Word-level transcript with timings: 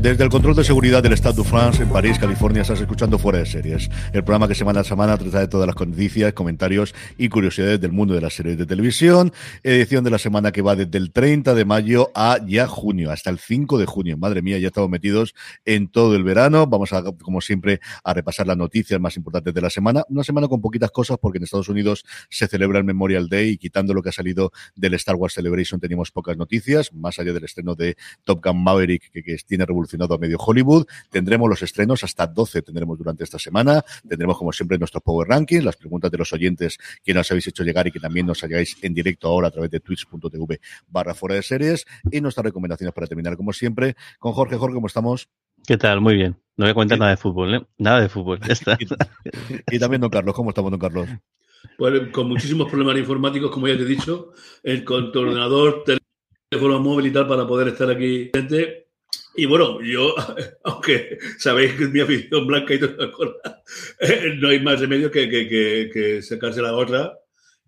Desde 0.00 0.24
el 0.24 0.30
control 0.30 0.56
de 0.56 0.64
seguridad 0.64 1.02
del 1.02 1.12
Stade 1.12 1.36
de 1.36 1.44
France 1.44 1.82
en 1.82 1.90
París, 1.90 2.18
California, 2.18 2.62
estás 2.62 2.80
escuchando 2.80 3.18
Fuera 3.18 3.40
de 3.40 3.44
Series, 3.44 3.90
el 4.14 4.24
programa 4.24 4.48
que 4.48 4.54
semana 4.54 4.80
a 4.80 4.84
semana 4.84 5.18
trata 5.18 5.40
de 5.40 5.46
todas 5.46 5.66
las 5.66 5.76
noticias, 5.76 6.32
comentarios 6.32 6.94
y 7.18 7.28
curiosidades 7.28 7.78
del 7.82 7.92
mundo 7.92 8.14
de 8.14 8.22
las 8.22 8.32
series 8.32 8.56
de 8.56 8.64
televisión. 8.64 9.30
Edición 9.62 10.02
de 10.02 10.08
la 10.08 10.16
semana 10.16 10.52
que 10.52 10.62
va 10.62 10.74
desde 10.74 10.96
el 10.96 11.12
30 11.12 11.54
de 11.54 11.66
mayo 11.66 12.10
a 12.14 12.38
ya 12.46 12.66
junio, 12.66 13.10
hasta 13.10 13.28
el 13.28 13.38
5 13.38 13.76
de 13.76 13.84
junio. 13.84 14.16
Madre 14.16 14.40
mía, 14.40 14.58
ya 14.58 14.68
estamos 14.68 14.88
metidos 14.88 15.34
en 15.66 15.86
todo 15.86 16.16
el 16.16 16.24
verano. 16.24 16.66
Vamos 16.66 16.94
a, 16.94 17.02
como 17.02 17.42
siempre, 17.42 17.80
a 18.02 18.14
repasar 18.14 18.46
las 18.46 18.56
noticias 18.56 18.98
más 18.98 19.18
importantes 19.18 19.52
de 19.52 19.60
la 19.60 19.68
semana. 19.68 20.04
Una 20.08 20.24
semana 20.24 20.48
con 20.48 20.62
poquitas 20.62 20.90
cosas 20.92 21.18
porque 21.20 21.36
en 21.36 21.44
Estados 21.44 21.68
Unidos 21.68 22.06
se 22.30 22.48
celebra 22.48 22.78
el 22.78 22.84
Memorial 22.84 23.28
Day 23.28 23.50
y 23.50 23.58
quitando 23.58 23.92
lo 23.92 24.02
que 24.02 24.08
ha 24.08 24.12
salido 24.12 24.50
del 24.74 24.94
Star 24.94 25.16
Wars 25.16 25.34
Celebration 25.34 25.78
tenemos 25.78 26.10
pocas 26.10 26.38
noticias, 26.38 26.90
más 26.94 27.18
allá 27.18 27.34
del 27.34 27.44
estreno 27.44 27.74
de 27.74 27.98
Top 28.24 28.42
Gun 28.42 28.64
Maverick 28.64 29.10
que, 29.10 29.22
que 29.22 29.36
tiene 29.46 29.66
revolución 29.66 29.89
a 29.98 30.18
medio 30.18 30.38
Hollywood. 30.38 30.86
Tendremos 31.10 31.48
los 31.48 31.62
estrenos, 31.62 32.04
hasta 32.04 32.26
12 32.26 32.62
tendremos 32.62 32.98
durante 32.98 33.24
esta 33.24 33.38
semana. 33.38 33.84
Tendremos, 34.08 34.36
como 34.36 34.52
siempre, 34.52 34.78
nuestro 34.78 35.00
Power 35.00 35.28
Ranking, 35.28 35.62
las 35.62 35.76
preguntas 35.76 36.10
de 36.10 36.18
los 36.18 36.32
oyentes 36.32 36.78
que 37.02 37.14
nos 37.14 37.30
habéis 37.30 37.48
hecho 37.48 37.64
llegar 37.64 37.86
y 37.86 37.92
que 37.92 38.00
también 38.00 38.26
nos 38.26 38.42
halláis 38.42 38.76
en 38.82 38.94
directo 38.94 39.28
ahora 39.28 39.48
a 39.48 39.50
través 39.50 39.70
de 39.70 39.80
twitch.tv 39.80 40.60
barra 40.88 41.14
fuera 41.14 41.34
de 41.36 41.42
series. 41.42 41.86
Y 42.10 42.20
nuestras 42.20 42.44
recomendaciones 42.44 42.94
para 42.94 43.06
terminar, 43.06 43.36
como 43.36 43.52
siempre, 43.52 43.96
con 44.18 44.32
Jorge. 44.32 44.56
Jorge, 44.56 44.74
¿cómo 44.74 44.86
estamos? 44.86 45.28
¿Qué 45.66 45.76
tal? 45.76 46.00
Muy 46.00 46.14
bien. 46.14 46.36
No 46.56 46.64
voy 46.64 46.70
a 46.70 46.74
comentar 46.74 46.98
nada 46.98 47.10
de 47.10 47.16
fútbol, 47.16 47.54
¿eh? 47.54 47.66
Nada 47.78 48.00
de 48.00 48.08
fútbol. 48.08 48.40
y, 49.70 49.78
también, 49.78 50.00
don 50.00 50.10
Carlos. 50.10 50.34
¿Cómo 50.34 50.50
estamos, 50.50 50.70
don 50.70 50.80
Carlos? 50.80 51.08
Pues 51.76 52.08
con 52.12 52.28
muchísimos 52.28 52.68
problemas 52.68 52.98
informáticos, 52.98 53.50
como 53.50 53.68
ya 53.68 53.76
te 53.76 53.82
he 53.82 53.86
dicho, 53.86 54.32
el, 54.62 54.84
con 54.84 55.12
tu 55.12 55.20
ordenador, 55.20 55.84
teléfono 56.50 56.80
móvil 56.80 57.06
y 57.06 57.12
tal, 57.12 57.26
para 57.26 57.46
poder 57.46 57.68
estar 57.68 57.90
aquí 57.90 58.30
y 59.36 59.46
bueno, 59.46 59.80
yo, 59.82 60.14
aunque 60.64 61.18
sabéis 61.38 61.74
que 61.74 61.84
es 61.84 61.90
mi 61.90 62.00
afición 62.00 62.46
blanca 62.46 62.74
y 62.74 62.78
las 62.78 63.10
cosas, 63.10 63.34
no 64.38 64.48
hay 64.48 64.60
más 64.60 64.80
remedio 64.80 65.10
que, 65.10 65.28
que, 65.28 65.48
que, 65.48 65.90
que 65.92 66.22
sacarse 66.22 66.62
la 66.62 66.74
otra 66.74 67.12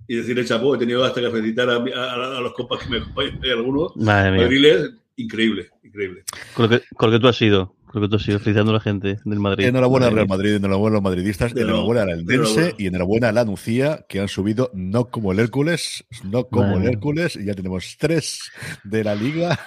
y 0.08 0.16
decirle 0.16 0.44
chapo, 0.44 0.74
he 0.74 0.78
tenido 0.78 1.04
hasta 1.04 1.20
que 1.20 1.30
felicitar 1.30 1.70
a, 1.70 1.76
a, 1.76 2.38
a 2.38 2.40
los 2.40 2.52
compas 2.52 2.82
que 2.82 2.90
me 2.90 2.98
acompañan, 2.98 3.40
algunos, 3.44 3.96
Madre 3.96 4.92
increíble, 5.16 5.70
increíble. 5.82 6.24
Con 6.54 6.64
lo, 6.64 6.68
que, 6.68 6.84
con 6.94 7.10
lo 7.10 7.16
que 7.16 7.20
tú 7.20 7.28
has 7.28 7.36
sido. 7.36 7.74
Creo 7.92 8.04
que 8.04 8.08
tú 8.08 8.18
sigues 8.18 8.40
felicitando 8.40 8.70
a 8.70 8.74
la 8.74 8.80
gente 8.80 9.18
del 9.22 9.38
Madrid. 9.38 9.66
Enhorabuena 9.66 10.06
al 10.06 10.14
Real 10.14 10.26
Madrid, 10.26 10.54
enhorabuena 10.54 10.94
a 10.94 10.96
los 10.96 11.02
madridistas, 11.02 11.54
enhorabuena 11.54 12.02
al 12.02 12.10
Eldense 12.10 12.74
y 12.78 12.86
enhorabuena 12.86 13.28
a 13.28 13.32
la 13.32 13.44
Nucía, 13.44 14.06
que 14.08 14.18
han 14.18 14.28
subido 14.28 14.70
no 14.72 15.10
como 15.10 15.32
el 15.32 15.40
Hércules, 15.40 16.06
no 16.24 16.48
como 16.48 16.78
el 16.78 16.86
Hércules, 16.86 17.36
y 17.36 17.44
ya 17.44 17.52
tenemos 17.52 17.96
tres 17.98 18.50
de 18.82 19.04
la 19.04 19.14
liga, 19.14 19.60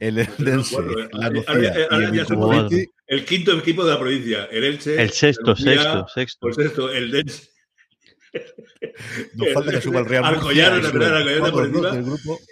el 0.00 0.20
Eldense, 0.20 0.78
la 1.12 1.28
Nucía 1.28 1.74
y 1.90 2.74
el, 2.74 2.88
el 3.08 3.24
quinto 3.26 3.52
equipo 3.58 3.84
de 3.84 3.92
la 3.92 3.98
provincia, 3.98 4.48
el 4.50 4.64
Elche. 4.64 5.02
El 5.02 5.10
sexto, 5.10 5.54
sexto, 5.54 6.08
sexto. 6.08 6.38
Pues 6.40 6.58
esto, 6.58 6.90
el 6.90 7.10
Dense. 7.10 7.50
Nos 9.34 9.52
falta 9.52 9.72
que 9.72 9.80
suba 9.82 10.00
el 10.00 10.06
Real 10.06 10.24
Alcoyano, 10.24 10.78
la 10.78 10.88
primera 10.88 11.18
Alcoyano 11.18 11.52
por 11.52 11.66
encima. 11.66 11.92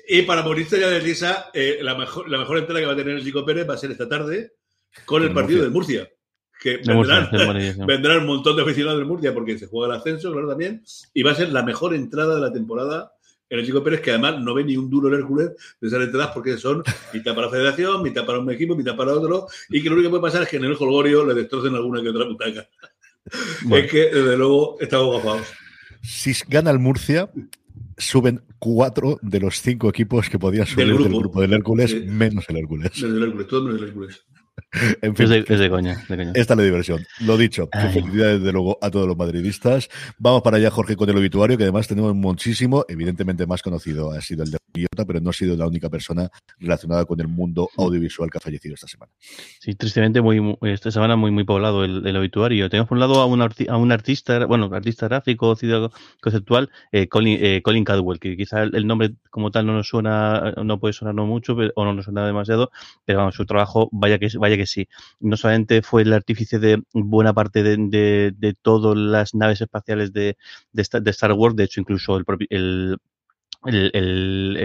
Y 0.06 0.20
para 0.22 0.42
morirse 0.42 0.78
ya 0.78 0.90
de 0.90 1.00
risa, 1.00 1.50
eh, 1.54 1.78
la, 1.80 1.94
mejor, 1.94 2.28
la 2.28 2.36
mejor 2.36 2.58
entrada 2.58 2.80
que 2.80 2.86
va 2.86 2.92
a 2.92 2.96
tener 2.96 3.16
el 3.16 3.24
Chico 3.24 3.46
Pérez 3.46 3.66
va 3.66 3.72
a 3.72 3.78
ser 3.78 3.90
esta 3.90 4.06
tarde 4.06 4.52
con 5.04 5.22
el 5.22 5.32
partido 5.32 5.62
de 5.62 5.70
Murcia. 5.70 6.08
Que 6.60 6.78
vendrán, 6.78 7.28
vendrán, 7.86 8.20
un 8.20 8.26
montón 8.26 8.56
de 8.56 8.62
aficionados 8.62 8.98
de 8.98 9.04
Murcia 9.04 9.34
porque 9.34 9.58
se 9.58 9.66
juega 9.66 9.92
el 9.94 10.00
ascenso, 10.00 10.32
claro, 10.32 10.48
también. 10.48 10.82
Y 11.12 11.22
va 11.22 11.32
a 11.32 11.34
ser 11.34 11.52
la 11.52 11.62
mejor 11.62 11.94
entrada 11.94 12.36
de 12.36 12.40
la 12.40 12.52
temporada 12.52 13.12
en 13.50 13.58
el 13.58 13.66
Chico 13.66 13.82
Pérez, 13.84 14.00
que 14.00 14.10
además 14.10 14.40
no 14.40 14.54
ve 14.54 14.64
ni 14.64 14.76
un 14.76 14.88
duro 14.88 15.08
el 15.08 15.14
Hércules 15.14 15.50
de 15.80 15.88
esas 15.88 16.02
entradas 16.02 16.30
porque 16.32 16.56
son 16.56 16.82
mitad 17.12 17.34
para 17.34 17.46
la 17.46 17.52
federación, 17.52 18.02
mitad 18.02 18.24
para 18.24 18.38
un 18.38 18.50
equipo, 18.50 18.74
mitad 18.74 18.96
para 18.96 19.12
otro. 19.12 19.46
Y 19.68 19.82
que 19.82 19.88
lo 19.88 19.96
único 19.96 20.08
que 20.08 20.10
puede 20.10 20.22
pasar 20.22 20.42
es 20.42 20.48
que 20.48 20.56
en 20.56 20.64
el 20.64 20.72
Holgorio 20.72 21.24
le 21.26 21.34
destrocen 21.34 21.74
alguna 21.74 22.02
que 22.02 22.08
otra 22.08 22.26
putaca. 22.26 22.68
Es 23.72 23.90
que, 23.90 24.10
desde 24.10 24.36
luego, 24.36 24.76
estamos 24.80 25.16
gafados. 25.16 25.46
Si 26.02 26.34
gana 26.46 26.70
el 26.70 26.78
Murcia, 26.78 27.30
suben 27.96 28.42
cuatro 28.58 29.18
de 29.22 29.40
los 29.40 29.62
cinco 29.62 29.88
equipos 29.88 30.28
que 30.28 30.38
podían 30.38 30.66
subir 30.66 30.86
del 30.86 31.08
grupo, 31.08 31.40
del, 31.40 31.54
Hércules, 31.54 32.04
menos 32.06 32.44
el 32.48 32.58
Hércules. 32.58 33.02
Menos 33.02 33.16
el 33.16 33.22
Hércules, 33.22 33.46
todo 33.46 33.62
menos 33.64 33.80
el 33.80 33.88
Hércules. 33.88 34.24
En 35.02 35.14
fin, 35.14 35.32
es, 35.32 35.58
de, 35.58 35.70
coña, 35.70 36.02
Esta 36.34 36.54
es 36.54 36.58
la 36.58 36.62
diversión. 36.62 37.04
Lo 37.20 37.36
dicho, 37.36 37.68
felicidades 37.92 38.42
de 38.42 38.52
luego 38.52 38.78
a 38.80 38.90
todos 38.90 39.06
los 39.06 39.16
madridistas. 39.16 39.88
Vamos 40.18 40.42
para 40.42 40.56
allá, 40.56 40.70
Jorge, 40.70 40.96
con 40.96 41.08
el 41.08 41.16
obituario, 41.16 41.56
que 41.56 41.64
además 41.64 41.86
tenemos 41.86 42.14
muchísimo, 42.14 42.84
evidentemente 42.88 43.46
más 43.46 43.62
conocido 43.62 44.10
ha 44.10 44.20
sido 44.20 44.42
el 44.44 44.50
de 44.50 44.58
Iota, 44.74 45.04
pero 45.04 45.20
no 45.20 45.30
ha 45.30 45.32
sido 45.32 45.56
la 45.56 45.66
única 45.66 45.88
persona 45.88 46.28
relacionada 46.58 47.04
con 47.04 47.20
el 47.20 47.28
mundo 47.28 47.68
audiovisual 47.76 48.30
que 48.30 48.38
ha 48.38 48.40
fallecido 48.40 48.74
esta 48.74 48.88
semana. 48.88 49.12
Sí, 49.60 49.74
tristemente, 49.74 50.20
muy, 50.20 50.56
esta 50.62 50.90
semana 50.90 51.16
muy 51.16 51.30
muy 51.30 51.44
poblado 51.44 51.84
el, 51.84 52.16
obituario. 52.16 52.68
Tenemos 52.68 52.88
por 52.88 52.96
un 52.96 53.00
lado 53.00 53.20
a 53.20 53.26
un, 53.26 53.40
a 53.40 53.76
un 53.76 53.92
artista, 53.92 54.46
bueno, 54.46 54.68
artista 54.72 55.06
gráfico, 55.06 55.56
conceptual, 56.20 56.70
eh, 56.90 57.08
Colin, 57.08 57.38
eh, 57.40 57.62
Colin 57.62 57.84
Cadwell, 57.84 58.18
que 58.18 58.36
quizá 58.36 58.62
el 58.62 58.86
nombre 58.86 59.14
como 59.30 59.50
tal 59.50 59.66
no 59.66 59.74
nos 59.74 59.88
suena, 59.88 60.54
no 60.62 60.78
puede 60.78 60.92
sonar 60.92 61.14
mucho 61.14 61.56
o 61.74 61.84
no 61.84 61.94
nos 61.94 62.04
suena 62.04 62.26
demasiado, 62.26 62.70
pero 63.04 63.18
vamos, 63.18 63.34
su 63.34 63.46
trabajo, 63.46 63.88
vaya 63.92 64.18
que, 64.18 64.28
vaya 64.44 64.56
que 64.56 64.66
sí. 64.66 64.88
No 65.20 65.36
solamente 65.36 65.82
fue 65.82 66.02
el 66.02 66.12
artífice 66.12 66.58
de 66.58 66.82
buena 66.92 67.32
parte 67.34 67.62
de, 67.62 68.32
de, 68.36 68.54
todas 68.62 68.96
las 68.96 69.34
naves 69.34 69.60
espaciales 69.60 70.12
de, 70.12 70.36
de, 70.72 71.10
Star 71.10 71.32
Wars, 71.32 71.56
de 71.56 71.64
hecho 71.64 71.80
incluso 71.80 72.16
el, 72.16 72.24
el 72.50 72.96
el, 73.66 73.90
el, 73.94 74.56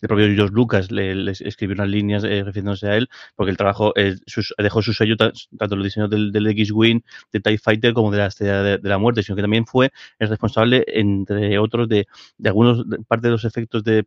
el, 0.00 0.08
propio 0.08 0.26
George 0.34 0.54
Lucas 0.54 0.90
le, 0.90 1.30
escribió 1.30 1.74
unas 1.74 1.88
líneas 1.88 2.24
eh, 2.24 2.42
refiriéndose 2.42 2.88
a 2.88 2.96
él, 2.96 3.08
porque 3.36 3.50
el 3.50 3.56
trabajo 3.56 3.92
eh, 3.96 4.16
dejó 4.58 4.82
su 4.82 4.92
sello 4.92 5.16
tanto 5.16 5.76
los 5.76 5.84
diseños 5.84 6.10
del, 6.10 6.32
del 6.32 6.46
X-Wing, 6.46 7.00
de 7.32 7.40
TIE 7.40 7.58
Fighter, 7.58 7.92
como 7.92 8.10
de 8.10 8.18
la 8.18 8.26
Estrella 8.26 8.62
de, 8.62 8.80
la 8.82 8.98
Muerte, 8.98 9.22
sino 9.22 9.36
que 9.36 9.42
también 9.42 9.66
fue 9.66 9.90
el 10.18 10.28
responsable, 10.28 10.84
entre 10.88 11.58
otros, 11.58 11.88
de, 11.88 12.06
de 12.38 12.48
algunos 12.48 12.84
parte 13.06 13.28
de 13.28 13.32
los 13.32 13.44
efectos 13.44 13.84
de 13.84 14.04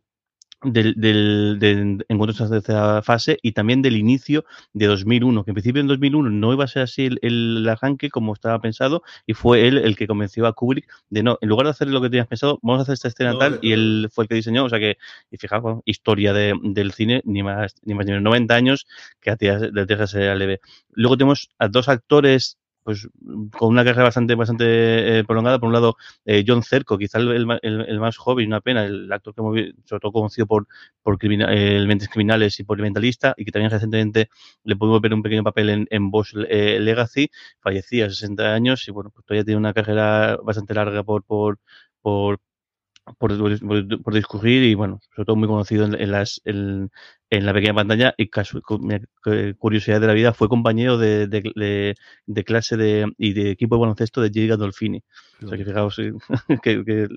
del, 0.66 0.94
del, 0.96 1.58
del 1.58 2.04
encuentro 2.08 2.48
de 2.48 2.58
esta 2.58 3.02
fase 3.02 3.38
y 3.42 3.52
también 3.52 3.82
del 3.82 3.96
inicio 3.96 4.44
de 4.72 4.86
2001, 4.86 5.44
que 5.44 5.50
en 5.50 5.54
principio 5.54 5.80
en 5.80 5.86
2001 5.86 6.30
no 6.30 6.52
iba 6.52 6.64
a 6.64 6.68
ser 6.68 6.82
así 6.82 7.06
el, 7.06 7.18
el, 7.22 7.68
arranque 7.68 8.10
como 8.10 8.32
estaba 8.32 8.60
pensado 8.60 9.02
y 9.26 9.34
fue 9.34 9.66
él 9.66 9.78
el 9.78 9.96
que 9.96 10.06
convenció 10.06 10.46
a 10.46 10.52
Kubrick 10.52 10.88
de 11.10 11.22
no, 11.22 11.38
en 11.40 11.48
lugar 11.48 11.66
de 11.66 11.70
hacer 11.70 11.88
lo 11.88 12.00
que 12.00 12.10
tenías 12.10 12.26
pensado, 12.26 12.58
vamos 12.62 12.80
a 12.80 12.82
hacer 12.82 12.94
esta 12.94 13.08
escena 13.08 13.38
tal 13.38 13.58
y 13.62 13.72
él 13.72 14.08
fue 14.12 14.24
el 14.24 14.28
que 14.28 14.34
diseñó, 14.34 14.64
o 14.64 14.68
sea 14.68 14.78
que, 14.78 14.98
y 15.30 15.36
fijaos, 15.36 15.82
historia 15.84 16.32
de, 16.32 16.54
del 16.62 16.92
cine, 16.92 17.22
ni 17.24 17.42
más 17.42 17.74
ni 17.84 17.94
más 17.94 18.06
ni 18.06 18.12
menos 18.12 18.24
90 18.24 18.54
años 18.54 18.86
que 19.20 19.30
a 19.30 19.36
ti 19.36 19.46
de 19.46 20.06
ser 20.06 20.36
leve. 20.36 20.60
Luego 20.90 21.16
tenemos 21.16 21.50
a 21.58 21.68
dos 21.68 21.88
actores 21.88 22.58
pues 22.86 23.08
con 23.58 23.70
una 23.70 23.84
carrera 23.84 24.04
bastante 24.04 24.36
bastante 24.36 25.18
eh, 25.18 25.24
prolongada. 25.24 25.58
Por 25.58 25.66
un 25.66 25.72
lado, 25.72 25.96
eh, 26.24 26.44
John 26.46 26.62
Cerco, 26.62 26.96
quizá 26.96 27.18
el, 27.18 27.58
el, 27.62 27.98
más 28.00 28.16
joven, 28.16 28.46
una 28.46 28.60
pena, 28.60 28.84
el 28.84 29.12
actor 29.12 29.34
que 29.34 29.40
hemos 29.40 29.56
sobre 29.84 30.00
todo 30.00 30.12
conocido 30.12 30.46
por, 30.46 30.68
por 31.02 31.18
eh, 31.20 31.84
Mentes 31.84 32.08
Criminales 32.08 32.60
y 32.60 32.64
por 32.64 32.78
El 32.78 32.84
Mentalista, 32.84 33.34
y 33.36 33.44
que 33.44 33.50
también 33.50 33.72
recientemente 33.72 34.30
le 34.62 34.76
pudimos 34.76 35.00
ver 35.00 35.14
un 35.14 35.22
pequeño 35.24 35.42
papel 35.42 35.70
en, 35.70 35.88
en 35.90 36.12
Bosch 36.12 36.32
Legacy, 36.34 37.28
fallecía 37.58 38.06
a 38.06 38.10
60 38.10 38.54
años 38.54 38.86
y 38.86 38.92
bueno, 38.92 39.10
pues 39.10 39.26
todavía 39.26 39.44
tiene 39.44 39.58
una 39.58 39.74
carrera 39.74 40.38
bastante 40.44 40.72
larga 40.74 41.02
por, 41.02 41.24
por, 41.24 41.58
por 42.02 42.38
por, 43.18 43.30
por, 44.02 44.14
discurrir 44.14 44.64
y 44.64 44.74
bueno, 44.74 45.00
sobre 45.14 45.26
todo 45.26 45.36
muy 45.36 45.48
conocido 45.48 45.84
en, 45.84 46.10
las 46.10 46.40
en, 46.44 46.90
en, 47.30 47.46
la 47.46 47.52
pequeña 47.52 47.74
pantalla 47.74 48.14
y 48.16 48.28
caso, 48.28 48.60
curiosidad 49.58 50.00
de 50.00 50.06
la 50.06 50.12
vida 50.14 50.32
fue 50.32 50.48
compañero 50.48 50.98
de, 50.98 51.26
de, 51.26 51.94
de, 52.26 52.44
clase 52.44 52.76
de, 52.76 53.12
y 53.18 53.32
de 53.32 53.50
equipo 53.50 53.76
de 53.76 53.80
baloncesto 53.80 54.20
de 54.20 54.28
J. 54.28 54.46
Gandolfini. 54.48 55.02
O 55.44 55.48
sea 55.48 55.58
que 55.58 55.64
fijaos 55.64 55.96
que, 56.62 56.84
que 56.84 57.08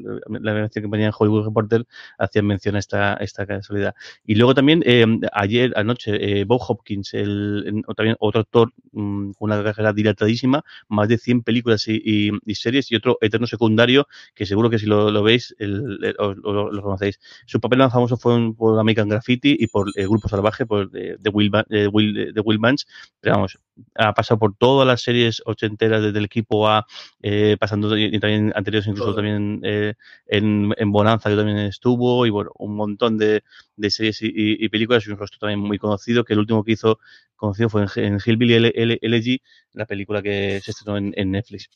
la 0.41 0.53
mención 0.53 0.83
que 0.83 0.89
ponía 0.89 1.07
en 1.07 1.13
Hollywood 1.17 1.45
Reporter 1.45 1.85
hacían 2.17 2.47
mención 2.47 2.75
a 2.75 2.79
esta, 2.79 3.13
esta 3.15 3.45
casualidad. 3.45 3.95
Y 4.25 4.35
luego 4.35 4.53
también 4.53 4.83
eh, 4.85 5.05
ayer 5.33 5.71
anoche 5.75 6.41
eh, 6.41 6.43
Bob 6.43 6.61
Hopkins, 6.67 7.13
el, 7.13 7.83
también 7.95 8.17
otro 8.19 8.41
actor 8.41 8.73
con 8.91 9.33
una 9.39 9.63
carrera 9.63 9.93
dilatadísima, 9.93 10.63
más 10.89 11.07
de 11.07 11.17
100 11.17 11.43
películas 11.43 11.87
y, 11.87 12.01
y, 12.03 12.31
y, 12.45 12.55
series 12.55 12.91
y 12.91 12.95
otro 12.95 13.17
eterno 13.21 13.47
secundario 13.47 14.07
que 14.35 14.45
seguro 14.45 14.69
que 14.69 14.79
si 14.79 14.85
lo, 14.85 15.11
lo 15.11 15.23
veis 15.23 15.55
el, 15.59 15.99
el, 16.03 16.15
lo, 16.17 16.71
lo, 16.71 16.81
conocéis. 16.81 17.19
Su 17.45 17.59
papel 17.59 17.79
más 17.79 17.93
famoso 17.93 18.17
fue 18.17 18.35
en, 18.35 18.55
por 18.55 18.77
American 18.79 19.07
Graffiti 19.07 19.55
y 19.57 19.67
por 19.67 19.87
el 19.99 20.07
Grupo 20.07 20.29
Salvaje, 20.29 20.65
por 20.65 20.89
de, 20.89 21.17
de 21.19 21.29
Will, 21.29 21.51
de 21.67 21.87
Will, 21.87 22.33
de 22.33 22.41
Will 22.41 22.57
Bunch, 22.57 22.85
pero 23.19 23.35
vamos, 23.35 23.59
ha 23.95 24.13
pasado 24.13 24.39
por 24.39 24.55
todas 24.55 24.87
las 24.87 25.01
series 25.01 25.41
ochenteras 25.45 26.01
desde 26.01 26.19
el 26.19 26.25
equipo 26.25 26.67
A, 26.69 26.85
eh, 27.21 27.57
pasando 27.59 27.97
y 27.97 28.17
también 28.19 28.53
anteriores 28.55 28.87
incluso 28.87 29.13
también 29.13 29.59
eh, 29.63 29.95
en, 30.27 30.73
en, 30.77 30.91
Bonanza 30.91 31.29
que 31.29 31.35
también 31.35 31.57
estuvo 31.57 32.25
y 32.25 32.29
bueno, 32.29 32.51
un 32.57 32.75
montón 32.75 33.17
de, 33.17 33.43
de 33.75 33.89
series 33.89 34.21
y, 34.21 34.31
y, 34.33 34.69
películas 34.69 35.05
y 35.05 35.11
un 35.11 35.17
rostro 35.17 35.39
también 35.39 35.59
muy 35.59 35.77
conocido 35.77 36.23
que 36.23 36.33
el 36.33 36.39
último 36.39 36.63
que 36.63 36.73
hizo 36.73 36.99
conocido 37.35 37.69
fue 37.69 37.85
en, 37.95 38.13
en 38.13 38.19
Hillbilly 38.25 38.71
Elegy, 39.01 39.41
la 39.73 39.85
película 39.85 40.21
que 40.21 40.61
se 40.63 40.71
estrenó 40.71 40.97
en, 40.97 41.13
en 41.15 41.31
Netflix. 41.31 41.69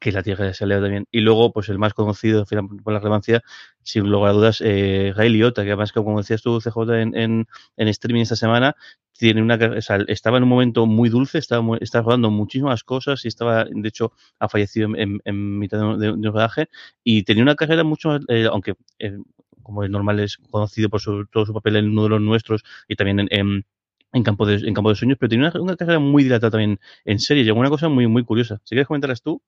Que 0.00 0.12
la 0.12 0.22
tierra 0.22 0.52
se 0.54 0.66
leo 0.66 0.80
también. 0.80 1.06
Y 1.10 1.20
luego, 1.20 1.52
pues 1.52 1.68
el 1.68 1.78
más 1.78 1.94
conocido, 1.94 2.44
por 2.44 2.92
la 2.92 2.98
relevancia, 2.98 3.42
sin 3.82 4.10
lugar 4.10 4.30
a 4.30 4.34
dudas, 4.34 4.60
eh, 4.64 5.12
Ray 5.16 5.30
Liotta, 5.30 5.62
que 5.62 5.70
además, 5.70 5.92
como 5.92 6.18
decías 6.18 6.42
tú, 6.42 6.60
CJ, 6.60 7.00
en, 7.00 7.16
en, 7.16 7.46
en 7.76 7.88
streaming 7.88 8.22
esta 8.22 8.36
semana, 8.36 8.74
tiene 9.18 9.42
una 9.42 9.56
o 9.56 10.04
estaba 10.08 10.36
en 10.36 10.42
un 10.42 10.48
momento 10.48 10.86
muy 10.86 11.08
dulce, 11.08 11.38
estaba, 11.38 11.78
estaba 11.80 12.04
rodando 12.04 12.30
muchísimas 12.30 12.84
cosas 12.84 13.24
y 13.24 13.28
estaba, 13.28 13.64
de 13.64 13.88
hecho, 13.88 14.12
ha 14.38 14.48
fallecido 14.48 14.94
en, 14.94 15.20
en 15.24 15.58
mitad 15.58 15.78
de, 15.98 16.10
un 16.10 16.22
rodaje 16.22 16.68
y 17.02 17.22
tenía 17.22 17.42
una 17.42 17.54
carrera 17.54 17.84
mucho 17.84 18.10
más, 18.10 18.20
eh, 18.28 18.46
aunque 18.50 18.74
eh, 18.98 19.16
como 19.62 19.84
es 19.84 19.90
normal 19.90 20.20
es 20.20 20.36
conocido 20.50 20.90
por 20.90 21.00
su, 21.00 21.26
todo 21.26 21.46
su 21.46 21.54
papel 21.54 21.76
en 21.76 21.88
uno 21.88 22.04
de 22.04 22.08
los 22.10 22.20
nuestros 22.20 22.62
y 22.88 22.96
también 22.96 23.20
en, 23.20 23.28
en 23.30 23.66
en 24.12 24.22
campo 24.22 24.46
de, 24.46 24.66
en 24.66 24.72
campo 24.72 24.88
de 24.88 24.96
sueños, 24.96 25.18
pero 25.20 25.28
tiene 25.28 25.46
una, 25.46 25.60
una, 25.60 25.76
carrera 25.76 25.98
muy 25.98 26.22
dilatada 26.22 26.50
también 26.52 26.78
en 27.04 27.18
serie. 27.18 27.44
Llegó 27.44 27.60
una 27.60 27.68
cosa 27.68 27.88
muy, 27.88 28.06
muy 28.06 28.24
curiosa. 28.24 28.60
Si 28.64 28.70
quieres 28.70 28.86
comentarlas 28.86 29.20
tú. 29.20 29.42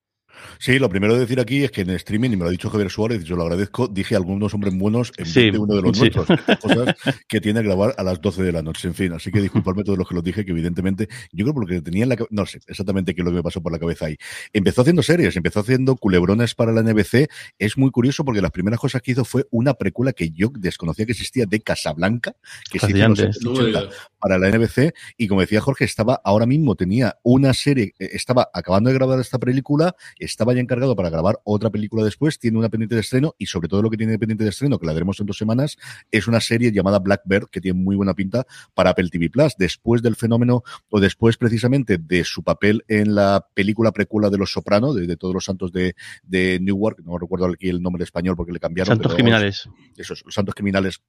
Sí, 0.59 0.79
lo 0.79 0.89
primero 0.89 1.15
de 1.15 1.21
decir 1.21 1.41
aquí 1.41 1.65
es 1.65 1.71
que 1.71 1.83
en 1.83 1.91
streaming, 1.91 2.31
y 2.31 2.37
me 2.37 2.43
lo 2.43 2.49
ha 2.49 2.51
dicho 2.51 2.71
Javier 2.71 2.91
Suárez, 2.91 3.25
yo 3.25 3.37
lo 3.37 3.43
agradezco, 3.43 3.89
dije 3.89 4.17
algunos 4.17 4.55
hombres 4.55 4.77
buenos 4.77 5.13
en 5.17 5.27
sí, 5.27 5.51
de 5.51 5.59
uno 5.59 5.75
de 5.75 5.83
los 5.83 5.97
sí. 5.97 6.11
nuestros. 6.11 6.27
Cosas 6.61 6.97
que 7.29 7.41
tiene 7.41 7.61
que 7.61 7.67
grabar 7.67 7.95
a 7.97 8.03
las 8.03 8.21
12 8.21 8.43
de 8.43 8.53
la 8.53 8.63
noche. 8.63 8.89
En 8.89 8.95
fin, 8.95 9.13
así 9.13 9.31
que 9.31 9.41
disculpadme 9.41 9.85
todos 9.85 9.99
los 9.99 10.09
que 10.09 10.15
lo 10.15 10.23
dije, 10.23 10.45
que 10.45 10.53
evidentemente, 10.53 11.09
yo 11.33 11.45
creo 11.45 11.55
porque 11.55 11.81
tenía 11.81 12.05
en 12.05 12.11
la 12.11 12.17
no 12.31 12.47
sé 12.47 12.61
exactamente 12.67 13.15
qué 13.15 13.21
es 13.21 13.25
lo 13.25 13.31
que 13.31 13.37
me 13.37 13.43
pasó 13.43 13.63
por 13.63 13.73
la 13.73 13.79
cabeza 13.79 14.07
ahí. 14.07 14.17
Empezó 14.53 14.83
haciendo 14.83 15.03
series, 15.03 15.37
empezó 15.37 15.61
haciendo 15.61 15.97
culebrones 15.97 16.55
para 16.55 16.73
la 16.73 16.83
NBC. 16.83 17.29
Es 17.59 17.77
muy 17.79 17.91
curioso 17.91 18.25
porque 18.25 18.43
las 18.43 18.51
primeras 18.51 18.81
cosas 18.81 19.03
que 19.03 19.13
hizo 19.13 19.25
fue 19.25 19.47
una 19.51 19.75
precuela 19.75 20.13
que 20.13 20.31
yo 20.31 20.51
desconocía 20.55 21.07
que 21.07 21.13
existía 21.13 21.47
de 21.47 21.61
Casablanca, 21.61 22.35
que 22.71 22.79
se 22.79 22.91
hizo 22.91 23.91
para 24.19 24.39
la 24.39 24.51
NBC. 24.51 24.95
Y 25.17 25.29
como 25.29 25.41
decía 25.41 25.61
Jorge, 25.61 25.85
estaba 25.85 26.21
ahora 26.25 26.47
mismo, 26.47 26.75
tenía 26.75 27.19
una 27.23 27.55
serie, 27.55 27.95
eh, 27.99 28.11
estaba 28.13 28.49
acabando 28.53 28.91
de 28.91 28.95
grabar 28.95 29.21
esta 29.21 29.39
película, 29.39 29.95
estaba 30.19 30.55
ya 30.55 30.61
encargado 30.61 30.95
para 30.97 31.11
grabar 31.11 31.41
otra 31.45 31.71
película 31.71 32.05
después, 32.05 32.39
tiene 32.39 32.59
una 32.59 32.69
pendiente 32.69 32.95
de 32.95 33.01
estreno 33.01 33.35
y 33.39 33.47
sobre 33.47 33.69
todo 33.69 33.83
lo 33.83 33.91
que 33.91 33.97
tiene 33.97 34.19
pendiente 34.19 34.45
de 34.45 34.51
estreno, 34.51 34.79
que 34.79 34.87
la 34.87 34.93
veremos 34.93 35.21
en 35.21 35.27
dos 35.27 35.39
semanas, 35.39 35.77
es 36.11 36.27
una 36.29 36.41
serie 36.41 36.73
llamada 36.73 36.99
Blackbird 36.99 37.49
que 37.51 37.61
tiene 37.61 37.79
muy 37.79 37.97
buena 37.97 38.15
pinta 38.15 38.47
para 38.75 38.91
Apple 38.91 39.09
TV 39.11 39.31
Plus. 39.31 39.55
Después 39.59 40.03
del 40.03 40.17
fenómeno 40.17 40.63
o 40.91 41.01
después 41.01 41.37
precisamente 41.37 41.99
de 41.99 42.25
su 42.25 42.43
papel 42.43 42.85
en 42.89 43.15
la 43.15 43.47
película 43.55 43.93
precuela 43.93 44.31
de 44.31 44.39
Los 44.39 44.53
Soprano, 44.53 44.93
de, 44.95 45.07
de 45.07 45.17
todos 45.17 45.35
los 45.35 45.45
santos 45.45 45.73
de, 45.73 45.95
de, 46.23 46.59
Newark, 46.61 47.01
no 47.05 47.19
recuerdo 47.19 47.47
aquí 47.47 47.69
el 47.69 47.83
nombre 47.83 48.05
español 48.05 48.37
porque 48.37 48.53
le 48.53 48.61
cambiaron. 48.61 48.97
Santos 48.97 49.15
criminales. 49.15 49.69
Esos, 49.97 50.23
los 50.25 50.35
santos 50.35 50.55
criminales. 50.55 51.03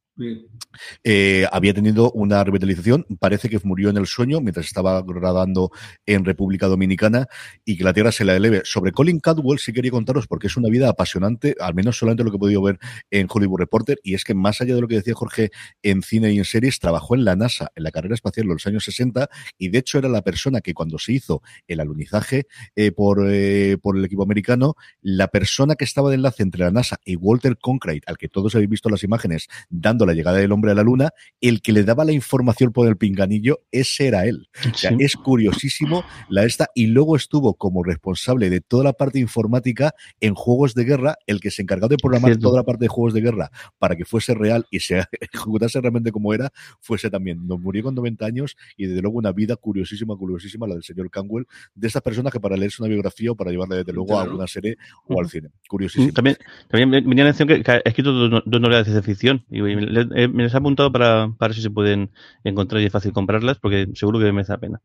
Eh, 1.03 1.45
había 1.51 1.73
tenido 1.73 2.11
una 2.11 2.43
revitalización, 2.43 2.98
parece 3.19 3.49
que 3.49 3.59
murió 3.63 3.89
en 3.89 3.97
el 3.97 4.07
sueño 4.07 4.41
mientras 4.41 4.65
estaba 4.65 5.01
grabando 5.01 5.71
en 6.05 6.25
República 6.25 6.67
Dominicana 6.67 7.27
y 7.65 7.77
que 7.77 7.83
la 7.83 7.93
tierra 7.93 8.11
se 8.11 8.25
la 8.25 8.35
eleve. 8.35 8.61
Sobre 8.65 8.91
Colin 8.91 9.19
Cadwell 9.19 9.59
sí 9.59 9.73
quería 9.73 9.91
contaros 9.91 10.27
porque 10.27 10.47
es 10.47 10.57
una 10.57 10.69
vida 10.69 10.89
apasionante, 10.89 11.55
al 11.59 11.73
menos 11.73 11.97
solamente 11.97 12.23
lo 12.23 12.31
que 12.31 12.37
he 12.37 12.39
podido 12.39 12.61
ver 12.61 12.79
en 13.11 13.27
Hollywood 13.29 13.59
Reporter, 13.59 13.99
y 14.03 14.13
es 14.13 14.23
que 14.23 14.33
más 14.33 14.61
allá 14.61 14.75
de 14.75 14.81
lo 14.81 14.87
que 14.87 14.95
decía 14.95 15.13
Jorge 15.13 15.51
en 15.83 16.01
cine 16.01 16.31
y 16.31 16.37
en 16.37 16.45
series, 16.45 16.79
trabajó 16.79 17.15
en 17.15 17.25
la 17.25 17.35
NASA, 17.35 17.71
en 17.75 17.83
la 17.83 17.91
carrera 17.91 18.15
espacial 18.15 18.45
en 18.45 18.53
los 18.53 18.67
años 18.67 18.83
60, 18.83 19.29
y 19.57 19.69
de 19.69 19.79
hecho 19.79 19.97
era 19.97 20.09
la 20.09 20.21
persona 20.21 20.61
que 20.61 20.73
cuando 20.73 20.97
se 20.97 21.13
hizo 21.13 21.41
el 21.67 21.79
alunizaje 21.79 22.47
eh, 22.75 22.91
por, 22.91 23.25
eh, 23.29 23.77
por 23.81 23.97
el 23.97 24.05
equipo 24.05 24.23
americano, 24.23 24.75
la 25.01 25.27
persona 25.27 25.75
que 25.75 25.85
estaba 25.85 26.09
de 26.09 26.15
enlace 26.15 26.43
entre 26.43 26.63
la 26.63 26.71
NASA 26.71 26.97
y 27.05 27.15
Walter 27.15 27.57
Cronkite, 27.57 28.03
al 28.05 28.17
que 28.17 28.27
todos 28.27 28.55
habéis 28.55 28.69
visto 28.69 28.89
las 28.89 29.03
imágenes, 29.03 29.47
dando 29.69 30.05
la 30.05 30.13
llegada 30.13 30.37
del 30.37 30.51
hombre 30.51 30.71
a 30.71 30.75
la 30.75 30.83
luna, 30.83 31.11
el 31.41 31.61
que 31.61 31.71
le 31.71 31.83
daba 31.83 32.05
la 32.05 32.11
información 32.11 32.71
por 32.71 32.87
el 32.89 32.97
pinganillo, 32.97 33.59
ese 33.71 34.07
era 34.07 34.25
él. 34.25 34.49
O 34.71 34.77
sea, 34.77 34.91
es 34.99 35.15
curiosísimo 35.15 36.03
la 36.29 36.45
esta, 36.45 36.67
y 36.75 36.87
luego 36.87 37.15
estuvo 37.15 37.55
como 37.55 37.83
responsable 37.83 38.49
de 38.49 38.61
toda 38.61 38.83
la 38.83 38.93
parte 38.93 39.19
informática 39.19 39.93
en 40.19 40.35
juegos 40.35 40.73
de 40.75 40.83
guerra, 40.83 41.15
el 41.27 41.39
que 41.39 41.51
se 41.51 41.61
encargó 41.61 41.87
de 41.87 41.97
programar 41.97 42.31
Cierto. 42.31 42.49
toda 42.49 42.61
la 42.61 42.65
parte 42.65 42.85
de 42.85 42.87
juegos 42.87 43.13
de 43.13 43.21
guerra 43.21 43.51
para 43.77 43.95
que 43.95 44.05
fuese 44.05 44.33
real 44.33 44.65
y 44.71 44.79
se 44.79 45.03
ejecutase 45.19 45.81
realmente 45.81 46.11
como 46.11 46.33
era, 46.33 46.51
fuese 46.79 47.09
también. 47.09 47.45
Nos 47.47 47.59
murió 47.59 47.83
con 47.83 47.95
90 47.95 48.25
años 48.25 48.55
y 48.77 48.85
desde 48.85 49.01
luego 49.01 49.17
una 49.17 49.31
vida 49.31 49.55
curiosísima, 49.55 50.15
curiosísima, 50.15 50.67
la 50.67 50.75
del 50.75 50.83
señor 50.83 51.09
Canwell, 51.09 51.45
de 51.75 51.87
estas 51.87 52.01
personas 52.01 52.31
que 52.33 52.39
para 52.39 52.57
leerse 52.57 52.81
una 52.81 52.89
biografía 52.89 53.31
o 53.31 53.35
para 53.35 53.51
llevarla 53.51 53.77
desde 53.77 53.93
luego 53.93 54.09
claro. 54.09 54.31
a 54.31 54.35
una 54.35 54.47
serie 54.47 54.77
o 55.07 55.19
al 55.19 55.29
cine. 55.29 55.49
Curiosísimo. 55.67 56.13
También, 56.13 56.37
también 56.67 56.89
me 56.89 57.01
venía 57.01 57.23
la 57.23 57.31
atención 57.31 57.47
que, 57.47 57.63
que 57.63 57.71
ha 57.71 57.77
escrito 57.77 58.11
dos, 58.11 58.43
dos 58.45 58.61
novelas 58.61 58.85
de 58.85 58.91
ciencia 58.91 59.03
ficción 59.03 59.45
y 59.49 59.61
me, 59.61 59.75
me, 59.75 60.27
me 60.27 60.43
les 60.43 60.55
ha 60.55 60.57
apuntado 60.57 60.91
para, 60.91 61.33
para 61.37 61.53
si 61.53 61.61
se 61.61 61.69
pueden 61.69 62.11
encontrar 62.43 62.78
y 62.79 62.85
es 62.85 62.91
fácil 62.91 63.13
comprarlas 63.13 63.59
porque 63.59 63.87
seguro 63.93 64.19
que 64.19 64.31
merece 64.31 64.53
la 64.53 64.59
pena. 64.59 64.81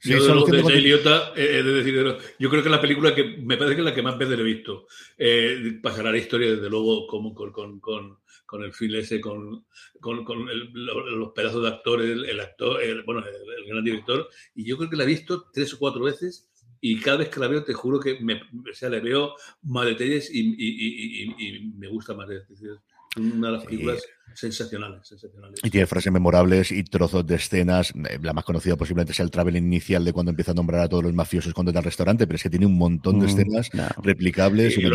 Sí, 0.00 0.10
yo, 0.10 0.44
de, 0.44 0.62
de, 0.62 0.80
Liotta, 0.80 1.32
eh, 1.34 1.62
de 1.62 1.72
decir, 1.72 2.16
yo 2.38 2.50
creo 2.50 2.62
que 2.62 2.68
la 2.68 2.80
película 2.80 3.14
que 3.14 3.38
me 3.38 3.56
parece 3.56 3.74
que 3.74 3.80
es 3.80 3.84
la 3.84 3.94
que 3.94 4.02
más 4.02 4.16
veces 4.16 4.38
he 4.38 4.42
visto. 4.42 4.86
Eh, 5.16 5.80
pasará 5.82 6.12
la 6.12 6.18
historia, 6.18 6.52
desde 6.52 6.70
luego, 6.70 7.06
como 7.06 7.34
con, 7.34 7.50
con, 7.50 7.80
con, 7.80 8.18
con 8.46 8.62
el 8.62 8.72
fil 8.72 8.94
ese, 8.94 9.20
con, 9.20 9.66
con, 10.00 10.24
con 10.24 10.48
el, 10.48 10.72
los 10.72 11.32
pedazos 11.32 11.62
de 11.62 11.68
actores, 11.68 12.08
el, 12.08 12.24
el 12.26 12.40
actor, 12.40 12.80
el, 12.82 13.02
bueno, 13.02 13.24
el, 13.26 13.34
el, 13.34 13.68
gran 13.68 13.84
director. 13.84 14.28
Y 14.54 14.64
yo 14.64 14.76
creo 14.76 14.90
que 14.90 14.96
la 14.96 15.04
he 15.04 15.08
visto 15.08 15.46
tres 15.52 15.74
o 15.74 15.78
cuatro 15.78 16.04
veces. 16.04 16.48
Y 16.80 17.00
cada 17.00 17.16
vez 17.16 17.28
que 17.28 17.40
la 17.40 17.48
veo, 17.48 17.64
te 17.64 17.74
juro 17.74 17.98
que 17.98 18.20
me, 18.20 18.34
o 18.34 18.72
sea, 18.72 18.88
le 18.88 19.00
veo 19.00 19.34
más 19.62 19.84
detalles 19.84 20.32
y, 20.32 20.54
y, 20.56 21.34
y, 21.36 21.48
y 21.48 21.72
me 21.76 21.88
gusta 21.88 22.14
más. 22.14 22.30
Es 22.30 22.48
decir, 22.48 22.78
una 23.16 23.48
de 23.48 23.52
las 23.52 23.64
películas. 23.64 24.00
Sí 24.00 24.08
sensacionales, 24.38 25.06
sensacionales. 25.06 25.60
Y 25.62 25.70
tiene 25.70 25.86
frases 25.86 26.12
memorables 26.12 26.70
y 26.70 26.84
trozos 26.84 27.26
de 27.26 27.36
escenas. 27.36 27.92
Eh, 28.08 28.18
la 28.22 28.32
más 28.32 28.44
conocida 28.44 28.76
posiblemente 28.76 29.12
sea 29.12 29.24
el 29.24 29.30
travel 29.30 29.56
inicial 29.56 30.04
de 30.04 30.12
cuando 30.12 30.30
empieza 30.30 30.52
a 30.52 30.54
nombrar 30.54 30.82
a 30.82 30.88
todos 30.88 31.02
los 31.02 31.12
mafiosos 31.12 31.52
cuando 31.54 31.70
está 31.70 31.80
al 31.80 31.84
restaurante, 31.84 32.26
pero 32.26 32.36
es 32.36 32.42
que 32.42 32.50
tiene 32.50 32.66
un 32.66 32.78
montón 32.78 33.18
de 33.18 33.26
escenas 33.26 33.68
mm, 33.72 33.76
no. 33.76 33.88
replicables 34.02 34.78
y, 34.78 34.82
y 34.82 34.90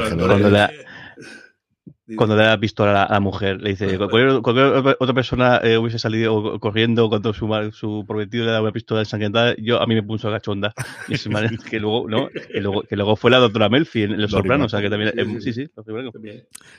cuando 2.18 2.36
le 2.36 2.44
da 2.44 2.60
pistola 2.60 2.92
a 2.92 2.94
la, 2.94 3.14
la, 3.14 3.20
mujer, 3.22 3.62
le 3.62 3.72
dice, 3.72 3.98
cualquier, 3.98 4.42
cualquier 4.42 4.96
otra 5.00 5.14
persona 5.14 5.62
eh, 5.64 5.78
hubiese 5.78 6.00
salido 6.00 6.60
corriendo 6.60 7.08
cuando 7.08 7.34
su, 7.34 7.48
su 7.72 8.04
prometido 8.06 8.46
le 8.46 8.52
daba 8.52 8.64
una 8.64 8.74
pistola 8.74 9.02
ensangrentada, 9.02 9.56
yo 9.58 9.82
a 9.82 9.86
mí 9.88 9.96
me 9.96 10.04
puso 10.04 10.30
gachonda. 10.30 10.74
Y 11.08 11.14
es 11.14 11.28
que 11.70 11.80
luego, 11.80 12.10
¿no? 12.10 12.30
Que 12.30 12.60
luego, 12.60 12.82
que 12.84 12.96
luego 12.96 13.16
fue 13.16 13.32
la 13.32 13.38
doctora 13.38 13.70
Melfi 13.70 14.04
en 14.04 14.22
Los 14.22 14.32
Sopranos, 14.32 14.68
o 14.68 14.70
sea 14.70 14.82
que 14.82 14.90
también, 14.90 15.14
eh, 15.18 15.42
sí, 15.42 15.54
sí, 15.54 15.68
lo 15.76 15.84
primero. 15.84 16.12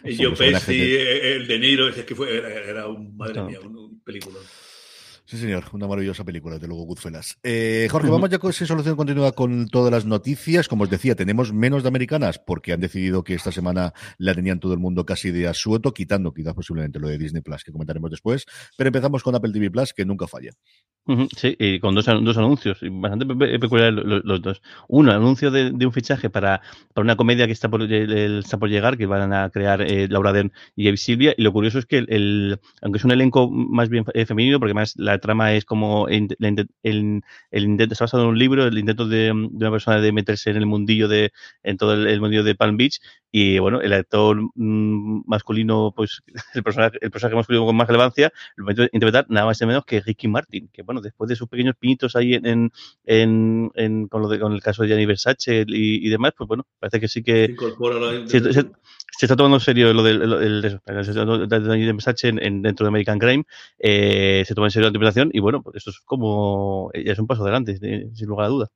Y 0.05 0.17
Joe 0.17 0.35
Pesci, 0.35 0.97
el 0.97 1.47
De 1.47 1.59
Niro, 1.59 1.89
es 1.89 2.05
que 2.05 2.15
fue, 2.15 2.37
era, 2.37 2.49
era 2.49 2.89
un, 2.89 3.17
madre 3.17 3.35
no. 3.35 3.47
mía, 3.47 3.61
un, 3.65 3.77
un 3.77 4.01
película. 4.01 4.39
Sí, 5.27 5.39
señor, 5.39 5.65
una 5.73 5.89
maravillosa 5.89 6.23
película, 6.23 6.59
de 6.59 6.69
luego 6.69 6.85
Goodfellas. 6.85 7.39
Eh, 7.43 7.89
Jorge, 7.91 8.09
uh 8.09 8.11
-huh. 8.11 8.13
vamos 8.13 8.29
ya 8.29 8.39
con 8.39 8.51
esa 8.51 8.67
solución 8.67 8.95
continua 8.95 9.33
con 9.33 9.69
todas 9.69 9.91
las 9.91 10.05
noticias. 10.05 10.69
Como 10.69 10.85
os 10.85 10.91
decía, 10.91 11.15
tenemos 11.15 11.51
menos 11.51 11.83
de 11.83 11.89
americanas 11.89 12.39
porque 12.39 12.75
han 12.75 12.81
decidido 12.81 13.25
que 13.25 13.33
esta 13.33 13.51
semana 13.51 13.95
la 14.19 14.35
tenían 14.35 14.61
todo 14.61 14.75
el 14.75 14.81
mundo 14.81 15.07
casi 15.07 15.31
de 15.31 15.49
asueto, 15.49 15.95
quitando 15.95 16.35
quizás 16.35 16.53
posiblemente 16.53 16.99
lo 16.99 17.09
de 17.09 17.17
Disney 17.17 17.41
Plus, 17.41 17.65
que 17.65 17.73
comentaremos 17.73 18.11
después. 18.11 18.45
Pero 18.77 18.89
empezamos 18.89 19.23
con 19.23 19.35
Apple 19.35 19.53
TV 19.53 19.71
Plus, 19.71 19.95
que 19.95 20.05
nunca 20.05 20.27
falla. 20.27 20.51
Uh 21.07 21.15
-huh, 21.15 21.29
sí, 21.35 21.57
y 21.59 21.81
con 21.81 21.95
dos, 21.95 22.05
dos 22.05 22.37
anuncios, 22.37 22.81
bastante 22.83 23.27
peculiares 23.59 23.95
los, 23.95 24.25
los, 24.25 24.43
dos. 24.43 24.63
Uno, 24.89 25.13
anuncio 25.13 25.51
de, 25.51 25.71
de, 25.71 25.87
un 25.87 25.93
fichaje 25.93 26.29
para, 26.29 26.61
para 26.93 27.03
una 27.03 27.17
comedia 27.17 27.47
que 27.47 27.53
está 27.53 27.71
por, 27.71 27.83
el, 27.83 28.39
está 28.39 28.59
por 28.59 28.69
llegar, 28.69 28.99
que 28.99 29.07
van 29.07 29.33
a 29.33 29.49
crear 29.51 29.81
eh, 29.83 30.07
Laura 30.09 30.33
Dern 30.33 30.53
y 30.77 30.89
Evi 30.89 30.97
Silvia, 30.97 31.35
y 31.37 31.43
lo 31.43 31.53
curioso 31.53 31.79
es 31.79 31.87
que, 31.87 31.99
el, 31.99 32.07
el, 32.11 32.61
aunque 32.83 32.99
es 32.99 33.05
un 33.05 33.11
elenco 33.11 33.51
más 33.51 33.89
bien 33.89 34.05
eh, 34.15 34.25
femenino, 34.27 34.59
porque 34.59 34.75
más 34.75 34.95
la 34.97 35.14
trama 35.19 35.55
es 35.55 35.65
como 35.65 36.09
el, 36.09 36.29
el, 36.41 37.23
el, 37.51 37.65
intento, 37.65 37.93
está 37.93 38.05
basado 38.05 38.25
en 38.25 38.31
un 38.31 38.39
libro, 38.39 38.67
el 38.67 38.79
intento 38.79 39.07
de, 39.07 39.25
de, 39.25 39.33
una 39.33 39.71
persona 39.71 40.01
de 40.01 40.13
meterse 40.13 40.51
en 40.51 40.57
el 40.57 40.67
mundillo 40.67 41.09
de, 41.09 41.33
en 41.63 41.77
todo 41.77 41.95
el, 41.95 42.07
el 42.07 42.21
mundillo 42.21 42.45
de 42.45 42.55
Palm 42.55 42.77
Beach, 42.77 43.01
y 43.37 43.59
bueno, 43.59 43.81
el 43.81 43.93
actor 43.93 44.41
mmm, 44.55 45.23
masculino, 45.27 45.93
pues 45.97 46.23
el 46.55 46.63
personaje, 46.63 46.99
el 47.01 47.11
personaje 47.11 47.35
masculino 47.35 47.67
con 47.67 47.75
más 47.75 47.89
relevancia, 47.89 48.33
lo 48.55 48.65
va 48.65 48.71
a 48.71 48.89
interpretar 48.93 49.27
nada 49.29 49.47
más 49.47 49.61
y 49.61 49.67
menos 49.67 49.85
que 49.85 50.01
Ricky 50.01 50.29
Martin, 50.29 50.69
que 50.73 50.83
bueno, 50.83 51.01
después 51.01 51.29
de 51.29 51.35
sus 51.35 51.49
pequeños 51.49 51.75
pinitos 51.77 52.15
ahí 52.15 52.35
en, 52.35 52.71
en, 53.05 53.73
en 53.75 54.07
con, 54.07 54.23
lo 54.23 54.29
de, 54.29 54.39
con 54.39 54.53
el 54.53 54.63
caso 54.63 54.83
de 54.83 54.89
Gianni 54.89 55.07
Versace 55.07 55.65
y, 55.67 56.07
y, 56.07 56.09
demás, 56.11 56.31
pues 56.39 56.47
bueno, 56.47 56.65
parece 56.79 57.01
que 57.01 57.09
sí 57.09 57.25
que 57.25 57.57
se, 58.27 58.39
se, 58.41 58.53
se, 58.53 59.27
está 59.27 59.35
tomando 59.35 59.57
en 59.57 59.63
serio 59.63 59.93
lo 59.93 60.05
del 60.05 60.63
de 60.63 60.79
Gianni 60.87 61.93
Versace 61.93 62.29
en, 62.29 62.41
en, 62.41 62.63
dentro 62.63 62.85
de 62.85 62.89
American 62.89 63.19
Crime, 63.19 63.45
eh, 63.81 64.45
se 64.47 64.55
toma 64.55 64.69
en 64.69 64.71
serio 64.71 64.87
y 65.33 65.41
bueno, 65.41 65.63
pues 65.63 65.77
esto 65.77 65.91
es 65.91 66.01
como, 66.01 66.91
es 66.95 67.19
un 67.19 67.27
paso 67.27 67.43
adelante, 67.43 67.77
sin 67.79 68.29
lugar 68.29 68.47
a 68.47 68.49
duda. 68.49 68.69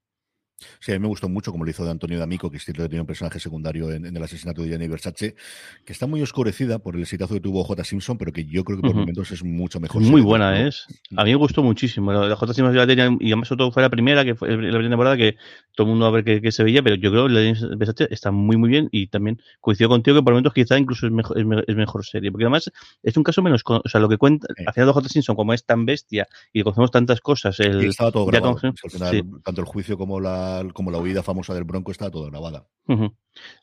Sí, 0.80 0.92
a 0.92 0.94
mí 0.94 1.00
me 1.00 1.08
gustó 1.08 1.28
mucho 1.28 1.52
como 1.52 1.64
lo 1.64 1.70
hizo 1.70 1.84
de 1.84 1.90
Antonio 1.90 2.18
D'Amico, 2.18 2.50
que 2.50 2.56
es 2.56 2.64
cierto 2.64 2.82
que 2.82 2.88
tiene 2.88 3.02
un 3.02 3.06
personaje 3.06 3.38
secundario 3.38 3.92
en, 3.92 4.06
en, 4.06 4.16
el 4.16 4.22
asesinato 4.22 4.62
de 4.62 4.68
Gianni 4.68 4.88
Versace, 4.88 5.36
que 5.84 5.92
está 5.92 6.06
muy 6.06 6.20
oscurecida 6.22 6.78
por 6.78 6.96
el 6.96 7.02
exitazo 7.02 7.34
que 7.34 7.40
tuvo 7.40 7.62
J. 7.64 7.84
Simpson, 7.84 8.18
pero 8.18 8.32
que 8.32 8.44
yo 8.44 8.64
creo 8.64 8.78
que 8.78 8.82
por 8.82 8.90
uh 8.90 8.94
-huh. 8.94 9.00
momentos 9.00 9.30
es 9.30 9.44
mucho 9.44 9.78
mejor. 9.78 10.02
Muy 10.02 10.20
buena 10.20 10.66
es. 10.66 10.86
A 11.16 11.24
mí 11.24 11.30
me 11.30 11.36
gustó 11.36 11.62
muchísimo. 11.62 12.12
La 12.12 12.34
J. 12.34 12.54
Simpson 12.54 12.74
ya 12.74 12.86
tenía, 12.86 13.16
y 13.20 13.26
además 13.26 13.48
todo 13.48 13.70
fue 13.70 13.82
la 13.82 13.90
primera, 13.90 14.24
que 14.24 14.34
fue 14.34 14.48
la 14.48 14.56
primera 14.56 14.88
temporada, 14.88 15.16
que 15.16 15.36
todo 15.74 15.86
el 15.86 15.90
mundo 15.90 16.06
a 16.06 16.10
ver 16.10 16.24
qué, 16.24 16.40
qué 16.40 16.50
se 16.50 16.64
veía, 16.64 16.82
pero 16.82 16.96
yo 16.96 17.10
creo 17.10 17.28
que 17.28 17.32
la 17.32 17.76
Versace 17.76 18.08
está 18.10 18.30
muy, 18.32 18.56
muy 18.56 18.68
bien 18.68 18.88
y 18.90 19.06
también 19.06 19.40
coincido 19.60 19.88
contigo 19.88 20.16
que 20.16 20.22
por 20.22 20.32
momentos 20.32 20.54
quizá 20.54 20.76
incluso 20.78 21.06
es 21.06 21.12
mejor, 21.12 21.38
es, 21.38 21.46
es 21.68 21.76
mejor 21.76 22.04
serie, 22.04 22.32
porque 22.32 22.44
además 22.44 22.70
es 23.02 23.16
un 23.16 23.22
caso 23.22 23.42
menos, 23.42 23.62
o 23.64 23.88
sea, 23.88 24.00
lo 24.00 24.08
que 24.08 24.16
cuenta, 24.16 24.48
sí. 24.56 24.64
al 24.66 24.74
final 24.74 24.88
de 24.88 24.92
J. 24.92 25.08
Simpson, 25.08 25.36
como 25.36 25.54
es 25.54 25.64
tan 25.64 25.86
bestia 25.86 26.26
y 26.52 26.62
conocemos 26.62 26.90
tantas 26.90 27.20
cosas, 27.20 27.60
el, 27.60 27.84
y 27.84 27.86
estaba 27.86 28.10
todo 28.10 28.26
grabado. 28.26 28.56
Con, 28.56 28.74
al 28.82 28.90
final, 28.90 29.10
sí. 29.10 29.22
tanto 29.44 29.60
el 29.60 29.66
juicio 29.66 29.96
como 29.96 30.18
la 30.18 30.47
como 30.72 30.90
la 30.90 30.98
huida 30.98 31.22
famosa 31.22 31.54
del 31.54 31.64
Bronco 31.64 31.92
está 31.92 32.10
todo 32.10 32.30
grabada. 32.30 32.66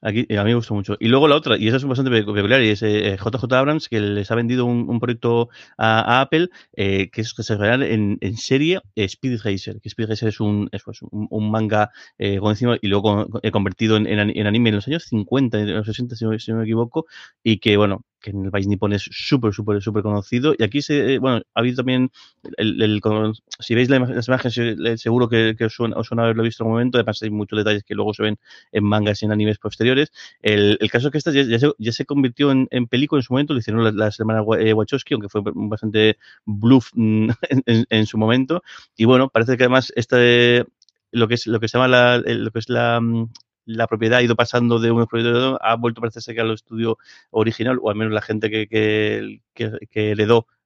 Aquí, 0.02 0.26
eh, 0.30 0.38
a 0.38 0.44
mí 0.44 0.52
me 0.52 0.56
gustó 0.56 0.76
mucho. 0.76 0.96
Y 1.00 1.08
luego 1.08 1.28
la 1.28 1.36
otra, 1.36 1.58
y 1.58 1.68
esa 1.68 1.78
es 1.78 1.86
bastante 1.86 2.12
peculiar, 2.12 2.62
y 2.62 2.70
es 2.70 2.80
JJ 2.82 3.44
eh, 3.44 3.56
Abrams, 3.56 3.90
que 3.90 4.00
les 4.00 4.30
ha 4.30 4.36
vendido 4.36 4.66
un, 4.66 5.00
proyecto 5.00 5.50
a, 5.78 6.22
Apple, 6.22 6.50
que 6.76 7.10
es 7.16 7.34
que 7.34 7.44
se 7.44 7.58
real 7.58 7.84
en, 7.84 8.18
en, 8.22 8.38
serie 8.38 8.82
Speed 8.96 9.42
Racer, 9.44 9.82
que 9.82 9.90
Speed 9.90 10.10
Racer 10.10 10.30
es 10.30 10.40
un, 10.40 10.70
es, 10.72 10.84
pues, 10.84 11.00
un, 11.02 11.52
manga 11.52 11.92
con 12.40 12.52
encima 12.52 12.78
y 12.82 12.88
luego 12.88 13.28
convertido 13.52 13.98
en, 13.98 14.20
anime 14.20 14.70
en 14.70 14.76
los 14.76 14.88
años 14.88 15.06
50, 15.06 15.60
en 15.60 15.74
los 15.74 15.88
60, 15.88 16.16
si, 16.16 16.26
si 16.40 16.52
no 16.52 16.58
me 16.60 16.64
equivoco, 16.64 17.06
y 17.44 17.58
que, 17.60 17.78
bueno, 17.78 18.04
que 18.26 18.32
en 18.32 18.46
el 18.46 18.52
país 18.52 18.68
nipón 18.68 18.92
es 18.94 19.04
súper, 19.12 19.54
súper, 19.54 19.82
súper 19.82 20.02
conocido. 20.02 20.56
Y 20.58 20.64
aquí, 20.64 20.82
se, 20.82 21.14
eh, 21.14 21.20
bueno, 21.20 21.44
ha 21.54 21.60
habido 21.60 21.78
también, 21.78 22.10
el, 22.58 23.02
si 23.60 23.76
veis 23.76 23.88
las 23.88 24.28
imágenes, 24.28 25.00
seguro 25.00 25.30
que, 25.30 25.56
os, 25.64 25.74
suena, 25.74 26.24
haberlo 26.24 26.42
visto 26.42 26.64
en 26.64 26.68
un 26.68 26.74
momento, 26.74 26.98
además 26.98 27.22
hay 27.22 27.30
muchos 27.30 27.58
detalles 27.58 27.84
que 27.84 27.94
luego 27.94 28.16
se 28.16 28.24
ven 28.24 28.38
en 28.72 28.84
mangas 28.84 29.22
y 29.22 29.26
en 29.26 29.32
animes 29.32 29.60
posteriores. 29.60 30.12
El, 30.42 30.80
caso 30.90 31.08
es 31.08 31.12
que 31.12 31.18
esta 31.20 31.32
ya, 31.32 31.92
se, 31.92 32.06
convirtió 32.06 32.52
en, 32.52 32.88
película 32.88 33.20
en 33.20 33.24
su 33.24 33.34
momento, 33.34 33.54
lo 33.54 33.60
hicieron 33.60 33.96
las 33.96 34.20
hermanas 34.20 34.44
eh, 34.60 34.74
Wachowski, 34.74 35.14
aunque 35.14 35.30
fue 35.30 35.42
bastante 35.44 36.18
bluff 36.46 36.90
mm, 36.94 37.30
en, 37.90 38.06
su 38.08 38.18
momento. 38.18 38.64
Y 38.98 39.06
bueno, 39.06 39.30
parece 39.30 39.56
que 39.56 39.64
además 39.64 39.94
este 39.96 40.66
lo 41.12 41.28
que 41.28 41.36
es 41.36 41.48
lo 41.48 41.60
que 41.60 41.68
se 41.68 41.78
llama 41.78 41.88
la, 41.88 42.18
lo 42.18 42.52
que 42.52 42.60
es 42.60 42.70
la, 42.70 43.00
mm, 43.00 43.30
la 43.66 43.88
propiedad 43.88 44.20
ha 44.20 44.24
ido 44.24 44.36
pasando 44.36 44.80
de 44.80 44.92
unos 44.92 45.08
a 45.08 45.18
otros, 45.30 45.60
ha 45.62 45.76
vuelto 45.76 46.00
a 46.00 46.04
parecerse 46.04 46.34
que 46.34 46.42
al 46.42 46.52
estudio 46.52 46.98
original, 47.32 47.80
o 47.82 47.90
al 47.90 47.96
menos 47.96 48.14
la 48.14 48.22
gente 48.22 48.50
que, 48.50 48.68
que, 48.68 49.42
que, 49.54 49.88
que 49.90 50.16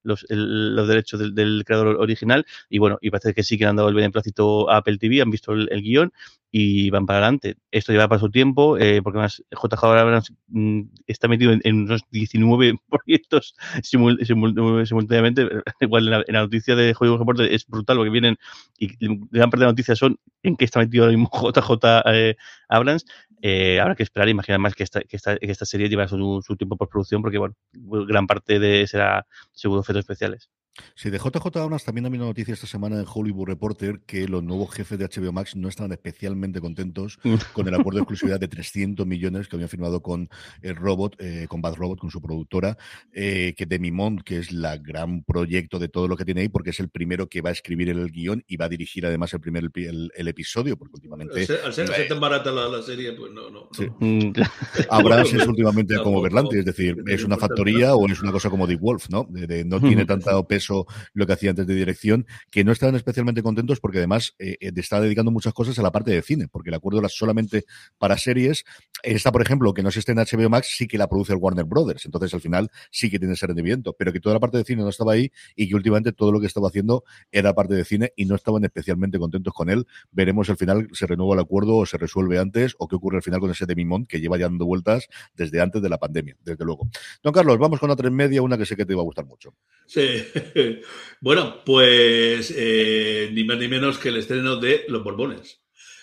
los, 0.04 0.26
los 0.30 0.88
derechos 0.88 1.20
del, 1.36 1.64
creador 1.66 1.98
original. 2.00 2.46
Y 2.70 2.80
bueno, 2.80 2.98
y 3.02 3.10
parece 3.10 3.34
que 3.34 3.44
sí 3.44 3.58
que 3.58 3.66
han 3.66 3.76
dado 3.76 3.90
el 3.90 3.96
beneplácito 3.96 4.70
a 4.70 4.78
Apple 4.78 4.98
TV, 4.98 5.22
han 5.22 5.32
visto 5.32 5.54
el, 5.54 5.68
guion 5.82 6.12
y 6.52 6.90
van 6.90 7.06
para 7.06 7.20
adelante. 7.20 7.58
Esto 7.72 7.92
lleva 7.92 8.08
para 8.08 8.20
su 8.20 8.30
tiempo, 8.30 8.78
eh, 8.78 9.02
porque 9.04 9.20
además 9.20 9.44
JJ 9.52 9.84
Abrams 9.84 10.34
mm, 10.48 10.82
está 11.08 11.28
metido 11.28 11.54
en, 11.62 11.76
unos 11.84 12.02
19 12.12 12.76
proyectos 12.90 13.56
simultáneamente. 13.84 15.48
Igual 15.80 16.08
en 16.28 16.34
la, 16.34 16.42
noticia 16.42 16.76
de 16.76 16.96
Hollywood 16.98 17.20
Reporter 17.20 17.52
es 17.52 17.68
brutal 17.68 17.98
lo 17.98 18.04
que 18.04 18.10
vienen 18.10 18.38
y 18.78 18.90
gran 19.32 19.50
parte 19.50 19.62
de 19.62 19.66
las 19.66 19.74
noticias 19.74 19.98
son 19.98 20.18
en 20.44 20.56
qué 20.56 20.66
está 20.66 20.80
metido 20.80 21.04
ahora 21.04 21.18
mismo 21.18 21.30
JJ 21.54 22.02
eh, 22.06 22.36
Abrams. 22.68 23.06
Eh, 23.42 23.80
habrá 23.80 23.96
que 23.96 24.04
esperar, 24.04 24.28
imaginar 24.28 24.60
más 24.60 24.76
que 24.76 24.84
esta, 24.84 25.02
que 25.02 25.16
esta, 25.16 25.38
que 25.38 25.50
esta 25.50 25.66
serie 25.66 25.88
lleva 25.88 26.08
su, 26.08 26.44
su 26.46 26.58
tiempo 26.58 26.76
por 26.76 26.90
producción, 26.90 27.22
porque 27.22 27.38
bueno, 27.38 27.56
gran 27.74 28.28
parte 28.28 28.60
de 28.60 28.86
será 28.86 29.26
seguro 29.54 29.82
efectos 29.90 30.00
especiales. 30.02 30.50
Sí, 30.96 31.10
de 31.10 31.18
JJ 31.18 31.58
Abrams 31.58 31.84
también 31.84 32.06
ha 32.06 32.08
habido 32.10 32.26
noticia 32.26 32.54
esta 32.54 32.68
semana 32.68 33.00
en 33.00 33.06
Hollywood 33.08 33.48
Reporter 33.48 34.02
que 34.06 34.28
los 34.28 34.44
nuevos 34.44 34.72
jefes 34.74 35.00
de 35.00 35.06
HBO 35.06 35.32
Max 35.32 35.56
no 35.56 35.68
estaban 35.68 35.92
especialmente 35.92 36.60
contentos 36.62 37.20
mm. 37.24 37.36
con 37.54 37.68
el 37.68 37.76
acuerdo 37.76 37.98
de 37.98 38.02
exclusividad 38.04 38.40
de 38.40 38.48
300 38.48 39.06
millones 39.06 39.48
que 39.48 39.56
habían 39.56 39.70
firmado 39.70 40.02
con 40.02 40.30
el 40.62 40.76
Robot, 40.76 41.16
eh, 41.20 41.46
con 41.48 41.62
Bad 41.62 41.76
Robot, 41.76 42.00
con 42.00 42.12
su 42.12 42.22
productora, 42.22 42.78
eh, 43.12 43.54
que 43.58 43.66
Demi 43.66 43.92
Mont, 43.92 44.22
que 44.24 44.40
es 44.40 44.52
la 44.52 44.78
gran 44.78 45.24
proyecto 45.24 45.80
de 45.80 45.90
todo 45.90 46.08
lo 46.08 46.18
que 46.18 46.26
tiene 46.26 46.42
ahí, 46.42 46.50
porque 46.50 46.72
es 46.72 46.80
el 46.80 46.90
primero 46.90 47.28
que 47.28 47.42
va 47.42 47.50
a 47.50 47.54
escribir 47.54 47.90
el 47.90 48.12
guion 48.12 48.44
y 48.48 48.58
va 48.58 48.66
a 48.66 48.70
dirigir 48.70 49.06
además 49.06 49.34
el 49.34 49.40
primer 49.40 49.70
el, 49.76 50.28
episodio, 50.28 50.78
porque 50.78 50.96
últimamente... 50.96 51.48
Al 51.64 51.74
ser, 51.74 52.08
tan 52.08 52.20
barata 52.20 52.52
la, 52.52 52.82
serie, 52.82 53.14
pues 53.14 53.32
no, 53.32 53.50
no. 53.50 53.70
Mm, 54.00 54.32
Abrams 54.90 55.34
es 55.34 55.48
últimamente 55.48 55.96
como 55.98 56.22
Berlanti, 56.22 56.60
es 56.60 56.66
decir, 56.66 56.98
es 57.08 57.24
una 57.24 57.38
factoría 57.38 57.96
o 57.96 58.08
es 58.08 58.22
una 58.22 58.32
cosa 58.32 58.50
como 58.50 58.68
Dick 58.68 58.80
Wolf, 58.80 59.10
¿no? 59.10 59.28
no 59.30 59.80
tiene 59.80 60.06
tanto 60.06 60.48
peso 60.48 60.69
lo 61.14 61.28
que 61.28 61.34
hacía 61.34 61.52
antes 61.52 61.68
de 61.68 61.76
dirección, 61.76 62.26
que 62.52 62.64
no 62.64 62.72
estaban 62.72 62.96
especialmente 62.96 63.44
contentos 63.44 63.80
porque 63.80 64.00
además 64.00 64.36
eh, 64.40 64.58
eh 64.60 64.72
está 64.76 65.02
dedicando 65.02 65.32
muchas 65.32 65.54
cosas 65.54 65.78
a 65.78 65.82
la 65.82 65.92
parte 65.92 66.12
de 66.12 66.22
cine, 66.22 66.48
porque 66.48 66.70
el 66.70 66.76
acuerdo 66.76 67.00
era 67.00 67.10
solamente 67.10 67.66
para 67.98 68.18
series. 68.18 68.64
Esta, 69.04 69.32
por 69.32 69.42
ejemplo, 69.42 69.74
que 69.74 69.84
no 69.84 69.90
esté 69.90 70.12
en 70.12 70.18
HBO 70.18 70.50
Max, 70.50 70.74
sí 70.76 70.88
que 70.88 70.98
la 70.98 71.08
produce 71.08 71.34
el 71.34 71.40
Warner 71.40 71.66
Brothers, 71.66 72.06
entonces 72.06 72.34
al 72.34 72.42
final 72.42 72.70
sí 72.92 73.10
que 73.10 73.20
tiene 73.20 73.34
ese 73.34 73.48
rendimiento, 73.48 73.94
pero 73.98 74.12
que 74.12 74.20
toda 74.20 74.36
la 74.36 74.40
parte 74.40 74.58
de 74.58 74.64
cine 74.64 74.82
no 74.82 74.90
estaba 74.90 75.14
ahí 75.14 75.32
y 75.56 75.70
que 75.70 75.76
últimamente 75.76 76.12
todo 76.12 76.32
lo 76.32 76.40
que 76.40 76.48
estaba 76.48 76.68
haciendo 76.68 77.04
era 77.32 77.54
parte 77.54 77.76
de 77.76 77.86
cine 77.86 78.14
y 78.16 78.26
no 78.26 78.36
estaban 78.36 78.64
especialmente 78.64 79.20
contentos 79.20 79.54
con 79.54 79.70
él. 79.70 79.86
Veremos 80.12 80.50
al 80.50 80.58
final 80.58 80.88
se 80.94 81.08
renueva 81.08 81.36
el 81.36 81.42
acuerdo 81.42 81.78
o 81.78 81.86
se 81.86 81.98
resuelve 81.98 82.40
antes 82.40 82.76
o 82.78 82.88
qué 82.88 82.96
ocurre 82.96 83.18
al 83.18 83.24
final 83.24 83.40
con 83.40 83.52
ese 83.52 83.66
Mimont 83.76 84.08
que 84.08 84.20
lleva 84.20 84.38
ya 84.38 84.46
dando 84.46 84.66
vueltas 84.66 85.08
desde 85.36 85.62
antes 85.62 85.82
de 85.82 85.90
la 85.90 85.98
pandemia, 85.98 86.36
desde 86.44 86.64
luego. 86.66 86.90
Don 87.24 87.34
Carlos, 87.34 87.58
vamos 87.58 87.80
con 87.80 87.90
la 87.90 87.96
tres 87.96 88.12
media, 88.12 88.42
una 88.42 88.58
que 88.58 88.66
sé 88.66 88.76
que 88.76 88.86
te 88.86 88.94
iba 88.94 89.02
a 89.02 89.06
gustar 89.06 89.26
mucho. 89.26 89.54
Sí, 89.86 90.24
bueno, 91.22 91.62
pues 91.66 92.54
eh, 92.56 93.30
ni 93.34 93.44
más 93.44 93.58
ni 93.58 93.68
menos 93.68 93.98
que 93.98 94.10
el 94.10 94.18
estreno 94.18 94.56
de 94.58 94.86
Los 94.88 95.04
Borbones. 95.04 95.62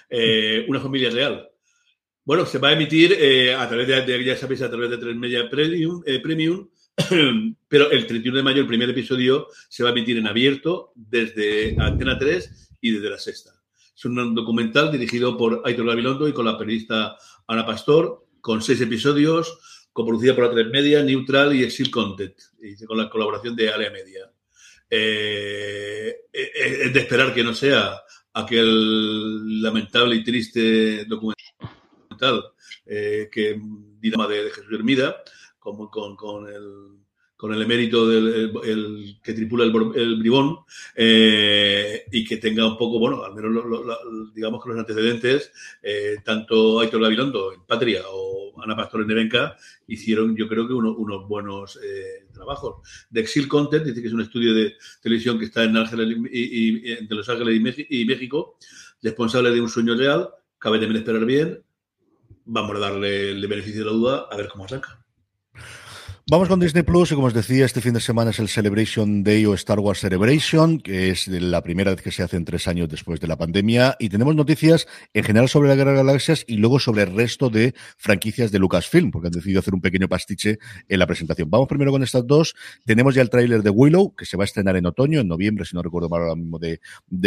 Eh, 0.09 0.65
una 0.69 0.81
familia 0.81 1.11
real. 1.11 1.49
Bueno, 2.25 2.45
se 2.45 2.59
va 2.59 2.69
a 2.69 2.73
emitir 2.73 3.17
eh, 3.19 3.55
a 3.55 3.69
través 3.69 3.87
de, 3.87 4.25
ya 4.25 4.37
sabéis, 4.37 4.63
a 4.63 4.71
través 4.71 4.91
de 4.91 4.99
Tres 4.99 5.17
Media 5.17 5.49
Premium, 5.49 6.03
Premium 6.23 6.69
pero 7.69 7.91
el 7.91 8.07
31 8.07 8.39
de 8.39 8.43
mayo 8.43 8.63
el 8.63 8.67
primer 8.67 8.91
episodio 8.91 9.49
se 9.69 9.83
va 9.83 9.91
a 9.91 9.93
emitir 9.93 10.17
en 10.17 10.27
abierto 10.27 10.93
desde 10.95 11.77
Antena 11.79 12.19
3 12.19 12.71
y 12.81 12.91
desde 12.93 13.11
la 13.11 13.19
Sexta. 13.19 13.53
Es 13.95 14.05
un 14.05 14.35
documental 14.35 14.91
dirigido 14.91 15.37
por 15.37 15.63
Aitor 15.65 15.87
Gabilondo 15.87 16.29
y 16.29 16.33
con 16.33 16.47
la 16.47 16.59
periodista 16.59 17.17
Ana 17.47 17.65
Pastor, 17.65 18.27
con 18.41 18.63
seis 18.63 18.81
episodios, 18.81 19.87
coproducida 19.93 20.35
por 20.35 20.45
la 20.45 20.51
3 20.51 20.69
Media, 20.69 21.03
Neutral 21.03 21.55
y 21.55 21.65
Exil 21.65 21.91
Content, 21.91 22.35
y 22.61 22.85
con 22.85 22.99
la 22.99 23.09
colaboración 23.09 23.57
de 23.57 23.71
Alea 23.71 23.91
Media. 23.91 24.31
Eh, 24.89 26.17
eh, 26.33 26.51
es 26.85 26.93
de 26.93 27.01
esperar 27.01 27.35
que 27.35 27.43
no 27.43 27.55
sea 27.55 28.01
aquel 28.33 29.63
lamentable 29.63 30.17
y 30.17 30.25
triste 30.25 31.05
documental 31.07 31.37
eh, 32.87 33.29
que 33.33 33.61
dirá 33.99 34.27
de, 34.27 34.51
Jesús 34.51 34.73
Hermida, 34.73 35.17
como 35.59 35.91
con, 35.91 36.15
con 36.17 36.49
el 36.49 36.97
con 37.37 37.53
el 37.53 37.61
emérito 37.61 38.09
del 38.09 38.51
el, 38.65 39.19
que 39.23 39.35
tripula 39.35 39.65
el, 39.65 39.73
el 39.95 40.17
bribón 40.17 40.61
eh, 40.95 42.05
y 42.11 42.25
que 42.25 42.39
tenga 42.39 42.67
un 42.67 42.79
poco, 42.79 42.99
bueno, 42.99 43.23
al 43.25 43.35
menos 43.35 43.53
digamos 44.35 44.63
que 44.63 44.71
los 44.71 44.79
antecedentes, 44.79 45.53
eh, 45.83 46.17
tanto 46.25 46.81
Aitor 46.81 47.03
Gabilondo 47.03 47.53
en 47.53 47.63
Patria 47.67 48.03
o 48.09 48.46
Ana 48.63 48.77
Pastor 48.77 49.03
en 49.03 49.09
Nevenka 49.09 49.57
hicieron 49.87 50.37
yo 50.37 50.49
creo 50.49 50.67
que 50.67 50.75
unos 50.75 51.29
buenos 51.29 51.79
eh, 51.83 52.27
trabajos. 52.33 52.77
De 53.11 53.21
Exil 53.21 53.49
Content, 53.49 53.85
dice 53.85 54.01
que 54.01 54.09
es 54.09 54.15
un 54.15 54.21
estudio 54.21 54.55
de 54.55 54.75
televisión 55.03 55.39
que 55.39 55.47
está 55.47 55.65
en 55.65 55.77
Ángeles 55.77 56.17
y, 56.31 56.93
entre 56.93 57.17
Los 57.17 57.29
Ángeles 57.29 57.57
y, 57.89 58.05
México, 58.05 58.59
responsable 59.03 59.51
de 59.51 59.61
un 59.61 59.69
sueño 59.69 59.97
real, 59.97 60.29
cabe 60.59 60.79
también 60.79 60.99
esperar 60.99 61.25
bien, 61.25 61.63
vamos 62.45 62.77
a 62.77 62.81
darle 62.81 63.31
el 63.31 63.47
beneficio 63.47 63.81
de 63.81 63.91
la 63.91 63.97
duda 63.97 64.27
a 64.31 64.37
ver 64.37 64.49
cómo 64.49 64.65
arranca. 64.65 65.06
Vamos 66.29 66.49
con 66.49 66.59
Disney 66.59 66.83
Plus 66.83 67.13
y 67.13 67.15
como 67.15 67.29
os 67.29 67.35
decía, 67.35 67.65
este 67.65 67.81
fin 67.81 67.95
de 67.95 68.01
semana 68.01 68.33
es 68.33 68.41
el 68.41 68.49
Celebration 68.49 69.23
Day 69.23 69.47
o 69.47 69.55
Star 69.55 69.79
Wars 69.79 70.01
Celebration, 70.01 70.81
que 70.81 71.11
es 71.11 71.29
la 71.29 71.63
primera 71.63 71.93
vez 71.93 72.03
que 72.03 72.11
se 72.11 72.25
hace 72.25 72.37
en 72.37 72.45
tres 72.45 72.67
años 72.67 72.89
después 72.89 73.21
de 73.21 73.29
la 73.29 73.37
pandemia 73.37 73.95
y 74.01 74.09
tenemos 74.09 74.35
noticias 74.35 74.89
en 75.15 75.23
general 75.23 75.49
sobre 75.49 75.69
la 75.69 75.77
Guerra 75.77 75.93
de 75.93 75.99
Galaxias 75.99 76.45
y 76.49 76.57
luego 76.57 76.81
sobre 76.81 77.05
el 77.05 77.15
resto 77.15 77.49
de 77.49 77.77
franquicias 77.97 78.51
de 78.51 78.59
Lucasfilm, 78.59 79.13
porque 79.13 79.29
han 79.29 79.35
decidido 79.35 79.61
hacer 79.61 79.73
un 79.73 79.81
pequeño 79.81 80.09
pastiche 80.09 80.59
en 80.89 80.99
la 80.99 81.07
presentación. 81.07 81.49
Vamos 81.49 81.69
primero 81.69 81.93
con 81.93 82.03
estas 82.03 82.27
dos. 82.27 82.57
Tenemos 82.85 83.15
ya 83.15 83.23
el 83.23 83.31
tráiler 83.31 83.63
de 83.63 83.71
Willow, 83.71 84.17
que 84.17 84.27
se 84.27 84.37
va 84.37 84.43
a 84.43 84.47
estrenar 84.47 84.75
en 84.75 84.87
otoño, 84.87 85.21
en 85.21 85.29
noviembre, 85.29 85.65
si 85.65 85.77
no 85.77 85.83
recuerdo 85.83 86.09
mal 86.09 86.23
ahora 86.23 86.35
mismo 86.35 86.59
de, 86.59 86.81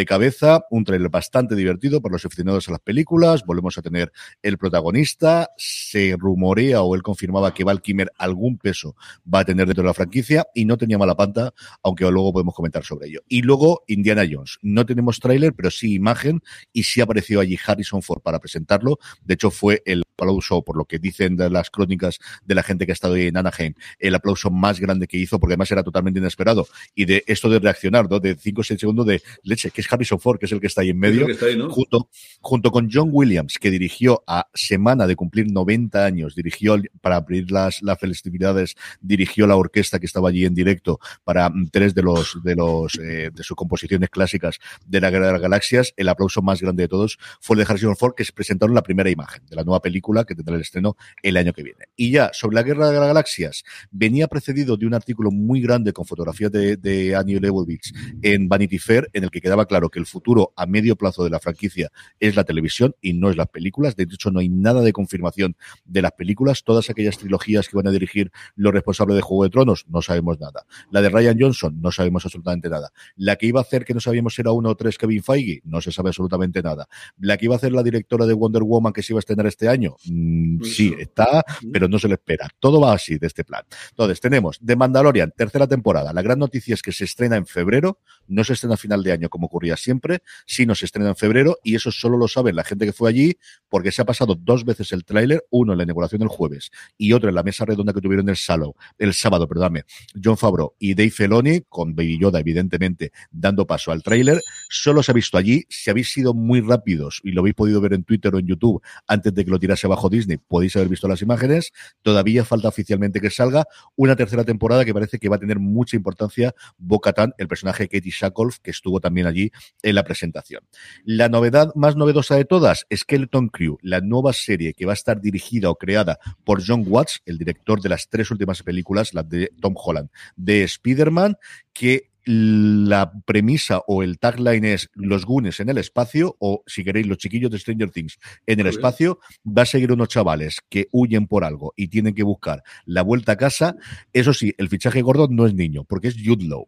cabeza. 0.05 0.65
Un 0.71 0.83
tráiler 0.83 1.07
bastante 1.07 1.55
divertido 1.55 2.01
para 2.01 2.11
los 2.11 2.25
aficionados 2.25 2.67
a 2.67 2.71
las 2.71 2.81
películas. 2.81 3.45
Volvemos 3.45 3.77
a 3.77 3.81
tener 3.81 4.11
el 4.41 4.57
protagonista. 4.57 5.51
Se 5.55 6.17
rumorea 6.19 6.81
o 6.81 6.95
él 6.95 7.01
confirmaba 7.01 7.53
que 7.53 7.63
Val 7.63 7.81
Kimmer 7.81 8.11
algún 8.17 8.57
peso 8.57 8.88
va 9.31 9.39
a 9.39 9.45
tener 9.45 9.65
dentro 9.67 9.83
de 9.83 9.87
la 9.87 9.93
franquicia 9.93 10.47
y 10.53 10.65
no 10.65 10.77
tenía 10.77 10.97
mala 10.97 11.15
panta, 11.15 11.53
aunque 11.83 12.09
luego 12.09 12.33
podemos 12.33 12.55
comentar 12.55 12.83
sobre 12.83 13.07
ello. 13.07 13.21
Y 13.27 13.41
luego 13.41 13.83
Indiana 13.87 14.23
Jones. 14.29 14.57
No 14.61 14.85
tenemos 14.85 15.19
tráiler, 15.19 15.53
pero 15.53 15.71
sí 15.71 15.93
imagen 15.93 16.41
y 16.73 16.83
sí 16.83 17.01
apareció 17.01 17.39
allí 17.39 17.57
Harrison 17.65 18.01
Ford 18.01 18.21
para 18.21 18.39
presentarlo. 18.39 18.99
De 19.23 19.33
hecho, 19.35 19.51
fue 19.51 19.81
el 19.85 20.03
aplauso, 20.19 20.61
por 20.63 20.77
lo 20.77 20.85
que 20.85 20.99
dicen 20.99 21.37
las 21.37 21.69
crónicas 21.69 22.19
de 22.45 22.55
la 22.55 22.63
gente 22.63 22.85
que 22.85 22.91
ha 22.91 22.93
estado 22.93 23.13
ahí 23.15 23.27
en 23.27 23.37
Anaheim, 23.37 23.73
el 23.99 24.15
aplauso 24.15 24.49
más 24.49 24.79
grande 24.79 25.07
que 25.07 25.17
hizo, 25.17 25.39
porque 25.39 25.53
además 25.53 25.71
era 25.71 25.83
totalmente 25.83 26.19
inesperado. 26.19 26.67
Y 26.95 27.05
de 27.05 27.23
esto 27.27 27.49
de 27.49 27.59
reaccionar, 27.59 28.09
¿no? 28.09 28.19
De 28.19 28.35
5 28.35 28.61
o 28.61 28.63
6 28.63 28.79
segundos 28.79 29.05
de 29.05 29.21
leche, 29.43 29.71
que 29.71 29.81
es 29.81 29.91
Harrison 29.91 30.19
Ford, 30.19 30.39
que 30.39 30.45
es 30.45 30.51
el 30.51 30.59
que 30.59 30.67
está 30.67 30.81
ahí 30.81 30.89
en 30.89 30.99
medio, 30.99 31.27
junto, 31.69 32.09
junto 32.41 32.71
con 32.71 32.89
John 32.91 33.09
Williams, 33.11 33.57
que 33.59 33.71
dirigió 33.71 34.23
a 34.27 34.47
semana 34.53 35.07
de 35.07 35.15
cumplir 35.15 35.51
90 35.51 36.05
años, 36.05 36.35
dirigió 36.35 36.77
para 37.01 37.17
abrir 37.17 37.51
las, 37.51 37.81
las 37.81 37.99
festividades 37.99 38.75
dirigió 39.01 39.47
la 39.47 39.55
orquesta 39.55 39.99
que 39.99 40.05
estaba 40.05 40.29
allí 40.29 40.45
en 40.45 40.53
directo 40.53 40.99
para 41.23 41.49
mm, 41.49 41.69
tres 41.71 41.95
de 41.95 42.01
los 42.03 42.41
de 42.43 42.55
los 42.55 42.97
eh, 42.99 43.31
de 43.33 43.43
sus 43.43 43.55
composiciones 43.55 44.09
clásicas 44.09 44.59
de 44.85 45.01
la 45.01 45.09
Guerra 45.09 45.27
de 45.27 45.33
las 45.33 45.41
Galaxias. 45.41 45.93
El 45.97 46.09
aplauso 46.09 46.41
más 46.41 46.61
grande 46.61 46.83
de 46.83 46.87
todos 46.87 47.17
fue 47.41 47.55
el 47.55 47.65
de 47.65 47.71
Harrison 47.71 47.95
Ford, 47.95 48.13
que 48.15 48.25
se 48.25 48.33
presentaron 48.33 48.75
la 48.75 48.83
primera 48.83 49.09
imagen 49.09 49.43
de 49.49 49.55
la 49.55 49.63
nueva 49.63 49.81
película 49.81 50.08
que 50.25 50.35
tendrá 50.35 50.55
el 50.55 50.61
estreno 50.61 50.97
el 51.23 51.37
año 51.37 51.53
que 51.53 51.63
viene. 51.63 51.85
Y 51.95 52.11
ya, 52.11 52.31
sobre 52.33 52.55
la 52.55 52.63
Guerra 52.63 52.89
de 52.89 52.99
las 52.99 53.07
Galaxias, 53.07 53.63
venía 53.91 54.27
precedido 54.27 54.77
de 54.77 54.85
un 54.85 54.93
artículo 54.93 55.31
muy 55.31 55.61
grande 55.61 55.93
con 55.93 56.05
fotografías 56.05 56.51
de, 56.51 56.77
de 56.77 57.15
Annie 57.15 57.39
Leibovitz 57.39 57.93
en 58.21 58.49
Vanity 58.49 58.79
Fair, 58.79 59.09
en 59.13 59.23
el 59.23 59.31
que 59.31 59.41
quedaba 59.41 59.65
claro 59.65 59.89
que 59.89 59.99
el 59.99 60.05
futuro 60.05 60.53
a 60.55 60.65
medio 60.65 60.95
plazo 60.95 61.23
de 61.23 61.29
la 61.29 61.39
franquicia 61.39 61.91
es 62.19 62.35
la 62.35 62.43
televisión 62.43 62.95
y 63.01 63.13
no 63.13 63.29
es 63.29 63.37
las 63.37 63.47
películas. 63.47 63.95
De 63.95 64.03
hecho, 64.03 64.31
no 64.31 64.39
hay 64.39 64.49
nada 64.49 64.81
de 64.81 64.93
confirmación 64.93 65.55
de 65.85 66.01
las 66.01 66.11
películas. 66.13 66.63
Todas 66.63 66.89
aquellas 66.89 67.17
trilogías 67.17 67.67
que 67.67 67.77
van 67.77 67.87
a 67.87 67.91
dirigir 67.91 68.31
los 68.55 68.73
responsables 68.73 69.15
de 69.15 69.21
Juego 69.21 69.43
de 69.43 69.49
Tronos, 69.49 69.85
no 69.87 70.01
sabemos 70.01 70.39
nada. 70.39 70.65
La 70.91 71.01
de 71.01 71.09
Ryan 71.09 71.37
Johnson, 71.39 71.79
no 71.81 71.91
sabemos 71.91 72.25
absolutamente 72.25 72.69
nada. 72.69 72.91
La 73.15 73.35
que 73.35 73.47
iba 73.47 73.59
a 73.59 73.63
hacer, 73.63 73.85
que 73.85 73.93
no 73.93 73.99
sabíamos 73.99 74.35
si 74.35 74.41
era 74.41 74.51
uno 74.51 74.69
o 74.69 74.75
tres 74.75 74.97
Kevin 74.97 75.23
Feige, 75.23 75.61
no 75.63 75.81
se 75.81 75.91
sabe 75.91 76.09
absolutamente 76.09 76.61
nada. 76.61 76.87
La 77.19 77.37
que 77.37 77.45
iba 77.45 77.55
a 77.55 77.57
hacer 77.57 77.71
la 77.71 77.83
directora 77.83 78.25
de 78.25 78.33
Wonder 78.33 78.63
Woman, 78.63 78.93
que 78.93 79.03
se 79.03 79.13
iba 79.13 79.19
a 79.19 79.21
estrenar 79.21 79.47
este 79.47 79.67
año, 79.67 79.95
mm, 80.05 80.63
sí, 80.63 80.95
está, 80.97 81.43
pero 81.71 81.87
no 81.87 81.99
se 81.99 82.07
le 82.07 82.15
espera. 82.15 82.47
Todo 82.59 82.81
va 82.81 82.93
así 82.93 83.17
de 83.17 83.27
este 83.27 83.43
plan. 83.43 83.63
Entonces, 83.89 84.19
tenemos 84.19 84.59
The 84.63 84.75
Mandalorian, 84.75 85.33
tercera 85.35 85.67
temporada. 85.67 86.13
La 86.13 86.21
gran 86.21 86.39
noticia 86.39 86.73
es 86.73 86.81
que 86.81 86.91
se 86.91 87.05
estrena 87.05 87.35
en 87.35 87.45
febrero, 87.45 87.99
no 88.27 88.43
se 88.43 88.53
estrena 88.53 88.75
a 88.75 88.77
final 88.77 89.03
de 89.03 89.11
año 89.11 89.29
como 89.29 89.47
ocurría 89.47 89.77
siempre, 89.77 90.19
sino 90.45 90.75
se 90.75 90.85
estrena 90.85 91.09
en 91.09 91.15
febrero 91.15 91.57
y 91.63 91.75
eso 91.75 91.91
solo 91.91 92.17
lo 92.17 92.27
saben 92.27 92.55
la 92.55 92.63
gente 92.63 92.85
que 92.85 92.93
fue 92.93 93.09
allí 93.09 93.37
porque 93.67 93.91
se 93.91 94.01
ha 94.01 94.05
pasado 94.05 94.35
dos 94.35 94.65
veces 94.65 94.91
el 94.91 95.05
tráiler, 95.05 95.45
uno 95.49 95.73
en 95.73 95.77
la 95.77 95.83
inauguración 95.83 96.19
del 96.19 96.27
jueves 96.27 96.71
y 96.97 97.13
otro 97.13 97.29
en 97.29 97.35
la 97.35 97.43
mesa 97.43 97.65
redonda 97.65 97.93
que 97.93 98.01
tuvieron 98.01 98.29
el, 98.29 98.37
salo, 98.37 98.75
el 98.97 99.13
sábado, 99.13 99.47
perdóname, 99.47 99.83
John 100.21 100.37
Favreau 100.37 100.73
y 100.79 100.93
Dave 100.93 101.11
Feloni, 101.11 101.61
con 101.67 101.95
Baby 101.95 102.19
Yoda 102.19 102.39
evidentemente 102.39 103.11
dando 103.31 103.65
paso 103.67 103.91
al 103.91 104.03
tráiler. 104.03 104.41
Solo 104.69 105.03
se 105.03 105.11
ha 105.11 105.13
visto 105.13 105.37
allí, 105.37 105.65
si 105.69 105.89
habéis 105.89 106.11
sido 106.11 106.33
muy 106.33 106.61
rápidos 106.61 107.21
y 107.23 107.31
lo 107.31 107.41
habéis 107.41 107.55
podido 107.55 107.81
ver 107.81 107.93
en 107.93 108.03
Twitter 108.03 108.33
o 108.33 108.39
en 108.39 108.47
YouTube 108.47 108.81
antes 109.07 109.33
de 109.33 109.45
que 109.45 109.51
lo 109.51 109.59
tirase 109.59 109.87
abajo 109.91 110.09
Disney, 110.09 110.37
podéis 110.37 110.75
haber 110.75 110.89
visto 110.89 111.07
las 111.07 111.21
imágenes. 111.21 111.71
Todavía 112.01 112.45
falta 112.45 112.67
oficialmente 112.67 113.19
que 113.19 113.29
salga 113.29 113.65
una 113.95 114.15
tercera 114.15 114.43
temporada 114.43 114.85
que 114.85 114.93
parece 114.93 115.19
que 115.19 115.29
va 115.29 115.35
a 115.37 115.39
tener 115.39 115.59
mucha 115.59 115.95
importancia 115.95 116.53
Bo-Katan, 116.77 117.33
el 117.37 117.47
personaje 117.47 117.83
de 117.83 117.89
Katie 117.89 118.13
que 118.61 118.71
estuvo 118.71 118.99
también 118.99 119.27
allí 119.27 119.51
en 119.81 119.95
la 119.95 120.03
presentación. 120.03 120.63
La 121.03 121.29
novedad 121.29 121.73
más 121.75 121.95
novedosa 121.95 122.35
de 122.35 122.45
todas, 122.45 122.85
Skeleton 122.93 123.49
Crew, 123.49 123.77
la 123.81 124.01
nueva 124.01 124.33
serie 124.33 124.73
que 124.73 124.85
va 124.85 124.93
a 124.93 124.93
estar 124.93 125.21
dirigida 125.21 125.69
o 125.69 125.75
creada 125.75 126.19
por 126.43 126.61
John 126.65 126.83
Watts, 126.87 127.21
el 127.25 127.37
director 127.37 127.81
de 127.81 127.89
las 127.89 128.09
tres 128.09 128.31
últimas 128.31 128.63
películas, 128.63 129.13
las 129.13 129.27
de 129.27 129.51
Tom 129.59 129.75
Holland, 129.75 130.09
de 130.35 130.63
Spider-Man, 130.63 131.37
que 131.73 132.08
la 132.31 133.11
premisa 133.25 133.81
o 133.87 134.03
el 134.03 134.19
tagline 134.19 134.73
es 134.73 134.91
los 134.93 135.25
gunes 135.25 135.59
en 135.61 135.69
el 135.69 135.79
espacio 135.79 136.35
o 136.37 136.61
si 136.67 136.83
queréis 136.83 137.07
los 137.07 137.17
chiquillos 137.17 137.49
de 137.49 137.57
Stranger 137.57 137.89
Things 137.89 138.19
en 138.45 138.59
el 138.59 138.67
espacio 138.67 139.17
va 139.43 139.63
a 139.63 139.65
seguir 139.65 139.91
unos 139.91 140.09
chavales 140.09 140.59
que 140.69 140.87
huyen 140.91 141.25
por 141.25 141.43
algo 141.43 141.73
y 141.75 141.87
tienen 141.87 142.13
que 142.13 142.21
buscar 142.21 142.61
la 142.85 143.01
vuelta 143.01 143.31
a 143.31 143.37
casa. 143.37 143.77
Eso 144.13 144.31
sí 144.35 144.53
el 144.59 144.69
fichaje 144.69 145.01
gordo 145.01 145.27
no 145.27 145.47
es 145.47 145.55
niño 145.55 145.85
porque 145.85 146.09
es 146.09 146.17
Jude 146.23 146.45
Law 146.45 146.67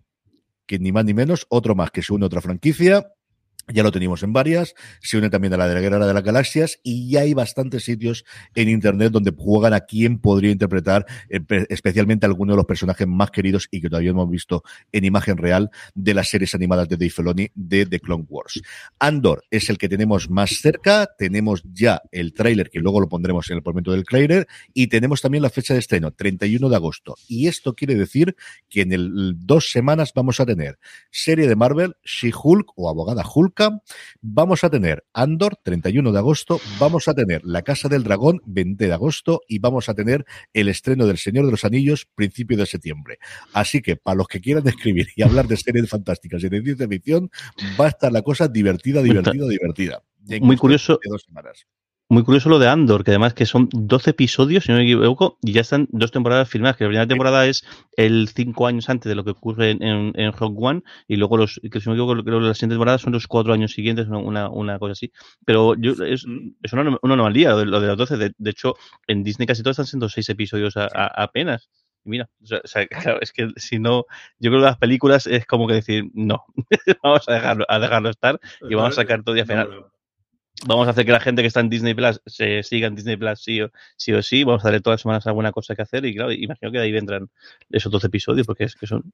que 0.65 0.79
ni 0.79 0.91
más 0.91 1.05
ni 1.05 1.13
menos 1.13 1.45
otro 1.49 1.75
más 1.75 1.91
que 1.91 2.01
se 2.01 2.11
une 2.11 2.25
a 2.25 2.27
otra 2.27 2.41
franquicia 2.41 3.11
ya 3.67 3.83
lo 3.83 3.91
teníamos 3.91 4.23
en 4.23 4.33
varias, 4.33 4.73
se 5.01 5.17
une 5.17 5.29
también 5.29 5.53
a 5.53 5.57
la 5.57 5.67
de 5.67 5.75
la 5.75 5.81
Guerra 5.81 6.05
de 6.05 6.13
las 6.13 6.23
Galaxias 6.23 6.79
y 6.83 7.09
ya 7.09 7.21
hay 7.21 7.33
bastantes 7.33 7.83
sitios 7.83 8.25
en 8.55 8.69
Internet 8.69 9.11
donde 9.11 9.33
juegan 9.35 9.73
a 9.73 9.81
quién 9.81 10.19
podría 10.19 10.51
interpretar 10.51 11.05
eh, 11.29 11.39
especialmente 11.69 12.25
alguno 12.25 12.53
de 12.53 12.57
los 12.57 12.65
personajes 12.65 13.07
más 13.07 13.31
queridos 13.31 13.67
y 13.71 13.81
que 13.81 13.89
todavía 13.89 14.11
hemos 14.11 14.29
visto 14.29 14.63
en 14.91 15.05
imagen 15.05 15.37
real 15.37 15.69
de 15.93 16.13
las 16.13 16.29
series 16.29 16.55
animadas 16.55 16.89
de 16.89 16.97
Dave 16.97 17.09
Filoni 17.09 17.49
de 17.55 17.85
The 17.85 17.99
Clone 17.99 18.25
Wars. 18.27 18.61
Andor 18.99 19.43
es 19.49 19.69
el 19.69 19.77
que 19.77 19.89
tenemos 19.89 20.29
más 20.29 20.51
cerca, 20.51 21.07
tenemos 21.17 21.63
ya 21.71 22.01
el 22.11 22.33
tráiler 22.33 22.69
que 22.69 22.79
luego 22.79 22.99
lo 22.99 23.09
pondremos 23.09 23.49
en 23.49 23.57
el 23.57 23.63
momento 23.63 23.91
del 23.91 24.03
trailer 24.03 24.47
y 24.73 24.87
tenemos 24.87 25.21
también 25.21 25.43
la 25.43 25.49
fecha 25.49 25.73
de 25.73 25.79
estreno, 25.79 26.11
31 26.11 26.69
de 26.69 26.75
agosto. 26.75 27.15
Y 27.27 27.47
esto 27.47 27.75
quiere 27.75 27.95
decir 27.95 28.35
que 28.69 28.81
en 28.81 28.91
el 28.91 29.35
dos 29.37 29.71
semanas 29.71 30.13
vamos 30.15 30.39
a 30.39 30.45
tener 30.45 30.79
serie 31.11 31.47
de 31.47 31.55
Marvel, 31.55 31.95
She-Hulk 32.03 32.73
o 32.75 32.89
Abogada 32.89 33.23
Hulk 33.23 33.50
Vamos 34.21 34.63
a 34.63 34.69
tener 34.69 35.03
Andor, 35.13 35.57
31 35.63 36.11
de 36.11 36.17
agosto, 36.17 36.59
vamos 36.79 37.07
a 37.07 37.13
tener 37.13 37.41
La 37.43 37.61
Casa 37.61 37.89
del 37.89 38.03
Dragón, 38.03 38.41
20 38.45 38.87
de 38.87 38.93
agosto, 38.93 39.41
y 39.47 39.59
vamos 39.59 39.89
a 39.89 39.93
tener 39.93 40.25
el 40.53 40.69
estreno 40.69 41.05
del 41.05 41.17
Señor 41.17 41.45
de 41.45 41.51
los 41.51 41.65
Anillos, 41.65 42.07
principio 42.15 42.57
de 42.57 42.65
septiembre. 42.65 43.19
Así 43.53 43.81
que, 43.81 43.95
para 43.95 44.15
los 44.15 44.27
que 44.27 44.41
quieran 44.41 44.67
escribir 44.67 45.07
y 45.15 45.23
hablar 45.23 45.47
de 45.47 45.57
series 45.57 45.89
fantásticas 45.89 46.43
y 46.43 46.49
de 46.49 46.61
ciencia 46.61 46.87
ficción, 46.87 47.29
va 47.79 47.85
a 47.85 47.89
estar 47.89 48.11
la 48.11 48.21
cosa 48.21 48.47
divertida, 48.47 49.01
divertida, 49.01 49.47
divertida. 49.47 50.03
Muy 50.41 50.57
curioso. 50.57 50.99
Dos 51.09 51.23
semanas. 51.23 51.65
Muy 52.11 52.25
curioso 52.25 52.49
lo 52.49 52.59
de 52.59 52.67
Andor, 52.67 53.05
que 53.05 53.11
además 53.11 53.33
que 53.33 53.45
son 53.45 53.69
12 53.71 54.09
episodios, 54.09 54.65
si 54.65 54.71
no 54.73 54.79
me 54.79 54.83
equivoco, 54.83 55.37
y 55.41 55.53
ya 55.53 55.61
están 55.61 55.87
dos 55.91 56.11
temporadas 56.11 56.49
filmadas, 56.49 56.75
que 56.75 56.83
la 56.83 56.89
primera 56.89 57.07
temporada 57.07 57.47
es 57.47 57.63
el 57.95 58.27
cinco 58.27 58.67
años 58.67 58.89
antes 58.89 59.09
de 59.09 59.15
lo 59.15 59.23
que 59.23 59.29
ocurre 59.29 59.69
en, 59.69 60.11
en, 60.13 60.33
Rock 60.33 60.61
One, 60.61 60.83
y 61.07 61.15
luego 61.15 61.37
los, 61.37 61.61
que 61.71 61.79
si 61.79 61.87
no 61.87 61.95
me 61.95 62.01
equivoco, 62.01 62.21
creo 62.21 62.41
que 62.41 62.47
las 62.47 62.57
siguientes 62.57 62.75
temporadas 62.75 62.99
son 62.99 63.13
los 63.13 63.27
cuatro 63.27 63.53
años 63.53 63.71
siguientes, 63.71 64.09
una, 64.09 64.49
una 64.49 64.77
cosa 64.77 64.91
así. 64.91 65.13
Pero 65.45 65.73
yo, 65.75 65.93
es, 66.03 66.25
es 66.61 66.73
una, 66.73 66.81
una 67.01 67.13
anomalía 67.13 67.51
lo 67.51 67.79
de, 67.79 67.87
los 67.87 67.97
12. 67.97 68.17
De, 68.17 68.49
hecho, 68.49 68.75
en 69.07 69.23
Disney 69.23 69.47
casi 69.47 69.63
todos 69.63 69.75
están 69.75 69.87
siendo 69.87 70.09
seis 70.09 70.27
episodios 70.27 70.73
apenas. 70.75 71.69
Y 72.03 72.09
mira, 72.09 72.29
o 72.41 72.67
sea, 72.67 72.87
claro, 72.87 73.21
es 73.21 73.31
que 73.31 73.51
si 73.55 73.79
no, 73.79 74.03
yo 74.37 74.51
creo 74.51 74.59
que 74.59 74.65
las 74.65 74.77
películas 74.77 75.27
es 75.27 75.45
como 75.45 75.65
que 75.65 75.75
decir, 75.75 76.09
no, 76.13 76.43
vamos 77.03 77.29
a 77.29 77.35
dejarlo, 77.35 77.65
a 77.69 77.79
dejarlo 77.79 78.09
estar 78.09 78.37
y 78.69 78.75
vamos 78.75 78.97
a 78.97 79.01
sacar 79.01 79.23
todo 79.23 79.33
día 79.33 79.45
final 79.45 79.85
vamos 80.65 80.87
a 80.87 80.91
hacer 80.91 81.05
que 81.05 81.11
la 81.11 81.19
gente 81.19 81.41
que 81.41 81.47
está 81.47 81.59
en 81.59 81.69
Disney 81.69 81.93
Plus 81.93 82.21
se 82.25 82.63
siga 82.63 82.87
en 82.87 82.95
Disney 82.95 83.17
Plus 83.17 83.41
sí 83.41 83.61
o 83.61 83.71
sí, 83.97 84.13
o 84.13 84.21
sí. 84.21 84.43
vamos 84.43 84.63
a 84.63 84.67
darle 84.67 84.81
todas 84.81 84.95
las 84.95 85.01
semanas 85.01 85.27
alguna 85.27 85.51
cosa 85.51 85.75
que 85.75 85.81
hacer 85.81 86.05
y 86.05 86.15
claro, 86.15 86.31
imagino 86.31 86.71
que 86.71 86.77
de 86.77 86.83
ahí 86.83 86.91
vendrán 86.91 87.29
esos 87.69 87.91
dos 87.91 88.03
episodios 88.03 88.45
porque 88.47 88.65
es 88.65 88.75
que 88.75 88.87
son 88.87 89.11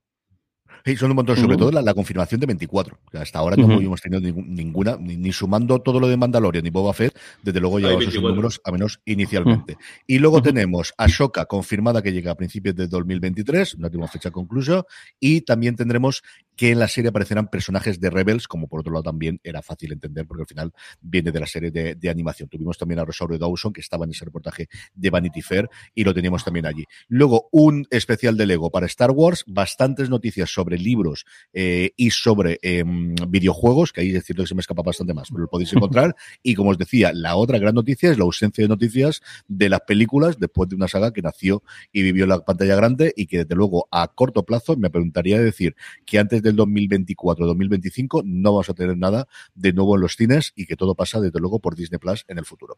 Sí, 0.88 0.96
son 0.96 1.12
un 1.12 1.18
montón, 1.18 1.36
sobre 1.36 1.58
todo 1.58 1.70
la, 1.70 1.94
confirmación 1.94 2.40
de 2.40 2.48
24. 2.48 2.98
hasta 3.20 3.40
ahora 3.40 3.58
no 3.58 3.74
hemos 3.74 4.00
tenido 4.00 4.22
ninguna, 4.22 4.96
ni, 4.98 5.34
sumando 5.34 5.80
todo 5.80 6.00
lo 6.00 6.08
de 6.08 6.16
Mandalorian 6.16 6.64
ni 6.64 6.70
Boba 6.70 6.94
Fett, 6.94 7.14
desde 7.44 7.60
luego 7.60 7.80
llevamos 7.80 8.08
esos 8.08 8.24
números, 8.24 8.62
a 8.64 8.72
menos 8.72 9.02
inicialmente. 9.04 9.78
Y 10.06 10.20
luego 10.20 10.42
tenemos 10.42 10.94
Ashoka 10.98 11.44
confirmada 11.46 12.02
que 12.02 12.14
llega 12.14 12.32
a 12.32 12.36
principios 12.36 12.74
de 12.76 12.88
2023, 12.88 13.80
no 13.80 13.90
tenemos 13.90 14.12
fecha 14.12 14.32
conclusa, 14.32 14.86
y 15.20 15.42
también 15.42 15.76
tendremos 15.76 16.24
que 16.58 16.72
en 16.72 16.80
la 16.80 16.88
serie 16.88 17.10
aparecerán 17.10 17.48
personajes 17.48 18.02
de 18.02 18.10
Rebels, 18.10 18.48
como 18.48 18.68
por 18.68 18.82
otro 18.82 18.92
lado 18.92 19.04
también 19.04 19.40
era 19.44 19.62
fácil 19.62 19.94
entender, 19.94 20.26
porque 20.26 20.42
al 20.42 20.48
final 20.48 20.74
viene 21.00 21.32
de 21.32 21.40
la 21.40 21.46
serie 21.46 21.72
de, 21.72 22.10
animación. 22.10 22.50
Tuvimos 22.50 22.78
también 22.78 23.00
a 23.00 23.06
Rosario 23.06 23.38
Dawson, 23.38 23.72
que 23.72 23.82
estaba 23.82 24.06
en 24.06 24.12
ese 24.12 24.26
reportaje 24.26 24.68
de 24.96 25.10
Vanity 25.10 25.42
Fair, 25.42 25.70
y 25.94 26.04
lo 26.04 26.14
teníamos 26.14 26.44
también 26.44 26.66
allí. 26.66 26.86
Luego, 27.08 27.48
un 27.52 27.86
especial 27.92 28.38
de 28.38 28.48
Lego 28.48 28.72
para 28.72 28.88
Star 28.88 29.12
Wars, 29.12 29.44
bastantes 29.46 30.10
noticias 30.10 30.50
sobre 30.50 30.78
libros 30.78 31.26
eh, 31.54 31.92
y 31.96 32.10
sobre 32.10 32.60
em, 32.64 33.14
videojuegos, 33.28 33.94
que 33.94 34.02
ahí 34.02 34.16
es 34.16 34.26
cierto 34.26 34.44
que 34.44 34.48
se 34.48 34.56
me 34.56 34.62
escapa 34.62 34.82
bastante 34.82 35.14
más, 35.14 35.30
pero 35.30 35.42
lo 35.42 35.50
podéis 35.50 35.74
encontrar. 35.74 36.16
y 36.42 36.56
como 36.56 36.72
os 36.72 36.78
decía, 36.78 37.12
la 37.14 37.36
otra 37.36 37.60
gran 37.60 37.76
noticia 37.76 38.10
es 38.10 38.18
la 38.18 38.24
ausencia 38.24 38.64
de 38.64 38.68
noticias 38.68 39.22
de 39.48 39.70
las 39.70 39.82
películas 39.82 40.40
después 40.40 40.70
de 40.70 40.76
una 40.76 40.88
saga 40.88 41.14
que 41.14 41.22
nació 41.22 41.62
y 41.92 42.02
vivió 42.02 42.24
en 42.24 42.30
la 42.30 42.40
pantalla 42.44 42.76
grande 42.76 43.14
y 43.16 43.28
que 43.28 43.40
desde 43.40 43.54
luego 43.54 43.88
a 43.92 44.08
corto 44.08 44.44
plazo 44.44 44.76
me 44.76 44.90
preguntaría 44.90 45.40
decir 45.40 45.76
que 46.06 46.18
antes 46.18 46.42
del 46.48 46.58
2024-2025 46.58 48.24
no 48.26 48.54
vamos 48.54 48.70
a 48.70 48.74
tener 48.74 48.98
nada 48.98 49.28
de 49.56 49.74
nuevo 49.74 49.96
en 49.96 50.02
los 50.02 50.16
cines 50.16 50.54
y 50.56 50.66
que 50.66 50.76
todo 50.76 50.96
pasa 50.96 51.20
desde 51.20 51.40
luego 51.40 51.60
por 51.60 51.76
Disney 51.76 52.00
Plus 52.00 52.26
en 52.28 52.38
el 52.38 52.46
futuro. 52.46 52.78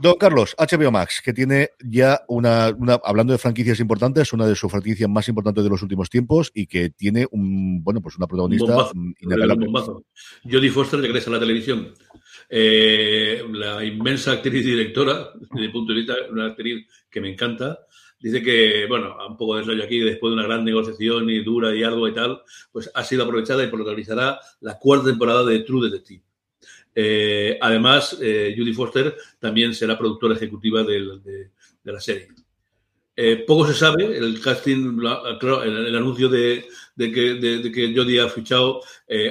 Don 0.00 0.14
Carlos, 0.16 0.54
HBO 0.58 0.90
Max, 0.90 1.22
que 1.24 1.32
tiene 1.32 1.70
ya 1.82 2.22
una, 2.28 2.66
hablando 3.04 3.32
de 3.32 3.38
franquicias 3.38 3.80
importantes, 3.80 4.32
una 4.32 4.46
de 4.46 4.54
sus 4.54 4.70
franquicias 4.70 5.08
más 5.08 5.28
importantes 5.28 5.64
de 5.64 5.70
los 5.70 5.82
últimos 5.82 6.10
tiempos 6.10 6.50
y 6.54 6.66
que 6.66 6.90
tiene 6.90 7.26
un, 7.30 7.82
bueno, 7.82 8.00
pues 8.00 8.16
una 8.16 8.26
protagonista 8.26 8.90
bombazo, 8.92 10.04
Jodie 10.44 10.70
Foster 10.70 11.00
regresa 11.00 11.30
a 11.30 11.34
la 11.34 11.40
televisión. 11.40 11.94
Eh, 12.48 13.42
la 13.50 13.84
inmensa 13.84 14.32
actriz 14.32 14.64
y 14.66 14.70
directora, 14.70 15.30
desde 15.40 15.66
mi 15.66 15.68
punto 15.68 15.92
de 15.92 15.98
vista, 15.98 16.14
una 16.30 16.46
actriz 16.46 16.86
que 17.10 17.20
me 17.20 17.30
encanta. 17.30 17.78
Dice 18.22 18.40
que, 18.40 18.86
bueno, 18.86 19.16
un 19.28 19.36
poco 19.36 19.56
de 19.56 19.64
rollo 19.64 19.82
aquí, 19.82 19.98
después 19.98 20.30
de 20.30 20.34
una 20.34 20.46
gran 20.46 20.64
negociación 20.64 21.28
y 21.28 21.42
dura 21.42 21.74
y 21.74 21.82
algo 21.82 22.06
y 22.06 22.14
tal, 22.14 22.40
pues 22.70 22.88
ha 22.94 23.02
sido 23.02 23.24
aprovechada 23.24 23.64
y 23.64 23.66
protagonizará 23.66 24.38
la 24.60 24.78
cuarta 24.78 25.06
temporada 25.06 25.44
de 25.44 25.58
True 25.60 25.90
Detective. 25.90 26.22
Eh, 26.94 27.58
además, 27.60 28.16
eh, 28.20 28.54
Judy 28.56 28.72
Foster 28.72 29.16
también 29.40 29.74
será 29.74 29.98
productora 29.98 30.36
ejecutiva 30.36 30.84
de, 30.84 31.50
la 31.82 32.00
serie. 32.00 32.28
Eh, 33.16 33.44
poco 33.44 33.66
se 33.66 33.74
sabe, 33.74 34.16
el 34.16 34.40
casting, 34.40 35.00
el, 35.64 35.96
anuncio 35.96 36.28
de, 36.28 36.64
que, 36.96 37.72
que 37.74 37.94
Jodie 37.94 38.20
ha 38.20 38.28
fichado 38.28 38.82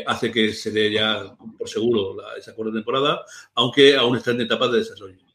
hace 0.05 0.31
que 0.31 0.53
se 0.53 0.71
dé 0.71 0.91
ya 0.91 1.33
por 1.57 1.69
seguro 1.69 2.17
esa 2.37 2.53
cuarta 2.53 2.73
temporada, 2.73 3.23
aunque 3.55 3.95
aún 3.95 4.17
está 4.17 4.31
en 4.31 4.41
etapa 4.41 4.67
de 4.67 4.79
desarrollo. 4.79 5.30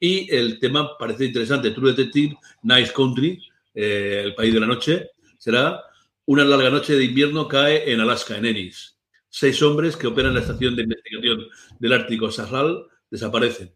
Y 0.00 0.32
el 0.34 0.58
tema 0.58 0.96
parece 0.96 1.24
interesante, 1.24 1.70
True 1.70 1.92
Detective, 1.92 2.36
Nice 2.62 2.92
Country, 2.92 3.42
el 3.74 4.34
país 4.34 4.54
de 4.54 4.60
la 4.60 4.66
noche, 4.66 5.10
será 5.36 5.82
una 6.26 6.44
larga 6.44 6.70
noche 6.70 6.96
de 6.96 7.04
invierno 7.04 7.48
cae 7.48 7.92
en 7.92 8.00
Alaska, 8.00 8.36
en 8.36 8.46
Ennis 8.46 8.98
seis 9.28 9.62
hombres 9.62 9.96
que 9.96 10.06
operan 10.06 10.34
la 10.34 10.40
estación 10.40 10.74
de 10.74 10.82
investigación 10.82 11.46
del 11.78 11.92
Ártico 11.92 12.30
Sahral 12.30 12.86
desaparecen. 13.10 13.72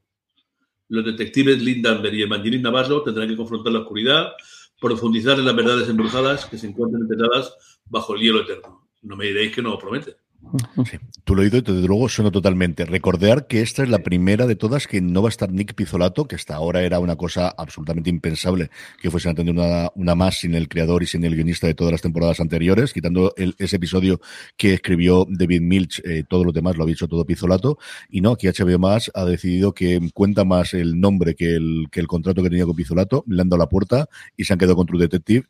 Los 0.88 1.04
detectives 1.04 1.62
Lindenberg 1.62 2.14
y 2.14 2.22
Evangeline 2.22 2.62
Navarro 2.62 3.02
tendrán 3.02 3.28
que 3.28 3.36
confrontar 3.36 3.72
la 3.72 3.80
oscuridad, 3.80 4.32
profundizar 4.80 5.38
en 5.38 5.46
las 5.46 5.56
verdades 5.56 5.88
embrujadas 5.88 6.46
que 6.46 6.58
se 6.58 6.66
encuentran 6.66 7.02
enterradas 7.02 7.54
bajo 7.86 8.14
el 8.14 8.22
hielo 8.22 8.42
eterno. 8.42 8.88
No 9.02 9.16
me 9.16 9.26
diréis 9.26 9.54
que 9.54 9.62
no 9.62 9.70
lo 9.70 9.78
promete. 9.78 10.16
Sí, 10.84 10.98
tú 11.24 11.34
lo 11.34 11.42
he 11.42 11.44
oído 11.46 11.58
y 11.58 11.62
desde 11.62 11.86
luego 11.86 12.08
suena 12.08 12.30
totalmente. 12.30 12.84
Recordar 12.84 13.46
que 13.46 13.62
esta 13.62 13.82
es 13.82 13.88
la 13.88 14.00
primera 14.00 14.46
de 14.46 14.56
todas 14.56 14.86
que 14.86 15.00
no 15.00 15.22
va 15.22 15.28
a 15.28 15.30
estar 15.30 15.50
Nick 15.50 15.74
Pizzolato, 15.74 16.26
que 16.26 16.36
hasta 16.36 16.54
ahora 16.54 16.82
era 16.82 16.98
una 16.98 17.16
cosa 17.16 17.48
absolutamente 17.56 18.10
impensable 18.10 18.70
que 19.00 19.10
fuese 19.10 19.30
a 19.30 19.34
tener 19.34 19.54
una, 19.54 19.90
una 19.94 20.14
más 20.14 20.38
sin 20.40 20.54
el 20.54 20.68
creador 20.68 21.02
y 21.02 21.06
sin 21.06 21.24
el 21.24 21.34
guionista 21.34 21.66
de 21.66 21.74
todas 21.74 21.92
las 21.92 22.02
temporadas 22.02 22.40
anteriores, 22.40 22.92
quitando 22.92 23.32
ese 23.36 23.76
episodio 23.76 24.20
que 24.56 24.74
escribió 24.74 25.26
David 25.28 25.62
Milch, 25.62 26.02
eh, 26.04 26.24
todo 26.28 26.44
lo 26.44 26.52
demás 26.52 26.76
lo 26.76 26.84
ha 26.84 26.86
dicho 26.86 27.08
todo 27.08 27.24
Pizzolato. 27.24 27.78
Y 28.10 28.20
no, 28.20 28.32
aquí 28.32 28.48
HBO 28.48 28.78
más 28.78 29.10
ha 29.14 29.24
decidido 29.24 29.72
que 29.72 30.00
cuenta 30.12 30.44
más 30.44 30.74
el 30.74 31.00
nombre 31.00 31.34
que 31.34 31.54
el, 31.54 31.86
que 31.90 32.00
el 32.00 32.06
contrato 32.06 32.42
que 32.42 32.50
tenía 32.50 32.66
con 32.66 32.76
Pizzolato, 32.76 33.24
le 33.26 33.40
han 33.40 33.48
dado 33.48 33.60
la 33.60 33.68
puerta 33.68 34.08
y 34.36 34.44
se 34.44 34.52
han 34.52 34.58
quedado 34.58 34.76
con 34.76 34.86
True 34.86 35.00
Detective 35.00 35.46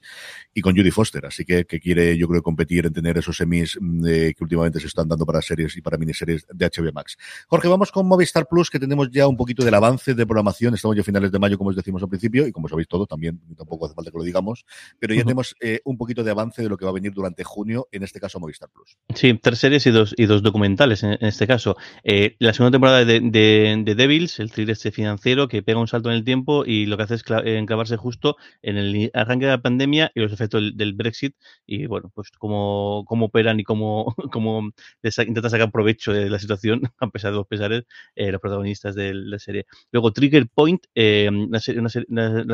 y 0.55 0.61
con 0.61 0.77
Judy 0.77 0.91
Foster. 0.91 1.25
Así 1.27 1.45
que, 1.45 1.65
que 1.65 1.81
quiere, 1.81 2.17
yo 2.17 2.29
creo, 2.29 2.43
competir 2.43 2.87
en 2.87 2.93
tener 2.93 3.19
esos 3.19 3.37
semis 3.37 3.79
mm, 3.81 4.05
que 4.05 4.37
últimamente 4.41 4.81
se 4.81 4.87
están 4.87 5.09
dando 5.09 5.25
para 5.25 5.41
series 5.43 5.77
y 5.77 5.83
para 5.83 5.97
miniseries 5.97 6.47
de 6.53 6.67
HBO 6.67 6.93
Max. 6.93 7.17
Jorge, 7.49 7.69
vamos 7.69 7.91
con 7.91 8.07
Movistar 8.07 8.47
Plus, 8.47 8.71
que 8.71 8.79
tenemos 8.79 9.11
ya 9.11 9.27
un 9.27 9.37
poquito 9.37 9.65
del 9.65 9.75
avance 9.75 10.15
de 10.15 10.27
programación. 10.27 10.75
Estamos 10.75 10.97
ya 10.97 11.03
a 11.03 11.05
finales 11.05 11.33
de 11.33 11.38
mayo, 11.38 11.59
como 11.59 11.71
os 11.71 11.77
decimos 11.77 12.03
al 12.03 12.09
principio, 12.09 12.47
y 12.47 12.53
como 12.53 12.69
sabéis 12.69 12.88
todo, 12.88 13.07
también 13.07 13.41
tampoco 13.57 13.87
hace 13.87 13.95
falta 13.95 14.11
que 14.11 14.19
lo 14.19 14.25
digamos, 14.25 14.65
pero 14.99 15.15
ya 15.15 15.23
tenemos 15.23 15.57
eh, 15.61 15.81
un 15.85 15.97
poquito 15.97 16.23
de 16.23 16.31
avance 16.31 16.62
de 16.62 16.69
lo 16.69 16.77
que 16.77 16.85
va 16.85 16.91
a 16.91 16.95
venir 16.95 17.12
durante 17.12 17.45
junio, 17.45 17.88
en 17.93 18.03
este 18.03 18.21
caso 18.21 18.38
Movistar 18.38 18.69
Plus. 18.71 18.97
Sí, 19.15 19.38
tres 19.41 19.59
series 19.59 19.87
y 19.87 19.91
dos, 19.91 20.15
y 20.17 20.27
dos 20.27 20.43
documentales 20.43 21.03
en, 21.03 21.17
este 21.21 21.47
caso. 21.47 21.77
Eh, 22.05 22.37
la 22.38 22.53
segunda 22.53 22.73
temporada 22.73 23.05
de, 23.05 23.21
de, 23.21 23.95
Devils, 23.95 24.41
el 24.41 24.51
thriller 24.51 24.73
este 24.73 24.91
financiero 24.91 25.49
que 25.49 25.62
pega 25.62 25.79
un 25.79 25.88
salto 25.88 26.11
en 26.11 26.17
el 26.17 26.25
tiempo 26.25 26.65
y 26.67 26.87
lo 26.87 26.97
que 26.97 27.05
hace 27.05 27.15
es 27.15 27.25
enclavarse 27.45 27.97
justo 27.97 28.37
en 28.62 28.77
el 28.77 29.11
arranque 29.15 29.47
de 29.47 29.53
la 29.53 29.62
pandemia 29.62 30.11
y 30.15 30.21
los 30.21 30.33
efectos 30.33 30.41
del, 30.48 30.92
Brexit 30.94 31.37
y 31.66 31.87
bueno, 31.87 32.11
pues 32.14 32.31
cómo, 32.38 33.05
cómo 33.07 33.26
operan 33.26 33.61
y 33.61 33.64
cómo, 33.64 34.14
cómo 34.33 34.70
intenta 35.02 35.50
sacar 35.50 35.70
provecho 35.70 36.12
de 36.12 36.31
la 36.31 36.38
situación, 36.38 36.83
a 36.98 37.09
pesar 37.11 37.33
de 37.33 37.38
los 37.38 37.46
pesares, 37.46 37.85
eh, 38.14 38.33
los 38.33 38.40
protagonistas 38.40 38.94
de 38.94 39.14
la 39.14 39.38
serie. 39.38 39.66
Luego, 39.90 40.12
Trigger 40.12 40.48
Point, 40.48 40.87
eh, 40.94 41.28
una, 41.31 41.61
serie, 41.61 41.83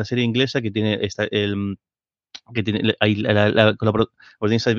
serie, 0.05 0.23
inglesa 0.23 0.61
que 0.61 0.71
tiene 0.71 0.99
esta, 1.01 1.25
el, 1.25 1.77
que 2.53 2.63
tiene 2.63 2.95
ahí 2.99 3.15
la, 3.15 3.49
la, 3.49 3.75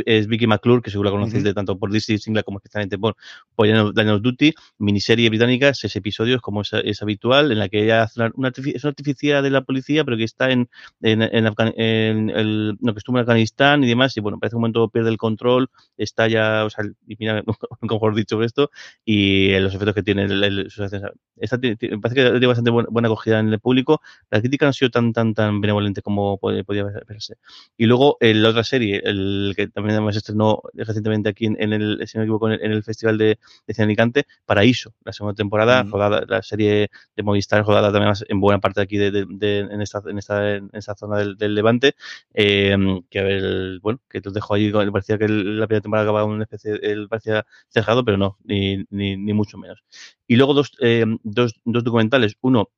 es 0.07 0.27
Vicky 0.27 0.47
McClure, 0.47 0.83
que 0.83 0.91
seguro 0.91 1.11
la 1.11 1.17
conocéis 1.17 1.45
de 1.45 1.55
tanto 1.55 1.79
por 1.79 1.91
Disney 1.91 2.19
Singla 2.19 2.43
como 2.43 2.59
especialmente 2.59 2.99
por, 2.99 3.17
por 3.55 3.67
Daniel 3.67 4.17
of 4.17 4.23
Duty, 4.23 4.55
miniserie 4.79 5.29
británica, 5.29 5.75
seis 5.75 5.95
episodios, 5.97 6.41
como 6.41 6.63
es, 6.63 6.73
es, 6.73 7.03
habitual, 7.03 7.53
en 7.53 7.59
la 7.59 7.69
que 7.69 7.85
ella 7.85 8.03
hace 8.03 8.21
una, 8.35 8.53
es 8.55 8.85
una 8.85 8.91
artificial 8.91 9.43
de 9.43 9.51
la 9.51 9.63
policía, 9.63 10.05
pero 10.05 10.17
que 10.17 10.25
está 10.25 10.51
en, 10.51 10.69
en, 11.03 11.23
en, 11.23 11.47
en 11.77 12.31
el, 12.31 12.77
no, 12.81 12.93
que 12.93 12.99
estuvo 12.99 13.17
en 13.17 13.23
Afganistán 13.23 13.85
y 13.85 13.89
demás, 13.89 14.17
y 14.17 14.21
bueno, 14.21 14.39
parece 14.39 14.57
un 14.57 14.63
momento 14.63 14.89
pierde 14.89 15.11
el 15.11 15.19
control, 15.19 15.71
está 15.97 16.29
ya, 16.29 16.65
o 16.65 16.71
sea, 16.71 16.85
y 17.07 17.17
mira, 17.19 17.43
mejor 17.81 18.15
dicho 18.15 18.43
esto, 18.43 18.71
y 19.05 19.59
los 19.59 19.75
efectos 19.75 19.95
que 19.95 20.03
tiene 20.03 20.25
el, 20.25 20.43
el, 20.45 20.69
esta, 21.37 21.59
parece 21.59 22.15
que 22.15 22.31
tiene 22.31 22.47
bastante 22.47 22.71
buena, 22.71 22.89
buena, 22.91 23.09
acogida 23.09 23.41
en 23.41 23.49
el 23.49 23.61
público, 23.61 24.01
la 24.31 24.41
crítica 24.41 24.67
no 24.67 24.71
ha 24.71 24.73
sido 24.73 24.91
tan, 24.91 25.13
tan, 25.13 25.35
tan 25.35 25.61
benevolente 25.61 26.03
como 26.03 26.39
podía 26.39 26.85
verse. 27.07 27.37
Y 27.77 27.87
luego 27.87 28.17
la 28.21 28.49
otra 28.51 28.65
serie, 28.65 29.01
el 29.05 29.55
que 29.57 29.69
también 29.69 29.97
además 29.97 30.17
estrenó 30.17 30.63
recientemente 30.75 31.29
aquí 31.29 31.47
en, 31.47 31.73
el, 31.73 32.07
si 32.07 32.19
no 32.19 32.21
me 32.21 32.25
equivoco, 32.27 32.51
en 32.51 32.73
el, 32.73 32.83
Festival 32.83 33.19
de, 33.19 33.39
de 33.67 33.75
Cine 33.75 33.85
Alicante, 33.85 34.27
Paraíso, 34.45 34.95
la 35.05 35.13
segunda 35.13 35.35
temporada, 35.35 35.83
rodada, 35.83 36.25
la 36.27 36.43
serie 36.43 36.91
de 37.17 37.23
Movistar, 37.23 37.65
rodada 37.65 37.93
también 37.93 38.13
en 38.29 38.41
buena 38.41 38.61
parte 38.61 38.81
aquí 38.81 38.97
de, 38.97 39.09
en, 39.09 39.81
esta, 39.83 40.03
en, 40.07 40.19
esta, 40.19 40.57
en 40.57 40.71
esta 40.73 40.95
zona 40.95 41.19
del, 41.19 41.55
Levante, 41.55 41.95
eh, 42.35 42.77
que 43.11 43.23
ver, 43.23 43.81
bueno, 43.81 44.01
que 44.09 44.21
te 44.21 44.31
dejo 44.31 44.55
ahí, 44.55 44.71
parecía 44.73 45.19
que 45.19 45.29
la 45.29 45.67
primera 45.67 45.83
temporada 45.83 46.05
acababa 46.05 46.27
una 46.27 46.45
especie, 46.45 46.79
él 46.83 47.09
parecía 47.09 47.47
cerrado, 47.69 48.05
pero 48.05 48.17
no, 48.17 48.39
ni, 48.45 48.85
ni, 48.91 49.17
ni 49.17 49.33
mucho 49.33 49.59
menos. 49.59 49.83
Y 50.27 50.37
luego 50.37 50.55
dos, 50.55 50.73
eh, 50.81 51.05
dos, 51.23 51.61
dos 51.65 51.85
documentales, 51.85 52.37
uno 52.41 52.71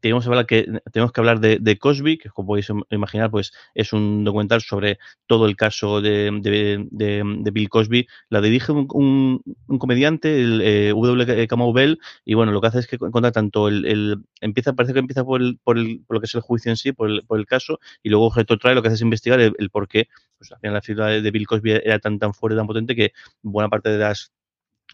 tenemos 0.00 0.24
que 0.24 0.30
hablar, 0.30 0.46
que, 0.46 0.66
tenemos 0.92 1.12
que 1.12 1.20
hablar 1.20 1.40
de, 1.40 1.78
Cosby, 1.78 2.18
que 2.18 2.28
como 2.30 2.48
podéis 2.48 2.68
imaginar, 2.90 3.30
pues 3.30 3.52
es 3.74 3.92
un 3.92 4.24
documental 4.24 4.60
sobre 4.62 4.98
todo 5.26 5.46
el 5.46 5.56
caso 5.56 6.00
de, 6.00 6.30
de, 6.40 6.88
de 6.90 7.50
Bill 7.50 7.68
Cosby. 7.68 8.06
La 8.28 8.40
dirige 8.40 8.72
un, 8.72 8.86
un, 9.66 9.78
comediante, 9.78 10.40
el 10.40 10.60
eh, 10.62 10.90
W. 10.90 11.46
Kamau 11.46 11.72
Bell, 11.72 11.98
y 12.24 12.34
bueno, 12.34 12.52
lo 12.52 12.60
que 12.60 12.68
hace 12.68 12.78
es 12.80 12.86
que 12.86 12.98
cuenta 12.98 13.32
tanto 13.32 13.68
el, 13.68 13.84
el 13.84 14.16
empieza, 14.40 14.72
parece 14.72 14.92
que 14.92 15.00
empieza 15.00 15.24
por, 15.24 15.40
el, 15.40 15.58
por, 15.62 15.78
el, 15.78 16.02
por, 16.06 16.16
lo 16.16 16.20
que 16.20 16.26
es 16.26 16.34
el 16.34 16.40
juicio 16.40 16.70
en 16.70 16.76
sí, 16.76 16.92
por 16.92 17.10
el, 17.10 17.24
por 17.24 17.38
el 17.38 17.46
caso, 17.46 17.78
y 18.02 18.08
luego 18.08 18.32
trae 18.60 18.74
lo 18.74 18.82
que 18.82 18.88
hace 18.88 18.96
es 18.96 19.02
investigar 19.02 19.40
el, 19.40 19.54
el 19.58 19.70
por 19.70 19.88
qué, 19.88 20.08
pues 20.38 20.52
al 20.52 20.58
final 20.58 20.74
la 20.74 20.82
figura 20.82 21.06
de 21.08 21.30
Bill 21.30 21.46
Cosby 21.46 21.72
era 21.72 21.98
tan 21.98 22.18
tan 22.18 22.34
fuerte, 22.34 22.56
tan 22.56 22.66
potente 22.66 22.94
que 22.96 23.12
buena 23.42 23.68
parte 23.68 23.90
de 23.90 23.98
las 23.98 24.32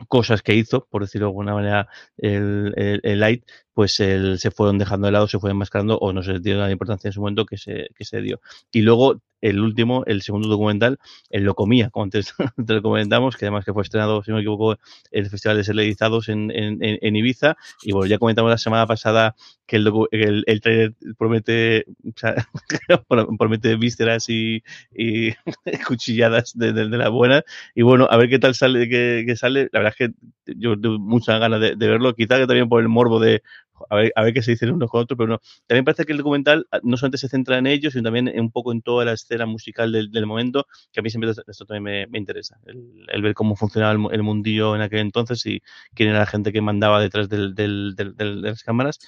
cosas 0.06 0.42
que 0.42 0.54
hizo, 0.54 0.86
por 0.90 1.02
decirlo 1.02 1.26
de 1.26 1.30
alguna 1.30 1.54
manera, 1.54 1.88
el, 2.16 2.72
el, 3.02 3.20
Light, 3.20 3.44
pues 3.78 4.00
el, 4.00 4.40
se 4.40 4.50
fueron 4.50 4.76
dejando 4.76 5.06
de 5.06 5.12
lado, 5.12 5.28
se 5.28 5.38
fueron 5.38 5.54
enmascarando 5.54 5.98
o 5.98 6.12
no 6.12 6.24
se 6.24 6.40
dio 6.40 6.56
la 6.56 6.68
importancia 6.68 7.06
en 7.06 7.12
su 7.12 7.20
momento 7.20 7.46
que 7.46 7.56
se, 7.56 7.90
que 7.94 8.04
se 8.04 8.20
dio. 8.20 8.40
Y 8.72 8.82
luego 8.82 9.22
el 9.40 9.60
último, 9.60 10.02
el 10.06 10.22
segundo 10.22 10.48
documental, 10.48 10.98
él 11.30 11.44
lo 11.44 11.54
comía, 11.54 11.90
como 11.90 12.04
antes 12.04 12.34
te 12.66 12.74
lo 12.74 12.82
comentamos, 12.82 13.36
que 13.36 13.44
además 13.44 13.64
que 13.64 13.72
fue 13.72 13.84
estrenado, 13.84 14.22
si 14.24 14.32
no 14.32 14.36
me 14.36 14.40
equivoco, 14.40 14.76
el 15.12 15.30
Festival 15.30 15.58
de 15.58 15.62
Serializados 15.64 16.28
en, 16.28 16.50
en, 16.50 16.78
en, 16.80 17.16
Ibiza. 17.16 17.56
Y 17.82 17.92
bueno, 17.92 18.06
ya 18.06 18.18
comentamos 18.18 18.50
la 18.50 18.58
semana 18.58 18.84
pasada 18.86 19.36
que 19.64 19.76
el, 19.76 19.92
el, 20.10 20.42
el 20.46 20.60
trailer 20.60 20.94
promete, 21.16 21.84
o 22.04 22.12
sea, 22.16 22.34
promete 23.38 23.76
vísceras 23.76 24.28
y, 24.28 24.64
y 24.92 25.34
cuchilladas 25.86 26.58
de, 26.58 26.72
de, 26.72 26.88
de, 26.88 26.96
la 26.98 27.10
buena. 27.10 27.44
Y 27.76 27.82
bueno, 27.82 28.08
a 28.10 28.16
ver 28.16 28.28
qué 28.28 28.40
tal 28.40 28.54
sale, 28.56 28.88
que, 28.88 29.36
sale. 29.36 29.68
La 29.72 29.80
verdad 29.80 29.94
es 29.98 30.08
que 30.08 30.14
yo 30.56 30.80
tengo 30.80 30.98
muchas 30.98 31.38
ganas 31.38 31.60
de, 31.60 31.76
de 31.76 31.86
verlo, 31.86 32.14
quizá 32.14 32.38
que 32.38 32.46
también 32.46 32.68
por 32.68 32.80
el 32.82 32.88
morbo 32.88 33.20
de 33.20 33.42
a 33.88 33.96
ver, 33.96 34.12
a 34.14 34.22
ver 34.22 34.34
qué 34.34 34.42
se 34.42 34.52
dicen 34.52 34.70
unos 34.72 34.90
con 34.90 35.02
otros, 35.02 35.16
pero 35.16 35.28
no. 35.28 35.40
También 35.66 35.84
parece 35.84 36.04
que 36.04 36.12
el 36.12 36.18
documental 36.18 36.66
ah, 36.72 36.80
no 36.82 36.96
solamente 36.96 37.18
se 37.18 37.28
centra 37.28 37.58
en 37.58 37.66
ellos, 37.66 37.92
sino 37.92 38.04
también 38.04 38.32
un 38.38 38.50
poco 38.50 38.72
en 38.72 38.82
toda 38.82 39.04
la 39.04 39.12
escena 39.12 39.46
musical 39.46 39.92
del, 39.92 40.10
del 40.10 40.26
momento, 40.26 40.66
que 40.92 41.00
a 41.00 41.02
mí 41.02 41.10
siempre 41.10 41.30
esto 41.30 41.64
también 41.66 41.82
me, 41.82 42.06
me 42.06 42.18
interesa, 42.18 42.58
el, 42.66 43.22
ver 43.22 43.34
cómo 43.34 43.56
funcionaba 43.56 43.92
el, 43.92 44.14
el, 44.14 44.22
mundillo 44.22 44.74
en 44.76 44.82
aquel 44.82 45.00
entonces 45.00 45.44
y 45.46 45.60
quién 45.94 46.10
era 46.10 46.20
la 46.20 46.26
gente 46.26 46.52
que 46.52 46.60
mandaba 46.60 47.00
detrás 47.00 47.28
del, 47.28 47.54
del, 47.54 47.94
de 47.96 48.24
las 48.24 48.62
cámaras. 48.62 48.98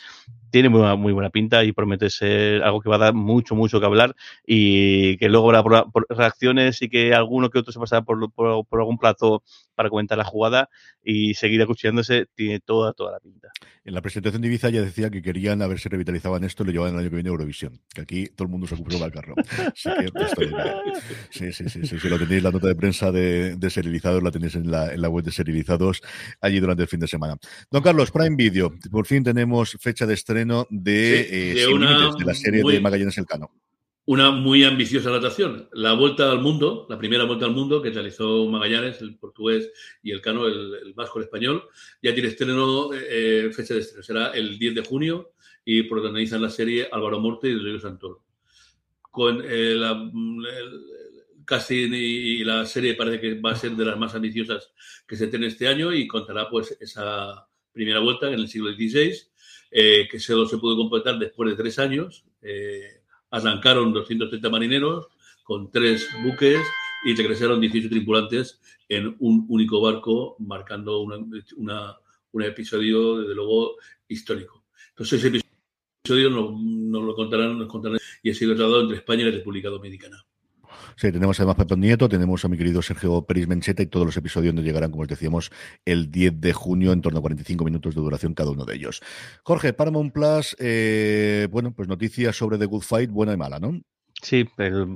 Tiene 0.50 0.68
muy 0.68 0.80
buena, 0.80 0.96
muy 0.96 1.12
buena 1.12 1.30
pinta 1.30 1.62
y 1.64 1.72
promete 1.72 2.11
ser 2.11 2.62
algo 2.62 2.80
que 2.80 2.88
va 2.88 2.96
a 2.96 2.98
dar 2.98 3.14
mucho, 3.14 3.54
mucho 3.54 3.78
que 3.78 3.87
hablar 3.87 4.16
y 4.44 5.16
que 5.18 5.28
luego 5.28 5.52
habrá 5.52 5.85
reacciones 6.09 6.83
y 6.83 6.88
que 6.88 7.14
alguno 7.14 7.50
que 7.50 7.59
otro 7.59 7.72
se 7.72 7.78
pasará 7.78 8.02
por, 8.02 8.33
por, 8.33 8.66
por 8.66 8.80
algún 8.80 8.98
plazo 8.98 9.42
para 9.74 9.88
comentar 9.88 10.18
la 10.18 10.24
jugada 10.24 10.68
y 11.02 11.35
seguir 11.35 11.62
acuchillándose, 11.62 12.26
tiene 12.35 12.61
toda, 12.61 12.92
toda 12.92 13.12
la 13.12 13.20
pinta. 13.20 13.48
En 13.85 13.94
la 13.94 14.02
presentación 14.02 14.42
de 14.42 14.48
Ya 14.68 14.83
decía 14.83 15.11
que 15.11 15.23
querían 15.23 15.62
a 15.62 15.66
ver 15.66 15.81
si 15.81 15.88
revitalizaban 15.88 16.44
esto 16.44 16.62
y 16.62 16.66
lo 16.66 16.73
llevaban 16.73 16.94
el 16.94 17.01
año 17.01 17.11
que 17.11 17.16
viene 17.16 17.31
a 17.31 17.33
Eurovisión, 17.33 17.81
que 17.94 18.03
aquí 18.03 18.27
todo 18.27 18.44
el 18.44 18.51
mundo 18.51 18.66
se 18.66 18.75
ocupó 18.75 19.03
al 19.03 19.12
carro. 19.12 19.35
Así 19.38 19.90
que 21.31 21.53
sí, 21.53 21.53
sí, 21.53 21.68
sí, 21.68 21.87
sí, 21.87 21.99
Si 21.99 22.09
lo 22.09 22.18
tenéis, 22.18 22.42
la 22.42 22.51
nota 22.51 22.68
de 22.68 22.75
prensa 22.75 23.11
de, 23.11 23.57
de 23.57 23.70
serializados 23.70 24.23
la 24.23 24.31
tenéis 24.31 24.55
en 24.57 24.70
la, 24.70 24.92
en 24.92 25.01
la 25.01 25.09
web 25.09 25.25
de 25.25 25.33
serializados 25.33 26.03
allí 26.40 26.61
durante 26.61 26.83
el 26.83 26.88
fin 26.88 27.01
de 27.01 27.09
semana. 27.09 27.37
Don 27.70 27.83
Carlos, 27.83 28.11
Prime 28.11 28.37
Video, 28.37 28.73
por 28.90 29.07
fin 29.07 29.25
tenemos 29.25 29.77
fecha 29.81 30.07
de 30.07 30.14
estreno 30.14 30.66
de, 30.70 31.20
eh, 31.20 31.55
de, 31.55 32.25
la 32.25 32.35
serie 32.35 32.62
de 32.62 32.81
Magallanes 32.81 33.16
Elcano 33.18 33.51
una 34.07 34.31
muy 34.31 34.65
ambiciosa 34.65 35.11
adaptación. 35.11 35.69
La 35.73 35.93
vuelta 35.93 36.31
al 36.31 36.41
mundo, 36.41 36.87
la 36.89 36.99
primera 36.99 37.25
vuelta 37.25 37.47
al 37.47 37.53
mundo 37.53 37.81
que 37.81 37.91
realizó 37.91 38.47
Magallanes, 38.47 39.01
el 39.01 39.17
portugués 39.17 39.71
y 40.03 40.11
el 40.11 40.21
cano, 40.21 40.47
el, 40.47 40.93
vasco, 40.95 41.19
el 41.19 41.27
español, 41.27 41.69
ya 42.03 42.13
tiene 42.13 42.29
estreno, 42.29 42.91
eh, 42.93 43.51
fecha 43.53 43.75
de 43.75 43.81
estreno. 43.81 44.03
Será 44.03 44.31
el 44.31 44.59
10 44.59 44.75
de 44.75 44.85
junio 44.85 45.33
y 45.65 45.83
protagonizan 45.85 46.43
la 46.43 46.51
serie 46.51 46.89
Álvaro 46.91 47.21
Morte 47.21 47.49
y 47.49 47.55
Rodrigo 47.55 47.79
Santoro. 47.79 48.25
Con 49.11 49.43
eh, 49.45 49.75
la, 49.75 49.93
el 49.93 51.45
casting 51.45 51.91
y, 51.93 52.45
la 52.45 52.65
serie 52.65 52.95
parece 52.95 53.21
que 53.21 53.35
va 53.41 53.53
a 53.53 53.57
ser 53.57 53.73
de 53.73 53.85
las 53.85 53.99
más 53.99 54.15
ambiciosas 54.15 54.73
que 55.07 55.17
se 55.17 55.27
tiene 55.27 55.49
este 55.49 55.69
año 55.69 55.93
y 55.93 56.07
contará 56.07 56.49
pues 56.49 56.77
esa 56.81 57.47
primera 57.73 58.01
vuelta 58.01 58.29
en 58.29 58.35
el 58.35 58.49
siglo 58.49 58.73
XVI, 58.73 59.15
eh, 59.71 60.09
que 60.11 60.19
solo 60.21 60.47
se 60.47 60.59
pudo 60.59 60.77
completar 60.77 61.19
después 61.19 61.51
de 61.51 61.57
tres 61.57 61.79
años. 61.79 62.25
Eh, 62.43 63.00
arrancaron 63.31 63.93
230 63.93 64.49
marineros 64.51 65.09
con 65.45 65.71
tres 65.71 66.09
buques 66.25 66.61
y 67.05 67.14
regresaron 67.14 67.61
18 67.61 67.88
tripulantes 67.88 68.61
en 68.88 69.16
un 69.21 69.47
único 69.49 69.81
barco, 69.81 70.37
marcando 70.38 71.01
una, 71.01 71.16
una, 71.57 71.97
un 72.33 72.43
episodio, 72.43 73.19
desde 73.19 73.35
luego, 73.35 73.77
histórico. 74.09 74.64
Entonces, 74.90 75.25
ese 75.25 75.40
episodio 76.05 76.31
nos, 76.31 76.61
nos 76.61 77.03
lo 77.03 77.14
contarán, 77.14 77.59
nos 77.59 77.69
contarán 77.69 77.99
y 78.23 78.31
ha 78.31 78.35
sido 78.35 78.55
trasladado 78.55 78.83
entre 78.83 78.99
España 78.99 79.23
y 79.23 79.27
la 79.27 79.38
República 79.38 79.69
Dominicana. 79.69 80.25
Sí, 81.01 81.11
tenemos 81.11 81.41
además 81.41 81.57
Pepe 81.57 81.79
Nieto, 81.79 82.11
tenemos 82.11 82.45
a 82.45 82.49
mi 82.49 82.59
querido 82.59 82.83
Sergio 82.83 83.25
Peris 83.25 83.49
Mencheta 83.49 83.83
y 83.83 83.87
todos 83.87 84.05
los 84.05 84.15
episodios 84.19 84.53
nos 84.53 84.63
llegarán, 84.63 84.91
como 84.91 85.05
os 85.05 85.09
decíamos, 85.09 85.51
el 85.87 86.11
10 86.11 86.43
de 86.43 86.53
junio, 86.53 86.93
en 86.93 87.01
torno 87.01 87.21
a 87.21 87.23
45 87.23 87.65
minutos 87.65 87.95
de 87.95 88.03
duración 88.03 88.35
cada 88.35 88.51
uno 88.51 88.67
de 88.67 88.75
ellos. 88.75 89.01
Jorge, 89.43 89.73
Paramount 89.73 90.13
Plus, 90.13 90.55
eh, 90.59 91.49
bueno, 91.51 91.73
pues 91.73 91.89
noticias 91.89 92.37
sobre 92.37 92.59
The 92.59 92.67
Good 92.67 92.83
Fight, 92.83 93.11
buena 93.11 93.33
y 93.33 93.39
mala, 93.39 93.59
¿no? 93.59 93.81
Sí, 94.22 94.46
el, 94.59 94.87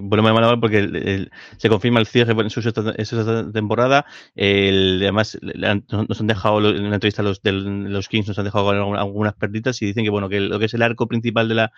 bueno, 0.00 0.22
me 0.22 0.32
mal 0.32 0.58
porque 0.58 1.28
se 1.58 1.68
confirma 1.68 2.00
el 2.00 2.06
cierre 2.06 2.32
en 2.32 2.50
su 2.50 2.62
sexta 2.62 3.52
temporada. 3.52 4.06
El, 4.34 5.00
además, 5.02 5.38
nos 5.42 6.20
han 6.20 6.26
dejado 6.26 6.58
en 6.70 6.88
la 6.88 6.94
entrevista 6.96 7.22
los, 7.22 7.42
de 7.42 7.52
los 7.52 8.08
Kings, 8.08 8.28
nos 8.28 8.38
han 8.38 8.46
dejado 8.46 8.70
algunas 8.70 9.34
perditas 9.34 9.80
y 9.82 9.86
dicen 9.86 10.04
que 10.04 10.10
bueno 10.10 10.28
que 10.28 10.40
lo 10.40 10.58
que 10.58 10.64
es 10.64 10.74
el 10.74 10.82
arco 10.82 11.08
principal 11.08 11.48
de 11.48 11.54
la, 11.56 11.72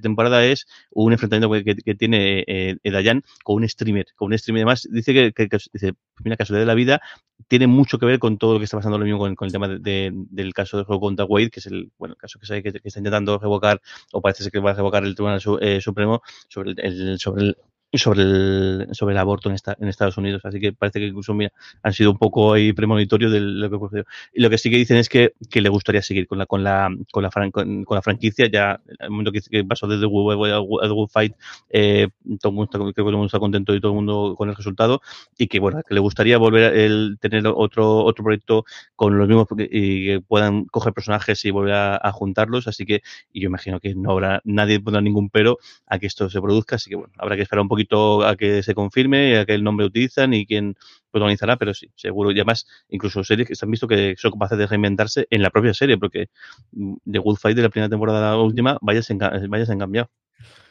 temporada 0.00 0.44
es 0.44 0.66
un 0.90 1.12
enfrentamiento 1.12 1.50
que, 1.64 1.76
que 1.76 1.94
tiene 1.94 2.44
eh, 2.46 2.76
Dayan 2.84 3.22
con 3.44 3.56
un 3.56 3.68
streamer. 3.68 4.06
Con 4.16 4.32
un 4.32 4.38
streamer, 4.38 4.62
además, 4.62 4.88
dice 4.90 5.14
que, 5.14 5.32
que, 5.32 5.48
que 5.48 5.58
dice, 5.72 5.94
mira, 6.24 6.36
casualidad 6.36 6.62
de 6.62 6.66
la 6.66 6.74
vida, 6.74 7.00
tiene 7.46 7.66
mucho 7.66 7.98
que 7.98 8.06
ver 8.06 8.18
con 8.18 8.38
todo 8.38 8.54
lo 8.54 8.58
que 8.58 8.64
está 8.64 8.76
pasando 8.76 8.98
lo 8.98 9.04
mismo 9.04 9.18
con, 9.18 9.46
el 9.46 9.52
tema 9.52 9.68
de, 9.68 10.12
del 10.12 10.54
caso 10.54 10.76
de 10.76 10.84
juego 10.84 11.00
contra 11.00 11.24
Wade, 11.24 11.50
que 11.50 11.60
es 11.60 11.66
el 11.66 11.90
bueno 11.98 12.16
caso 12.16 12.38
que, 12.38 12.46
sabe 12.46 12.62
que, 12.62 12.80
está 12.82 12.98
intentando 12.98 13.38
revocar, 13.38 13.80
o 14.12 14.20
parece 14.20 14.42
ser 14.42 14.52
que 14.52 14.58
va 14.58 14.72
a 14.72 14.74
revocar 14.74 15.04
el 15.04 15.14
Tribunal 15.14 15.40
eh, 15.60 15.80
Supremo 15.80 16.22
sobre 16.48 16.72
el, 16.76 17.18
sobre 17.18 17.42
el 17.44 17.56
sobre 17.92 18.22
el, 18.22 18.88
sobre 18.92 19.14
el 19.14 19.18
aborto 19.18 19.48
en, 19.48 19.54
esta, 19.54 19.76
en 19.80 19.88
Estados 19.88 20.18
Unidos. 20.18 20.42
Así 20.44 20.60
que 20.60 20.72
parece 20.72 21.00
que 21.00 21.06
incluso 21.06 21.32
mira, 21.32 21.52
han 21.82 21.92
sido 21.92 22.10
un 22.10 22.18
poco 22.18 22.52
ahí 22.52 22.72
premonitorios 22.72 23.32
de 23.32 23.40
lo 23.40 23.70
que 23.70 23.76
ocurrió. 23.76 24.04
Y 24.34 24.42
lo 24.42 24.50
que 24.50 24.58
sí 24.58 24.70
que 24.70 24.76
dicen 24.76 24.98
es 24.98 25.08
que, 25.08 25.32
que 25.50 25.60
le 25.62 25.68
gustaría 25.68 26.02
seguir 26.02 26.26
con 26.26 26.38
la, 26.38 26.46
con 26.46 26.62
la, 26.62 26.90
con 27.10 27.22
la, 27.22 27.30
con, 27.30 27.86
la 27.88 28.02
franquicia. 28.02 28.48
Ya 28.50 28.80
el 28.98 29.10
momento 29.10 29.32
que, 29.32 29.64
pasó 29.64 29.86
desde 29.86 30.06
Good 30.06 31.08
Fight, 31.08 31.34
eh, 31.70 32.08
todo 32.40 32.50
el 32.50 32.56
mundo 32.56 32.70
creo 32.70 32.86
que 32.92 32.92
todo 32.92 33.08
el 33.08 33.16
mundo 33.16 33.26
está 33.26 33.38
contento 33.38 33.74
y 33.74 33.80
todo 33.80 33.92
el 33.92 33.96
mundo 33.96 34.34
con 34.36 34.50
el 34.50 34.56
resultado. 34.56 35.00
Y 35.38 35.46
que 35.46 35.58
bueno, 35.58 35.80
que 35.86 35.94
le 35.94 36.00
gustaría 36.00 36.36
volver 36.36 36.64
a 36.64 37.16
tener 37.20 37.46
otro, 37.46 38.04
otro 38.04 38.24
proyecto 38.24 38.64
con 38.96 39.16
los 39.16 39.28
mismos 39.28 39.46
y 39.58 40.06
que 40.06 40.20
puedan 40.20 40.66
coger 40.66 40.92
personajes 40.92 41.42
y 41.44 41.50
volver 41.50 41.74
a, 41.74 42.00
a 42.02 42.12
juntarlos. 42.12 42.68
Así 42.68 42.84
que, 42.84 43.02
y 43.32 43.40
yo 43.40 43.46
imagino 43.46 43.80
que 43.80 43.94
no 43.94 44.10
habrá, 44.10 44.42
nadie 44.44 44.80
pondrá 44.80 45.00
ningún 45.00 45.30
pero 45.30 45.58
a 45.86 45.98
que 45.98 46.06
esto 46.06 46.28
se 46.28 46.40
produzca. 46.40 46.76
Así 46.76 46.90
que 46.90 46.96
bueno, 46.96 47.12
habrá 47.18 47.36
que 47.36 47.42
esperar 47.42 47.62
un 47.62 47.68
poco 47.68 47.77
poquito 47.78 48.26
a 48.26 48.36
que 48.36 48.62
se 48.62 48.74
confirme, 48.74 49.36
a 49.38 49.42
el 49.42 49.62
nombre 49.64 49.86
utilizan 49.86 50.34
y 50.34 50.46
quién 50.46 50.74
protagonizará, 51.10 51.56
pero 51.56 51.74
sí, 51.74 51.90
seguro. 51.94 52.30
Y 52.32 52.34
además, 52.34 52.66
incluso 52.88 53.24
series 53.24 53.48
que 53.48 53.54
se 53.54 53.64
han 53.64 53.70
visto 53.70 53.86
que 53.88 54.14
son 54.16 54.32
capaces 54.32 54.58
de 54.58 54.66
reinventarse 54.66 55.26
en 55.30 55.42
la 55.42 55.50
propia 55.50 55.74
serie, 55.74 55.96
porque 55.98 56.28
mm, 56.72 56.96
The 57.10 57.18
Good 57.18 57.36
Fight 57.36 57.56
de 57.56 57.62
la 57.62 57.68
primera 57.70 57.88
temporada 57.88 58.32
a 58.32 58.36
la 58.36 58.42
última, 58.42 58.78
vaya 58.82 59.02
se 59.02 59.12
han 59.12 59.78
cambiado. 59.78 60.10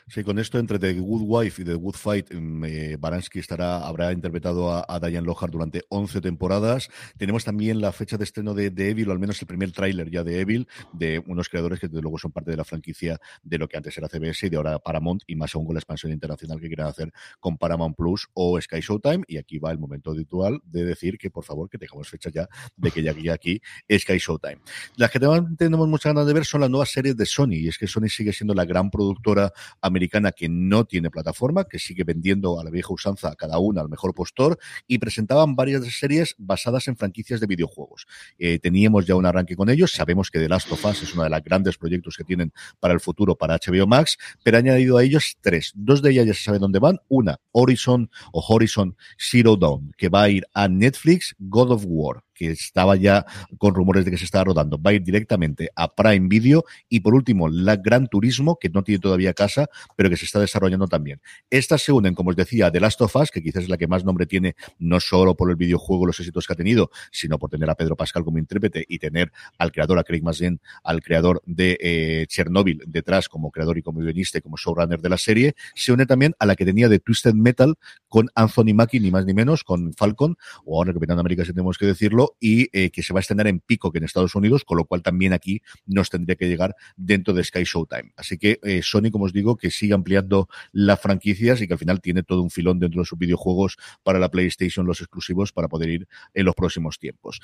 Sí, 0.09 0.23
con 0.23 0.39
esto 0.39 0.57
entre 0.57 0.79
The 0.79 0.93
Good 0.93 1.23
Wife 1.25 1.61
y 1.61 1.65
The 1.65 1.73
Good 1.73 1.95
Fight, 1.95 2.33
mm, 2.33 2.63
eh, 2.63 2.97
Baranski 2.97 3.39
estará, 3.39 3.85
habrá 3.85 4.13
interpretado 4.13 4.71
a, 4.71 4.99
Diane 5.01 5.27
Lohar 5.27 5.51
durante 5.51 5.83
11 5.89 6.21
temporadas. 6.21 6.89
Tenemos 7.17 7.43
también 7.43 7.81
la 7.81 7.91
fecha 7.91 8.17
de 8.17 8.23
estreno 8.23 8.53
de, 8.53 8.69
de 8.69 8.91
Evil, 8.91 9.09
o 9.09 9.11
al 9.11 9.19
menos 9.19 9.41
el 9.41 9.47
primer 9.47 9.73
tráiler 9.73 10.09
ya 10.09 10.23
de 10.23 10.39
Evil, 10.39 10.65
de 10.93 11.21
unos 11.27 11.49
creadores 11.49 11.81
que 11.81 11.89
desde 11.89 12.01
luego 12.01 12.17
son 12.17 12.31
parte 12.31 12.51
de 12.51 12.57
la 12.57 12.63
franquicia 12.63 13.19
de 13.43 13.57
lo 13.57 13.67
que 13.67 13.75
antes 13.75 13.97
era 13.97 14.07
CBS 14.07 14.47
y 14.47 14.49
de 14.49 14.55
ahora 14.55 14.79
Paramount, 14.79 15.23
y 15.27 15.35
más 15.35 15.53
aún 15.53 15.65
con 15.65 15.75
la 15.75 15.79
expansión 15.79 16.13
internacional 16.13 16.61
que 16.61 16.67
quieren 16.67 16.85
hacer 16.85 17.11
con 17.41 17.57
Paramount 17.57 17.97
Plus 17.97 18.29
o 18.33 18.61
Sky 18.61 18.79
Showtime. 18.79 19.25
Y 19.27 19.35
aquí 19.35 19.59
va 19.59 19.71
el 19.71 19.77
momento 19.77 20.11
habitual 20.11 20.61
de 20.63 20.85
decir 20.85 21.17
que, 21.17 21.29
por 21.29 21.43
favor, 21.43 21.69
que 21.69 21.77
tengamos 21.77 22.07
fecha 22.07 22.29
ya 22.29 22.47
de 22.77 22.91
que 22.91 23.03
ya 23.03 23.11
aquí, 23.11 23.27
aquí 23.27 23.61
Sky 23.91 24.19
Showtime. 24.19 24.61
Las 24.95 25.11
que 25.11 25.19
tenemos 25.19 25.85
muchas 25.89 26.13
ganas 26.13 26.27
de 26.27 26.33
ver 26.33 26.45
son 26.45 26.61
las 26.61 26.69
nuevas 26.69 26.91
series 26.91 27.17
de 27.17 27.25
Sony, 27.25 27.55
y 27.55 27.67
es 27.67 27.77
que 27.77 27.87
Sony 27.87 28.07
sigue 28.07 28.31
siendo 28.31 28.53
la 28.53 28.63
gran 28.63 28.89
productora 28.89 29.51
americana 29.81 29.96
americana 29.97 30.31
que 30.31 30.47
no 30.47 30.85
tiene 30.85 31.09
plataforma, 31.09 31.65
que 31.65 31.79
sigue 31.79 32.03
vendiendo 32.03 32.59
a 32.59 32.63
la 32.63 32.69
vieja 32.69 32.93
usanza 32.93 33.29
a 33.29 33.35
cada 33.35 33.59
una 33.59 33.81
al 33.81 33.89
mejor 33.89 34.13
postor, 34.13 34.57
y 34.87 34.99
presentaban 34.99 35.55
varias 35.55 35.85
series 35.99 36.35
basadas 36.37 36.87
en 36.87 36.95
franquicias 36.95 37.39
de 37.39 37.47
videojuegos. 37.47 38.07
Eh, 38.37 38.59
teníamos 38.59 39.05
ya 39.05 39.15
un 39.15 39.25
arranque 39.25 39.55
con 39.55 39.69
ellos, 39.69 39.91
sabemos 39.91 40.31
que 40.31 40.39
The 40.39 40.49
Last 40.49 40.71
of 40.71 40.85
Us 40.85 41.03
es 41.03 41.13
uno 41.13 41.23
de 41.23 41.29
los 41.29 41.43
grandes 41.43 41.77
proyectos 41.77 42.15
que 42.15 42.23
tienen 42.23 42.53
para 42.79 42.93
el 42.93 42.99
futuro 42.99 43.35
para 43.35 43.57
HBO 43.57 43.87
Max, 43.87 44.17
pero 44.43 44.57
han 44.57 44.67
añadido 44.67 44.97
a 44.97 45.03
ellos 45.03 45.37
tres. 45.41 45.71
Dos 45.75 46.01
de 46.01 46.11
ellas 46.11 46.27
ya 46.27 46.33
se 46.33 46.43
sabe 46.43 46.59
dónde 46.59 46.79
van. 46.79 46.99
Una, 47.07 47.39
Horizon 47.51 48.09
o 48.31 48.43
Horizon 48.47 48.95
Zero 49.17 49.55
Dawn, 49.55 49.93
que 49.97 50.09
va 50.09 50.23
a 50.23 50.29
ir 50.29 50.45
a 50.53 50.67
Netflix, 50.67 51.35
God 51.39 51.71
of 51.71 51.83
War 51.85 52.26
que 52.37 52.51
estaba 52.51 52.95
ya 52.95 53.25
con 53.57 53.73
rumores 53.73 54.05
de 54.05 54.11
que 54.11 54.17
se 54.17 54.25
estaba 54.25 54.45
rodando, 54.45 54.81
va 54.81 54.91
a 54.91 54.93
ir 54.93 55.03
directamente 55.03 55.69
a 55.75 55.93
Prime 55.93 56.27
Video. 56.27 56.63
Y 56.87 56.99
por 56.99 57.15
último, 57.15 57.49
la 57.49 57.75
Gran 57.75 58.07
Turismo, 58.07 58.57
que 58.59 58.69
no 58.69 58.83
tiene 58.83 58.99
todavía 58.99 59.33
casa, 59.33 59.67
pero 59.95 60.09
que 60.09 60.17
se 60.17 60.25
está 60.25 60.39
desarrollando 60.39 60.87
también. 60.87 61.21
Estas 61.49 61.81
se 61.81 61.91
unen, 61.91 62.13
como 62.15 62.29
os 62.29 62.35
decía, 62.35 62.71
The 62.71 62.79
Last 62.79 63.01
of 63.01 63.15
Us, 63.15 63.31
que 63.31 63.41
quizás 63.41 63.63
es 63.63 63.69
la 63.69 63.77
que 63.77 63.87
más 63.87 64.05
nombre 64.05 64.25
tiene, 64.25 64.55
no 64.77 64.99
solo 64.99 65.35
por 65.35 65.49
el 65.49 65.55
videojuego, 65.55 66.05
los 66.05 66.19
éxitos 66.19 66.45
que 66.45 66.53
ha 66.53 66.55
tenido, 66.55 66.91
sino 67.11 67.39
por 67.39 67.49
tener 67.49 67.69
a 67.69 67.75
Pedro 67.75 67.95
Pascal 67.95 68.23
como 68.23 68.37
intérprete 68.37 68.85
y 68.87 68.99
tener 68.99 69.31
al 69.57 69.71
creador, 69.71 69.99
a 69.99 70.03
Craig 70.03 70.21
Mazin, 70.21 70.61
al 70.83 71.01
creador 71.01 71.41
de 71.45 71.77
eh, 71.81 72.25
Chernobyl 72.27 72.83
detrás 72.85 73.29
como 73.29 73.51
creador 73.51 73.77
y 73.77 73.81
como 73.81 73.99
guionista 73.99 74.37
y 74.37 74.41
como 74.41 74.57
showrunner 74.57 75.01
de 75.01 75.09
la 75.09 75.17
serie. 75.17 75.55
Se 75.75 75.91
une 75.91 76.05
también 76.05 76.35
a 76.39 76.45
la 76.45 76.55
que 76.55 76.65
tenía 76.65 76.89
de 76.89 76.99
Twisted 76.99 77.33
Metal 77.33 77.75
con 78.07 78.29
Anthony 78.35 78.73
Mackie, 78.73 78.99
ni 78.99 79.11
más 79.11 79.25
ni 79.25 79.33
menos, 79.33 79.63
con 79.63 79.93
Falcon, 79.93 80.37
o 80.65 80.77
ahora 80.77 80.93
Capitán 80.93 81.19
América, 81.19 81.43
si 81.45 81.51
tenemos 81.51 81.77
que 81.77 81.85
decirlo, 81.85 82.26
y 82.39 82.69
eh, 82.77 82.89
que 82.91 83.03
se 83.03 83.13
va 83.13 83.19
a 83.19 83.21
estrenar 83.21 83.47
en 83.47 83.59
pico 83.59 83.91
que 83.91 83.97
en 83.97 84.03
Estados 84.03 84.35
Unidos, 84.35 84.63
con 84.63 84.77
lo 84.77 84.85
cual 84.85 85.01
también 85.01 85.33
aquí 85.33 85.61
nos 85.85 86.09
tendría 86.09 86.35
que 86.35 86.47
llegar 86.47 86.75
dentro 86.95 87.33
de 87.33 87.43
Sky 87.43 87.63
Showtime. 87.63 88.13
Así 88.15 88.37
que 88.37 88.59
eh, 88.63 88.81
Sony, 88.83 89.11
como 89.11 89.25
os 89.25 89.33
digo, 89.33 89.57
que 89.57 89.71
sigue 89.71 89.93
ampliando 89.93 90.47
las 90.71 90.99
franquicias 90.99 91.61
y 91.61 91.67
que 91.67 91.73
al 91.73 91.79
final 91.79 92.01
tiene 92.01 92.23
todo 92.23 92.41
un 92.41 92.49
filón 92.49 92.79
dentro 92.79 93.01
de 93.01 93.05
sus 93.05 93.17
videojuegos 93.17 93.77
para 94.03 94.19
la 94.19 94.29
PlayStation, 94.29 94.85
los 94.85 95.01
exclusivos, 95.01 95.51
para 95.51 95.67
poder 95.67 95.89
ir 95.89 96.07
en 96.33 96.45
los 96.45 96.55
próximos 96.55 96.99
tiempos. 96.99 97.39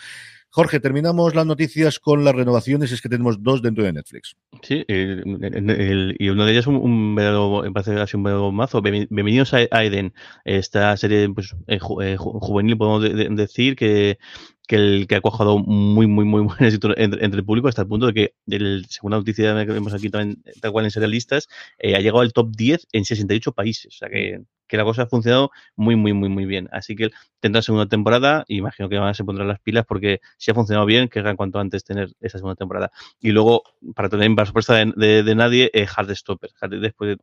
Jorge, 0.49 0.79
terminamos 0.79 1.33
las 1.35 1.45
noticias 1.45 1.99
con 1.99 2.23
las 2.23 2.35
renovaciones, 2.35 2.91
es 2.91 3.01
que 3.01 3.09
tenemos 3.09 3.41
dos 3.41 3.61
dentro 3.61 3.83
de 3.83 3.93
Netflix. 3.93 4.35
Sí, 4.61 4.85
y 4.87 6.29
uno 6.29 6.45
de 6.45 6.51
ellos 6.51 6.67
un, 6.67 6.75
un 6.75 7.19
así 7.19 8.15
un 8.15 8.23
verdadero 8.23 8.51
mazo. 8.51 8.81
Bienvenidos 8.81 9.53
a, 9.53 9.83
Eden, 9.83 10.13
esta 10.45 10.95
serie 10.97 11.29
pues, 11.29 11.55
eh, 11.67 11.79
juvenil, 11.79 12.77
podemos 12.77 13.01
decir, 13.35 13.75
que 13.75 14.19
que 14.67 14.75
el 14.75 15.07
que 15.07 15.15
ha 15.15 15.21
cuajado 15.21 15.59
muy, 15.59 16.07
muy, 16.07 16.25
muy 16.25 16.41
buen 16.43 16.63
éxito 16.63 16.89
entre, 16.97 17.25
el 17.25 17.45
público 17.45 17.67
hasta 17.67 17.81
el 17.81 17.87
punto 17.87 18.07
de 18.07 18.13
que, 18.13 18.33
el, 18.47 18.85
según 18.89 19.11
la 19.11 19.17
noticia 19.17 19.65
que 19.65 19.71
vemos 19.71 19.93
aquí 19.93 20.09
también, 20.09 20.43
tal 20.61 20.71
cual 20.71 20.85
en 20.85 20.91
serialistas, 20.91 21.47
eh, 21.79 21.95
ha 21.95 21.99
llegado 21.99 22.21
al 22.21 22.33
top 22.33 22.49
10 22.55 22.87
en 22.93 23.05
68 23.05 23.51
países. 23.51 23.95
O 23.95 23.97
sea 23.97 24.09
que, 24.09 24.41
que 24.67 24.77
la 24.77 24.83
cosa 24.83 25.03
ha 25.03 25.07
funcionado 25.07 25.51
muy, 25.75 25.95
muy, 25.95 26.13
muy, 26.13 26.29
muy 26.29 26.45
bien. 26.45 26.69
Así 26.71 26.95
que 26.95 27.11
tendrá 27.43 27.61
segunda 27.61 27.87
temporada 27.87 28.45
y 28.47 28.59
imagino 28.59 28.87
que 28.87 28.97
van 28.97 29.13
se 29.13 29.25
pondrán 29.25 29.49
las 29.49 29.59
pilas 29.59 29.85
porque 29.85 30.21
si 30.37 30.49
ha 30.49 30.53
funcionado 30.53 30.85
bien, 30.85 31.09
que 31.09 31.19
en 31.19 31.35
cuanto 31.35 31.59
antes 31.59 31.83
tener 31.83 32.13
esa 32.21 32.37
segunda 32.37 32.55
temporada. 32.55 32.89
Y 33.19 33.31
luego, 33.31 33.63
para 33.95 34.07
tener 34.07 34.33
para 34.33 34.45
sorpresa 34.45 34.75
de, 34.75 35.23
de, 35.23 35.35
nadie, 35.35 35.69
eh, 35.73 35.85
Hardstopper. 35.85 36.51
después 36.79 37.17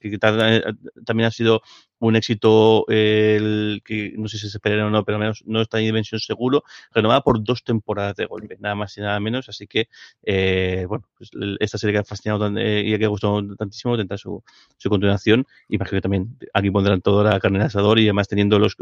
que 0.00 0.18
eh, 0.22 0.62
también 1.04 1.26
ha 1.26 1.30
sido 1.30 1.60
un 1.98 2.16
éxito 2.16 2.86
el 2.88 3.82
que 3.84 4.14
no 4.16 4.26
sé 4.26 4.38
si 4.38 4.48
se 4.48 4.56
esperaron 4.56 4.86
o 4.86 4.90
no, 4.90 5.04
pero 5.04 5.16
al 5.16 5.20
menos 5.20 5.42
no 5.44 5.60
está 5.60 5.78
en 5.78 5.84
dimensión 5.84 6.18
seguro, 6.18 6.64
renovada 6.92 7.20
por 7.20 7.44
dos 7.44 7.62
temporadas 7.62 8.16
de 8.16 8.24
golpe, 8.24 8.56
nada 8.58 8.74
más 8.74 8.96
y 8.96 9.02
nada 9.02 9.20
menos, 9.20 9.50
así 9.50 9.66
que 9.66 9.88
eh, 10.22 10.86
bueno, 10.88 11.04
pues 11.16 11.30
esta 11.60 11.76
serie 11.76 11.92
que 11.92 11.98
ha 11.98 12.04
fascinado 12.04 12.50
eh, 12.58 12.82
y 12.86 12.98
que 12.98 13.04
ha 13.04 13.08
gustado 13.08 13.54
tantísimo 13.54 13.98
tendrá 13.98 14.16
su, 14.16 14.42
su 14.78 14.88
continuación 14.88 15.46
imagino 15.68 15.98
que 15.98 16.02
también 16.02 16.38
aquí 16.54 16.70
pondrán 16.70 17.02
toda 17.02 17.32
la 17.32 17.38
carne 17.38 17.58
en 17.58 17.64
asador 17.66 17.98
y 17.98 18.04
además 18.04 18.28
teniendo 18.28 18.58
los, 18.58 18.76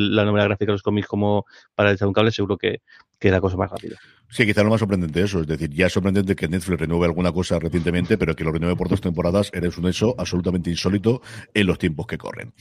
la, 0.00 0.24
novela 0.24 0.44
gráfica 0.44 0.72
los 0.72 0.82
cómics 0.82 1.06
como 1.06 1.46
para 1.74 1.90
el 1.90 1.98
un 2.02 2.12
cable, 2.12 2.30
seguro 2.30 2.56
que, 2.56 2.82
que 3.18 3.30
la 3.30 3.40
cosa 3.40 3.56
más 3.56 3.70
rápida. 3.70 3.96
Sí, 4.28 4.46
quizá 4.46 4.62
lo 4.62 4.70
más 4.70 4.80
sorprendente 4.80 5.22
eso. 5.22 5.40
Es 5.40 5.46
decir, 5.46 5.70
ya 5.70 5.86
es 5.86 5.92
sorprendente 5.92 6.36
que 6.36 6.48
Netflix 6.48 6.80
renueve 6.80 7.06
alguna 7.06 7.32
cosa 7.32 7.58
recientemente, 7.58 8.16
pero 8.16 8.34
que 8.34 8.44
lo 8.44 8.52
renueve 8.52 8.76
por 8.76 8.88
dos 8.88 9.00
temporadas 9.00 9.50
eres 9.52 9.76
un 9.76 9.88
hecho 9.88 10.14
absolutamente 10.18 10.70
insólito 10.70 11.20
en 11.52 11.66
los 11.66 11.78
tiempos 11.78 12.06
que 12.06 12.18
corren. 12.18 12.52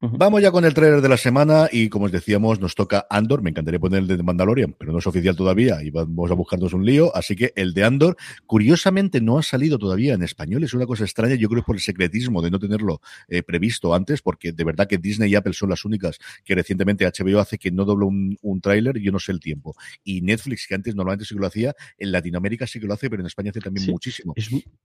Vamos 0.00 0.40
ya 0.40 0.52
con 0.52 0.64
el 0.64 0.74
trailer 0.74 1.00
de 1.00 1.08
la 1.08 1.16
semana 1.16 1.68
y 1.72 1.88
como 1.88 2.04
os 2.04 2.12
decíamos 2.12 2.60
nos 2.60 2.76
toca 2.76 3.08
Andor, 3.10 3.42
me 3.42 3.50
encantaría 3.50 3.80
poner 3.80 4.02
el 4.02 4.06
de 4.06 4.22
Mandalorian, 4.22 4.72
pero 4.78 4.92
no 4.92 5.00
es 5.00 5.06
oficial 5.08 5.34
todavía 5.34 5.82
y 5.82 5.90
vamos 5.90 6.30
a 6.30 6.34
buscarnos 6.34 6.72
un 6.72 6.86
lío, 6.86 7.14
así 7.16 7.34
que 7.34 7.52
el 7.56 7.74
de 7.74 7.82
Andor 7.82 8.16
curiosamente 8.46 9.20
no 9.20 9.38
ha 9.38 9.42
salido 9.42 9.76
todavía 9.76 10.14
en 10.14 10.22
español, 10.22 10.62
es 10.62 10.72
una 10.72 10.86
cosa 10.86 11.02
extraña, 11.02 11.34
yo 11.34 11.48
creo 11.48 11.64
por 11.64 11.74
el 11.74 11.80
secretismo 11.80 12.40
de 12.42 12.52
no 12.52 12.60
tenerlo 12.60 13.00
eh, 13.26 13.42
previsto 13.42 13.92
antes, 13.92 14.22
porque 14.22 14.52
de 14.52 14.62
verdad 14.62 14.86
que 14.86 14.98
Disney 14.98 15.32
y 15.32 15.34
Apple 15.34 15.52
son 15.52 15.70
las 15.70 15.84
únicas 15.84 16.20
que 16.44 16.54
recientemente 16.54 17.04
HBO 17.04 17.40
hace 17.40 17.58
que 17.58 17.72
no 17.72 17.84
dobla 17.84 18.06
un, 18.06 18.38
un 18.40 18.60
tráiler, 18.60 19.00
yo 19.00 19.10
no 19.10 19.18
sé 19.18 19.32
el 19.32 19.40
tiempo. 19.40 19.74
Y 20.04 20.20
Netflix, 20.20 20.68
que 20.68 20.76
antes 20.76 20.94
normalmente 20.94 21.24
sí 21.24 21.34
que 21.34 21.40
lo 21.40 21.48
hacía, 21.48 21.74
en 21.98 22.12
Latinoamérica 22.12 22.68
sí 22.68 22.78
que 22.78 22.86
lo 22.86 22.94
hace, 22.94 23.10
pero 23.10 23.22
en 23.22 23.26
España 23.26 23.50
hace 23.50 23.60
también 23.60 23.90
muchísimo. 23.90 24.32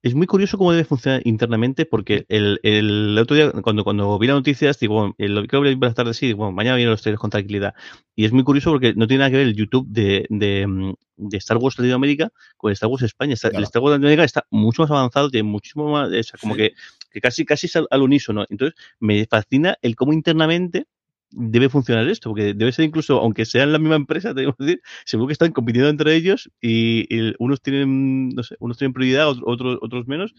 Es, 0.02 0.16
muy 0.16 0.26
curioso 0.26 0.58
cómo 0.58 0.72
debe 0.72 0.86
funcionar 0.86 1.22
internamente, 1.24 1.86
porque 1.86 2.26
el, 2.30 2.60
el 2.64 3.16
otro 3.20 3.36
día, 3.36 3.52
cuando, 3.62 3.84
cuando 3.84 4.18
vi 4.18 4.26
las 4.26 4.38
noticias, 4.38 4.80
digo, 4.80 5.03
bueno, 5.04 5.16
lo 5.42 5.48
que 5.48 5.58
voy 5.58 5.78
a 5.82 5.94
tarde 5.94 6.14
sí, 6.14 6.34
bueno, 6.34 6.52
mañana 6.52 6.76
vienen 6.76 6.92
los 6.92 7.02
trailers 7.02 7.20
con 7.20 7.30
tranquilidad. 7.30 7.74
Y 8.16 8.26
es 8.26 8.32
muy 8.32 8.44
curioso 8.44 8.72
porque 8.72 8.94
no 8.94 9.08
tiene 9.08 9.20
nada 9.20 9.32
que 9.32 9.38
ver 9.38 9.48
el 9.48 9.56
YouTube 9.56 9.88
de, 9.88 10.26
de, 10.30 10.68
mm, 10.68 10.94
de 11.18 11.38
Star 11.38 11.58
Wars 11.58 11.78
Latinoamérica 11.78 12.32
con 12.58 12.72
Star 12.72 12.90
Wars 12.90 13.04
España. 13.04 13.34
El 13.34 13.64
Star 13.64 13.82
Wars 13.82 13.94
Latinoamérica 13.94 14.24
está 14.24 14.46
mucho 14.50 14.84
más 14.84 14.92
avanzado, 14.92 15.30
tiene 15.30 15.48
muchísimo 15.50 15.92
más, 15.92 16.10
o 16.10 16.24
sea, 16.24 16.40
como 16.40 16.56
que, 16.56 16.74
que, 17.12 17.22
casi, 17.22 17.46
casi 17.46 17.68
es 17.68 17.76
al, 17.76 17.88
al 17.90 18.02
unísono. 18.02 18.46
Entonces, 18.50 18.80
me 19.00 19.26
fascina 19.26 19.78
el 19.82 19.96
cómo 19.96 20.14
internamente 20.14 20.86
debe 21.34 21.70
funcionar 21.70 22.08
esto, 22.08 22.30
porque 22.30 22.54
debe 22.54 22.72
ser 22.72 22.86
incluso, 22.86 23.20
aunque 23.20 23.46
sean 23.46 23.72
la 23.72 23.80
misma 23.80 23.96
empresa, 23.96 24.34
tenemos 24.34 24.56
que 24.56 24.66
decir, 24.66 24.82
seguro 25.06 25.28
que 25.28 25.34
están 25.34 25.52
compitiendo 25.52 25.90
entre 25.90 26.16
ellos 26.16 26.50
y, 26.62 27.06
y 27.10 27.34
unos 27.40 27.62
tienen, 27.62 28.30
no 28.30 28.44
sé, 28.44 28.56
unos 28.60 28.78
tienen 28.78 28.94
prioridad, 28.94 29.28
otros, 29.30 29.80
otros 29.82 30.08
menos. 30.08 30.34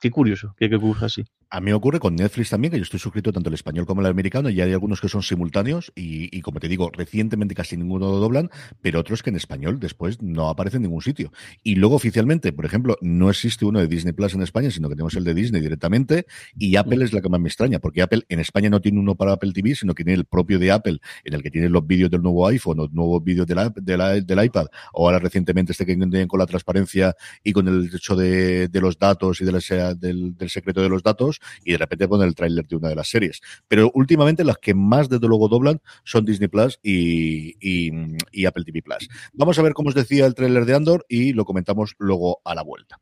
Qué 0.00 0.10
curioso 0.10 0.54
que, 0.58 0.68
que 0.68 0.76
ocurra 0.76 1.06
así. 1.06 1.24
A 1.54 1.60
mí 1.60 1.66
me 1.66 1.74
ocurre 1.74 2.00
con 2.00 2.16
Netflix 2.16 2.48
también, 2.48 2.70
que 2.70 2.78
yo 2.78 2.82
estoy 2.82 2.98
suscrito 2.98 3.30
tanto 3.30 3.50
el 3.50 3.54
español 3.54 3.84
como 3.84 4.00
el 4.00 4.06
americano, 4.06 4.48
y 4.48 4.58
hay 4.62 4.72
algunos 4.72 5.02
que 5.02 5.08
son 5.10 5.22
simultáneos, 5.22 5.92
y, 5.94 6.34
y, 6.34 6.40
como 6.40 6.60
te 6.60 6.66
digo, 6.66 6.90
recientemente 6.90 7.54
casi 7.54 7.76
ninguno 7.76 8.10
lo 8.10 8.16
doblan, 8.16 8.48
pero 8.80 9.00
otros 9.00 9.22
que 9.22 9.28
en 9.28 9.36
español 9.36 9.78
después 9.78 10.22
no 10.22 10.48
aparecen 10.48 10.78
en 10.78 10.84
ningún 10.84 11.02
sitio. 11.02 11.30
Y 11.62 11.74
luego 11.74 11.96
oficialmente, 11.96 12.54
por 12.54 12.64
ejemplo, 12.64 12.96
no 13.02 13.28
existe 13.28 13.66
uno 13.66 13.80
de 13.80 13.86
Disney 13.86 14.14
Plus 14.14 14.32
en 14.32 14.40
España, 14.40 14.70
sino 14.70 14.88
que 14.88 14.94
tenemos 14.94 15.14
el 15.14 15.24
de 15.24 15.34
Disney 15.34 15.60
directamente, 15.60 16.24
y 16.56 16.76
Apple 16.76 16.96
mm. 16.96 17.02
es 17.02 17.12
la 17.12 17.20
que 17.20 17.28
más 17.28 17.38
me 17.38 17.48
extraña, 17.48 17.80
porque 17.80 18.00
Apple 18.00 18.22
en 18.30 18.40
España 18.40 18.70
no 18.70 18.80
tiene 18.80 18.98
uno 18.98 19.14
para 19.14 19.32
Apple 19.32 19.52
TV, 19.52 19.74
sino 19.74 19.94
que 19.94 20.04
tiene 20.04 20.18
el 20.18 20.24
propio 20.24 20.58
de 20.58 20.72
Apple, 20.72 21.00
en 21.22 21.34
el 21.34 21.42
que 21.42 21.50
tiene 21.50 21.68
los 21.68 21.86
vídeos 21.86 22.10
del 22.10 22.22
nuevo 22.22 22.46
iPhone, 22.46 22.78
los 22.78 22.92
nuevos 22.94 23.22
vídeos 23.22 23.46
de 23.46 23.56
la, 23.56 23.68
de 23.68 23.98
la, 23.98 24.12
del 24.18 24.42
iPad, 24.42 24.68
o 24.94 25.06
ahora 25.06 25.18
recientemente 25.18 25.72
este 25.72 25.84
que 25.84 25.96
tienen 25.96 26.26
con 26.28 26.40
la 26.40 26.46
transparencia 26.46 27.14
y 27.44 27.52
con 27.52 27.68
el 27.68 27.90
hecho 27.94 28.16
de, 28.16 28.68
de 28.68 28.80
los 28.80 28.98
datos 28.98 29.42
y 29.42 29.44
de 29.44 29.52
la, 29.52 29.94
del, 29.94 30.34
del 30.34 30.48
secreto 30.48 30.80
de 30.80 30.88
los 30.88 31.02
datos, 31.02 31.41
y 31.64 31.72
de 31.72 31.78
repente 31.78 32.08
ponen 32.08 32.28
el 32.28 32.34
tráiler 32.34 32.66
de 32.66 32.76
una 32.76 32.88
de 32.88 32.96
las 32.96 33.08
series. 33.08 33.40
Pero 33.68 33.90
últimamente 33.94 34.44
las 34.44 34.58
que 34.58 34.74
más 34.74 35.08
desde 35.08 35.26
luego 35.26 35.48
doblan 35.48 35.80
son 36.04 36.24
Disney 36.24 36.48
Plus 36.48 36.78
y, 36.82 37.56
y, 37.60 37.92
y 38.32 38.46
Apple 38.46 38.64
TV 38.64 38.82
Plus. 38.82 39.08
Vamos 39.32 39.58
a 39.58 39.62
ver 39.62 39.74
cómo 39.74 39.88
os 39.88 39.94
decía 39.94 40.26
el 40.26 40.34
tráiler 40.34 40.64
de 40.64 40.74
Andor 40.74 41.06
y 41.08 41.32
lo 41.32 41.44
comentamos 41.44 41.94
luego 41.98 42.40
a 42.44 42.54
la 42.54 42.62
vuelta. 42.62 43.00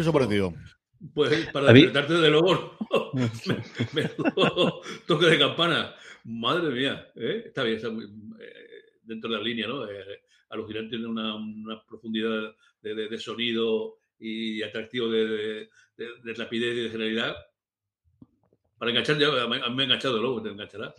¿Qué 0.00 0.08
os 0.08 0.08
ha 0.08 0.18
parecido? 0.18 0.54
Pues 1.12 1.48
para 1.48 1.74
despertarte 1.74 2.14
de 2.14 2.30
luego, 2.30 2.74
me, 3.12 3.62
me, 3.92 4.10
toque 5.06 5.26
de 5.26 5.38
campana. 5.38 5.94
Madre 6.24 6.70
mía, 6.70 7.06
¿eh? 7.16 7.42
está 7.44 7.64
bien, 7.64 7.76
está 7.76 7.90
muy, 7.90 8.04
eh, 8.04 8.98
dentro 9.02 9.30
de 9.30 9.36
la 9.36 9.42
línea, 9.42 9.68
¿no? 9.68 9.84
Eh, 9.84 10.22
alucinante 10.48 10.96
tiene 10.96 11.06
una, 11.06 11.34
una 11.34 11.84
profundidad 11.86 12.54
de, 12.80 12.94
de, 12.94 13.08
de, 13.10 13.18
sonido 13.18 13.98
y 14.18 14.62
atractivo 14.62 15.10
de, 15.10 15.68
de, 15.98 16.34
rapidez 16.34 16.74
y 16.78 16.82
de 16.84 16.88
generalidad. 16.88 17.36
Para 18.78 18.90
enganchar, 18.92 19.18
ya 19.18 19.28
me, 19.48 19.58
me 19.58 19.82
he 19.82 19.84
enganchado 19.84 20.18
luego, 20.18 20.40
te 20.40 20.48
engancharás. 20.48 20.94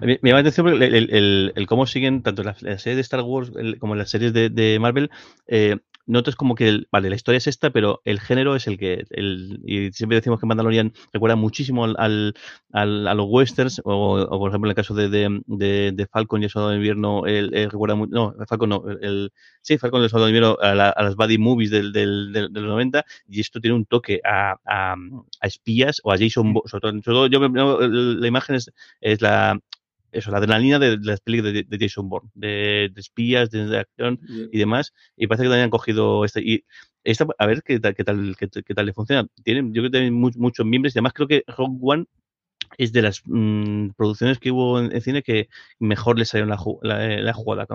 Me 0.00 0.18
llama 0.22 0.32
la 0.32 0.38
atención 0.38 0.68
el, 0.68 0.82
el, 0.82 1.10
el, 1.10 1.52
el, 1.54 1.66
cómo 1.66 1.86
siguen 1.86 2.22
tanto 2.22 2.42
la, 2.42 2.56
la 2.60 2.78
serie 2.78 2.96
de 2.96 3.02
Star 3.02 3.20
Wars 3.20 3.52
como 3.78 3.94
las 3.94 4.08
series 4.08 4.32
de, 4.32 4.48
de 4.48 4.78
Marvel. 4.78 5.10
Eh, 5.46 5.76
notas 6.10 6.36
como 6.36 6.54
que, 6.54 6.68
el, 6.68 6.88
vale, 6.90 7.08
la 7.08 7.16
historia 7.16 7.38
es 7.38 7.46
esta, 7.46 7.70
pero 7.70 8.00
el 8.04 8.20
género 8.20 8.56
es 8.56 8.66
el 8.66 8.78
que, 8.78 9.04
el, 9.10 9.60
y 9.64 9.92
siempre 9.92 10.16
decimos 10.16 10.40
que 10.40 10.46
Mandalorian 10.46 10.92
recuerda 11.12 11.36
muchísimo 11.36 11.84
al, 11.84 11.96
al, 11.98 12.34
al 12.72 13.08
a 13.08 13.14
los 13.14 13.26
westerns, 13.28 13.80
o, 13.84 14.20
o, 14.20 14.38
por 14.38 14.50
ejemplo 14.50 14.68
en 14.68 14.72
el 14.72 14.76
caso 14.76 14.94
de, 14.94 15.08
de, 15.08 15.42
de, 15.46 15.92
de 15.92 16.06
Falcon 16.06 16.42
y 16.42 16.44
el 16.44 16.50
Soldado 16.50 16.70
de 16.70 16.76
Invierno, 16.76 17.26
él, 17.26 17.50
él 17.54 17.70
recuerda 17.70 17.94
mucho, 17.94 18.12
no, 18.12 18.34
Falcon 18.46 18.68
no, 18.68 18.84
el, 19.00 19.32
sí, 19.62 19.78
Falcon 19.78 20.00
y 20.00 20.04
el 20.04 20.10
Soldado 20.10 20.26
de 20.26 20.36
Invierno 20.36 20.58
a, 20.60 20.74
la, 20.74 20.90
a 20.90 21.02
las 21.02 21.16
buddy 21.16 21.38
movies 21.38 21.70
del, 21.70 21.92
del, 21.92 22.32
del, 22.32 22.52
de 22.52 22.60
los 22.60 22.70
90, 22.70 23.04
y 23.28 23.40
esto 23.40 23.60
tiene 23.60 23.76
un 23.76 23.86
toque 23.86 24.20
a, 24.24 24.56
a, 24.64 24.94
a 25.40 25.46
espías 25.46 26.00
o 26.04 26.12
a 26.12 26.18
Jason 26.18 26.54
sobre 26.66 27.00
todo, 27.02 27.26
yo, 27.26 27.40
la 27.48 28.26
imagen 28.26 28.56
es, 28.56 28.72
es 29.00 29.20
la, 29.20 29.58
eso, 30.12 30.30
la 30.30 30.38
adrenalina 30.38 30.78
de, 30.78 30.96
de 30.96 31.04
las 31.04 31.20
películas 31.20 31.52
de, 31.52 31.64
de, 31.64 31.78
Jason 31.78 32.08
Bourne, 32.08 32.30
de, 32.34 32.90
de 32.92 33.00
espías, 33.00 33.50
de, 33.50 33.78
acción 33.78 34.18
yeah. 34.26 34.46
y 34.52 34.58
demás. 34.58 34.92
Y 35.16 35.26
parece 35.26 35.44
que 35.44 35.48
también 35.48 35.64
han 35.64 35.70
cogido 35.70 36.24
este. 36.24 36.40
Y 36.42 36.64
esta, 37.04 37.26
a 37.38 37.46
ver 37.46 37.62
qué 37.62 37.80
tal, 37.80 37.94
qué 37.94 38.04
tal, 38.04 38.36
qué, 38.38 38.48
qué 38.48 38.74
tal 38.74 38.86
le 38.86 38.92
funciona. 38.92 39.26
Tienen, 39.44 39.72
yo 39.72 39.82
creo 39.82 39.84
que 39.84 39.98
tienen 39.98 40.14
muchos, 40.14 40.40
muchos 40.40 40.66
miembros 40.66 40.94
y 40.94 40.98
además 40.98 41.12
creo 41.14 41.28
que 41.28 41.44
Rogue 41.46 41.78
One 41.80 42.04
es 42.78 42.92
de 42.92 43.02
las 43.02 43.22
mmm, 43.26 43.90
producciones 43.96 44.38
que 44.38 44.50
hubo 44.50 44.80
en, 44.80 44.94
en, 44.94 45.00
cine 45.00 45.22
que 45.22 45.48
mejor 45.78 46.18
le 46.18 46.24
salió 46.24 46.46
la, 46.46 46.58
la, 46.82 47.20
la 47.20 47.32
jugada. 47.32 47.66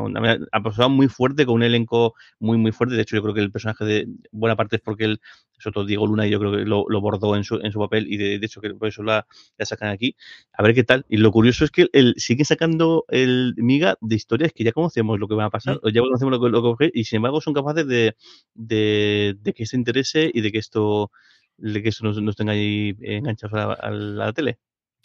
Ha 0.51 0.63
pasado 0.63 0.89
muy 0.89 1.07
fuerte, 1.07 1.45
con 1.45 1.55
un 1.55 1.63
elenco 1.63 2.15
muy, 2.39 2.57
muy 2.57 2.71
fuerte. 2.71 2.95
De 2.95 3.01
hecho, 3.01 3.15
yo 3.15 3.21
creo 3.21 3.33
que 3.33 3.41
el 3.41 3.51
personaje 3.51 3.85
de 3.85 4.07
buena 4.31 4.55
parte 4.55 4.77
es 4.77 4.81
porque 4.81 5.05
él, 5.05 5.21
sobre 5.59 5.73
todo 5.73 5.85
Diego 5.85 6.07
Luna, 6.07 6.27
yo 6.27 6.39
creo 6.39 6.51
que 6.51 6.65
lo, 6.65 6.85
lo 6.87 7.01
bordó 7.01 7.35
en 7.35 7.43
su, 7.43 7.55
en 7.57 7.71
su 7.71 7.79
papel 7.79 8.07
y 8.11 8.17
de, 8.17 8.39
de, 8.39 8.45
hecho 8.45 8.61
que 8.61 8.73
por 8.73 8.87
eso 8.87 9.03
la, 9.03 9.27
la, 9.57 9.65
sacan 9.65 9.89
aquí. 9.89 10.15
A 10.53 10.63
ver 10.63 10.73
qué 10.73 10.83
tal. 10.83 11.05
Y 11.09 11.17
lo 11.17 11.31
curioso 11.31 11.65
es 11.65 11.71
que 11.71 11.87
él 11.93 12.15
sigue 12.17 12.45
sacando 12.45 13.05
el 13.09 13.53
miga 13.57 13.97
de 14.01 14.15
historias 14.15 14.53
que 14.53 14.63
ya 14.63 14.71
conocemos 14.71 15.19
lo 15.19 15.27
que 15.27 15.35
va 15.35 15.45
a 15.45 15.49
pasar, 15.49 15.79
o 15.83 15.89
ya 15.89 16.01
conocemos 16.01 16.31
lo 16.31 16.41
que, 16.41 16.49
lo 16.49 16.75
que 16.77 16.91
y 16.93 17.03
sin 17.05 17.17
embargo 17.17 17.41
son 17.41 17.53
capaces 17.53 17.87
de, 17.87 18.15
de, 18.53 19.35
de 19.39 19.53
que 19.53 19.65
se 19.65 19.77
interese 19.77 20.31
y 20.33 20.41
de 20.41 20.51
que 20.51 20.59
esto, 20.59 21.11
de 21.57 21.83
que 21.83 21.89
esto 21.89 22.05
nos, 22.05 22.21
nos 22.21 22.35
tenga 22.35 22.53
ahí 22.53 22.95
enganchados 23.01 23.53
a 23.53 23.67
la, 23.67 23.73
a 23.73 23.91
la 23.91 24.33
tele. 24.33 24.59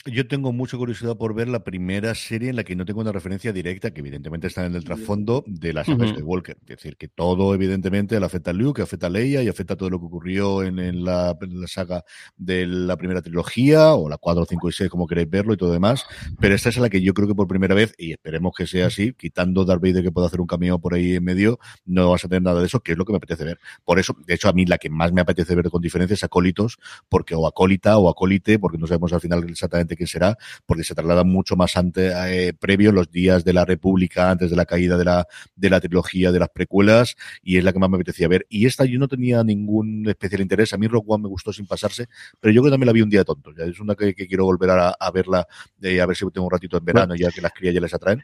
Yo 0.06 0.26
tengo 0.26 0.50
mucha 0.54 0.78
curiosidad 0.78 1.18
por 1.18 1.34
ver 1.34 1.48
la 1.48 1.62
primera 1.62 2.14
serie 2.14 2.48
en 2.48 2.56
la 2.56 2.64
que 2.64 2.74
no 2.74 2.86
tengo 2.86 3.02
una 3.02 3.12
referencia 3.12 3.52
directa, 3.52 3.90
que 3.90 4.00
evidentemente 4.00 4.46
está 4.46 4.64
en 4.64 4.74
el 4.74 4.82
trasfondo 4.82 5.44
de 5.46 5.74
la 5.74 5.84
saga 5.84 6.06
uh 6.06 6.08
-huh. 6.08 6.16
de 6.16 6.22
Walker. 6.22 6.56
Es 6.62 6.66
decir, 6.68 6.96
que 6.96 7.08
todo 7.08 7.54
evidentemente 7.54 8.18
le 8.18 8.24
afecta 8.24 8.50
a 8.50 8.54
Luke, 8.54 8.80
afecta 8.80 9.08
a 9.08 9.10
Leia 9.10 9.42
y 9.42 9.48
afecta 9.48 9.74
a 9.74 9.76
todo 9.76 9.90
lo 9.90 10.00
que 10.00 10.06
ocurrió 10.06 10.62
en, 10.62 10.78
en, 10.78 11.04
la, 11.04 11.36
en, 11.38 11.60
la, 11.60 11.66
saga 11.66 12.02
de 12.38 12.66
la 12.66 12.96
primera 12.96 13.20
trilogía, 13.20 13.92
o 13.92 14.08
la 14.08 14.16
4, 14.16 14.46
5 14.48 14.68
y 14.70 14.72
6, 14.72 14.88
como 14.88 15.06
queréis 15.06 15.28
verlo 15.28 15.52
y 15.52 15.58
todo 15.58 15.70
demás. 15.70 16.06
Pero 16.40 16.54
esta 16.54 16.70
es 16.70 16.78
la 16.78 16.88
que 16.88 17.02
yo 17.02 17.12
creo 17.12 17.28
que 17.28 17.34
por 17.34 17.46
primera 17.46 17.74
vez, 17.74 17.92
y 17.98 18.12
esperemos 18.12 18.54
que 18.56 18.66
sea 18.66 18.86
así, 18.86 19.12
quitando 19.12 19.66
Darth 19.66 19.82
Vader 19.82 20.02
que 20.02 20.12
pueda 20.12 20.28
hacer 20.28 20.40
un 20.40 20.46
cameo 20.46 20.78
por 20.78 20.94
ahí 20.94 21.16
en 21.16 21.24
medio, 21.24 21.58
no 21.84 22.10
vas 22.10 22.24
a 22.24 22.28
tener 22.28 22.40
nada 22.42 22.60
de 22.60 22.66
eso, 22.66 22.80
que 22.80 22.92
es 22.92 22.98
lo 22.98 23.04
que 23.04 23.12
me 23.12 23.18
apetece 23.18 23.44
ver. 23.44 23.58
Por 23.84 23.98
eso, 23.98 24.16
de 24.26 24.32
hecho, 24.32 24.48
a 24.48 24.54
mí 24.54 24.64
la 24.64 24.78
que 24.78 24.88
más 24.88 25.12
me 25.12 25.20
apetece 25.20 25.54
ver 25.54 25.68
con 25.68 25.82
diferencia 25.82 26.14
es 26.14 26.24
Acólitos, 26.24 26.78
porque 27.10 27.34
o 27.34 27.46
Acólita 27.46 27.98
o 27.98 28.08
Acólite, 28.08 28.58
porque 28.58 28.78
no 28.78 28.86
sabemos 28.86 29.12
al 29.12 29.20
final 29.20 29.44
exactamente 29.46 29.89
quién 29.96 30.06
será, 30.06 30.36
porque 30.66 30.84
se 30.84 30.94
traslada 30.94 31.24
mucho 31.24 31.56
más 31.56 31.76
antes, 31.76 32.12
eh, 32.26 32.52
previo, 32.58 32.92
los 32.92 33.10
días 33.10 33.44
de 33.44 33.52
la 33.52 33.64
República, 33.64 34.30
antes 34.30 34.50
de 34.50 34.56
la 34.56 34.66
caída 34.66 34.96
de 34.96 35.04
la, 35.04 35.26
de 35.56 35.70
la 35.70 35.80
trilogía 35.80 36.32
de 36.32 36.38
las 36.38 36.48
precuelas, 36.48 37.16
y 37.42 37.58
es 37.58 37.64
la 37.64 37.72
que 37.72 37.78
más 37.78 37.90
me 37.90 37.96
apetecía 37.96 38.28
ver. 38.28 38.46
Y 38.48 38.66
esta 38.66 38.84
yo 38.84 38.98
no 38.98 39.08
tenía 39.08 39.42
ningún 39.44 40.08
especial 40.08 40.40
interés. 40.40 40.72
A 40.72 40.78
mí 40.78 40.86
Rock 40.86 41.04
One 41.08 41.22
me 41.22 41.28
gustó 41.28 41.52
sin 41.52 41.66
pasarse, 41.66 42.08
pero 42.40 42.52
yo 42.52 42.62
que 42.62 42.70
también 42.70 42.86
la 42.86 42.92
vi 42.92 43.02
un 43.02 43.10
día 43.10 43.24
tonto. 43.24 43.52
Ya 43.56 43.64
es 43.64 43.80
una 43.80 43.94
que, 43.94 44.14
que 44.14 44.26
quiero 44.26 44.44
volver 44.44 44.70
a, 44.70 45.10
verla, 45.12 45.46
eh, 45.82 46.00
a 46.00 46.06
ver 46.06 46.16
si 46.16 46.24
tengo 46.30 46.46
un 46.46 46.52
ratito 46.52 46.76
en 46.76 46.84
verano, 46.84 47.14
ya 47.14 47.30
que 47.30 47.40
las 47.40 47.52
crías 47.52 47.74
ya 47.74 47.80
les 47.80 47.94
atraen. 47.94 48.22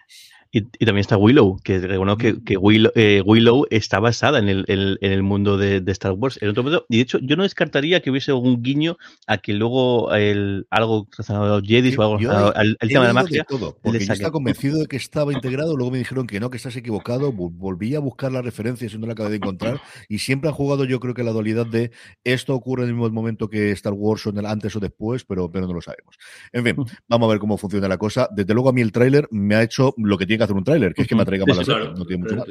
Y, 0.52 0.58
y, 0.58 0.86
también 0.86 0.98
está 0.98 1.16
Willow, 1.16 1.58
que 1.62 1.78
bueno, 1.96 2.16
que, 2.16 2.42
que 2.42 2.56
Willow, 2.56 2.92
eh, 2.94 3.22
Willow, 3.24 3.66
está 3.70 4.00
basada 4.00 4.38
en 4.38 4.48
el, 4.48 4.64
el, 4.68 4.98
en 5.00 5.12
el 5.12 5.22
mundo 5.22 5.56
de, 5.56 5.80
de, 5.80 5.92
Star 5.92 6.12
Wars. 6.12 6.38
En 6.40 6.48
otro 6.48 6.62
momento, 6.62 6.86
y 6.88 6.96
de 6.96 7.02
hecho, 7.02 7.18
yo 7.20 7.36
no 7.36 7.42
descartaría 7.42 8.00
que 8.00 8.10
hubiese 8.10 8.30
algún 8.30 8.62
guiño 8.62 8.96
a 9.26 9.38
que 9.38 9.52
luego 9.52 10.14
el, 10.14 10.66
algo 10.70 11.08
relacionado 11.10 11.44
a 11.44 11.58
los 11.58 11.66
Jedi 11.66 11.94
o 11.96 12.02
algo 12.02 12.18
relacionado 12.18 12.56
al, 12.56 12.76
al 12.80 12.88
tema 12.88 13.02
de 13.02 13.06
la 13.08 13.12
magia. 13.14 13.38
De 13.40 13.44
todo, 13.44 13.76
porque 13.82 14.04
yo 14.04 14.12
estaba 14.12 14.32
convencido 14.32 14.78
de 14.78 14.86
que 14.86 14.96
estaba 14.96 15.32
integrado, 15.32 15.76
luego 15.76 15.90
me 15.90 15.98
dijeron 15.98 16.26
que 16.26 16.40
no, 16.40 16.50
que 16.50 16.56
estás 16.56 16.76
equivocado. 16.76 17.32
Volví 17.32 17.94
a 17.94 18.00
buscar 18.00 18.32
la 18.32 18.42
referencia 18.42 18.88
y 18.92 18.98
no 18.98 19.06
la 19.06 19.12
acabé 19.12 19.30
de 19.30 19.36
encontrar. 19.36 19.80
Y 20.08 20.18
siempre 20.18 20.48
han 20.48 20.54
jugado, 20.54 20.84
yo 20.84 21.00
creo 21.00 21.14
que 21.14 21.24
la 21.24 21.32
dualidad 21.32 21.66
de 21.66 21.90
esto 22.24 22.54
ocurre 22.54 22.84
en 22.84 22.90
el 22.90 22.94
mismo 22.94 23.10
momento 23.10 23.48
que 23.48 23.72
Star 23.72 23.92
Wars 23.92 24.26
o 24.26 24.30
en 24.30 24.38
el 24.38 24.46
antes 24.46 24.74
o 24.76 24.80
después, 24.80 25.24
pero, 25.24 25.50
pero 25.50 25.66
no 25.66 25.74
lo 25.74 25.80
sabemos. 25.80 26.16
En 26.52 26.64
fin, 26.64 26.76
vamos 27.08 27.26
a 27.26 27.30
ver 27.30 27.38
cómo 27.38 27.58
funciona 27.58 27.88
la 27.88 27.98
cosa. 27.98 28.28
Desde 28.32 28.54
luego, 28.54 28.68
a 28.68 28.72
mí 28.72 28.80
el 28.80 28.92
tráiler 28.92 29.28
me 29.30 29.54
ha 29.56 29.62
hecho 29.62 29.94
lo 29.96 30.16
que 30.18 30.26
tiene 30.26 30.35
tiene 30.36 30.38
que 30.38 30.44
hacer 30.44 30.56
un 30.56 30.64
tráiler, 30.64 30.94
que 30.94 31.02
es 31.02 31.08
que 31.08 31.14
me 31.14 31.22
atraiga 31.22 31.44
más 31.46 31.66
la 31.66 31.90
no 31.90 32.04
tiene 32.04 32.22
mucho 32.22 32.36
más. 32.36 32.46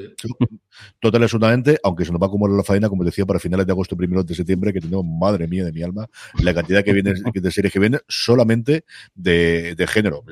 Total, 0.99 1.23
absolutamente, 1.23 1.77
aunque 1.83 2.05
se 2.05 2.11
nos 2.11 2.21
va 2.21 2.29
como 2.29 2.47
la 2.47 2.63
faena, 2.63 2.89
como 2.89 3.03
decía, 3.03 3.25
para 3.25 3.39
finales 3.39 3.65
de 3.65 3.71
agosto, 3.71 3.95
primeros 3.95 4.25
de 4.25 4.35
septiembre, 4.35 4.73
que 4.73 4.81
tenemos, 4.81 5.05
madre 5.05 5.47
mía 5.47 5.63
de 5.63 5.71
mi 5.71 5.83
alma, 5.83 6.07
la 6.41 6.53
cantidad 6.53 6.83
que 6.83 6.93
viene 6.93 7.13
de 7.33 7.51
series 7.51 7.71
que 7.71 7.79
vienen 7.79 7.99
solamente 8.07 8.85
de, 9.13 9.75
de 9.75 9.87
género. 9.87 10.23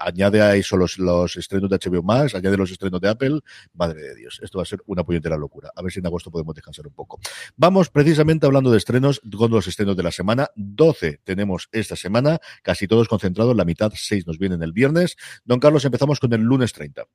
añade 0.00 0.40
a 0.40 0.54
eso 0.54 0.76
los, 0.76 0.98
los 0.98 1.36
estrenos 1.36 1.68
de 1.70 1.78
HBO 1.78 2.02
más, 2.02 2.34
añade 2.34 2.56
los 2.56 2.70
estrenos 2.70 3.00
de 3.00 3.08
Apple, 3.08 3.40
madre 3.74 4.02
de 4.02 4.14
Dios, 4.14 4.40
esto 4.42 4.58
va 4.58 4.62
a 4.62 4.66
ser 4.66 4.80
una 4.86 5.04
puñetera 5.04 5.36
locura. 5.36 5.70
A 5.74 5.82
ver 5.82 5.92
si 5.92 6.00
en 6.00 6.06
agosto 6.06 6.30
podemos 6.30 6.54
descansar 6.54 6.86
un 6.86 6.94
poco. 6.94 7.20
Vamos 7.56 7.90
precisamente 7.90 8.46
hablando 8.46 8.70
de 8.70 8.78
estrenos, 8.78 9.20
con 9.36 9.50
los 9.50 9.66
estrenos 9.66 9.96
de 9.96 10.02
la 10.02 10.12
semana. 10.12 10.48
12 10.54 11.20
tenemos 11.24 11.68
esta 11.72 11.96
semana, 11.96 12.38
casi 12.62 12.86
todos 12.86 13.08
concentrados, 13.08 13.56
la 13.56 13.64
mitad, 13.64 13.92
6 13.94 14.26
nos 14.26 14.38
vienen 14.38 14.62
el 14.62 14.72
viernes. 14.72 15.16
Don 15.44 15.58
Carlos, 15.58 15.84
empezamos 15.84 16.20
con 16.20 16.32
el 16.32 16.40
lunes 16.52 16.72
30. 16.72 17.06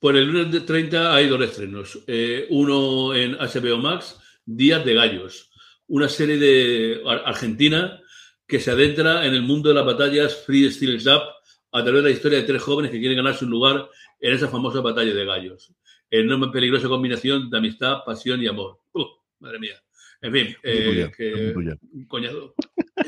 Pues 0.00 0.16
el 0.16 0.26
lunes 0.26 0.64
30 0.64 1.14
hay 1.14 1.28
dos 1.28 1.40
estrenos. 1.40 1.98
Eh, 2.06 2.46
uno 2.50 3.14
en 3.14 3.32
HBO 3.32 3.78
Max, 3.78 4.18
Días 4.44 4.84
de 4.84 4.94
Gallos, 4.94 5.50
una 5.86 6.08
serie 6.08 6.38
de 6.38 7.02
Argentina 7.24 8.00
que 8.46 8.60
se 8.60 8.70
adentra 8.70 9.26
en 9.26 9.34
el 9.34 9.42
mundo 9.42 9.68
de 9.68 9.74
las 9.74 9.84
batallas 9.84 10.44
Free 10.44 10.70
Steel 10.70 10.96
Up 11.08 11.22
a 11.72 11.82
través 11.82 12.02
de 12.02 12.10
la 12.10 12.14
historia 12.14 12.38
de 12.38 12.44
tres 12.44 12.62
jóvenes 12.62 12.90
que 12.90 12.98
quieren 12.98 13.18
ganarse 13.18 13.44
un 13.44 13.50
lugar 13.50 13.88
en 14.20 14.32
esa 14.32 14.48
famosa 14.48 14.80
batalla 14.80 15.14
de 15.14 15.24
gallos. 15.24 15.72
Enorme 16.10 16.48
peligrosa 16.48 16.88
combinación 16.88 17.50
de 17.50 17.58
amistad, 17.58 17.98
pasión 18.06 18.42
y 18.42 18.46
amor. 18.46 18.80
madre 19.40 19.58
mía. 19.58 19.82
En 20.20 20.32
fin, 20.32 20.56
eh, 20.64 21.10
que, 21.16 21.54
coñado. 22.08 22.54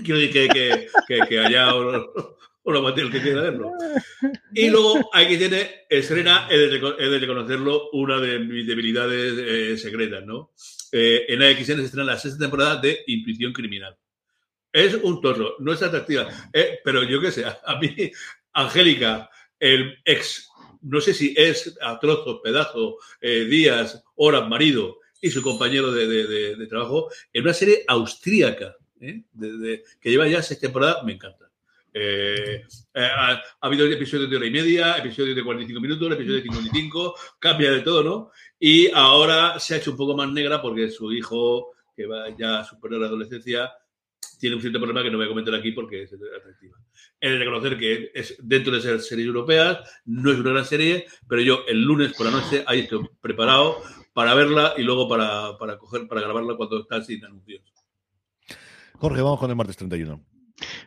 Quiero 0.05 0.20
decir 0.20 0.48
que, 0.48 0.88
que, 1.09 1.20
que, 1.28 1.40
haya 1.40 1.72
o 2.64 2.88
el 2.88 3.11
que 3.11 3.22
quiera 3.22 3.42
verlo. 3.42 3.72
Y 4.54 4.68
luego 4.68 5.08
hay 5.12 5.28
que 5.28 5.38
tiene, 5.38 5.86
estrena, 5.88 6.48
he 6.50 6.58
de, 6.58 7.18
reconocerlo, 7.18 7.90
una 7.92 8.18
de 8.18 8.40
mis 8.40 8.66
debilidades 8.66 9.34
eh, 9.38 9.78
secretas, 9.78 10.24
¿no? 10.26 10.52
Eh, 10.92 11.26
en 11.28 11.42
AXN 11.42 11.64
se 11.64 11.84
estrena 11.84 12.04
la 12.04 12.18
sexta 12.18 12.40
temporada 12.40 12.76
de 12.76 13.04
Intuición 13.06 13.52
Criminal. 13.52 13.96
Es 14.72 14.94
un 14.94 15.20
torro, 15.20 15.56
no 15.61 15.72
es 15.72 15.82
atractiva, 15.82 16.28
eh, 16.52 16.80
pero 16.84 17.04
yo 17.04 17.20
qué 17.20 17.30
sé, 17.30 17.44
a, 17.44 17.78
mí, 17.80 18.11
Angélica, 18.52 19.30
el 19.58 19.98
ex, 20.04 20.48
no 20.82 21.00
sé 21.00 21.14
si 21.14 21.32
es 21.36 21.76
a 21.80 21.98
trozos, 21.98 22.40
pedazos, 22.42 22.94
días, 23.20 24.02
horas, 24.16 24.48
marido 24.48 24.98
y 25.20 25.30
su 25.30 25.42
compañero 25.42 25.92
de, 25.92 26.06
de, 26.06 26.56
de 26.56 26.66
trabajo, 26.66 27.08
en 27.32 27.42
una 27.42 27.54
serie 27.54 27.84
austríaca, 27.86 28.76
que 28.98 29.84
lleva 30.11 30.28
ya 30.28 30.42
seis 30.42 30.61
temporadas, 30.61 31.04
me 31.04 31.12
encanta. 31.12 31.49
Eh, 31.93 32.62
eh, 32.95 33.09
ha, 33.16 33.43
habido 33.61 33.86
episodios 33.86 34.30
de 34.30 34.36
hora 34.36 34.47
y 34.47 34.51
media, 34.51 34.97
episodios 34.99 35.34
de 35.34 35.45
45 35.45 35.80
minutos, 35.80 36.12
episodios 36.12 36.43
de 36.45 36.51
55, 36.51 37.14
cambia 37.38 37.72
de 37.72 37.80
todo, 37.80 38.05
¿no? 38.05 38.30
Y 38.59 38.91
ahora 38.93 39.59
se 39.59 39.74
ha 39.74 39.78
hecho 39.78 39.93
un 39.93 39.97
poco 39.97 40.16
más 40.16 40.30
negra 40.30 40.62
porque 40.62 40.91
su 40.91 41.12
hijo, 41.12 41.72
que 41.97 42.07
va 42.07 42.28
ya 42.36 42.61
a 42.61 42.64
superar 42.64 43.01
la 43.01 43.07
adolescencia, 43.07 43.72
tiene 44.38 44.57
un 44.57 44.62
cierto 44.62 44.78
problema 44.78 45.03
que 45.03 45.11
no 45.11 45.18
voy 45.18 45.26
a 45.26 45.28
comentar 45.28 45.55
aquí 45.55 45.72
porque 45.72 46.03
es 46.03 46.12
atractiva. 46.12 46.78
He 47.20 47.30
de 47.30 47.38
reconocer 47.38 47.78
que 47.78 48.11
es 48.14 48.36
dentro 48.41 48.72
de 48.72 48.80
ser 48.80 49.01
series 49.01 49.26
europeas, 49.26 49.78
no 50.07 50.32
es 50.32 50.38
una 50.38 50.51
gran 50.51 50.64
serie, 50.64 51.07
pero 51.28 51.43
yo 51.43 51.61
el 51.68 51.82
lunes 51.82 52.14
por 52.14 52.26
la 52.26 52.32
noche 52.32 52.64
ahí 52.66 52.80
estoy 52.80 53.07
preparado 53.20 53.82
para 54.12 54.34
verla 54.34 54.74
y 54.76 54.82
luego 54.82 55.09
para, 55.09 55.59
para 55.59 55.76
coger, 55.76 56.07
para 56.09 56.22
grabarla 56.22 56.57
cuando 56.57 56.80
está 56.80 57.03
sin 57.03 57.24
anuncios. 57.24 57.62
Jorge, 58.95 59.22
vamos 59.22 59.41
con 59.41 59.51
el 59.51 59.57
martes 59.57 59.76
31. 59.76 60.24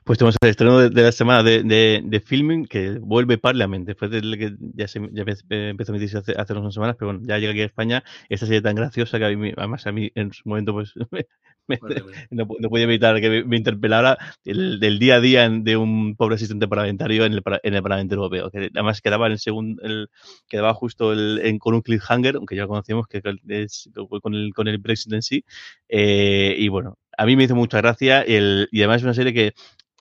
Pues 0.04 0.20
tenemos 0.20 0.36
el 0.42 0.50
estreno 0.50 0.80
de, 0.80 1.02
la 1.02 1.12
semana 1.12 1.44
de, 1.44 1.64
de, 2.04 2.20
filming 2.20 2.66
que 2.66 3.00
vuelve 3.00 3.38
Parliament, 3.38 3.86
después 3.86 4.12
de 4.12 4.22
que 4.22 4.56
ya, 4.60 4.88
se, 4.88 5.00
ya 5.12 5.24
empezó 5.50 5.92
a 5.92 5.96
emitirse 5.96 6.18
hace, 6.18 6.34
hace 6.38 6.54
unas 6.54 6.74
semanas, 6.74 6.96
pero 6.98 7.12
bueno, 7.12 7.26
ya 7.28 7.38
llega 7.40 7.52
aquí 7.52 7.62
a 7.62 7.66
España. 7.66 8.04
Esta 8.30 8.46
serie 8.46 8.62
tan 8.62 8.76
graciosa 8.76 9.18
que 9.20 9.26
a 9.26 9.30
mí, 9.36 9.52
además 9.56 9.88
a 9.88 9.92
mí 9.92 10.12
en 10.16 10.32
su 10.34 10.48
momento 10.48 10.74
pues 10.74 10.94
no, 12.30 12.48
no, 12.60 12.70
podía 12.70 12.84
evitar 12.84 13.20
que 13.22 13.44
me, 13.44 13.58
interpelara 13.58 14.18
el, 14.44 14.80
del 14.80 15.00
día 15.00 15.16
a 15.16 15.20
día 15.22 15.50
de 15.50 15.78
un 15.78 16.16
pobre 16.16 16.36
asistente 16.36 16.68
parlamentario 16.68 17.26
en 17.26 17.34
el, 17.34 17.44
en 17.64 17.74
el 17.74 17.84
Parlamento 17.84 18.16
Europeo, 18.16 18.52
que 18.52 18.70
además 18.74 19.02
quedaba 19.02 19.28
en 19.28 19.34
el 19.34 19.40
segundo, 19.40 19.82
el, 19.84 20.10
quedaba 20.48 20.74
justo 20.74 21.14
el, 21.14 21.40
en, 21.44 21.60
con 21.60 21.76
un 21.76 21.82
cliffhanger, 21.82 22.36
aunque 22.36 22.56
ya 22.56 22.64
lo 22.64 22.68
conocíamos, 22.68 23.08
que 23.08 23.22
es 23.48 23.90
con 24.22 24.34
el, 24.34 24.54
con 24.54 24.68
el 24.68 24.78
Brexit 24.80 25.14
en 25.14 25.22
sí. 25.22 25.46
Eh, 25.88 26.56
y 26.58 26.68
bueno, 26.68 26.98
a 27.18 27.26
mí 27.26 27.36
me 27.36 27.44
hizo 27.44 27.56
mucha 27.56 27.78
gracia 27.78 28.22
el, 28.22 28.68
y 28.72 28.80
además 28.80 28.98
es 28.98 29.04
una 29.04 29.14
serie 29.14 29.34
que 29.34 29.54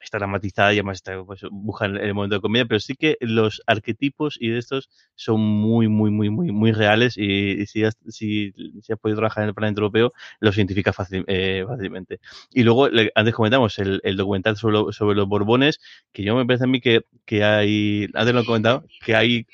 está 0.03 0.19
dramatizada 0.19 0.73
y 0.73 0.77
además 0.77 0.97
está, 0.97 1.23
pues, 1.25 1.43
en 1.43 1.97
el 1.97 2.15
momento 2.15 2.37
de 2.37 2.41
comedia, 2.41 2.67
pero 2.67 2.81
sí 2.81 2.95
que 2.95 3.17
los 3.21 3.63
arquetipos 3.67 4.37
y 4.41 4.49
de 4.49 4.59
estos 4.59 4.91
son 5.15 5.41
muy, 5.41 5.89
muy, 5.89 6.11
muy, 6.11 6.29
muy, 6.29 6.51
muy 6.51 6.73
reales 6.73 7.17
y, 7.17 7.65
si, 7.67 7.85
has, 7.85 7.97
si, 8.09 8.53
has 8.91 8.99
podido 8.99 9.19
trabajar 9.19 9.45
en 9.45 9.51
el 9.51 9.55
Parlamento 9.55 9.81
Europeo, 9.81 10.13
lo 10.41 10.51
identifica 10.51 10.93
eh, 11.29 11.65
fácilmente. 11.67 12.21
Y 12.53 12.63
luego, 12.65 12.89
antes 13.15 13.35
comentamos 13.35 13.79
el, 13.79 14.01
el 14.03 14.17
documental 14.17 14.57
sobre, 14.57 14.93
sobre, 14.93 15.17
los 15.17 15.29
Borbones, 15.29 15.81
que 16.13 16.25
yo 16.25 16.35
me 16.37 16.47
parece 16.47 16.65
a 16.65 16.69
mí 16.69 16.81
que, 16.81 17.03
que 17.25 17.45
hay, 17.45 18.09
antes 18.15 18.35
lo 18.35 18.41
he 18.41 18.45
comentado, 18.45 18.85
que 19.05 19.15
hay 19.15 19.47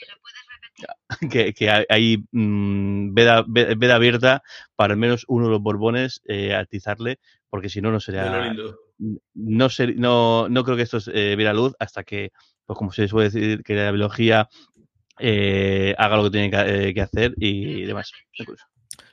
que, 1.33 1.53
que 1.55 1.70
hay 1.89 2.24
mmm, 2.33 3.14
veda, 3.14 3.45
veda, 3.47 3.95
abierta 3.95 4.43
para 4.76 4.95
al 4.95 4.99
menos 4.99 5.24
uno 5.29 5.47
de 5.47 5.53
los 5.53 5.62
Borbones 5.62 6.22
eh, 6.26 6.55
atizarle, 6.55 7.18
porque 7.51 7.68
si 7.68 7.81
no, 7.81 7.91
no 7.91 8.01
sería. 8.01 8.55
No, 9.35 9.70
ser, 9.70 9.97
no, 9.97 10.49
no 10.49 10.64
creo 10.64 10.76
que 10.76 10.83
esto 10.83 10.99
eh, 11.12 11.37
viera 11.37 11.53
luz 11.53 11.72
hasta 11.79 12.03
que, 12.03 12.33
pues 12.66 12.76
como 12.76 12.91
se 12.91 13.07
suele 13.07 13.31
decir, 13.31 13.62
que 13.62 13.74
la 13.74 13.93
biología 13.93 14.49
eh, 15.20 15.95
haga 15.99 16.16
lo 16.16 16.24
que 16.24 16.31
tiene 16.31 16.51
que, 16.51 16.89
eh, 16.89 16.95
que 16.95 17.01
hacer 17.01 17.35
y 17.37 17.85
demás. 17.85 18.12
Incluso. 18.33 18.66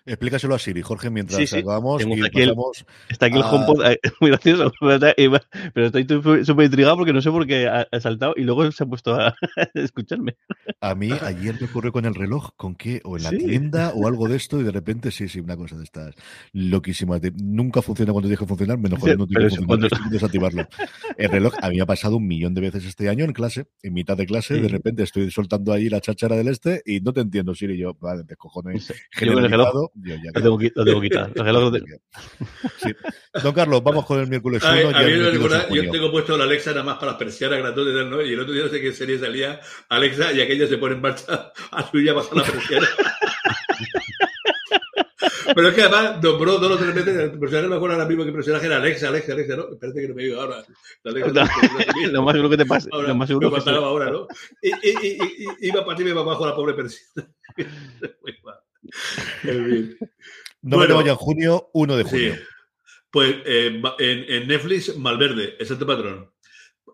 Explícaselo 0.07 0.53
a 0.53 0.59
Siri, 0.59 0.83
Jorge, 0.83 1.09
mientras 1.09 1.39
sí, 1.39 1.47
sí. 1.47 1.57
acabamos. 1.57 2.05
Y 2.05 2.23
aquí 2.23 2.41
el, 2.41 2.53
está 3.09 3.25
aquí 3.25 3.37
el 3.37 3.43
HomePod, 3.43 3.85
eh, 3.85 3.99
muy 4.21 4.29
gracioso, 4.29 4.71
pero 4.79 5.85
estoy 5.87 6.05
súper 6.45 6.65
intrigado 6.65 6.97
porque 6.97 7.11
no 7.11 7.21
sé 7.21 7.31
por 7.31 7.47
qué 7.47 7.67
ha, 7.67 7.87
saltado 7.99 8.35
y 8.37 8.43
luego 8.43 8.71
se 8.71 8.83
ha 8.83 8.87
puesto 8.87 9.15
a, 9.15 9.35
escucharme. 9.73 10.35
A 10.79 10.93
mí 10.93 11.09
ayer 11.11 11.55
me 11.59 11.65
ocurrió 11.67 11.91
con 11.91 12.05
el 12.05 12.13
reloj, 12.13 12.51
con 12.55 12.75
qué, 12.75 13.01
o 13.03 13.17
en 13.17 13.23
la 13.23 13.31
tienda 13.31 13.93
o 13.95 14.07
algo 14.07 14.27
de 14.27 14.35
esto, 14.35 14.61
y 14.61 14.63
de 14.63 14.71
repente 14.71 15.09
sí, 15.09 15.27
sí, 15.27 15.39
una 15.39 15.57
cosa 15.57 15.75
de 15.75 15.83
estas 15.83 16.13
loquísimas. 16.53 17.19
nunca 17.41 17.81
funciona 17.81 18.11
cuando 18.11 18.29
dije 18.29 18.45
funcionar, 18.45 18.77
menos 18.77 18.99
joder, 18.99 19.17
no 19.17 19.25
tiene 19.25 19.49
que 19.49 19.55
funcionar, 19.55 19.89
desactivarlo. 20.11 20.67
El 21.17 21.29
reloj 21.31 21.55
a 21.61 21.69
mí 21.69 21.77
me 21.77 21.81
ha 21.81 21.87
pasado 21.87 22.17
un 22.17 22.27
millón 22.27 22.53
de 22.53 22.61
veces 22.61 22.85
este 22.85 23.09
año 23.09 23.25
en 23.25 23.33
clase, 23.33 23.65
en 23.81 23.93
mitad 23.93 24.15
de 24.15 24.27
clase, 24.27 24.59
de 24.59 24.67
repente 24.67 25.01
estoy 25.01 25.31
soltando 25.31 25.73
ahí 25.73 25.89
la 25.89 25.99
cháchara 25.99 26.35
del 26.35 26.49
este 26.49 26.83
y 26.85 26.99
no 27.01 27.11
te 27.11 27.21
entiendo, 27.21 27.55
Siri, 27.55 27.75
yo, 27.75 27.95
vale, 27.95 28.23
te 28.23 28.35
cojones. 28.35 28.93
Generalizado, 29.11 29.91
yo 29.95 30.15
ya 30.15 30.31
lo 30.33 30.41
tengo, 30.41 30.59
lo 30.75 30.85
tengo 30.85 31.01
quitado. 31.01 31.31
Lo 31.35 31.71
tengo... 31.71 31.87
sí. 32.77 32.93
Don 33.41 33.53
Carlos, 33.53 33.81
vamos 33.81 34.05
con 34.05 34.19
el 34.19 34.27
miércoles 34.27 34.61
1. 34.61 34.71
A, 34.71 34.99
a 34.99 35.03
mí 35.03 35.75
yo 35.75 35.91
tengo 35.91 36.11
puesto 36.11 36.37
la 36.37 36.43
Alexa 36.43 36.71
nada 36.71 36.83
más 36.83 36.95
para 36.95 37.13
las 37.13 37.19
persianas 37.19 37.59
gratuitas, 37.59 38.05
¿no? 38.07 38.21
Y 38.21 38.33
el 38.33 38.39
otro 38.39 38.53
día 38.53 38.63
no 38.63 38.69
sé 38.69 38.81
qué 38.81 38.91
serie 38.91 39.17
salía 39.17 39.61
Alexa 39.89 40.33
y 40.33 40.41
aquella 40.41 40.67
se 40.67 40.77
pone 40.77 40.95
en 40.95 41.01
marcha 41.01 41.51
a 41.71 41.89
subir 41.89 42.05
y 42.05 42.09
a 42.09 42.13
bajar 42.13 42.37
la 42.37 42.43
persiana. 42.43 42.87
Pero 45.53 45.69
es 45.69 45.75
que 45.75 45.81
además 45.83 46.21
nombró 46.21 46.57
dos 46.57 46.71
o 46.71 46.77
tres 46.77 46.93
veces, 46.93 47.15
el 47.15 47.39
personaje 47.39 47.67
me 47.69 47.75
acuerdo 47.75 47.95
ahora 47.95 48.07
mismo 48.07 48.23
que 48.23 48.29
el 48.29 48.35
personaje 48.35 48.65
era 48.65 48.77
Alexa, 48.77 49.07
Alexa, 49.07 49.33
Alexa, 49.33 49.55
¿no? 49.55 49.67
Parece 49.79 50.01
que 50.01 50.07
no 50.09 50.15
me 50.15 50.23
digo 50.23 50.41
ahora. 50.41 50.65
La 51.03 51.11
Alexa, 51.11 51.31
no, 51.31 51.43
no, 51.43 52.11
lo 52.11 52.23
más 52.23 52.33
seguro 52.33 52.49
que 52.49 52.57
te 52.57 52.65
pase. 52.65 52.89
Ahora, 52.91 53.07
lo 53.07 53.15
más 53.15 53.27
seguro 53.27 53.51
me 53.51 53.57
pasaba 53.57 53.87
ahora, 53.87 54.11
¿no? 54.11 54.27
Y, 54.61 54.69
y, 54.69 54.97
y, 55.01 55.17
y, 55.61 55.67
iba 55.67 55.85
para 55.85 55.97
ti 55.97 56.03
y 56.03 56.09
iba 56.09 56.21
abajo 56.21 56.45
la 56.45 56.55
pobre 56.55 56.73
persiana. 59.41 59.95
No 60.61 60.77
bueno, 60.77 60.95
me 60.95 61.01
vaya 61.01 61.11
en 61.11 61.17
junio, 61.17 61.69
1 61.73 61.97
de 61.97 62.03
junio. 62.03 62.35
Sí. 62.35 62.41
Pues 63.11 63.35
eh, 63.45 63.81
en, 63.99 64.25
en, 64.27 64.47
Netflix, 64.47 64.97
Malverde, 64.97 65.55
exacto 65.59 65.85
patrón. 65.85 66.31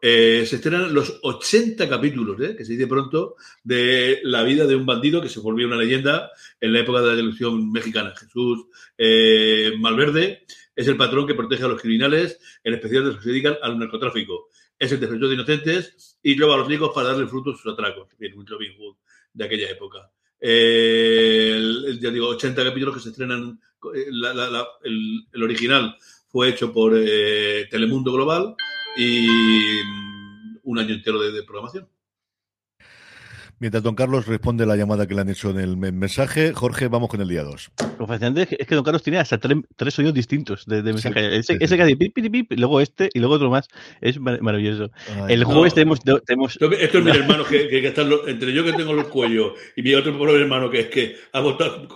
Eh, 0.04 0.46
se 0.48 0.56
estrenan 0.56 0.94
los 0.96 1.20
80 1.22 1.88
capítulos, 1.88 2.42
¿eh? 2.42 2.56
que 2.56 2.66
se 2.66 2.74
dice 2.74 2.88
pronto, 2.88 3.36
de 3.64 4.20
la 4.24 4.42
vida 4.42 4.66
de 4.66 4.76
un 4.76 4.86
bandido 4.86 5.22
que 5.22 5.30
se 5.30 5.40
volvió 5.40 5.68
una 5.68 5.78
leyenda 5.78 6.32
en 6.60 6.74
la 6.74 6.80
época 6.80 7.02
de 7.02 7.08
la 7.10 7.16
televisión 7.16 7.72
mexicana. 7.72 8.14
Jesús 8.20 8.66
eh, 8.98 9.74
Malverde 9.78 10.44
es 10.76 10.88
el 10.88 10.98
patrón 10.98 11.28
que 11.28 11.36
protege 11.36 11.66
a 11.66 11.68
los 11.68 11.80
criminales, 11.80 12.40
en 12.64 12.74
especial 12.74 13.04
de 13.04 13.10
los 13.10 13.18
que 13.18 13.24
se 13.24 13.30
dedican 13.30 13.58
al 13.62 13.78
narcotráfico. 13.78 14.50
Es 14.80 14.92
el 14.92 15.00
defensor 15.00 15.28
de 15.28 15.36
inocentes 15.36 16.18
y 16.24 16.36
lleva 16.36 16.56
a 16.56 16.58
los 16.58 16.68
ricos 16.68 16.92
para 16.96 17.10
darle 17.10 17.28
frutos 17.28 17.60
a 17.60 17.62
sus 17.62 17.74
atracos. 17.74 18.08
Bien, 18.18 18.36
un 18.36 18.48
Robin 18.48 18.74
Hood 18.78 18.96
de 19.34 19.46
aquella 19.46 19.70
época. 19.70 20.12
El, 20.42 22.00
ya 22.02 22.10
digo, 22.10 22.28
80 22.30 22.64
capítulos 22.64 22.96
que 22.96 23.02
se 23.02 23.10
estrenan. 23.10 23.60
eh, 23.96 24.08
La, 24.10 24.34
la, 24.34 24.50
la, 24.50 24.68
el, 24.84 25.26
el, 25.32 25.44
original 25.44 25.96
fue 26.30 26.50
hecho 26.50 26.74
por 26.74 26.94
eh, 26.98 27.68
Telemundo 27.70 28.12
Global 28.12 28.56
y 28.98 29.28
un 30.64 30.80
año 30.80 30.96
entero 30.96 31.20
de 31.20 31.44
programación. 31.44 31.88
Mientras 33.62 33.84
don 33.84 33.94
Carlos 33.94 34.26
responde 34.26 34.66
la 34.66 34.76
llamada 34.76 35.08
que 35.08 35.14
le 35.14 35.22
han 35.22 35.30
hecho 35.30 35.52
en 35.52 35.60
el 35.60 35.78
mensaje, 35.78 36.52
Jorge, 36.52 36.88
vamos 36.88 37.10
con 37.10 37.22
el 37.22 37.28
día 37.28 37.44
2. 37.44 37.72
Lo 38.00 38.08
fascinante 38.08 38.48
es 38.58 38.68
que 38.68 38.74
don 38.74 38.84
Carlos 38.84 39.04
tiene 39.04 39.20
hasta 39.20 39.38
tres, 39.38 39.56
tres 39.76 39.94
sonidos 39.94 40.16
distintos 40.16 40.66
de, 40.66 40.82
mensaje. 40.82 41.38
ese, 41.38 41.60
que 41.60 41.66
hace 41.66 41.96
pip, 41.96 42.12
pip, 42.12 42.32
pip, 42.32 42.54
luego 42.58 42.82
este 42.82 43.12
y 43.14 43.20
luego 43.20 43.36
otro 43.36 43.52
más. 43.52 43.68
Es 44.02 44.20
maravilloso. 44.20 44.90
el 45.28 45.44
jueves 45.44 45.76
tenemos, 45.76 46.00
tenemos, 46.26 46.58
Esto 46.60 46.98
es 46.98 47.04
mi 47.04 47.12
hermano 47.12 47.46
que, 47.46 47.68
que, 47.68 47.88
está 47.88 48.02
entre 48.26 48.52
yo 48.52 48.64
que 48.66 48.74
tengo 48.74 48.94
los 48.94 49.10
cuellos 49.10 49.52
y 49.76 49.84
mi 49.84 49.94
otro 49.94 50.18
pobre 50.18 50.42
hermano 50.42 50.72
que 50.72 50.80
es 50.80 50.88
que 50.88 51.16
ha 51.32 51.40
votado 51.42 51.88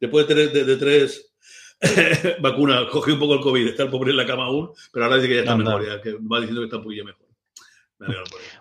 después 0.00 0.28
de, 0.28 0.34
tres, 0.36 0.52
de, 0.52 0.76
tres 0.76 1.32
vacunas, 2.40 2.84
coge 2.92 3.14
un 3.14 3.18
poco 3.18 3.34
el 3.34 3.40
COVID, 3.40 3.66
está 3.66 3.82
el 3.82 3.90
pobre 3.90 4.12
en 4.12 4.18
la 4.18 4.26
cama 4.26 4.44
aún, 4.44 4.70
pero 4.92 5.06
ahora 5.06 5.16
dice 5.16 5.26
que 5.26 5.34
ya 5.34 5.40
está 5.40 5.56
mejor, 5.56 6.00
que 6.00 6.12
va 6.12 6.38
diciendo 6.38 6.60
que 6.60 6.66
está 6.66 6.76
un 6.76 6.84
poquillo 6.84 7.04
mejor. 7.06 7.26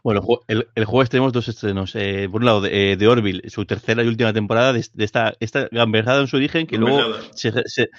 Bueno, 0.04 0.26
el, 0.48 0.68
el, 0.74 0.86
jueves 0.86 1.10
tenemos 1.10 1.32
dos 1.32 1.48
estrenos. 1.48 1.96
Eh, 1.96 2.28
por 2.32 2.42
un 2.42 2.46
lado, 2.46 2.62
de, 2.62 2.94
eh, 2.94 2.98
de, 2.98 3.08
Orville, 3.08 3.50
su 3.50 3.66
tercera 3.66 4.04
y 4.04 4.08
última 4.08 4.34
temporada 4.34 4.74
de, 4.74 4.80
esta, 4.80 5.34
esta 5.40 5.68
gamberjada 5.72 6.22
en 6.22 6.28
su 6.28 6.38
origen, 6.38 6.66
que 6.66 6.78
luego 6.78 7.16
se, 7.36 7.52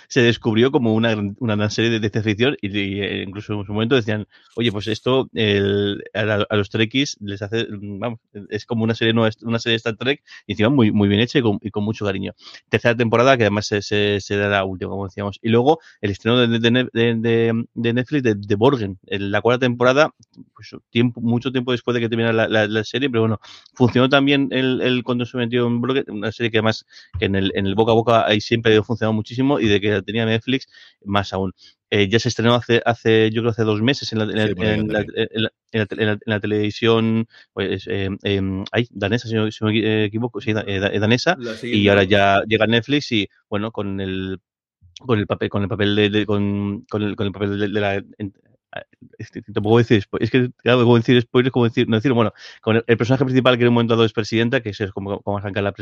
se, 0.09 0.23
descubrió 0.23 0.73
como 0.73 0.95
una, 0.95 1.15
una 1.39 1.71
serie 1.71 1.91
de, 1.91 2.01
ciencia 2.01 2.23
ficción 2.23 2.57
y, 2.61 3.01
eh, 3.01 3.23
incluso 3.27 3.53
en 3.55 3.65
su 3.65 3.73
momento 3.73 3.95
decían, 3.95 4.27
oye, 4.57 4.73
pues 4.73 4.89
esto 4.89 5.29
el, 5.33 6.03
a, 6.13 6.57
los 6.57 6.71
Trekkies 6.71 7.19
les 7.21 7.41
hace, 7.41 7.67
vamos, 7.71 8.19
es 8.51 8.67
como 8.67 8.83
una 8.83 8.95
serie 8.95 9.15
nueva, 9.15 9.31
una 9.43 9.61
serie 9.61 9.75
de 9.75 9.77
Star 9.77 9.97
Trek 9.97 10.25
y 10.47 10.53
encima 10.53 10.71
muy, 10.71 10.91
muy 10.91 11.09
bien 11.09 11.21
hecha 11.21 11.39
y 11.39 11.43
con, 11.43 11.59
y 11.61 11.71
con 11.71 11.85
mucho 11.85 12.05
cariño. 12.05 12.33
Tercera 12.69 12.97
temporada 12.97 13.37
que 13.37 13.45
además 13.45 13.67
se, 13.67 13.81
se, 13.81 14.37
da 14.37 14.49
la 14.49 14.65
última, 14.65 14.91
como 14.91 15.07
decíamos. 15.07 15.39
Y 15.41 15.51
luego 15.51 15.79
el 16.01 16.11
estreno 16.11 16.39
de, 16.39 17.63
de 17.75 17.93
Netflix 17.93 18.23
de, 18.23 18.55
Borgen, 18.57 18.99
en 19.07 19.31
la 19.31 19.41
cuarta 19.41 19.61
temporada, 19.61 20.15
pues 20.55 20.71
tiempo 20.91 21.21
mucho 21.21 21.53
tiempo 21.53 21.73
después 21.73 21.92
de 21.93 22.01
que 22.01 22.09
terminara 22.09 22.49
la, 22.49 22.85
serie, 22.85 23.11
pero 23.11 23.23
bueno, 23.23 23.41
funcionó 23.75 24.09
también 24.09 24.49
el, 24.51 24.81
el 24.83 25.03
cuando 25.03 25.25
se 25.25 25.37
metió 25.37 25.67
en 25.67 25.81
blog, 25.81 26.05
una 26.09 26.33
serie 26.33 26.51
que 26.51 26.59
además 26.59 26.85
que 27.19 27.27
en 27.27 27.37
el, 27.37 27.53
en 27.55 27.67
el 27.67 27.75
boca 27.75 27.93
a 27.93 27.95
boca 27.95 28.27
ahí 28.27 28.41
siempre 28.41 28.77
ha 28.77 28.83
funcionado 28.83 29.13
muchísimo 29.13 29.61
y 29.61 29.69
de 29.69 29.81
que 29.81 30.03
tenía 30.03 30.27
Netflix, 30.27 30.69
más 31.05 31.33
aún. 31.33 31.53
Eh, 31.95 32.09
ya 32.09 32.19
se 32.19 32.31
estrenó 32.31 32.55
hace, 32.55 32.81
hace, 32.87 33.31
yo 33.31 33.43
creo, 33.43 33.51
hace 33.51 33.65
dos 33.65 33.83
meses 33.83 34.11
en 34.13 34.21
la, 34.21 34.25
la, 34.25 34.47
televisión 36.41 37.27
pues, 37.53 37.87
eh, 37.87 38.09
em, 38.23 38.65
danesa, 38.91 39.29
si 39.29 39.35
no, 39.35 39.47
me 39.61 40.05
equivoco, 40.07 40.41
sí, 40.41 40.55
eh, 40.67 40.99
danesa, 40.99 41.37
y 41.63 41.87
ahora 41.89 42.05
ya 42.05 42.45
llega 42.49 42.67
Netflix 42.67 43.13
y, 43.13 43.29
bueno, 43.51 43.73
con 43.73 44.01
el 44.01 44.41
con 45.01 45.19
el 45.19 45.27
papel 45.27 45.51
con 45.51 45.63
el 45.63 45.69
papel 45.69 45.95
de, 45.97 46.25
con, 46.25 46.87
con, 46.89 47.03
el, 47.03 47.15
con 47.15 47.27
el 47.27 47.33
papel 47.33 47.59
de, 47.59 47.69
de 47.69 47.81
la 47.81 48.03
puedo 49.63 49.79
decir, 49.79 50.05
es 50.21 50.31
que, 50.31 50.51
claro, 50.59 50.83
como 50.85 50.97
decir 50.97 51.21
spoilers, 51.21 51.53
como 51.53 51.65
decir, 51.67 51.89
no 51.89 51.97
decir, 51.97 52.13
bueno, 52.13 52.33
con 52.61 52.77
el, 52.77 52.97
personaje 52.97 53.25
principal 53.25 53.57
que 53.57 53.63
en 53.63 53.69
un 53.69 53.75
momento 53.75 53.95
dado 53.95 54.05
es 54.05 54.13
presidenta, 54.13 54.61
que 54.61 54.71
es 54.71 54.93
como, 54.93 55.21
como 55.21 55.39
arranca 55.39 55.63
la, 55.63 55.75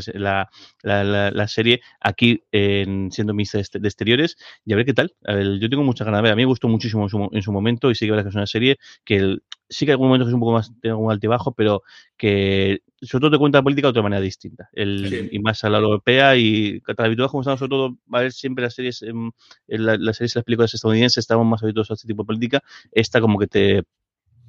la, 0.83 1.31
la, 1.31 1.49
serie, 1.49 1.81
aquí 2.01 2.43
en, 2.53 3.11
siendo 3.13 3.35
ministra 3.35 3.63
de 3.73 3.89
exteriores, 3.89 4.37
y 4.65 4.73
a 4.73 4.77
ver 4.77 4.87
qué 4.87 4.95
tal. 4.95 5.15
yo 5.61 5.71
tengo 5.71 5.85
muchas 5.85 6.05
ganas 6.05 6.19
de 6.19 6.23
ver, 6.23 6.33
a 6.33 6.37
mí 6.37 6.43
me 6.43 6.47
gustó 6.47 6.69
muchísimo 6.69 7.05
en 7.05 7.09
su, 7.09 7.29
en 7.33 7.43
su 7.43 7.53
momento, 7.53 7.91
y 7.91 7.95
sí 7.95 8.07
que 8.07 8.19
es 8.19 8.35
una 8.35 8.47
serie 8.47 8.79
que 9.05 9.39
sí 9.69 9.87
que 9.87 9.93
hay 9.93 9.95
algún 9.95 10.09
momento 10.09 10.29
es 10.29 10.35
un 10.35 10.41
poco 10.41 10.53
más, 10.53 10.73
tiene 10.81 10.93
algún 10.93 11.13
altibajo, 11.13 11.53
pero 11.53 11.83
que 12.17 12.83
sobre 13.03 13.21
todo 13.21 13.31
te 13.31 13.39
cuenta 13.39 13.59
la 13.59 13.63
política 13.63 13.87
de 13.87 13.91
otra 13.91 14.03
manera 14.03 14.21
distinta. 14.21 14.69
El, 14.73 15.29
Y 15.33 15.39
más 15.39 15.65
a 15.65 15.71
la 15.71 15.79
europea 15.79 16.37
y 16.37 16.81
tan 16.81 17.07
habituados 17.07 17.31
como 17.31 17.43
estamos 17.43 17.59
sobre 17.59 17.71
todo 17.71 17.97
a 18.13 18.21
ver 18.21 18.33
siempre 18.33 18.65
las 18.65 18.75
series, 18.75 19.03
en, 19.03 19.33
las 19.67 20.17
series 20.17 20.35
y 20.35 20.39
las 20.39 20.45
películas 20.45 20.75
estadounidenses, 20.75 21.19
estamos 21.19 21.47
más 21.47 21.63
habituados 21.63 21.91
a 21.91 21.95
este 21.95 22.07
tipo 22.07 22.23
de 22.23 22.27
política. 22.27 22.63
Esta 22.93 23.21
como 23.21 23.39
que 23.39 23.47
te 23.47 23.83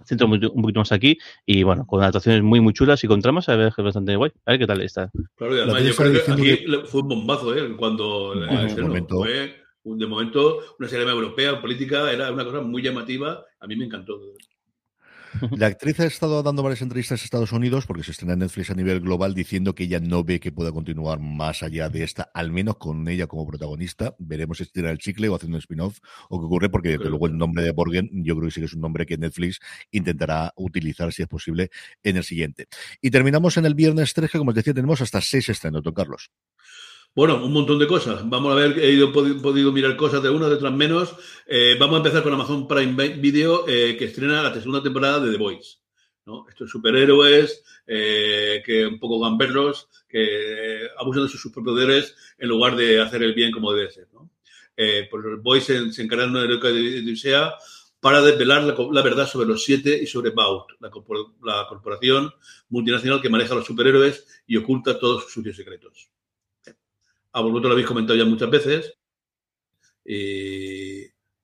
centra 0.06 0.26
un, 0.26 0.40
poquito 0.40 0.80
más 0.80 0.92
aquí 0.92 1.18
y 1.46 1.64
bueno, 1.64 1.86
con 1.86 2.02
adaptaciones 2.02 2.42
muy 2.42 2.60
muy 2.60 2.74
chulas 2.74 3.04
y 3.04 3.08
con 3.08 3.22
tramas 3.22 3.48
a 3.50 3.56
ver 3.56 3.68
es 3.76 3.84
bastante 3.84 4.16
guay. 4.16 4.32
A 4.46 4.52
ver 4.52 4.60
qué 4.60 4.68
tal 4.68 4.82
está. 4.82 5.12
Claro, 5.36 5.56
y 5.56 5.60
además 5.60 5.84
yo 5.84 5.96
creo 5.96 6.12
que 6.14 6.32
aquí 6.32 6.66
fue 6.86 7.02
un 7.02 7.08
bombazo, 7.08 7.56
¿eh? 7.56 7.76
Cuando 7.78 8.36
momento... 8.82 9.20
fue 9.20 9.62
de 9.84 10.06
momento 10.06 10.60
una 10.78 10.88
serie 10.88 11.08
europea, 11.10 11.60
política, 11.60 12.12
era 12.12 12.32
una 12.32 12.44
cosa 12.44 12.62
muy 12.62 12.82
llamativa. 12.82 13.44
A 13.60 13.68
mí 13.68 13.76
me 13.76 13.86
encantó. 13.86 14.20
La 15.52 15.68
actriz 15.68 16.00
ha 16.00 16.06
estado 16.06 16.44
dando 16.44 16.64
varias 16.64 16.82
entrevistas 16.82 17.22
a 17.22 17.24
Estados 17.24 17.52
Unidos 17.52 17.86
porque 17.86 18.04
se 18.04 18.12
estrena 18.12 18.34
en 18.34 18.40
Netflix 18.40 18.70
a 18.70 18.76
nivel 18.76 19.00
global 19.00 19.34
diciendo 19.34 19.74
que 19.74 19.84
ella 19.84 20.00
no 20.00 20.24
ve 20.24 20.40
que 20.40 20.52
pueda 20.52 20.72
continuar 20.72 21.20
más 21.20 21.64
allá 21.64 21.90
de 21.90 22.04
esta, 22.04 22.30
al 22.34 22.52
menos 22.52 22.78
con 22.78 23.08
ella 23.08 23.28
como 23.28 23.48
protagonista. 23.48 24.16
Veremos 24.20 24.58
si 24.58 24.66
tira 24.66 24.92
el 24.92 24.98
chicle 24.98 25.30
o 25.30 25.36
haciendo 25.36 25.56
un 25.56 25.60
spin-off 25.60 26.00
o 26.30 26.40
qué 26.40 26.46
ocurre 26.46 26.70
porque 26.70 26.98
luego 26.98 27.28
el 27.28 27.38
nombre 27.38 27.64
de 27.64 27.72
Borgen 27.72 28.10
yo 28.12 28.36
creo 28.36 28.48
que 28.48 28.54
sí 28.54 28.60
que 28.62 28.66
es 28.66 28.74
un 28.74 28.82
nombre 28.82 29.06
que 29.06 29.18
Netflix 29.18 29.60
intentará 29.92 30.54
utilizar 30.56 31.12
si 31.14 31.22
es 31.22 31.28
posible 31.28 31.70
en 32.04 32.18
el 32.18 32.24
siguiente. 32.24 32.68
Y 33.02 33.12
terminamos 33.12 33.58
en 33.58 33.66
el 33.66 33.76
viernes 33.76 34.14
3 34.14 34.32
que 34.32 34.38
como 34.38 34.50
os 34.50 34.56
decía 34.56 34.74
tenemos 34.74 35.02
hasta 35.02 35.22
seis 35.22 35.48
estrenos, 35.50 35.84
don 35.84 35.94
Carlos. 35.94 36.32
Bueno, 37.14 37.44
un 37.44 37.52
montón 37.52 37.78
de 37.78 37.88
cosas. 37.88 38.28
Vamos 38.30 38.54
a 38.54 38.56
ver, 38.56 38.80
he 38.80 38.92
ido, 38.92 39.12
podido 39.12 39.72
mirar 39.74 39.98
cosas 39.98 40.24
de 40.24 40.30
una, 40.30 40.48
de 40.48 40.56
otras 40.56 40.72
menos. 40.72 41.14
Eh, 41.46 41.76
vamos 41.78 41.96
a 41.96 41.98
empezar 41.98 42.24
con 42.24 42.32
Amazon 42.32 42.70
Prime 42.70 43.10
Video, 43.18 43.68
eh, 43.68 43.98
que 43.98 44.06
estrena 44.06 44.42
la 44.42 44.54
segunda 44.54 44.82
temporada 44.82 45.20
de 45.20 45.32
The 45.32 45.38
Voice. 45.38 45.80
¿no? 46.26 46.48
Estos 46.48 46.70
superhéroes, 46.70 47.66
eh, 47.86 48.64
que 48.66 48.88
un 48.88 48.98
poco 48.98 49.20
gamberros, 49.20 49.90
que 50.08 50.88
abusan 50.98 51.24
de 51.24 51.30
sus 51.30 51.42
superpoderes 51.42 52.16
en 52.38 52.48
lugar 52.48 52.78
de 52.78 53.02
hacer 53.02 53.24
el 53.24 53.34
bien 53.34 53.52
como 53.52 53.74
debe 53.74 53.92
ser. 53.92 54.08
¿no? 54.14 54.30
pues 54.76 55.10
The 55.12 55.42
Voice 55.42 55.92
se, 55.92 56.02
encarga 56.04 56.24
de 56.24 56.32
una 56.32 56.44
heroica 56.44 56.70
de 56.70 57.00
Odisea 57.00 57.56
para 58.00 58.22
desvelar 58.22 58.64
la, 58.64 59.02
verdad 59.02 59.28
sobre 59.28 59.48
los 59.48 59.66
siete 59.66 60.02
y 60.02 60.08
sobre 60.08 60.30
Baut, 60.30 60.72
la, 60.80 60.90
la 61.44 61.68
corporación 61.68 62.34
multinacional 62.70 63.22
que 63.22 63.30
maneja 63.30 63.54
los 63.54 63.66
superhéroes 63.66 64.44
y 64.48 64.56
oculta 64.56 64.98
todos 64.98 65.24
sus 65.24 65.34
sucios 65.34 65.58
secretos. 65.58 66.10
A 67.34 67.42
vosotros 67.42 67.66
lo 67.66 67.72
habéis 67.72 67.88
comentado 67.88 68.18
ya 68.18 68.26
muchas 68.26 68.50
veces. 68.50 68.94
Y 70.06 71.02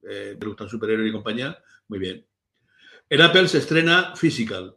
eh, 0.09 0.37
gustan 0.43 0.69
superhéroes 0.69 1.09
y 1.09 1.13
compañía. 1.13 1.57
Muy 1.87 1.99
bien. 1.99 2.25
En 3.09 3.21
Apple 3.21 3.47
se 3.47 3.59
estrena 3.59 4.13
Physical. 4.15 4.75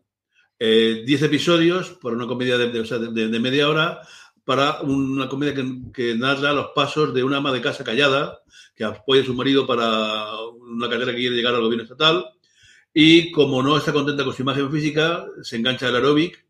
Eh, 0.59 1.05
diez 1.07 1.23
episodios 1.23 1.91
por 1.91 2.13
una 2.13 2.27
comedia 2.27 2.59
de, 2.59 3.41
media 3.41 3.69
hora 3.69 4.03
para 4.45 4.83
una 4.83 5.27
comedia 5.29 5.55
que, 5.93 6.15
narra 6.15 6.53
los 6.53 6.69
pasos 6.75 7.15
de 7.15 7.25
una 7.25 7.39
ama 7.39 7.51
de 7.51 7.63
casa 7.63 7.83
callada 7.83 8.43
que 8.77 8.85
apoya 8.85 9.23
a 9.23 9.25
su 9.25 9.33
marido 9.35 9.67
para 9.67 10.37
una 10.37 10.89
carrera 10.89 11.13
que 11.13 11.19
quiere 11.19 11.37
llegar 11.37 11.55
al 11.55 11.63
gobierno 11.63 11.85
estatal 11.85 12.27
y 12.93 13.31
como 13.31 13.63
no 13.63 13.77
está 13.77 13.93
contenta 13.93 14.23
con 14.23 14.35
su 14.35 14.43
imagen 14.43 14.71
física, 14.71 15.25
se 15.43 15.57
engancha 15.57 15.89
al 15.89 15.97
aeróbic 15.97 16.45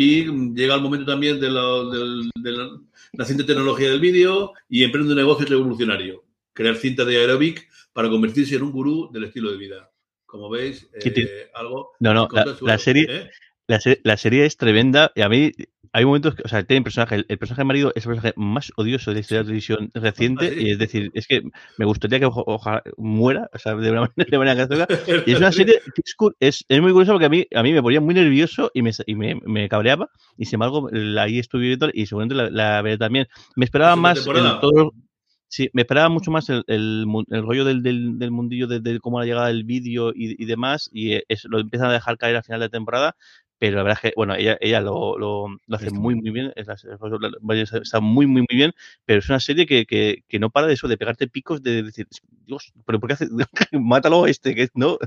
y 0.00 0.26
llega 0.54 0.76
el 0.76 0.80
momento 0.80 1.06
también 1.10 1.40
de, 1.40 1.50
la, 1.50 2.70
naciente 3.14 3.42
tecnología 3.42 3.90
del 3.90 3.98
vídeo 3.98 4.52
y 4.68 4.84
emprende 4.84 5.10
un 5.10 5.16
negocio 5.16 5.44
revolucionario, 5.44 6.22
crear 6.52 6.76
cinta 6.76 7.04
de 7.04 7.16
aeróbic 7.16 7.68
para 7.92 8.08
convertirse 8.08 8.54
en 8.54 8.62
un 8.62 8.70
gurú 8.70 9.10
del 9.12 9.24
estilo 9.24 9.50
de 9.50 9.56
vida. 9.56 9.90
Como 10.24 10.50
veis, 10.50 10.88
eh, 10.92 11.50
algo... 11.52 11.90
No, 11.98 12.14
no, 12.14 12.28
la, 12.60 12.78
serie, 12.78 13.06
¿eh? 13.08 13.30
la, 13.66 13.80
la, 14.04 14.16
serie 14.16 14.46
es 14.46 14.56
tremenda 14.56 15.10
y 15.16 15.22
a 15.22 15.28
mí 15.28 15.50
hay 15.92 16.04
momentos 16.04 16.34
que, 16.34 16.42
o 16.44 16.48
sea, 16.48 16.62
tiene 16.62 16.82
personaje, 16.82 17.24
el, 17.28 17.38
personaje 17.38 17.60
de 17.60 17.64
marido 17.64 17.92
es 17.94 18.04
el 18.04 18.12
personaje 18.12 18.34
más 18.36 18.72
odioso 18.76 19.10
de 19.10 19.16
la 19.16 19.20
historia 19.20 19.38
de 19.38 19.44
la 19.44 19.46
televisión 19.46 19.90
reciente, 19.94 20.54
y 20.60 20.70
es 20.70 20.78
decir, 20.78 21.10
es 21.14 21.26
que 21.26 21.42
me 21.76 21.84
gustaría 21.84 22.20
que 22.20 22.26
ojalá 22.26 22.82
muera, 22.96 23.50
o 23.52 23.58
sea, 23.58 23.74
de 23.74 23.90
una 23.90 24.00
manera, 24.00 24.30
de 24.30 24.38
manera 24.38 24.88
Y 25.26 25.32
es 25.32 25.38
una 25.38 25.52
serie 25.52 25.80
que 25.94 26.02
es, 26.40 26.64
es, 26.68 26.80
muy 26.80 26.92
curiosa 26.92 27.12
porque 27.12 27.26
a 27.26 27.30
mí, 27.30 27.46
a 27.54 27.62
mí 27.62 27.72
me 27.72 27.82
ponía 27.82 28.00
muy 28.00 28.14
nervioso 28.14 28.70
y 28.74 28.82
me, 28.82 28.92
y 29.06 29.14
me, 29.14 29.34
me 29.44 29.68
cabreaba, 29.68 30.10
y 30.36 30.44
sin 30.46 30.56
embargo, 30.56 30.88
ahí 31.18 31.38
estuve 31.38 31.62
viendo 31.62 31.88
y 31.92 32.06
seguramente 32.06 32.34
la, 32.34 32.50
la 32.50 32.82
veré 32.82 32.98
también. 32.98 33.26
Me 33.56 33.64
esperaba 33.64 33.96
más 33.96 34.26
en 34.26 34.60
todo, 34.60 34.92
Sí, 35.50 35.70
me 35.72 35.82
esperaba 35.82 36.10
mucho 36.10 36.30
más 36.30 36.50
el, 36.50 36.62
el, 36.66 37.06
el 37.30 37.42
rollo 37.42 37.64
del, 37.64 37.82
del, 37.82 38.18
del, 38.18 38.30
mundillo 38.30 38.66
de, 38.66 38.80
de 38.80 39.00
cómo 39.00 39.18
la 39.18 39.24
llegada 39.24 39.46
del 39.46 39.64
vídeo 39.64 40.10
y, 40.14 40.40
y, 40.42 40.44
demás, 40.44 40.90
y 40.92 41.14
es, 41.26 41.44
lo 41.44 41.58
empiezan 41.58 41.88
a 41.88 41.94
dejar 41.94 42.18
caer 42.18 42.36
al 42.36 42.44
final 42.44 42.60
de 42.60 42.68
temporada, 42.68 43.16
pero 43.58 43.76
la 43.76 43.82
verdad 43.82 44.00
es 44.02 44.10
que, 44.10 44.14
bueno, 44.16 44.34
ella, 44.34 44.56
ella 44.60 44.80
lo, 44.80 45.18
lo, 45.18 45.48
lo 45.66 45.76
hace 45.76 45.90
muy, 45.90 46.14
muy 46.14 46.30
bien, 46.30 46.52
está 46.54 48.00
muy, 48.00 48.26
muy, 48.26 48.42
muy 48.48 48.56
bien, 48.56 48.72
pero 49.04 49.18
es 49.18 49.28
una 49.28 49.40
serie 49.40 49.66
que, 49.66 49.84
que, 49.84 50.22
que, 50.28 50.38
no 50.38 50.50
para 50.50 50.68
de 50.68 50.74
eso, 50.74 50.86
de 50.86 50.96
pegarte 50.96 51.28
picos, 51.28 51.62
de 51.62 51.82
decir, 51.82 52.06
Dios, 52.46 52.72
pero 52.86 53.00
¿por 53.00 53.08
qué 53.08 53.14
hace? 53.14 53.28
Mátalo 53.72 54.26
este, 54.26 54.54
que 54.54 54.68
no. 54.74 54.98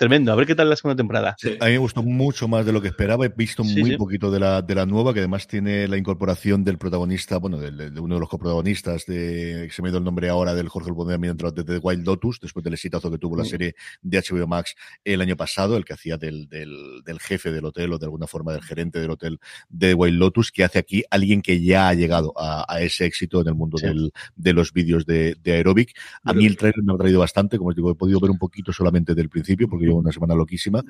Tremendo, 0.00 0.32
a 0.32 0.34
ver 0.34 0.46
qué 0.46 0.54
tal 0.54 0.70
la 0.70 0.76
segunda 0.76 0.96
temporada. 0.96 1.36
A 1.60 1.66
mí 1.66 1.72
me 1.72 1.76
gustó 1.76 2.02
mucho 2.02 2.48
más 2.48 2.64
de 2.64 2.72
lo 2.72 2.80
que 2.80 2.88
esperaba. 2.88 3.26
He 3.26 3.28
visto 3.28 3.62
muy 3.62 3.98
poquito 3.98 4.30
de 4.30 4.40
la, 4.40 4.62
de 4.62 4.74
la 4.74 4.86
nueva, 4.86 5.12
que 5.12 5.18
además 5.18 5.46
tiene 5.46 5.86
la 5.88 5.98
incorporación 5.98 6.64
del 6.64 6.78
protagonista, 6.78 7.36
bueno, 7.36 7.58
de, 7.58 7.90
de 7.90 8.00
uno 8.00 8.14
de 8.14 8.20
los 8.20 8.30
coprotagonistas, 8.30 9.04
de, 9.04 9.66
que 9.66 9.70
se 9.70 9.82
me 9.82 9.88
ha 9.88 9.90
ido 9.90 9.98
el 9.98 10.04
nombre 10.04 10.30
ahora, 10.30 10.54
del 10.54 10.70
Jorge 10.70 10.90
Bonilla 10.90 11.34
de 11.34 11.64
The 11.64 11.76
Wild 11.76 12.06
Lotus, 12.06 12.40
después 12.40 12.64
del 12.64 12.72
exitazo 12.72 13.10
que 13.10 13.18
tuvo 13.18 13.36
la 13.36 13.44
serie 13.44 13.74
de 14.00 14.22
HBO 14.22 14.46
Max 14.46 14.74
el 15.04 15.20
año 15.20 15.36
pasado, 15.36 15.76
el 15.76 15.84
que 15.84 15.92
hacía 15.92 16.16
del, 16.16 16.48
del, 16.48 17.02
del, 17.04 17.20
jefe 17.20 17.52
del 17.52 17.66
hotel 17.66 17.92
o 17.92 17.98
de 17.98 18.06
alguna 18.06 18.26
forma 18.26 18.54
del 18.54 18.62
gerente 18.62 19.00
del 19.00 19.10
hotel 19.10 19.38
de 19.68 19.92
Wild 19.92 20.18
Lotus, 20.18 20.50
que 20.50 20.64
hace 20.64 20.78
aquí 20.78 21.04
alguien 21.10 21.42
que 21.42 21.60
ya 21.60 21.88
ha 21.90 21.92
llegado 21.92 22.32
a, 22.38 22.64
a 22.66 22.80
ese 22.80 23.04
éxito 23.04 23.42
en 23.42 23.48
el 23.48 23.54
mundo 23.54 23.76
del, 23.76 24.12
de 24.34 24.54
los 24.54 24.72
vídeos 24.72 25.04
de, 25.04 25.36
de 25.42 25.52
Aerobic. 25.52 25.94
A 26.24 26.32
mí 26.32 26.46
el 26.46 26.56
trailer 26.56 26.82
me 26.84 26.94
ha 26.94 26.96
traído 26.96 27.20
bastante, 27.20 27.58
como 27.58 27.68
os 27.68 27.76
digo, 27.76 27.90
he 27.90 27.94
podido 27.94 28.18
ver 28.18 28.30
un 28.30 28.38
poquito 28.38 28.72
solamente 28.72 29.14
del 29.14 29.28
principio, 29.28 29.68
porque 29.68 29.89
una 29.92 30.12
semana 30.12 30.34
loquísima 30.34 30.82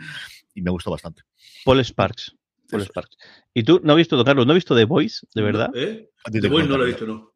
y 0.55 0.62
me 0.62 0.70
gustó 0.70 0.90
bastante. 0.90 1.22
Paul 1.64 1.84
Sparks. 1.84 2.34
Paul 2.70 2.82
Sparks. 2.82 3.16
¿Y 3.55 3.62
tú 3.62 3.80
no 3.82 3.92
has 3.92 3.96
visto, 3.96 4.24
Carlos, 4.24 4.46
no 4.46 4.53
has 4.53 4.57
visto 4.57 4.76
The 4.76 4.84
Voice, 4.84 5.26
de 5.34 5.42
verdad? 5.42 5.70
¿Eh? 5.74 6.11
The 6.30 6.48
Voice 6.48 6.68
no 6.68 6.78
lo 6.78 6.84
he 6.84 6.88
visto, 6.88 7.07
no. 7.07 7.32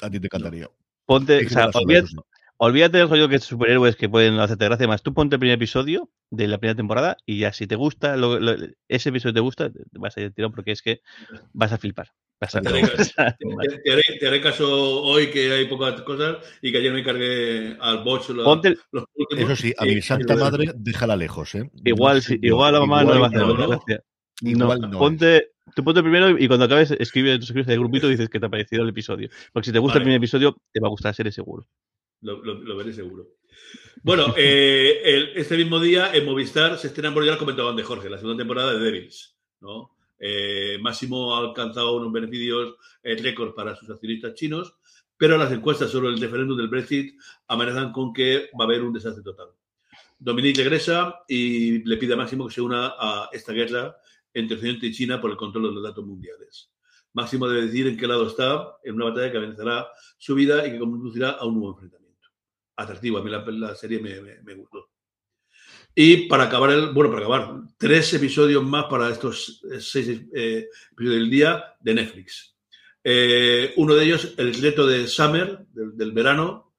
A 0.00 0.10
ti 0.10 0.20
te 0.20 0.26
encantaría. 0.26 0.68
Ponte, 1.04 1.46
o 1.46 1.48
sea, 1.48 1.70
olvídate, 1.72 2.08
del 2.58 3.08
rollo 3.08 3.28
que 3.28 3.36
es 3.36 3.44
superhéroes 3.44 3.96
que 3.96 4.08
pueden 4.08 4.38
hacerte 4.38 4.64
gracia 4.64 4.88
más. 4.88 5.02
Tú 5.02 5.12
ponte 5.12 5.36
el 5.36 5.40
primer 5.40 5.56
episodio 5.56 6.10
de 6.30 6.48
la 6.48 6.58
primera 6.58 6.76
temporada 6.76 7.16
y 7.26 7.38
ya 7.40 7.52
si 7.52 7.66
te 7.66 7.76
gusta, 7.76 8.16
ese 8.88 9.08
episodio 9.10 9.34
te 9.34 9.40
gusta, 9.40 9.70
vas 9.92 10.16
a 10.16 10.20
ir 10.20 10.32
tirón 10.32 10.52
porque 10.52 10.72
es 10.72 10.82
que 10.82 11.00
vas 11.52 11.72
a 11.72 11.78
flipar. 11.78 12.12
te, 12.40 12.58
haré, 14.28 14.40
caso 14.40 15.02
hoy 15.02 15.30
que 15.30 15.52
hay 15.52 15.66
pocas 15.66 16.00
cosas 16.02 16.36
y 16.60 16.72
que 16.72 16.78
ayer 16.78 16.92
me 16.92 17.02
cargué 17.02 17.76
al 17.80 18.04
bot 18.04 18.28
los, 18.28 18.60
Eso 19.30 19.56
sí, 19.56 19.74
a 19.78 19.84
mi 19.84 20.00
santa 20.02 20.36
madre 20.36 20.72
déjala 20.76 21.16
lejos, 21.16 21.54
¿eh? 21.54 21.70
Igual, 21.84 22.22
igual 22.42 22.74
la 22.74 22.80
mamá 22.80 23.04
no 23.04 23.14
le 23.14 23.20
va 23.20 23.26
a 23.26 23.28
hacer 23.28 23.40
no. 23.40 23.54
gracia. 23.54 24.02
Igual 24.42 24.80
no, 24.82 24.98
ponte, 24.98 25.52
tú 25.74 25.82
ponte 25.82 26.02
primero 26.02 26.38
y 26.38 26.46
cuando 26.46 26.66
acabes 26.66 26.90
escribe, 26.90 27.38
tu 27.38 27.52
de 27.54 27.78
grupito 27.78 28.06
y 28.08 28.10
dices 28.10 28.28
que 28.28 28.38
te 28.38 28.46
ha 28.46 28.50
parecido 28.50 28.82
el 28.82 28.90
episodio. 28.90 29.30
Porque 29.52 29.66
si 29.66 29.72
te 29.72 29.78
gusta 29.78 29.98
el 29.98 30.04
primer 30.04 30.18
episodio, 30.18 30.56
te 30.72 30.80
va 30.80 30.88
a 30.88 30.90
gustar, 30.90 31.14
seré 31.14 31.32
seguro. 31.32 31.66
Lo, 32.20 32.76
veré 32.76 32.92
seguro. 32.92 33.28
Bueno, 34.02 34.34
eh, 34.36 35.32
este 35.34 35.56
mismo 35.56 35.80
día 35.80 36.14
en 36.14 36.24
Movistar 36.24 36.78
se 36.78 36.88
estrena, 36.88 37.12
por 37.12 37.24
ya 37.24 37.32
lo 37.32 37.38
comentaban 37.38 37.76
de 37.76 37.82
Jorge, 37.82 38.10
la 38.10 38.18
segunda 38.18 38.38
temporada 38.38 38.72
de 38.72 38.80
Devils, 38.80 39.36
¿no? 39.60 39.96
Eh, 40.18 40.78
Máximo 40.80 41.34
ha 41.34 41.40
alcanzado 41.40 41.96
unos 41.96 42.12
beneficios 42.12 42.76
eh, 43.02 43.16
récord 43.16 43.54
para 43.54 43.76
sus 43.76 43.90
accionistas 43.90 44.34
chinos, 44.34 44.74
pero 45.16 45.36
las 45.36 45.52
encuestas 45.52 45.90
sobre 45.90 46.08
el 46.08 46.20
referéndum 46.20 46.56
del 46.56 46.68
Brexit 46.68 47.18
amenazan 47.48 47.92
con 47.92 48.12
que 48.12 48.48
va 48.58 48.64
a 48.64 48.66
haber 48.66 48.82
un 48.82 48.92
desastre 48.92 49.22
total. 49.22 49.48
Dominique 50.18 50.62
regresa 50.62 51.20
y 51.28 51.84
le 51.84 51.96
pide 51.98 52.14
a 52.14 52.16
Máximo 52.16 52.46
que 52.46 52.54
se 52.54 52.62
una 52.62 52.94
a 52.98 53.28
esta 53.32 53.52
guerra 53.52 53.96
entre 54.32 54.56
Occidente 54.56 54.86
y 54.86 54.92
China 54.92 55.20
por 55.20 55.30
el 55.30 55.36
control 55.36 55.64
de 55.64 55.72
los 55.72 55.82
datos 55.82 56.04
mundiales. 56.04 56.70
Máximo 57.12 57.48
debe 57.48 57.66
decir 57.66 57.86
en 57.86 57.96
qué 57.96 58.06
lado 58.06 58.26
está 58.26 58.76
en 58.84 58.94
una 58.94 59.06
batalla 59.06 59.30
que 59.30 59.38
amenazará 59.38 59.88
su 60.18 60.34
vida 60.34 60.66
y 60.66 60.72
que 60.72 60.78
conducirá 60.78 61.30
a 61.30 61.46
un 61.46 61.54
nuevo 61.54 61.72
enfrentamiento. 61.72 62.05
Atractivo, 62.76 63.18
a 63.18 63.24
mí 63.24 63.30
la, 63.30 63.74
serie 63.74 64.00
me 64.00 64.54
gustó. 64.54 64.90
Y 65.98 66.28
para 66.28 66.44
acabar, 66.44 66.70
el, 66.72 66.90
bueno, 66.90 67.10
para 67.10 67.22
acabar, 67.24 67.62
tres 67.78 68.12
episodios 68.12 68.62
más 68.62 68.84
para 68.84 69.08
estos 69.08 69.62
eh, 69.72 69.80
seis 69.80 70.06
eh, 70.34 70.68
episodios 70.92 71.20
del 71.20 71.30
día 71.30 71.64
de 71.80 71.94
Netflix. 71.94 72.54
Eh, 73.02 73.72
uno 73.76 73.94
de 73.94 74.04
ellos, 74.04 74.34
el 74.36 74.52
reto 74.60 74.86
de 74.86 75.06
Summer, 75.06 75.64
del, 75.72 76.12
verano. 76.12 76.74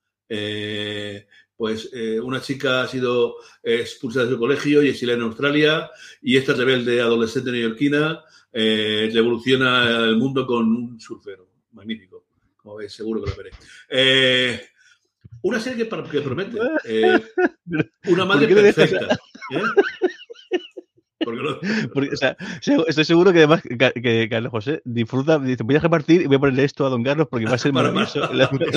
pues 1.55 1.89
una 2.21 2.41
chica 2.41 2.83
ha 2.83 2.87
sido 2.87 3.37
expulsada 3.63 4.25
de 4.25 4.33
su 4.33 4.37
colegio 4.37 4.83
y 4.83 4.89
exiliada 4.89 5.19
en 5.19 5.25
Australia 5.25 5.89
y 6.21 6.37
esta 6.37 6.53
rebelde 6.53 7.01
adolescente 7.01 7.49
neoyorquina 7.51 8.23
revoluciona 8.53 10.05
el 10.05 10.17
mundo 10.17 10.45
con 10.45 10.63
un 10.69 10.99
surfero. 10.99 11.49
Magnífico. 11.71 12.25
Como 12.57 12.75
veis, 12.75 12.93
seguro 12.93 13.23
que 13.23 13.31
lo 13.31 13.35
veré. 13.35 14.69
Una 15.41 15.59
serie 15.59 15.88
que, 15.88 16.03
que 16.09 16.21
promete. 16.21 16.57
Eh, 16.85 17.19
una 18.07 18.25
madre 18.25 18.47
perfecta. 18.47 19.13
¿eh? 19.51 19.61
Porque, 21.93 22.09
o 22.13 22.15
sea, 22.15 22.38
estoy 22.88 23.03
seguro 23.03 23.33
que 23.33 23.39
además 23.39 23.61
que, 23.61 24.27
Carlos 24.29 24.51
José 24.51 24.81
disfruta, 24.85 25.39
dice, 25.39 25.63
voy 25.63 25.75
a 25.75 25.79
repartir 25.79 26.21
y 26.21 26.27
voy 26.27 26.38
a 26.38 26.39
ponerle 26.39 26.63
esto 26.63 26.85
a 26.85 26.89
don 26.89 27.03
Carlos 27.03 27.27
porque 27.29 27.45
va 27.45 27.53
a 27.53 27.57
ser 27.57 27.73
maravilloso. 27.73 28.21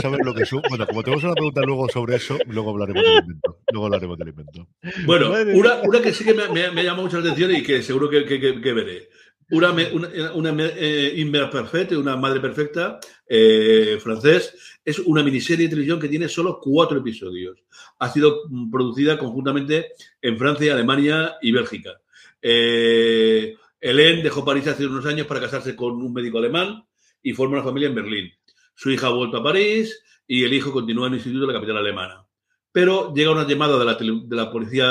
sabes 0.00 0.20
lo 0.24 0.34
que 0.34 0.42
es? 0.42 0.50
Bueno, 0.68 0.86
como 0.86 1.02
tenemos 1.02 1.22
una 1.22 1.34
pregunta 1.34 1.60
luego 1.62 1.88
sobre 1.88 2.16
eso, 2.16 2.38
luego 2.46 2.70
hablaremos 2.70 3.02
del 3.02 3.18
invento. 3.18 3.58
Luego 3.70 3.86
hablaremos 3.86 4.18
del 4.18 4.28
invento. 4.28 4.68
Bueno, 5.04 5.30
una, 5.54 5.76
una 5.82 6.00
que 6.00 6.12
sí 6.12 6.24
que 6.24 6.34
me, 6.34 6.48
me, 6.48 6.70
me, 6.70 6.82
llama 6.82 7.02
mucho 7.02 7.20
la 7.20 7.24
atención 7.24 7.54
y 7.54 7.62
que 7.62 7.82
seguro 7.82 8.08
que, 8.10 8.24
que, 8.24 8.40
que 8.40 8.72
veré. 8.72 9.08
Una, 9.52 9.72
una, 9.72 10.32
una 10.34 10.54
eh, 10.76 11.48
perfecta, 11.50 11.98
una 11.98 12.16
madre 12.16 12.40
perfecta, 12.40 13.00
eh, 13.26 13.98
francés, 14.00 14.54
es 14.84 14.98
una 15.00 15.22
miniserie 15.22 15.66
de 15.66 15.70
televisión 15.70 15.98
que 15.98 16.08
tiene 16.08 16.28
solo 16.28 16.60
cuatro 16.60 16.98
episodios. 16.98 17.58
Ha 17.98 18.10
sido 18.10 18.42
producida 18.70 19.18
conjuntamente 19.18 19.92
en 20.22 20.38
Francia, 20.38 20.74
Alemania 20.74 21.36
y 21.42 21.50
Bélgica. 21.50 22.00
Eh, 22.40 23.56
Hélène 23.80 24.22
dejó 24.22 24.44
París 24.44 24.68
hace 24.68 24.86
unos 24.86 25.06
años 25.06 25.26
para 25.26 25.40
casarse 25.40 25.74
con 25.74 26.00
un 26.00 26.12
médico 26.12 26.38
alemán 26.38 26.84
y 27.22 27.32
forma 27.32 27.54
una 27.54 27.64
familia 27.64 27.88
en 27.88 27.94
Berlín. 27.94 28.32
Su 28.74 28.90
hija 28.90 29.08
ha 29.08 29.10
vuelto 29.10 29.38
a 29.38 29.42
París 29.42 30.02
y 30.26 30.44
el 30.44 30.54
hijo 30.54 30.72
continúa 30.72 31.08
en 31.08 31.14
el 31.14 31.18
instituto 31.18 31.46
de 31.46 31.52
la 31.52 31.58
capital 31.58 31.78
alemana. 31.78 32.24
Pero 32.72 33.12
llega 33.12 33.32
una 33.32 33.48
llamada 33.48 33.78
de 33.78 33.84
la, 33.84 33.94
de 33.94 34.36
la 34.36 34.50
policía 34.50 34.86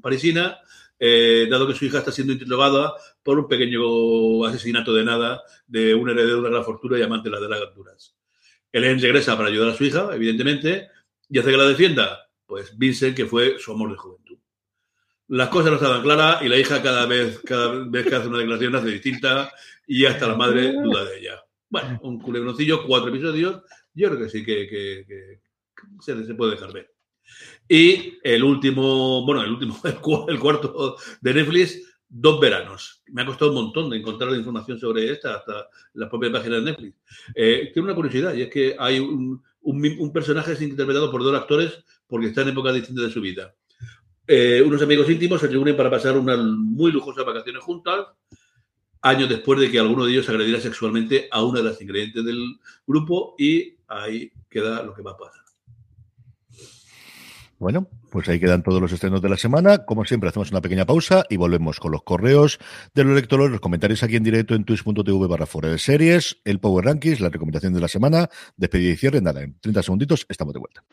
parisina 0.00 0.58
eh, 1.00 1.46
dado 1.48 1.66
que 1.66 1.74
su 1.74 1.84
hija 1.84 1.98
está 1.98 2.10
siendo 2.10 2.32
interrogada 2.32 2.92
por 3.22 3.38
un 3.38 3.48
pequeño 3.48 4.44
asesinato 4.44 4.94
de 4.94 5.04
nada 5.04 5.42
de 5.66 5.94
un 5.94 6.08
heredero 6.08 6.42
de 6.42 6.50
la 6.50 6.62
fortuna 6.62 6.98
y 6.98 7.02
amante 7.02 7.30
de 7.30 7.48
las 7.48 7.60
capturas. 7.60 8.16
Helen 8.72 9.00
regresa 9.00 9.36
para 9.36 9.48
ayudar 9.48 9.70
a 9.70 9.74
su 9.74 9.84
hija, 9.84 10.10
evidentemente, 10.14 10.88
y 11.28 11.38
hace 11.38 11.50
que 11.50 11.56
la 11.56 11.68
defienda. 11.68 12.30
Pues 12.46 12.76
Vincent, 12.76 13.16
que 13.16 13.26
fue 13.26 13.58
su 13.58 13.72
amor 13.72 13.90
de 13.90 13.96
juventud. 13.96 14.38
Las 15.28 15.50
cosas 15.50 15.70
no 15.70 15.76
estaban 15.76 16.02
claras 16.02 16.42
y 16.42 16.48
la 16.48 16.56
hija 16.56 16.82
cada 16.82 17.04
vez, 17.04 17.40
cada 17.40 17.84
vez 17.84 18.06
que 18.06 18.14
hace 18.14 18.28
una 18.28 18.38
declaración 18.38 18.74
hace 18.74 18.88
distinta 18.88 19.52
y 19.86 20.06
hasta 20.06 20.26
la 20.26 20.36
madre 20.36 20.72
duda 20.72 21.04
de 21.04 21.18
ella. 21.18 21.42
Bueno, 21.68 22.00
un 22.02 22.18
culebroncillo, 22.18 22.86
cuatro 22.86 23.10
episodios, 23.10 23.62
yo 23.92 24.08
creo 24.08 24.20
que 24.20 24.30
sí 24.30 24.44
que, 24.44 25.40
se, 26.00 26.24
se 26.24 26.34
puede 26.34 26.52
dejar 26.52 26.72
ver. 26.72 26.94
Y 27.68 28.18
el 28.22 28.42
último, 28.42 29.24
bueno, 29.26 29.42
el 29.42 29.50
último, 29.50 29.78
el 30.28 30.38
cuarto 30.38 30.96
de 31.20 31.34
Netflix, 31.34 31.78
Dos 32.10 32.40
Veranos. 32.40 33.02
Me 33.08 33.22
ha 33.22 33.26
costado 33.26 33.50
un 33.50 33.64
montón 33.64 33.90
de 33.90 33.98
encontrar 33.98 34.30
la 34.30 34.38
información 34.38 34.78
sobre 34.78 35.10
esta, 35.12 35.36
hasta 35.36 35.68
las 35.94 36.08
propias 36.08 36.32
páginas 36.32 36.64
de 36.64 36.70
Netflix. 36.70 36.96
Eh, 37.34 37.70
tiene 37.72 37.86
una 37.86 37.94
curiosidad, 37.94 38.34
y 38.34 38.42
es 38.42 38.50
que 38.50 38.74
hay 38.78 38.98
un, 38.98 39.42
un, 39.60 40.12
personaje 40.12 40.52
interpretado 40.64 41.10
por 41.10 41.22
dos 41.22 41.36
actores 41.36 41.84
porque 42.06 42.28
está 42.28 42.42
en 42.42 42.48
épocas 42.48 42.74
distintas 42.74 43.06
de 43.06 43.10
su 43.10 43.20
vida. 43.20 43.54
Eh, 44.26 44.62
unos 44.64 44.80
amigos 44.80 45.08
íntimos 45.10 45.40
se 45.40 45.48
reúnen 45.48 45.76
para 45.76 45.90
pasar 45.90 46.16
unas 46.16 46.38
muy 46.38 46.92
lujosas 46.92 47.26
vacaciones 47.26 47.62
juntas, 47.62 48.06
años 49.02 49.28
después 49.28 49.60
de 49.60 49.70
que 49.70 49.78
alguno 49.78 50.04
de 50.04 50.12
ellos 50.12 50.28
agrediera 50.28 50.60
sexualmente 50.60 51.28
a 51.30 51.44
una 51.44 51.60
de 51.60 51.68
las 51.68 51.80
ingredientes 51.80 52.24
del 52.24 52.42
grupo, 52.86 53.34
y 53.38 53.76
ahí 53.86 54.32
queda 54.48 54.82
lo 54.82 54.94
que 54.94 55.02
va 55.02 55.12
a 55.12 55.16
pasar. 55.18 55.47
Bueno, 57.58 57.88
pues 58.10 58.28
ahí 58.28 58.38
quedan 58.38 58.62
todos 58.62 58.80
los 58.80 58.92
estrenos 58.92 59.20
de 59.20 59.28
la 59.28 59.36
semana. 59.36 59.84
Como 59.84 60.04
siempre, 60.04 60.28
hacemos 60.28 60.52
una 60.52 60.60
pequeña 60.60 60.86
pausa 60.86 61.24
y 61.28 61.36
volvemos 61.36 61.80
con 61.80 61.90
los 61.90 62.04
correos 62.04 62.60
de 62.94 63.02
los 63.02 63.16
lectores, 63.16 63.50
los 63.50 63.60
comentarios 63.60 64.04
aquí 64.04 64.14
en 64.14 64.22
directo 64.22 64.54
en 64.54 64.64
twitch.tv 64.64 65.26
barra 65.26 65.46
fuera 65.46 65.68
de 65.68 65.78
series, 65.78 66.38
el 66.44 66.60
Power 66.60 66.84
Rankings, 66.84 67.20
la 67.20 67.30
recomendación 67.30 67.74
de 67.74 67.80
la 67.80 67.88
semana, 67.88 68.30
despedida 68.56 68.92
y 68.92 68.96
cierre. 68.96 69.20
Nada, 69.20 69.42
en 69.42 69.58
30 69.58 69.82
segunditos 69.82 70.24
estamos 70.28 70.54
de 70.54 70.60
vuelta. 70.60 70.84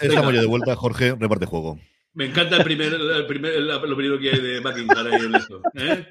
Estamos 0.00 0.34
ya 0.34 0.40
de 0.40 0.46
vuelta, 0.46 0.74
Jorge, 0.74 1.14
reparte 1.18 1.44
juego. 1.44 1.78
Me 2.18 2.24
encanta 2.24 2.56
el 2.56 2.64
primer, 2.64 2.92
el 2.92 3.26
primer, 3.26 3.60
lo 3.60 3.96
primero 3.96 4.18
que 4.18 4.30
hay 4.30 4.40
de 4.40 4.60
McIntyre 4.60 5.14
ahí 5.14 5.24
en 5.24 5.34
esto. 5.36 5.62
¿eh? 5.74 6.04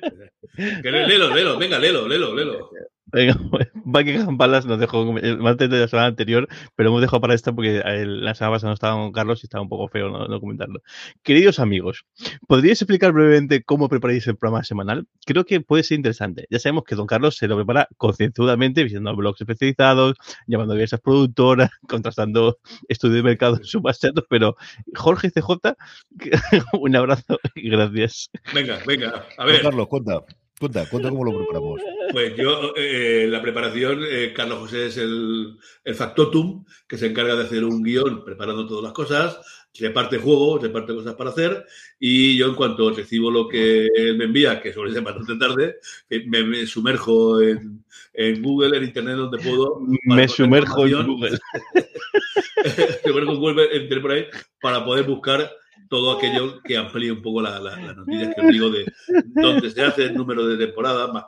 Que 0.82 0.89
lelo, 0.89 1.36
lelo, 1.36 1.58
venga, 1.60 1.78
lelo, 1.78 2.08
lelo, 2.08 2.34
lelo. 2.34 2.70
Venga, 3.12 3.38
Buckingham 3.74 4.38
Palace 4.38 4.68
nos 4.68 4.80
dejó 4.80 5.05
más 5.14 5.58
de 5.58 5.68
la 5.68 5.88
semana 5.88 6.08
anterior, 6.08 6.47
pero 6.76 6.89
hemos 6.89 7.01
dejado 7.01 7.22
para 7.22 7.34
esta 7.34 7.53
porque 7.53 7.82
la 7.84 8.36
semana 8.36 8.55
pasada 8.55 8.70
no 8.70 8.74
estaba 8.74 8.95
con 8.95 9.12
Carlos 9.12 9.43
y 9.43 9.45
estaba 9.45 9.62
un 9.62 9.70
poco 9.70 9.88
feo 9.88 10.10
no, 10.10 10.39
comentarlo. 10.39 10.82
Queridos 11.24 11.60
amigos, 11.60 12.05
¿podríais 12.47 12.82
explicar 12.82 13.14
brevemente 13.14 13.64
cómo 13.64 13.88
preparáis 13.88 14.28
el 14.28 14.36
programa 14.36 14.64
semanal? 14.64 15.08
Creo 15.26 15.45
que 15.45 15.62
puede 15.62 15.84
ser 15.84 15.97
interesante. 15.97 16.47
Ya 16.49 16.60
sabemos 16.60 16.84
que 16.84 16.95
don 16.95 17.08
Carlos 17.08 17.38
se 17.38 17.47
lo 17.47 17.55
prepara 17.55 17.88
concienzudamente, 17.97 18.84
visitando 18.84 19.16
blogs 19.16 19.39
especializados, 19.41 20.18
llamando 20.47 20.74
a 20.74 20.76
diversas 20.76 20.99
productoras, 20.99 21.70
contrastando 21.88 22.58
estudios 22.89 23.18
de 23.18 23.24
mercado 23.24 23.58
en 23.58 23.64
su 23.64 23.82
base 23.82 24.12
pero 24.30 24.55
Jorge 24.95 25.32
CJ, 25.32 25.76
un 26.74 26.95
abrazo 26.95 27.39
y 27.55 27.70
gracias. 27.70 28.30
Venga, 28.53 28.80
venga, 28.86 29.26
a 29.38 29.45
ver. 29.45 29.62
Carlos, 29.62 29.88
cuenta. 29.88 30.24
Cuenta, 30.60 30.89
cuenta 30.89 31.10
cómo 31.10 31.24
lo 31.24 31.38
preparamos. 31.38 31.82
Pues 32.12 32.36
yo, 32.36 32.74
eh, 32.76 33.28
la 33.30 33.41
preparación, 33.43 34.01
eh, 34.10 34.34
Carlos 34.36 34.60
José 34.60 34.88
es 34.88 34.97
el, 34.97 35.55
el, 35.84 35.95
factotum 35.95 36.66
que 36.88 36.97
se 36.97 37.08
encarga 37.08 37.36
de 37.36 37.43
hacer 37.43 37.64
un 37.64 37.84
guion 37.84 38.26
preparando 38.26 38.66
todas 38.66 38.84
las 38.84 38.93
cosas, 38.93 39.39
reparte 39.80 40.18
juegos, 40.18 40.62
reparte 40.62 40.95
cosas 40.95 41.16
para 41.16 41.30
hacer, 41.30 41.66
y 41.99 42.36
yo 42.38 42.47
en 42.47 42.55
cuanto 42.55 42.89
recibo 42.89 43.30
lo 43.30 43.47
que 43.47 43.88
él 43.95 44.18
me 44.18 44.26
envía, 44.26 44.60
que 44.60 44.74
suele 44.74 44.93
ser 44.93 45.03
bastante 45.03 45.36
tarde, 45.36 45.78
eh, 46.10 46.26
me, 46.26 46.66
sumerjo 46.66 47.39
en, 47.41 47.84
en, 48.14 48.41
Google, 48.41 48.78
en 48.78 48.84
Internet, 48.86 49.16
donde 49.16 49.38
puedo. 49.38 49.80
Me 50.05 50.28
sumerjo 50.28 50.88
en 50.88 51.05
Google. 51.05 51.38
me 52.66 52.74
sumerjo 53.03 53.32
en 53.32 53.39
Google, 53.39 54.01
por 54.01 54.12
ahí, 54.12 54.26
para 54.62 54.84
poder 54.84 55.05
buscar 55.05 55.51
todo 55.90 56.18
aquello 56.18 56.62
que 56.64 56.78
amplíe 56.78 57.12
un 57.12 57.22
poco 57.22 57.42
las 57.42 57.62
la, 57.62 57.94
noticias 57.94 58.36
que 58.36 58.42
os 58.42 58.48
digo 58.52 58.70
de 58.70 58.86
dónde 59.36 59.70
se 59.70 59.82
hace 59.82 60.06
el 60.06 60.16
número 60.16 60.46
de 60.46 60.58
temporadas, 60.66 61.12
más. 61.14 61.26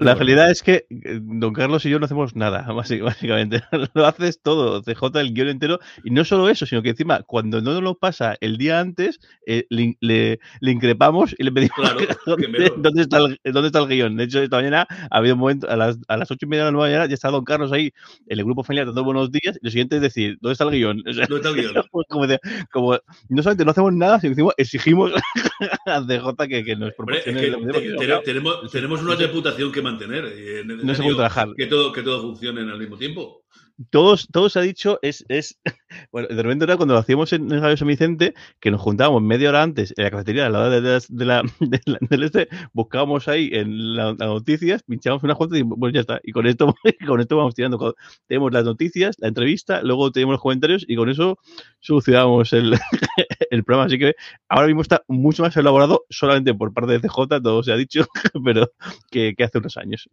La 0.00 0.14
realidad 0.14 0.50
es 0.50 0.62
que 0.62 0.86
eh, 0.90 1.20
don 1.22 1.52
Carlos 1.52 1.84
y 1.84 1.90
yo 1.90 1.98
no 1.98 2.04
hacemos 2.04 2.36
nada, 2.36 2.62
básicamente. 2.72 3.62
Lo 3.94 4.06
haces 4.06 4.40
todo, 4.42 4.82
CJ 4.82 5.20
el 5.20 5.34
guion 5.34 5.48
entero. 5.48 5.78
Y 6.04 6.10
no 6.10 6.24
solo 6.24 6.48
eso, 6.48 6.66
sino 6.66 6.82
que 6.82 6.90
encima, 6.90 7.22
cuando 7.22 7.60
no 7.60 7.72
nos 7.72 7.82
lo 7.82 7.98
pasa 7.98 8.36
el 8.40 8.56
día 8.56 8.80
antes, 8.80 9.20
eh, 9.46 9.66
le, 9.70 9.96
le, 10.00 10.38
increpamos 10.70 11.34
y 11.38 11.44
le 11.44 11.52
pedimos 11.52 11.76
dónde, 12.26 13.02
está 13.02 13.18
el, 13.18 13.38
dónde 13.44 13.68
está 13.68 13.80
el 13.80 13.88
guion. 13.88 14.16
De 14.16 14.24
hecho, 14.24 14.42
esta 14.42 14.56
mañana 14.56 14.86
ha 15.10 15.18
habido 15.18 15.34
un 15.34 15.40
momento, 15.40 15.68
a 15.68 15.76
las, 15.76 15.98
a 16.08 16.16
las 16.16 16.30
ocho 16.30 16.46
y 16.46 16.48
media 16.48 16.64
de 16.64 16.72
la 16.72 16.78
mañana, 16.78 17.06
ya 17.06 17.14
está 17.14 17.30
don 17.30 17.44
Carlos 17.44 17.72
ahí 17.72 17.92
en 18.26 18.38
el 18.38 18.44
grupo 18.44 18.62
familiar 18.62 18.86
dando 18.86 19.04
buenos 19.04 19.30
días. 19.30 19.58
Y 19.60 19.66
lo 19.66 19.70
siguiente 19.70 19.96
es 19.96 20.02
decir, 20.02 20.38
¿dónde 20.40 20.52
está 20.52 20.64
el 20.64 20.70
guion? 20.70 21.02
¿Dónde 21.04 21.22
está 21.36 21.48
el 21.48 21.54
guion? 21.54 21.74
como, 22.08 22.26
como, 22.70 22.98
no 23.28 23.42
solamente 23.42 23.64
no 23.64 23.70
hacemos 23.70 23.92
nada, 23.92 24.20
sino 24.20 24.34
que 24.34 24.62
exigimos 24.62 25.12
a 25.86 26.00
DJ 26.00 26.48
que, 26.48 26.64
que 26.64 26.76
nos 26.76 26.92
proporcione. 26.94 27.40
tenemos, 28.24 28.59
tenemos 28.68 29.02
una 29.02 29.14
reputación 29.14 29.70
que 29.72 29.82
mantener. 29.82 30.24
Eh, 30.26 30.62
no 30.64 30.94
se 30.94 31.02
puede 31.02 31.16
trabajar. 31.16 31.48
Que 31.56 31.66
todo, 31.66 31.92
que 31.92 32.02
todo 32.02 32.20
funcione 32.22 32.60
al 32.60 32.78
mismo 32.78 32.96
tiempo 32.96 33.42
todos, 33.88 34.28
todos 34.30 34.56
ha 34.56 34.60
dicho, 34.60 34.98
es, 35.02 35.24
es, 35.28 35.58
bueno, 36.12 36.28
de 36.28 36.42
repente 36.42 36.64
era 36.64 36.76
cuando 36.76 36.94
lo 36.94 37.00
hacíamos 37.00 37.32
en 37.32 37.48
Radio 37.50 37.76
San 37.76 37.88
Vicente, 37.88 38.34
que 38.60 38.70
nos 38.70 38.80
juntábamos 38.80 39.22
media 39.22 39.48
hora 39.48 39.62
antes 39.62 39.94
en 39.96 40.04
la 40.04 40.10
cafetería 40.10 40.46
al 40.46 40.52
lado 40.52 40.70
de, 40.70 40.80
de, 41.08 41.24
la, 41.24 41.42
del 42.08 42.22
este, 42.22 42.48
buscábamos 42.72 43.28
ahí 43.28 43.50
en 43.52 43.96
las 43.96 44.18
noticias, 44.18 44.82
pinchábamos 44.82 45.22
una 45.22 45.34
cuantas 45.34 45.58
y 45.58 45.62
bueno, 45.62 45.94
ya 45.94 46.00
está. 46.00 46.20
Y 46.22 46.32
con 46.32 46.46
esto, 46.46 46.74
con 47.06 47.20
esto 47.20 47.36
vamos 47.36 47.54
tirando. 47.54 47.94
Tenemos 48.26 48.52
las 48.52 48.64
noticias, 48.64 49.16
la 49.18 49.28
entrevista, 49.28 49.82
luego 49.82 50.10
tenemos 50.12 50.34
los 50.34 50.42
comentarios 50.42 50.84
y 50.86 50.96
con 50.96 51.08
eso 51.08 51.38
solucionamos 51.78 52.52
el, 52.52 52.76
el 53.50 53.64
programa. 53.64 53.86
Así 53.86 53.98
que 53.98 54.14
ahora 54.48 54.66
mismo 54.66 54.82
está 54.82 55.02
mucho 55.08 55.42
más 55.42 55.56
elaborado 55.56 56.04
solamente 56.10 56.52
por 56.54 56.72
parte 56.74 56.92
de 56.92 57.00
CJ, 57.00 57.40
todo 57.42 57.62
se 57.62 57.72
ha 57.72 57.76
dicho, 57.76 58.06
pero 58.44 58.70
que, 59.10 59.34
que 59.34 59.44
hace 59.44 59.58
unos 59.58 59.76
años. 59.76 60.08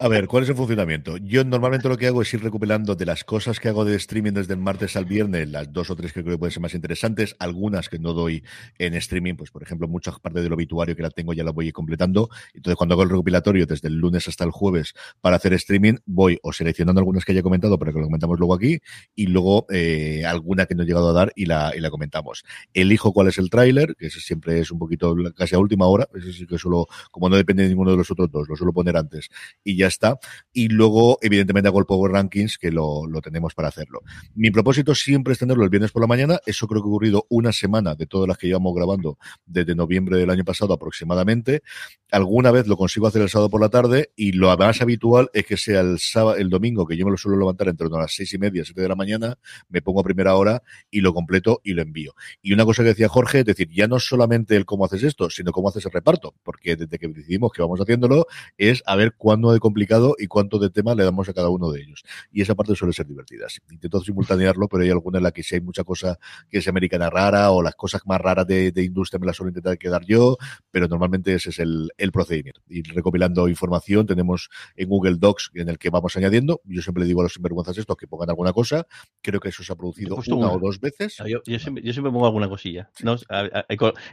A 0.00 0.08
ver, 0.08 0.26
¿cuál 0.26 0.44
es 0.44 0.48
el 0.48 0.56
funcionamiento? 0.56 1.16
Yo 1.18 1.44
normalmente 1.44 1.88
lo 1.88 1.96
que 1.96 2.06
hago 2.06 2.22
es 2.22 2.32
ir 2.32 2.42
recuperando 2.42 2.77
de 2.84 3.06
las 3.06 3.24
cosas 3.24 3.60
que 3.60 3.68
hago 3.68 3.84
de 3.84 3.96
streaming 3.96 4.32
desde 4.32 4.54
el 4.54 4.60
martes 4.60 4.96
al 4.96 5.04
viernes, 5.04 5.48
las 5.48 5.72
dos 5.72 5.90
o 5.90 5.96
tres 5.96 6.12
que 6.12 6.22
creo 6.22 6.34
que 6.34 6.38
pueden 6.38 6.52
ser 6.52 6.62
más 6.62 6.74
interesantes, 6.74 7.34
algunas 7.38 7.88
que 7.88 7.98
no 7.98 8.12
doy 8.12 8.44
en 8.78 8.94
streaming, 8.94 9.34
pues 9.34 9.50
por 9.50 9.62
ejemplo, 9.62 9.88
muchas 9.88 10.18
partes 10.20 10.42
del 10.42 10.52
obituario 10.52 10.94
que 10.94 11.02
la 11.02 11.10
tengo 11.10 11.32
ya 11.32 11.44
la 11.44 11.50
voy 11.50 11.72
completando. 11.72 12.30
Entonces, 12.54 12.76
cuando 12.76 12.94
hago 12.94 13.02
el 13.02 13.10
recopilatorio 13.10 13.66
desde 13.66 13.88
el 13.88 13.94
lunes 13.94 14.28
hasta 14.28 14.44
el 14.44 14.50
jueves 14.50 14.94
para 15.20 15.36
hacer 15.36 15.52
streaming, 15.54 15.94
voy 16.06 16.38
o 16.42 16.52
seleccionando 16.52 17.00
algunas 17.00 17.24
que 17.24 17.32
haya 17.32 17.42
comentado 17.42 17.78
para 17.78 17.92
que 17.92 17.98
lo 17.98 18.04
comentamos 18.04 18.38
luego 18.38 18.54
aquí 18.54 18.78
y 19.14 19.26
luego 19.26 19.66
eh, 19.70 20.24
alguna 20.24 20.66
que 20.66 20.74
no 20.74 20.84
he 20.84 20.86
llegado 20.86 21.10
a 21.10 21.12
dar 21.12 21.32
y 21.34 21.46
la, 21.46 21.72
y 21.76 21.80
la 21.80 21.90
comentamos. 21.90 22.44
Elijo 22.74 23.12
cuál 23.12 23.28
es 23.28 23.38
el 23.38 23.50
tráiler, 23.50 23.96
que 23.96 24.06
ese 24.06 24.20
siempre 24.20 24.60
es 24.60 24.70
un 24.70 24.78
poquito 24.78 25.14
casi 25.36 25.54
a 25.54 25.58
última 25.58 25.86
hora, 25.86 26.08
ese 26.14 26.32
sí 26.32 26.46
que 26.46 26.58
solo, 26.58 26.86
como 27.10 27.28
no 27.28 27.36
depende 27.36 27.64
de 27.64 27.70
ninguno 27.70 27.90
de 27.90 27.96
los 27.96 28.10
otros 28.10 28.30
dos, 28.30 28.48
lo 28.48 28.56
suelo 28.56 28.72
poner 28.72 28.96
antes 28.96 29.28
y 29.64 29.76
ya 29.76 29.86
está. 29.86 30.18
Y 30.52 30.68
luego, 30.68 31.18
evidentemente, 31.22 31.68
hago 31.68 31.80
el 31.80 31.86
Power 31.86 32.12
Rankings, 32.12 32.58
que 32.58 32.67
lo, 32.70 33.06
tenemos 33.22 33.54
para 33.54 33.68
hacerlo. 33.68 34.02
Mi 34.34 34.50
propósito 34.50 34.94
siempre 34.94 35.32
es 35.32 35.38
tenerlo 35.38 35.64
el 35.64 35.70
viernes 35.70 35.92
por 35.92 36.02
la 36.02 36.08
mañana. 36.08 36.38
Eso 36.46 36.66
creo 36.66 36.82
que 36.82 36.86
ha 36.86 36.90
ocurrido 36.90 37.26
una 37.28 37.52
semana 37.52 37.94
de 37.94 38.06
todas 38.06 38.28
las 38.28 38.38
que 38.38 38.46
llevamos 38.46 38.74
grabando 38.74 39.18
desde 39.46 39.74
noviembre 39.74 40.18
del 40.18 40.30
año 40.30 40.44
pasado 40.44 40.74
aproximadamente. 40.74 41.62
Alguna 42.10 42.50
vez 42.50 42.66
lo 42.66 42.76
consigo 42.76 43.06
hacer 43.06 43.22
el 43.22 43.28
sábado 43.28 43.50
por 43.50 43.60
la 43.60 43.68
tarde 43.68 44.12
y 44.16 44.32
lo 44.32 44.56
más 44.56 44.80
habitual 44.80 45.30
es 45.32 45.44
que 45.46 45.56
sea 45.56 45.80
el 45.80 45.98
sábado, 45.98 46.36
el 46.36 46.48
domingo, 46.48 46.86
que 46.86 46.96
yo 46.96 47.04
me 47.04 47.10
lo 47.10 47.16
suelo 47.16 47.38
levantar 47.38 47.68
entre 47.68 47.88
las 47.88 48.14
seis 48.14 48.32
y 48.32 48.38
media, 48.38 48.64
siete 48.64 48.82
de 48.82 48.88
la 48.88 48.94
mañana, 48.94 49.38
me 49.68 49.82
pongo 49.82 50.00
a 50.00 50.04
primera 50.04 50.34
hora 50.34 50.62
y 50.90 51.00
lo 51.00 51.12
completo 51.14 51.60
y 51.62 51.74
lo 51.74 51.82
envío. 51.82 52.14
Y 52.42 52.52
una 52.52 52.64
cosa 52.64 52.82
que 52.82 52.90
decía 52.90 53.08
Jorge, 53.08 53.40
es 53.40 53.44
decir, 53.44 53.68
ya 53.70 53.86
no 53.88 54.00
solamente 54.00 54.56
el 54.56 54.64
cómo 54.64 54.84
haces 54.84 55.02
esto, 55.02 55.30
sino 55.30 55.52
cómo 55.52 55.68
haces 55.68 55.84
el 55.86 55.92
reparto, 55.92 56.34
porque 56.42 56.76
desde 56.76 56.98
que 56.98 57.08
decidimos 57.08 57.52
que 57.52 57.62
vamos 57.62 57.80
haciéndolo 57.80 58.26
es 58.56 58.82
a 58.86 58.96
ver 58.96 59.14
cuándo 59.16 59.52
de 59.52 59.60
complicado 59.60 60.14
y 60.18 60.26
cuánto 60.26 60.58
de 60.58 60.70
tema 60.70 60.94
le 60.94 61.04
damos 61.04 61.28
a 61.28 61.34
cada 61.34 61.48
uno 61.48 61.70
de 61.70 61.82
ellos. 61.82 62.04
Y 62.32 62.42
esa 62.48 62.54
parte 62.54 62.74
suele 62.74 62.94
ser 62.94 63.06
divertida. 63.06 63.46
Intento 63.70 64.00
simultanearlo, 64.00 64.68
pero 64.68 64.82
hay 64.82 64.90
alguna 64.90 65.18
en 65.18 65.24
la 65.24 65.32
que 65.32 65.42
si 65.42 65.54
hay 65.54 65.60
mucha 65.60 65.84
cosa 65.84 66.18
que 66.50 66.58
es 66.58 66.68
americana 66.68 67.10
rara 67.10 67.50
o 67.50 67.62
las 67.62 67.74
cosas 67.74 68.02
más 68.06 68.20
raras 68.20 68.46
de, 68.46 68.72
industria 68.78 69.18
me 69.18 69.26
las 69.26 69.36
suelo 69.36 69.50
intentar 69.50 69.76
quedar 69.76 70.04
yo, 70.06 70.38
pero 70.70 70.88
normalmente 70.88 71.34
ese 71.34 71.50
es 71.50 71.58
el, 71.58 71.90
procedimiento. 72.12 72.62
Y 72.68 72.82
recopilando 72.82 73.48
información, 73.48 74.06
tenemos 74.06 74.48
en 74.76 74.88
Google 74.88 75.16
Docs 75.18 75.50
en 75.54 75.68
el 75.68 75.78
que 75.78 75.90
vamos 75.90 76.16
añadiendo. 76.16 76.62
Yo 76.64 76.80
siempre 76.80 77.02
le 77.02 77.08
digo 77.08 77.20
a 77.20 77.24
los 77.24 77.34
sinvergüenzas 77.34 77.76
estos 77.76 77.96
que 77.96 78.06
pongan 78.06 78.30
alguna 78.30 78.52
cosa. 78.52 78.86
Creo 79.20 79.40
que 79.40 79.50
eso 79.50 79.62
se 79.62 79.72
ha 79.72 79.76
producido 79.76 80.16
una, 80.28 80.50
o 80.50 80.58
dos 80.58 80.80
veces. 80.80 81.16
Yo, 81.26 81.58
siempre, 81.58 81.82
pongo 82.10 82.26
alguna 82.26 82.48
cosilla. 82.48 82.90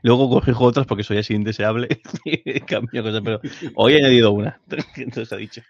luego 0.01 0.29
corrijo 0.29 0.65
otras 0.65 0.85
porque 0.85 1.03
soy 1.03 1.19
así 1.19 1.33
indeseable 1.33 1.87
cambio 2.67 3.01
cosas, 3.01 3.21
pero 3.23 3.39
hoy 3.75 3.93
he 3.93 3.97
añadido 3.97 4.31
una. 4.31 4.59
Entonces 4.97 5.31
ha 5.31 5.37
dicho. 5.37 5.61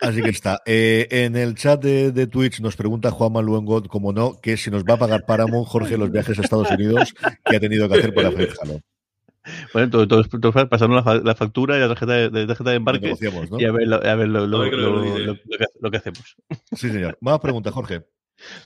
Así 0.00 0.22
que 0.22 0.30
está. 0.30 0.62
Eh, 0.66 1.06
en 1.10 1.36
el 1.36 1.54
chat 1.54 1.82
de, 1.82 2.05
Twitch 2.26 2.60
nos 2.60 2.76
pregunta 2.76 3.10
Juan 3.10 3.32
Manuel 3.32 3.88
como 3.88 4.12
no, 4.12 4.40
que 4.40 4.56
si 4.56 4.70
nos 4.70 4.84
va 4.84 4.94
a 4.94 4.98
pagar 4.98 5.24
Paramount 5.26 5.66
Jorge 5.66 5.96
los 5.96 6.10
viajes 6.10 6.38
a 6.38 6.42
Estados 6.42 6.70
Unidos 6.70 7.14
que 7.44 7.56
ha 7.56 7.60
tenido 7.60 7.88
que 7.88 7.98
hacer 7.98 8.14
para 8.14 8.28
hacer 8.28 8.54
Bueno, 9.72 9.90
todos, 9.90 10.28
todos, 10.28 10.68
pasando 10.68 10.96
la, 10.96 11.34
factura 11.34 11.76
y 11.76 11.80
la 11.80 11.88
tarjeta 11.88 12.12
de, 12.12 12.46
tarjeta 12.46 12.70
de 12.70 12.76
embarque 12.76 13.14
y 13.58 13.64
a 13.64 13.72
ver, 13.72 13.92
a 13.92 14.14
ver 14.14 14.28
lo, 14.28 14.46
lo, 14.46 15.90
que, 15.90 15.96
hacemos. 15.96 16.36
Sí, 16.72 16.90
señor. 16.90 17.16
Más 17.20 17.38
pregunta, 17.40 17.70
Jorge. 17.70 18.02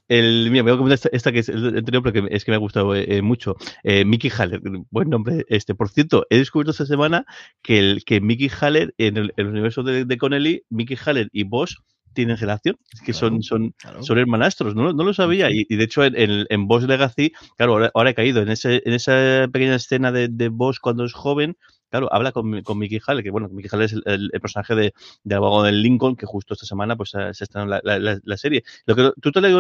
El, 0.09 0.51
mira, 0.51 0.63
voy 0.63 0.73
a 0.73 0.77
comentar 0.77 1.11
esta, 1.13 1.33
que 1.33 1.41
es 1.41 1.49
el 1.49 1.77
anterior 1.79 2.03
porque 2.03 2.27
es 2.31 2.45
que 2.45 2.51
me 2.51 2.57
ha 2.57 2.59
gustado 2.61 2.95
eh, 2.95 3.05
eh, 3.09 3.23
mucho. 3.23 3.57
Eh, 3.83 4.05
Mickey 4.05 4.31
Haller, 4.37 4.61
buen 4.91 5.11
nombre. 5.11 5.45
Este, 5.49 5.75
por 5.75 5.89
cierto, 5.89 6.27
he 6.31 6.39
descubierto 6.39 6.73
esta 6.73 6.87
semana 6.87 7.25
que, 7.63 7.79
el, 7.79 8.05
que 8.05 8.21
Mickey 8.21 8.51
Haller, 8.61 8.95
en 8.99 9.17
el, 9.17 9.33
universo 9.37 9.83
de, 9.83 10.05
de, 10.05 10.19
Connelly, 10.19 10.65
Mickey 10.71 10.99
Haller 11.05 11.29
y 11.33 11.45
Boss 11.45 11.83
tienen 12.13 12.37
relación, 12.37 12.77
es 12.93 13.01
que 13.01 13.13
son, 13.13 13.43
son, 13.43 13.75
son 14.01 14.19
hermanastros, 14.19 14.75
no, 14.75 14.93
no 14.93 15.05
lo 15.05 15.15
sabía. 15.15 15.49
Y, 15.51 15.65
de 15.65 15.85
hecho, 15.85 16.05
en, 16.05 16.47
en, 16.49 16.67
Boss 16.67 16.85
Legacy, 16.85 17.33
claro, 17.57 17.91
ahora, 17.95 18.11
he 18.11 18.15
caído 18.15 18.43
en, 18.43 18.49
ese, 18.49 18.83
en 18.85 18.95
esa 18.95 19.49
pequeña 19.53 19.77
escena 19.77 20.13
de, 20.13 20.29
de 20.29 20.49
Boss 20.49 20.81
cuando 20.81 21.05
es 21.05 21.13
joven, 21.13 21.57
claro, 21.91 22.13
habla 22.13 22.33
con, 22.33 22.63
con 22.63 22.79
Mickey 22.79 23.01
Hall, 23.07 23.23
que 23.23 23.31
bueno, 23.31 23.49
Mickey 23.49 23.71
Hall 23.73 23.83
es 23.83 23.95
el, 24.05 24.31
personaje 24.41 24.75
de, 24.75 24.95
de 25.25 25.35
abogado 25.35 25.65
del 25.65 25.83
Lincoln, 25.83 26.17
que 26.17 26.27
justo 26.27 26.55
esta 26.55 26.67
semana 26.67 26.97
pues 26.97 27.11
se 27.11 27.45
estrenó 27.45 27.67
la, 27.67 27.81
la, 27.83 28.19
la, 28.23 28.37
serie. 28.37 28.63
Lo 28.87 28.97
que 28.97 29.11
tú 29.21 29.33
te 29.33 29.41
lees 29.41 29.55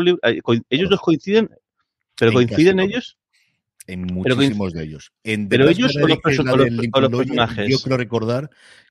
ellos 0.71 0.91
dos 0.91 1.01
coinciden, 1.01 1.51
pero 2.17 2.33
coinciden 2.33 2.81
ellos. 2.81 3.19
En 3.87 4.03
muchísimos 4.03 4.73
de 4.73 4.85
ellos. 4.85 5.13
En 5.25 5.49
pero 5.49 5.69
ellos 5.69 5.97
o 5.97 6.07
los, 6.07 6.19
personajes. 6.19 7.69
Yo 7.69 7.79
creo 7.81 7.97
recordar 7.97 8.51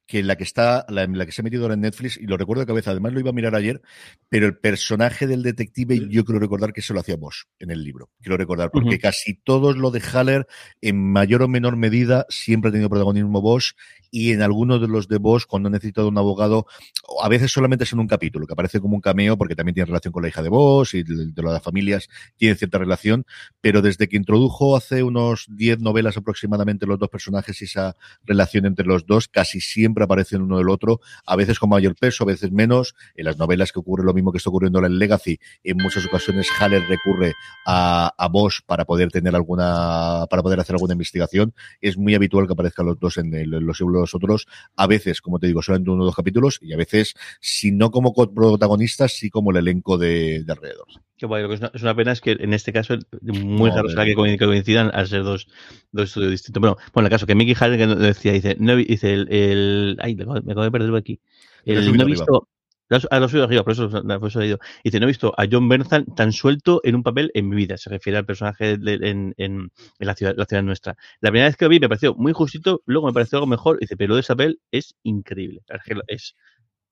que 0.09 0.23
la 0.23 0.35
que 0.37 0.43
está, 0.43 0.87
la, 0.89 1.05
la, 1.05 1.23
que 1.27 1.31
se 1.31 1.41
ha 1.41 1.43
metido 1.43 1.61
ahora 1.61 1.75
en 1.75 1.81
Netflix, 1.81 2.17
y 2.17 2.25
lo 2.25 2.35
recuerdo 2.35 2.61
de 2.61 2.65
cabeza, 2.65 2.89
además 2.89 3.13
lo 3.13 3.19
iba 3.19 3.29
a 3.29 3.33
mirar 3.33 3.53
ayer, 3.53 3.79
pero 4.27 4.47
el 4.47 4.57
personaje 4.57 5.27
del 5.27 5.43
detective, 5.43 6.07
yo 6.09 6.25
creo 6.25 6.39
recordar 6.39 6.73
que 6.73 6.81
se 6.81 6.95
lo 6.95 6.99
hacía 6.99 7.15
Bosch 7.15 7.43
en 7.59 7.69
el 7.69 7.83
libro. 7.83 8.09
Quiero 8.19 8.35
recordar, 8.35 8.71
porque 8.71 8.97
casi 8.97 9.35
todos 9.35 9.77
lo 9.77 9.91
de 9.91 10.01
Haller, 10.01 10.47
en 10.81 11.11
mayor 11.11 11.43
o 11.43 11.47
menor 11.47 11.75
medida, 11.75 12.25
siempre 12.27 12.69
ha 12.69 12.71
tenido 12.71 12.89
protagonismo 12.89 13.39
Bosch, 13.39 13.73
y 14.09 14.31
en 14.31 14.41
algunos 14.41 14.81
de 14.81 14.87
los 14.87 15.07
de 15.07 15.19
Bosch, 15.19 15.45
cuando 15.45 15.67
ha 15.67 15.71
necesitado 15.71 16.07
un 16.07 16.17
abogado, 16.17 16.65
a 17.21 17.29
veces 17.29 17.51
solamente 17.51 17.83
es 17.83 17.93
en 17.93 17.99
un 17.99 18.07
capítulo, 18.07 18.47
que 18.47 18.53
aparece 18.53 18.79
como 18.79 18.95
un 18.95 19.01
cameo, 19.01 19.37
porque 19.37 19.55
también 19.55 19.75
tiene 19.75 19.85
relación 19.85 20.11
con 20.11 20.23
la 20.23 20.29
hija 20.29 20.41
de 20.41 20.49
Bosch 20.49 20.95
y 20.95 21.03
de, 21.03 21.27
de 21.27 21.43
las 21.43 21.61
familias 21.61 22.09
tiene 22.35 22.55
cierta 22.55 22.79
relación, 22.79 23.27
pero 23.61 23.83
desde 23.83 24.09
que 24.09 24.17
introdujo 24.17 24.75
hace 24.75 25.03
unos 25.03 25.45
10 25.49 25.81
novelas 25.81 26.17
aproximadamente 26.17 26.87
los 26.87 26.97
dos 26.97 27.09
personajes 27.09 27.61
y 27.61 27.65
esa 27.65 27.95
relación 28.25 28.65
entre 28.65 28.87
los 28.87 29.05
dos, 29.05 29.27
casi 29.27 29.61
siempre 29.61 29.98
aparecen 30.03 30.41
uno 30.41 30.57
del 30.57 30.69
otro, 30.69 31.01
a 31.25 31.35
veces 31.35 31.59
con 31.59 31.69
mayor 31.69 31.95
peso, 31.95 32.23
a 32.23 32.27
veces 32.27 32.51
menos. 32.51 32.95
En 33.15 33.25
las 33.25 33.37
novelas 33.37 33.71
que 33.71 33.79
ocurre 33.79 34.03
lo 34.03 34.13
mismo 34.13 34.31
que 34.31 34.37
está 34.37 34.49
ocurriendo 34.49 34.83
en 34.85 34.97
Legacy, 34.97 35.39
en 35.63 35.77
muchas 35.77 36.05
ocasiones 36.05 36.47
Haller 36.59 36.83
recurre 36.87 37.33
a, 37.65 38.13
a 38.17 38.27
Bosch 38.27 38.61
para 38.65 38.85
poder 38.85 39.11
tener 39.11 39.35
alguna, 39.35 40.25
para 40.29 40.43
poder 40.43 40.59
hacer 40.59 40.75
alguna 40.75 40.93
investigación. 40.93 41.53
Es 41.81 41.97
muy 41.97 42.15
habitual 42.15 42.47
que 42.47 42.53
aparezcan 42.53 42.85
los 42.85 42.99
dos 42.99 43.17
en, 43.17 43.33
el, 43.33 43.49
los 43.49 43.79
los 43.79 44.15
otros, 44.15 44.47
a 44.75 44.87
veces, 44.87 45.21
como 45.21 45.39
te 45.39 45.47
digo, 45.47 45.61
solamente 45.61 45.89
uno 45.91 46.03
o 46.03 46.05
dos 46.05 46.15
capítulos, 46.15 46.59
y 46.61 46.73
a 46.73 46.77
veces, 46.77 47.15
si 47.39 47.71
no 47.71 47.91
como 47.91 48.13
protagonistas, 48.13 49.13
sí 49.13 49.29
como 49.29 49.51
el 49.51 49.57
elenco 49.57 49.97
de, 49.97 50.43
de 50.43 50.51
alrededor. 50.51 50.87
Que 51.19 51.25
bueno, 51.25 51.49
lo 51.49 51.49
que 51.49 51.65
es 51.73 51.83
una, 51.83 51.93
pena 51.93 52.13
es 52.13 52.21
que 52.21 52.31
en 52.31 52.53
este 52.53 52.71
caso 52.71 52.95
muy 53.21 53.69
raro 53.69 53.89
será 53.89 54.05
que 54.05 54.15
coincidan 54.15 54.89
al 54.93 55.05
ser 55.05 55.23
dos, 55.23 55.47
dos 55.91 56.05
estudios 56.05 56.31
distintos. 56.31 56.61
Bueno, 56.61 56.77
bueno, 56.93 57.07
el 57.07 57.11
caso 57.11 57.27
que 57.27 57.35
Mickey 57.35 57.55
que 57.55 57.87
decía, 57.87 58.31
dice, 58.31 58.55
no, 58.57 58.73
dice 58.77 59.13
el, 59.13 59.27
el 59.29 59.97
ay, 59.99 60.15
me 60.15 60.23
acabo 60.23 60.63
de 60.63 60.71
perderlo 60.71 60.95
aquí. 60.95 61.19
El, 61.65 61.95
no 61.97 62.03
he 62.03 62.05
visto, 62.05 62.47
a 63.11 63.19
lo 63.19 63.27
suyo 63.27 63.43
arriba, 63.43 63.63
por 63.63 63.73
eso, 63.73 63.89
por 63.89 64.27
eso 64.29 64.41
he 64.41 64.47
ido. 64.47 64.59
Dice, 64.81 65.01
no 65.01 65.07
he 65.07 65.07
visto 65.07 65.33
a 65.37 65.45
John 65.51 65.67
Bernthal 65.67 66.05
tan 66.15 66.31
suelto 66.31 66.79
en 66.85 66.95
un 66.95 67.03
papel 67.03 67.31
en 67.33 67.49
mi 67.49 67.57
vida. 67.57 67.77
Se 67.77 67.89
refiere 67.89 68.17
al 68.17 68.25
personaje 68.25 68.77
de, 68.77 68.93
en, 68.93 69.33
en, 69.35 69.71
en, 69.99 70.07
la, 70.07 70.15
ciudad, 70.15 70.35
la 70.37 70.45
ciudad 70.45 70.63
nuestra. 70.63 70.95
La 71.19 71.31
primera 71.31 71.49
vez 71.49 71.57
que 71.57 71.65
lo 71.65 71.69
vi 71.69 71.81
me 71.81 71.89
pareció 71.89 72.15
muy 72.15 72.31
justito, 72.31 72.81
luego 72.85 73.07
me 73.07 73.13
pareció 73.13 73.39
algo 73.39 73.47
mejor. 73.47 73.77
Dice, 73.79 73.97
pero 73.97 74.15
de 74.15 74.21
ese 74.21 74.33
papel 74.33 74.61
es 74.71 74.95
increíble. 75.03 75.63
Es 76.07 76.35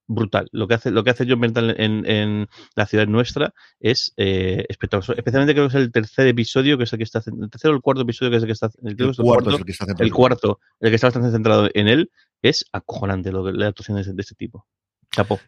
brutal. 0.07 0.47
Lo 0.51 0.67
que 0.67 0.75
hace, 0.75 0.91
lo 0.91 1.03
que 1.03 1.11
hace 1.11 1.25
John 1.27 1.41
Berntal 1.41 1.75
en, 1.77 2.47
la 2.75 2.85
ciudad 2.85 3.07
nuestra 3.07 3.53
es 3.79 4.13
eh, 4.17 4.65
espectacular. 4.69 5.19
Especialmente 5.19 5.53
creo 5.53 5.67
que 5.67 5.77
es 5.77 5.83
el 5.83 5.91
tercer 5.91 6.27
episodio, 6.27 6.77
que 6.77 6.85
es 6.85 6.93
el 6.93 6.97
que 6.97 7.03
está 7.03 7.21
el 7.25 7.49
tercero 7.49 7.73
o 7.73 7.75
el 7.77 7.81
cuarto 7.81 8.01
episodio 8.01 8.31
que 8.31 8.37
es 8.37 8.43
el 8.43 8.47
que 8.47 8.53
está 8.53 8.69
el, 8.83 8.95
el, 8.97 9.15
cuarto, 9.15 9.49
el, 9.49 9.65
que 9.65 9.71
está 9.71 9.85
el 9.99 10.13
cuarto, 10.13 10.59
el 10.79 10.89
que 10.89 10.95
está 10.95 11.07
bastante 11.07 11.31
centrado 11.31 11.69
en 11.73 11.87
él, 11.87 12.11
es 12.41 12.65
acojonante 12.71 13.31
lo 13.31 13.45
que 13.45 13.51
la 13.51 13.67
actuación 13.67 14.01
de, 14.01 14.13
de 14.13 14.21
este 14.21 14.35
tipo. 14.35 14.65
Chapo. 15.18 15.39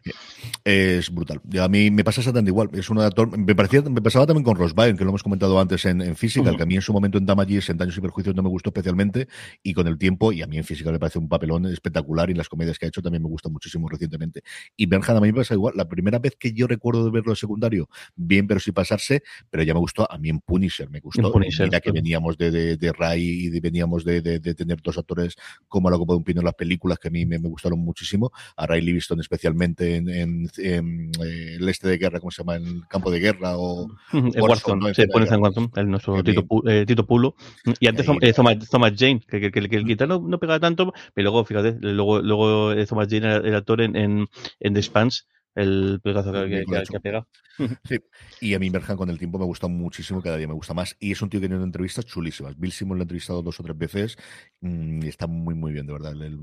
Es 0.64 1.10
brutal. 1.10 1.40
A 1.60 1.68
mí 1.68 1.92
me 1.92 2.02
pasa 2.02 2.20
exactamente 2.20 2.50
igual. 2.50 2.70
Es 2.72 2.90
un 2.90 2.98
actor. 2.98 3.38
Me, 3.38 3.54
parecía, 3.54 3.82
me 3.82 4.02
pasaba 4.02 4.26
también 4.26 4.42
con 4.42 4.56
Ross 4.56 4.74
Byrne, 4.74 4.98
que 4.98 5.04
lo 5.04 5.10
hemos 5.10 5.22
comentado 5.22 5.60
antes 5.60 5.84
en, 5.84 6.00
en 6.02 6.16
Física, 6.16 6.56
que 6.56 6.62
a 6.64 6.66
mí 6.66 6.74
en 6.74 6.82
su 6.82 6.92
momento 6.92 7.18
en 7.18 7.26
Damages, 7.26 7.70
en 7.70 7.76
Daños 7.76 7.96
y 7.96 8.00
Perjuicios, 8.00 8.34
no 8.34 8.42
me 8.42 8.48
gustó 8.48 8.70
especialmente. 8.70 9.28
Y 9.62 9.72
con 9.72 9.86
el 9.86 9.96
tiempo, 9.96 10.32
y 10.32 10.42
a 10.42 10.48
mí 10.48 10.58
en 10.58 10.64
Física 10.64 10.90
me 10.90 10.98
parece 10.98 11.20
un 11.20 11.28
papelón 11.28 11.66
espectacular. 11.66 12.30
Y 12.30 12.34
las 12.34 12.48
comedias 12.48 12.78
que 12.78 12.86
ha 12.86 12.88
hecho 12.88 13.00
también 13.00 13.22
me 13.22 13.28
gustan 13.28 13.52
muchísimo 13.52 13.88
recientemente. 13.88 14.42
Y 14.76 14.86
Bernhard 14.86 15.18
a 15.18 15.20
mí 15.20 15.28
me 15.28 15.38
pasa 15.38 15.54
igual. 15.54 15.74
La 15.76 15.88
primera 15.88 16.18
vez 16.18 16.34
que 16.36 16.52
yo 16.52 16.66
recuerdo 16.66 17.04
de 17.04 17.12
verlo 17.12 17.36
secundario, 17.36 17.88
bien, 18.16 18.48
pero 18.48 18.58
sin 18.58 18.74
pasarse. 18.74 19.22
Pero 19.50 19.62
ya 19.62 19.72
me 19.72 19.80
gustó. 19.80 20.10
A 20.10 20.18
mí 20.18 20.30
en 20.30 20.40
Punisher 20.40 20.90
me 20.90 20.98
gustó. 20.98 21.30
Punisher, 21.30 21.66
Mira 21.66 21.80
que 21.80 21.92
veníamos 21.92 22.36
de, 22.36 22.50
de, 22.50 22.76
de 22.76 22.92
Ray 22.92 23.46
y 23.46 23.60
veníamos 23.60 24.04
de, 24.04 24.20
de, 24.20 24.40
tener 24.40 24.82
dos 24.82 24.98
actores 24.98 25.36
como 25.68 25.86
a 25.86 25.92
la 25.92 25.98
Copa 25.98 26.14
de 26.14 26.18
un 26.18 26.24
Pino 26.24 26.40
en 26.40 26.46
las 26.46 26.54
películas 26.54 26.98
que 26.98 27.06
a 27.06 27.10
mí 27.10 27.24
me, 27.24 27.38
me 27.38 27.48
gustaron 27.48 27.78
muchísimo. 27.78 28.32
A 28.56 28.66
Ray 28.66 28.80
Livingston 28.80 29.20
especialmente 29.20 29.59
en, 29.62 30.08
en 30.08 30.50
en, 30.56 31.10
eh, 31.22 31.56
el 31.58 31.68
este 31.68 31.88
de 31.88 31.98
guerra, 31.98 32.20
¿cómo 32.20 32.30
se 32.30 32.42
llama? 32.42 32.56
En 32.56 32.66
el 32.66 32.88
campo 32.88 33.10
de 33.10 33.20
guerra 33.20 33.56
o... 33.56 33.88
El 34.12 34.42
Warzone, 34.42 34.94
se 34.94 35.06
pone 35.08 35.26
en 35.26 35.40
Warzone, 35.40 35.70
el 35.76 35.90
nuestro 35.90 36.22
Tito, 36.22 36.46
eh, 36.66 36.84
Tito, 36.86 37.06
Pulo. 37.06 37.34
Y 37.78 37.86
antes 37.86 38.06
eh, 38.20 38.32
Thomas, 38.32 38.58
Thomas, 38.70 38.92
Jane, 38.96 39.20
que, 39.20 39.40
que, 39.40 39.50
que, 39.50 39.76
el 39.76 39.84
guitarra 39.84 40.18
no, 40.18 40.20
no, 40.26 40.38
pegaba 40.38 40.60
tanto, 40.60 40.92
pero 41.14 41.30
luego, 41.30 41.44
fíjate, 41.44 41.76
luego, 41.80 42.20
luego 42.20 42.74
Thomas 42.86 43.08
Jane 43.08 43.26
era 43.26 43.36
el 43.36 43.54
actor 43.54 43.80
en, 43.80 43.96
en, 43.96 44.26
en 44.60 44.74
The 44.74 44.82
Spans, 44.82 45.26
el 45.54 46.00
pelotazo 46.02 46.32
que, 46.32 46.64
que, 46.64 46.96
ha 46.96 47.00
pegado. 47.00 47.28
Sí. 47.84 47.98
Y 48.40 48.54
a 48.54 48.58
mí 48.58 48.70
Berhan 48.70 48.96
con 48.96 49.10
el 49.10 49.18
tiempo 49.18 49.38
me 49.38 49.44
gusta 49.44 49.68
muchísimo, 49.68 50.22
cada 50.22 50.38
día 50.38 50.48
me 50.48 50.54
gusta 50.54 50.72
más. 50.72 50.96
Y 50.98 51.12
es 51.12 51.20
un 51.20 51.28
tío 51.28 51.40
que 51.40 51.48
tiene 51.48 51.62
entrevistas 51.62 52.06
chulísimas. 52.06 52.58
Bill 52.58 52.72
Simon 52.72 52.96
lo 52.96 53.02
ha 53.02 53.04
entrevistado 53.04 53.42
dos 53.42 53.60
o 53.60 53.62
tres 53.62 53.76
veces 53.76 54.16
mm, 54.60 55.04
y 55.04 55.08
está 55.08 55.26
muy, 55.26 55.54
muy 55.54 55.72
bien, 55.72 55.86
de 55.86 55.92
verdad. 55.92 56.12
El, 56.12 56.38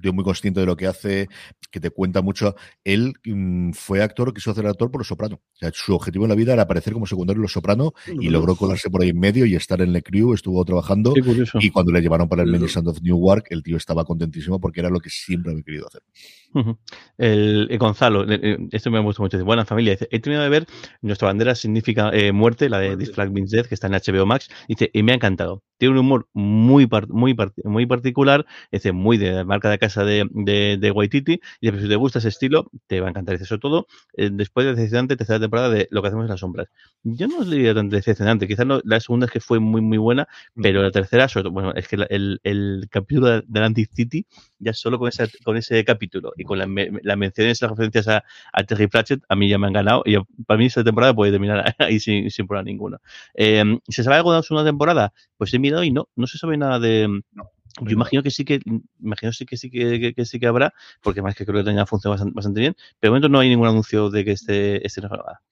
tío 0.00 0.12
muy 0.12 0.24
consciente 0.24 0.60
de 0.60 0.66
lo 0.66 0.76
que 0.76 0.86
hace, 0.86 1.28
que 1.70 1.78
te 1.78 1.90
cuenta 1.90 2.22
mucho. 2.22 2.56
Él 2.82 3.14
mm, 3.24 3.72
fue 3.72 4.02
actor, 4.02 4.34
quiso 4.34 4.50
hacer 4.50 4.66
actor 4.66 4.90
por 4.90 5.00
Los 5.00 5.08
Soprano. 5.08 5.36
O 5.36 5.56
sea, 5.56 5.70
su 5.72 5.94
objetivo 5.94 6.24
en 6.24 6.30
la 6.30 6.34
vida 6.34 6.52
era 6.54 6.62
aparecer 6.62 6.92
como 6.92 7.06
secundario 7.06 7.38
en 7.38 7.42
Los 7.42 7.52
Soprano 7.52 7.92
y 8.06 8.28
logró 8.28 8.56
colarse 8.56 8.90
por 8.90 9.02
ahí 9.02 9.10
en 9.10 9.20
medio 9.20 9.46
y 9.46 9.54
estar 9.54 9.80
en 9.80 9.94
el 9.94 10.02
crew, 10.02 10.34
estuvo 10.34 10.64
trabajando. 10.64 11.14
y 11.60 11.70
cuando 11.70 11.92
le 11.92 12.00
llevaron 12.00 12.28
para 12.28 12.42
el 12.42 12.68
Sound 12.68 12.88
of 12.88 13.02
Newark, 13.02 13.46
el 13.50 13.62
tío 13.62 13.76
estaba 13.76 14.04
contentísimo 14.04 14.60
porque 14.60 14.80
era 14.80 14.90
lo 14.90 15.00
que 15.00 15.10
siempre 15.10 15.52
había 15.52 15.62
querido 15.62 15.86
hacer. 15.86 16.02
El, 17.18 17.76
Gonzalo, 17.78 18.26
esto 18.70 18.90
me 18.90 19.00
gusta 19.00 19.22
mucho. 19.22 19.44
Buena 19.44 19.64
familia. 19.64 19.96
He 20.10 20.20
terminado 20.20 20.44
de 20.44 20.50
ver 20.50 20.66
Nuestra 21.02 21.26
bandera 21.26 21.54
significa 21.54 22.10
eh, 22.12 22.32
muerte, 22.32 22.68
la 22.68 22.78
de 22.78 22.96
This 22.96 23.12
Flag 23.12 23.30
Means 23.32 23.50
Death, 23.50 23.66
que 23.66 23.74
está 23.74 23.86
en 23.86 23.94
HBO 23.94 24.26
Max. 24.26 24.48
Dice, 24.68 24.90
y 24.92 25.02
me 25.02 25.12
ha 25.12 25.14
encantado. 25.16 25.62
Tiene 25.78 25.92
un 25.92 25.98
humor 25.98 26.28
muy, 26.32 26.88
muy, 27.08 27.36
muy 27.64 27.86
particular, 27.86 28.46
dice, 28.72 28.92
muy 28.92 29.16
de 29.16 29.44
marca 29.44 29.70
de 29.70 29.78
casa 29.78 30.04
de, 30.04 30.26
de, 30.30 30.76
de 30.78 30.90
Waititi. 30.90 31.40
Y 31.60 31.70
si 31.70 31.88
te 31.88 31.96
gusta 31.96 32.18
ese 32.18 32.28
estilo, 32.28 32.70
te 32.86 33.00
va 33.00 33.06
a 33.06 33.10
encantar. 33.10 33.36
Dice, 33.36 33.46
sobre 33.46 33.60
todo, 33.60 33.86
eh, 34.14 34.30
después 34.32 34.66
de 34.66 34.74
decepcionante 34.74 35.16
tercera 35.16 35.40
temporada 35.40 35.68
de 35.70 35.88
Lo 35.90 36.02
que 36.02 36.08
hacemos 36.08 36.24
en 36.24 36.30
las 36.30 36.40
sombras. 36.40 36.68
Yo 37.04 37.28
no 37.28 37.38
os 37.38 37.50
diría 37.50 37.74
tan 37.74 37.88
decepcionante. 37.88 38.48
Quizás 38.48 38.66
no, 38.66 38.80
la 38.84 39.00
segunda 39.00 39.26
es 39.26 39.32
que 39.32 39.40
fue 39.40 39.60
muy, 39.60 39.80
muy 39.80 39.98
buena, 39.98 40.26
pero 40.54 40.82
la 40.82 40.90
tercera, 40.90 41.28
sobre 41.28 41.44
todo, 41.44 41.52
bueno, 41.52 41.72
es 41.74 41.86
que 41.88 41.96
el, 42.08 42.40
el 42.42 42.88
capítulo 42.90 43.28
de 43.28 43.36
Atlantic 43.38 43.90
City, 43.92 44.26
ya 44.58 44.72
solo 44.72 44.98
con, 44.98 45.08
esa, 45.08 45.26
con 45.44 45.56
ese 45.56 45.84
capítulo 45.84 46.32
y 46.38 46.44
con 46.44 46.58
las 46.58 46.68
la 47.02 47.16
menciones 47.16 47.60
y 47.60 47.64
las 47.64 47.70
referencias 47.70 48.08
a, 48.08 48.24
a 48.52 48.64
Terry 48.64 48.86
Pratchett, 48.86 49.22
a 49.28 49.36
mí 49.36 49.48
ya 49.48 49.58
me 49.58 49.66
han 49.66 49.72
ganado. 49.72 50.02
Y 50.06 50.16
para 50.46 50.58
mí 50.58 50.66
esta 50.66 50.84
temporada 50.84 51.14
puede 51.14 51.32
terminar 51.32 51.74
ahí 51.78 52.00
sin, 52.00 52.30
sin 52.30 52.46
problema 52.46 52.64
ninguno. 52.64 52.98
Eh, 53.34 53.64
¿Se 53.88 54.02
sabe 54.02 54.16
algo 54.16 54.32
de 54.32 54.38
la 54.38 54.42
segunda 54.42 54.68
temporada? 54.68 55.12
Pues 55.36 55.52
he 55.54 55.58
mirado 55.58 55.84
y 55.84 55.90
no, 55.90 56.08
no 56.16 56.26
se 56.26 56.38
sabe 56.38 56.56
nada 56.56 56.78
de... 56.78 57.08
yo 57.80 57.90
imagino 57.90 58.22
que 58.22 58.30
sí 58.30 58.44
que, 58.44 58.60
imagino 59.00 59.32
sí 59.32 59.46
que 59.46 59.56
sí 59.56 59.70
que, 59.70 60.14
que, 60.14 60.24
sí 60.24 60.38
que 60.38 60.46
habrá, 60.46 60.72
porque 61.02 61.22
más 61.22 61.34
que 61.34 61.44
creo 61.44 61.60
que 61.60 61.70
tenga 61.70 61.86
funcionado 61.86 62.30
bastante, 62.32 62.60
bien, 62.60 62.74
pero 63.00 63.10
de 63.10 63.20
momento 63.20 63.28
no 63.28 63.40
hay 63.40 63.48
ningún 63.48 63.68
anuncio 63.68 64.10
de 64.10 64.24
que 64.24 64.32
esté, 64.32 64.86
esté 64.86 65.02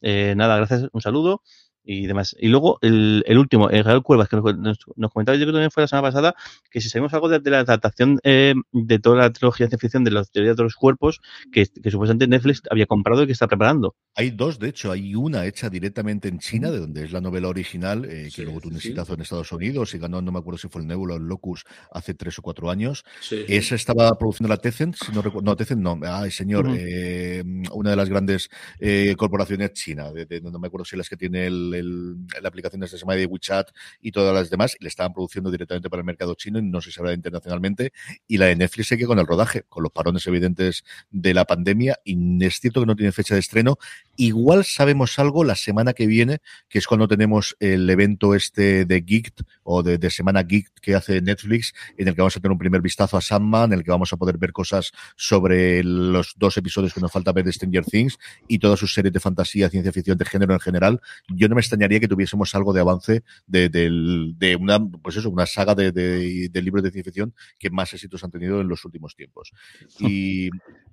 eh, 0.03 0.35
nada, 0.37 0.57
gracias, 0.57 0.89
un 0.93 1.01
saludo 1.01 1.43
y 1.87 2.07
demás. 2.07 2.37
Y 2.39 2.49
luego 2.49 2.79
el, 2.83 3.23
el 3.27 3.39
último, 3.39 3.71
el 3.71 3.85
Real 3.85 4.03
Cuevas, 4.03 4.29
que 4.29 4.37
nos, 4.37 4.79
nos, 4.97 5.13
comentaba, 5.13 5.39
yo 5.39 5.45
creo 5.45 5.53
que 5.53 5.53
también 5.53 5.71
fue 5.71 5.85
la 5.85 5.89
semana 5.89 6.09
pasada, 6.09 6.35
que 6.71 6.81
si 6.81 6.91
sabemos 6.91 7.15
algo 7.15 7.29
de, 7.29 7.39
de 7.39 7.51
la 7.51 7.61
adaptación 7.61 8.19
eh, 8.25 8.55
de 8.73 8.99
toda 8.99 9.17
la 9.17 9.33
trilogía 9.33 9.69
de 9.69 9.79
ficción 9.79 10.03
de 10.03 10.11
la 10.11 10.25
teoría 10.25 10.55
de 10.55 10.63
los 10.65 10.75
cuerpos, 10.75 11.21
que, 11.53 11.65
que, 11.67 11.91
supuestamente 11.91 12.27
Netflix 12.27 12.63
había 12.71 12.87
comprado 12.87 13.23
y 13.23 13.27
que 13.27 13.33
está 13.33 13.47
preparando. 13.47 13.95
Hay 14.17 14.31
dos, 14.31 14.59
de 14.59 14.69
hecho, 14.69 14.91
hay 14.91 15.15
una 15.15 15.47
hecha 15.47 15.71
directamente 15.71 16.29
en 16.29 16.41
China, 16.41 16.71
de 16.71 16.81
donde 16.81 17.05
es 17.05 17.13
la 17.13 17.21
novela 17.21 17.49
original, 17.49 18.05
eh, 18.05 18.25
que 18.25 18.31
sí, 18.31 18.43
luego 18.43 18.61
tuvo 18.61 18.71
un 18.71 18.77
exitazo 18.77 19.13
sí. 19.13 19.15
en 19.15 19.21
Estados 19.21 19.53
Unidos 19.53 19.95
y 19.95 19.99
ganó, 19.99 20.21
no 20.21 20.33
me 20.33 20.41
acuerdo 20.41 20.59
si 20.59 20.69
fue 20.69 20.83
el 20.83 20.89
Nebula 20.89 21.15
o 21.15 21.17
el 21.19 21.25
Locus 21.25 21.65
hace 21.93 22.15
tres 22.15 22.39
o 22.41 22.43
cuatro 22.43 22.69
años. 22.69 23.05
Sí, 23.21 23.45
Esa 23.47 23.77
estaba 23.77 24.19
produciendo 24.19 24.49
la 24.49 24.57
Tencent, 24.57 24.97
si 24.97 25.13
no 25.13 25.23
recuerdo, 25.23 25.47
no, 25.47 25.57
Tencent 25.57 25.81
no, 25.81 26.01
ay 26.03 26.33
señor, 26.33 26.67
uh 26.67 26.71
-huh. 26.71 26.79
eh, 26.79 27.45
una 27.73 27.91
de 27.91 27.97
las 27.97 28.09
grandes 28.09 28.49
eh, 28.81 29.15
corporaciones 29.17 29.73
china, 29.73 30.11
de, 30.13 30.27
de, 30.27 30.41
no 30.41 30.59
me 30.59 30.67
acuerdo 30.67 30.85
si 30.85 30.97
las 30.97 31.09
que 31.09 31.17
tiene 31.17 31.47
el, 31.47 31.76
la 31.83 32.49
aplicaciones 32.49 32.91
de 32.91 32.99
Smile 32.99 33.21
de 33.21 33.27
WeChat 33.27 33.71
y 34.01 34.13
todas 34.13 34.35
las 34.35 34.51
demás, 34.51 34.77
le 34.81 34.89
estaban 34.89 35.13
produciendo 35.13 35.51
directamente 35.51 35.91
para 35.91 36.01
el 36.01 36.07
mercado 36.07 36.35
chino 36.35 36.59
y 36.59 36.63
no 36.63 36.81
sé 36.81 36.91
si 36.91 37.01
internacionalmente. 37.13 37.93
Y 38.27 38.39
la 38.39 38.47
de 38.47 38.57
Netflix 38.57 38.89
sigue 38.89 39.07
con 39.07 39.19
el 39.19 39.27
rodaje, 39.27 39.65
con 39.69 39.83
los 39.83 39.93
parones 39.93 40.27
evidentes 40.27 40.85
de 41.11 41.35
la 41.35 41.45
pandemia, 41.45 41.99
y 42.05 42.45
es 42.45 42.61
cierto 42.61 42.81
que 42.81 42.87
no 42.87 42.97
tiene 42.97 43.13
fecha 43.13 43.35
de 43.35 43.41
estreno. 43.41 43.79
Igual 44.17 44.65
sabemos 44.65 45.19
algo 45.19 45.45
la 45.45 45.55
semana 45.55 45.93
que 45.93 46.07
viene, 46.07 46.39
que 46.69 46.79
es 46.79 46.87
cuando 46.87 47.09
tenemos 47.09 47.57
el 47.61 47.89
evento 47.89 48.35
este 48.35 48.85
de 48.85 49.01
Geek 49.01 49.35
o 49.63 49.83
de, 49.83 49.99
de 49.99 50.11
Semana 50.11 50.43
Geek 50.43 50.73
que 50.81 50.95
hace 50.95 51.21
Netflix, 51.21 51.75
en 51.97 52.09
el 52.09 52.15
que 52.15 52.23
vamos 52.23 52.37
a 52.37 52.41
tener 52.41 52.53
un 52.53 52.59
primer 52.59 52.81
vistazo 52.81 53.17
a 53.17 53.21
Sandman, 53.21 53.73
en 53.73 53.79
el 53.79 53.85
que 53.85 53.91
vamos 53.91 54.13
a 54.13 54.17
poder 54.17 54.39
ver 54.39 54.53
cosas 54.53 54.93
sobre 55.17 55.83
los 55.83 56.35
dos 56.37 56.57
episodios 56.57 56.95
que 56.95 57.01
nos 57.01 57.13
falta 57.13 57.33
ver 57.33 57.45
de 57.45 57.53
Stranger 57.53 57.85
Things 57.85 58.19
y 58.49 58.59
todas 58.59 58.79
sus 58.79 58.95
series 58.95 59.13
de 59.13 59.21
fantasía, 59.21 59.69
ciencia 59.69 59.93
ficción, 59.93 60.17
de 60.17 60.25
género 60.25 60.55
en 60.55 60.61
general. 60.61 61.01
Yo 61.29 61.49
no 61.49 61.55
me 61.55 61.61
extrañaría 61.67 62.01
que 62.01 62.09
tuviésemos 62.09 62.55
algo 62.55 62.73
de 62.73 62.81
avance 62.81 63.23
de, 63.47 63.69
de, 63.69 63.91
de 64.37 64.57
una, 64.57 64.79
pues 64.81 65.17
eso, 65.17 65.31
una 65.31 65.47
saga 65.47 65.75
de, 65.75 65.93
de, 65.93 66.63
libros 66.63 66.83
de 66.83 66.91
ciencia 66.91 67.11
ficción 67.11 67.35
que 67.59 67.71
más 67.71 67.93
éxitos 67.93 68.25
han 68.25 68.31
tenido 68.31 68.61
en 68.61 68.69
los 68.69 68.85
últimos 68.85 69.15
tiempos. 69.15 69.53
Y 70.07 70.51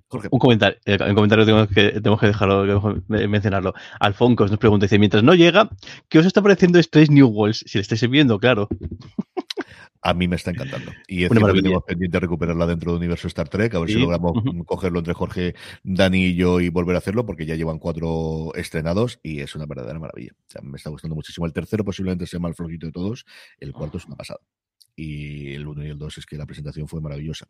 Jorge. 0.08 0.28
Un 0.30 0.38
comentario, 0.38 0.78
un 0.86 0.92
eh, 0.92 1.14
comentario 1.14 1.44
tenemos 1.44 1.68
que, 1.68 1.92
tenemos 1.92 2.20
que 2.20 2.26
dejarlo, 2.26 3.02
que 3.08 3.28
mencionarlo. 3.28 3.74
Alfoncos 4.00 4.50
nos 4.50 4.60
pregunta, 4.60 4.84
dice, 4.86 4.98
mientras 4.98 5.22
no 5.22 5.34
llega, 5.34 5.70
¿qué 6.08 6.18
os 6.18 6.26
está 6.26 6.42
pareciendo 6.42 6.78
Space 6.78 7.12
New 7.12 7.28
Worlds? 7.28 7.64
Si 7.66 7.78
le 7.78 7.82
estáis 7.82 8.08
viendo, 8.08 8.38
claro. 8.38 8.68
A 10.06 10.12
mí 10.12 10.28
me 10.28 10.36
está 10.36 10.50
encantando. 10.50 10.92
Y 11.08 11.24
es 11.24 11.30
que 11.30 11.40
tenemos 11.40 11.82
pendiente 11.82 12.16
de 12.16 12.20
recuperarla 12.20 12.66
dentro 12.66 12.92
del 12.92 12.98
universo 12.98 13.26
Star 13.26 13.48
Trek, 13.48 13.74
a 13.74 13.78
ver 13.80 13.88
¿Sí? 13.88 13.94
si 13.94 14.00
logramos 14.00 14.32
uh 14.36 14.40
-huh. 14.40 14.64
cogerlo 14.66 14.98
entre 14.98 15.14
Jorge, 15.14 15.54
Dani 15.82 16.26
y 16.26 16.34
yo 16.34 16.60
y 16.60 16.68
volver 16.68 16.94
a 16.94 16.98
hacerlo, 16.98 17.24
porque 17.24 17.46
ya 17.46 17.54
llevan 17.54 17.78
cuatro 17.78 18.52
estrenados 18.54 19.18
y 19.22 19.40
es 19.40 19.54
una 19.54 19.64
verdadera 19.64 19.98
maravilla. 19.98 20.32
O 20.32 20.50
sea, 20.50 20.60
me 20.60 20.76
está 20.76 20.90
gustando 20.90 21.14
muchísimo. 21.14 21.46
El 21.46 21.54
tercero 21.54 21.84
posiblemente 21.84 22.26
sea 22.26 22.38
más 22.38 22.54
flojito 22.54 22.86
de 22.86 22.92
todos, 22.92 23.24
el 23.58 23.72
cuarto 23.72 23.96
es 23.96 24.04
una 24.04 24.16
pasada. 24.16 24.40
Y 24.94 25.54
el 25.54 25.66
uno 25.66 25.84
y 25.84 25.88
el 25.88 25.98
dos 25.98 26.18
es 26.18 26.26
que 26.26 26.36
la 26.36 26.44
presentación 26.44 26.86
fue 26.86 27.00
maravillosa. 27.00 27.48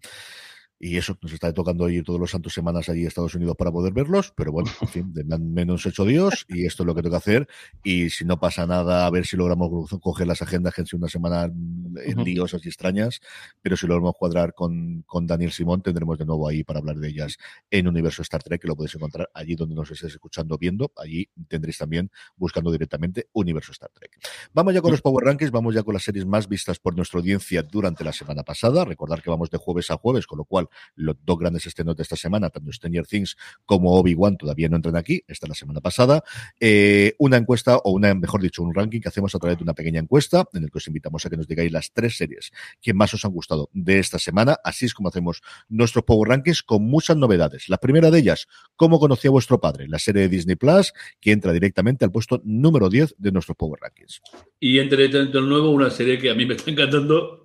Y 0.78 0.96
eso, 0.96 1.16
nos 1.22 1.32
está 1.32 1.52
tocando 1.52 1.88
ir 1.88 2.04
todos 2.04 2.20
los 2.20 2.30
santos 2.30 2.52
semanas 2.52 2.88
allí 2.88 3.04
a 3.04 3.08
Estados 3.08 3.34
Unidos 3.34 3.54
para 3.56 3.72
poder 3.72 3.92
verlos, 3.92 4.32
pero 4.36 4.52
bueno, 4.52 4.70
en 4.80 4.88
fin, 4.88 5.12
de 5.12 5.24
menos 5.38 5.86
hecho 5.86 6.04
Dios, 6.04 6.44
y 6.48 6.66
esto 6.66 6.82
es 6.82 6.86
lo 6.86 6.94
que 6.94 7.02
toca 7.02 7.18
hacer. 7.18 7.48
Y 7.82 8.10
si 8.10 8.24
no 8.24 8.38
pasa 8.38 8.66
nada, 8.66 9.06
a 9.06 9.10
ver 9.10 9.24
si 9.26 9.36
logramos 9.36 9.90
coger 10.00 10.26
las 10.26 10.42
agendas, 10.42 10.74
que 10.74 10.84
una 10.94 11.08
semana 11.08 11.44
en 11.44 12.24
liosas 12.24 12.64
y 12.64 12.68
extrañas, 12.68 13.20
pero 13.62 13.76
si 13.76 13.86
logramos 13.86 14.14
cuadrar 14.18 14.54
con, 14.54 15.02
con 15.06 15.26
Daniel 15.26 15.52
Simón, 15.52 15.82
tendremos 15.82 16.18
de 16.18 16.26
nuevo 16.26 16.48
ahí 16.48 16.64
para 16.64 16.80
hablar 16.80 16.96
de 16.96 17.08
ellas 17.08 17.38
en 17.70 17.88
Universo 17.88 18.22
Star 18.22 18.42
Trek, 18.42 18.60
que 18.60 18.68
lo 18.68 18.76
podéis 18.76 18.94
encontrar 18.94 19.30
allí 19.34 19.54
donde 19.54 19.74
nos 19.74 19.90
estés 19.90 20.12
escuchando, 20.12 20.58
viendo. 20.58 20.92
Allí 20.96 21.28
tendréis 21.48 21.78
también 21.78 22.10
buscando 22.36 22.70
directamente 22.70 23.28
Universo 23.32 23.72
Star 23.72 23.90
Trek. 23.92 24.18
Vamos 24.52 24.74
ya 24.74 24.82
con 24.82 24.90
los 24.90 25.02
Power 25.02 25.24
Rankings, 25.24 25.50
vamos 25.50 25.74
ya 25.74 25.82
con 25.82 25.94
las 25.94 26.02
series 26.02 26.26
más 26.26 26.48
vistas 26.48 26.78
por 26.78 26.96
nuestra 26.96 27.20
audiencia 27.20 27.62
durante 27.62 28.04
la 28.04 28.12
semana 28.12 28.42
pasada. 28.42 28.84
Recordar 28.84 29.22
que 29.22 29.30
vamos 29.30 29.50
de 29.50 29.58
jueves 29.58 29.90
a 29.90 29.96
jueves, 29.96 30.26
con 30.26 30.38
lo 30.38 30.44
cual 30.44 30.63
los 30.94 31.16
dos 31.24 31.38
grandes 31.38 31.66
estrenos 31.66 31.96
de 31.96 32.02
esta 32.02 32.16
semana, 32.16 32.50
tanto 32.50 32.72
Stranger 32.72 33.06
Things 33.06 33.36
como 33.64 33.94
Obi-Wan, 33.94 34.36
todavía 34.36 34.68
no 34.68 34.76
entran 34.76 34.96
aquí, 34.96 35.22
esta 35.26 35.46
la 35.46 35.54
semana 35.54 35.80
pasada. 35.80 36.22
Eh, 36.60 37.14
una 37.18 37.36
encuesta, 37.36 37.76
o 37.78 37.92
una, 37.92 38.14
mejor 38.14 38.40
dicho, 38.40 38.62
un 38.62 38.74
ranking 38.74 39.00
que 39.00 39.08
hacemos 39.08 39.34
a 39.34 39.38
través 39.38 39.58
de 39.58 39.64
una 39.64 39.74
pequeña 39.74 40.00
encuesta, 40.00 40.44
en 40.52 40.64
el 40.64 40.70
que 40.70 40.78
os 40.78 40.86
invitamos 40.86 41.24
a 41.24 41.30
que 41.30 41.36
nos 41.36 41.46
digáis 41.46 41.72
las 41.72 41.92
tres 41.92 42.16
series 42.16 42.52
que 42.80 42.94
más 42.94 43.12
os 43.14 43.24
han 43.24 43.32
gustado 43.32 43.70
de 43.72 43.98
esta 43.98 44.18
semana. 44.18 44.56
Así 44.64 44.86
es 44.86 44.94
como 44.94 45.08
hacemos 45.08 45.42
nuestros 45.68 46.04
Power 46.04 46.28
Rankings 46.28 46.62
con 46.62 46.82
muchas 46.84 47.16
novedades. 47.16 47.68
La 47.68 47.78
primera 47.78 48.10
de 48.10 48.18
ellas, 48.18 48.46
¿cómo 48.76 48.98
conocía 48.98 49.30
vuestro 49.30 49.60
padre? 49.60 49.88
La 49.88 49.98
serie 49.98 50.22
de 50.22 50.28
Disney 50.28 50.56
Plus, 50.56 50.92
que 51.20 51.32
entra 51.32 51.52
directamente 51.52 52.04
al 52.04 52.12
puesto 52.12 52.40
número 52.44 52.88
10 52.88 53.16
de 53.18 53.32
nuestros 53.32 53.56
Power 53.56 53.80
Rankings. 53.80 54.20
Y 54.60 54.78
entra 54.78 54.98
directamente 54.98 55.38
al 55.38 55.48
nuevo, 55.48 55.70
una 55.70 55.90
serie 55.90 56.18
que 56.18 56.30
a 56.30 56.34
mí 56.34 56.46
me 56.46 56.54
está 56.54 56.70
encantando 56.70 57.43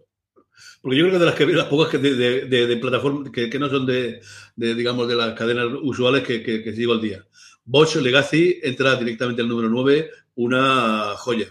Porque 0.82 0.98
yo 0.98 1.06
creo 1.06 1.20
que 1.36 1.46
de 1.46 1.54
las, 1.54 1.66
pocas 1.66 1.90
que 1.90 1.98
de, 1.98 2.46
de, 2.46 2.78
plataformas 2.78 3.32
que, 3.32 3.60
no 3.60 3.70
son 3.70 3.86
de, 3.86 4.22
digamos, 4.56 5.08
de 5.08 5.16
las 5.16 5.34
cadenas 5.34 5.68
usuales 5.82 6.24
que, 6.24 6.44
que, 6.44 6.74
sigo 6.74 6.94
al 6.94 7.02
día. 7.02 7.26
Bosch 7.66 7.96
Legacy 7.98 8.60
entra 8.64 8.96
directamente 8.96 9.42
al 9.42 9.48
número 9.48 9.70
9, 9.70 10.10
una 10.36 11.14
joya. 11.18 11.48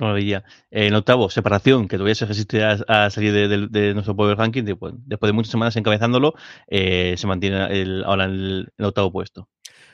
Maravilla. 0.00 0.44
En 0.70 0.94
octavo, 0.94 1.28
separación, 1.28 1.86
que 1.86 1.96
todavía 1.96 2.14
se 2.14 2.26
resiste 2.26 2.64
a, 2.64 3.10
salir 3.10 3.32
de, 3.32 3.94
nuestro 3.94 4.16
Power 4.16 4.36
Ranking. 4.38 4.64
Después, 4.64 4.94
después 5.04 5.28
de 5.28 5.32
muchas 5.34 5.50
semanas 5.50 5.76
encabezándolo, 5.76 6.34
eh, 6.68 7.14
se 7.18 7.26
mantiene 7.26 8.02
ahora 8.04 8.24
en 8.24 8.30
el, 8.30 8.72
octavo 8.78 9.12
puesto. 9.12 9.48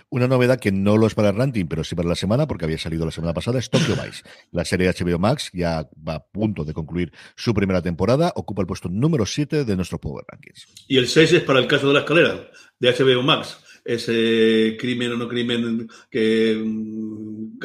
Una 0.08 0.28
novedad 0.28 0.60
que 0.60 0.70
no 0.70 0.96
lo 0.96 1.06
es 1.06 1.14
para 1.14 1.30
el 1.30 1.36
ranking, 1.36 1.66
pero 1.66 1.82
sí 1.82 1.94
para 1.94 2.08
la 2.08 2.14
semana, 2.14 2.46
porque 2.46 2.64
había 2.64 2.78
salido 2.78 3.04
la 3.04 3.10
semana 3.10 3.34
pasada, 3.34 3.58
es 3.58 3.70
Tokyo 3.70 3.94
Vice. 3.94 4.22
La 4.52 4.64
serie 4.64 4.88
HBO 4.88 5.18
Max 5.18 5.50
ya 5.52 5.88
va 6.06 6.14
a 6.14 6.24
punto 6.24 6.64
de 6.64 6.72
concluir 6.72 7.12
su 7.34 7.52
primera 7.52 7.82
temporada, 7.82 8.32
ocupa 8.36 8.62
el 8.62 8.66
puesto 8.66 8.88
número 8.88 9.26
7 9.26 9.64
de 9.64 9.76
nuestro 9.76 10.00
Power 10.00 10.24
Rankings. 10.28 10.68
Y 10.86 10.96
el 10.96 11.08
6 11.08 11.32
es 11.32 11.42
para 11.42 11.58
el 11.58 11.66
caso 11.66 11.88
de 11.88 11.94
la 11.94 12.00
escalera, 12.00 12.48
de 12.78 12.92
HBO 12.92 13.22
Max 13.22 13.58
ese 13.86 14.76
crimen 14.78 15.12
o 15.12 15.16
no 15.16 15.28
crimen 15.28 15.88
que 16.10 16.60
mm, 16.62 17.58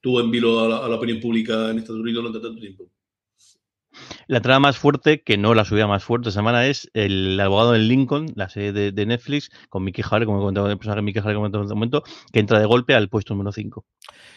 tuvo 0.00 0.20
en 0.20 0.30
vilo 0.30 0.60
a 0.60 0.88
la, 0.88 0.96
opinión 0.96 1.20
pública 1.20 1.70
en 1.70 1.78
Estados 1.78 2.00
Unidos 2.00 2.24
durante 2.24 2.46
tanto 2.46 2.60
tiempo. 2.60 2.90
La 4.26 4.40
trama 4.40 4.68
más 4.68 4.78
fuerte, 4.78 5.22
que 5.22 5.36
no 5.36 5.54
la 5.54 5.64
subida 5.64 5.86
más 5.86 6.04
fuerte 6.04 6.28
esta 6.28 6.40
semana, 6.40 6.66
es 6.66 6.90
El 6.94 7.38
abogado 7.40 7.74
en 7.74 7.88
Lincoln, 7.88 8.32
la 8.34 8.48
serie 8.48 8.72
de, 8.72 9.06
Netflix, 9.06 9.50
con 9.68 9.84
Mickey 9.84 10.04
Harley, 10.08 10.26
como 10.26 10.38
he 10.38 10.40
comentado 10.40 10.70
el 10.70 10.78
personaje 10.78 11.02
Mickey 11.02 11.20
Harley, 11.20 11.34
como 11.34 11.46
en 11.46 11.54
este 11.54 11.74
momento, 11.74 12.02
que 12.32 12.40
entra 12.40 12.58
de 12.58 12.66
golpe 12.66 12.94
al 12.94 13.08
puesto 13.08 13.34
número 13.34 13.52
5. 13.52 13.84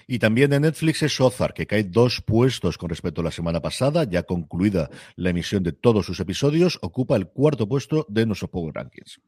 Y 0.07 0.20
también 0.20 0.49
de 0.49 0.59
Netflix 0.59 1.03
es 1.03 1.20
Ozark, 1.20 1.55
que 1.55 1.68
cae 1.68 1.84
dos 1.84 2.22
puestos 2.22 2.78
con 2.78 2.89
respecto 2.89 3.22
a 3.22 3.24
la 3.24 3.32
semana 3.32 3.61
pasada, 3.61 4.03
ya 4.03 4.24
concluida 4.24 4.89
la 5.16 5.30
emisión 5.30 5.63
de 5.63 5.72
todos 5.72 6.05
sus 6.05 6.20
episodios, 6.20 6.80
ocupa 6.82 7.16
el 7.16 7.28
cuarto 7.28 7.68
puesto 7.68 8.05
de 8.09 8.26
nuestro 8.26 8.49
Power 8.49 8.74
Rankings. 8.76 9.20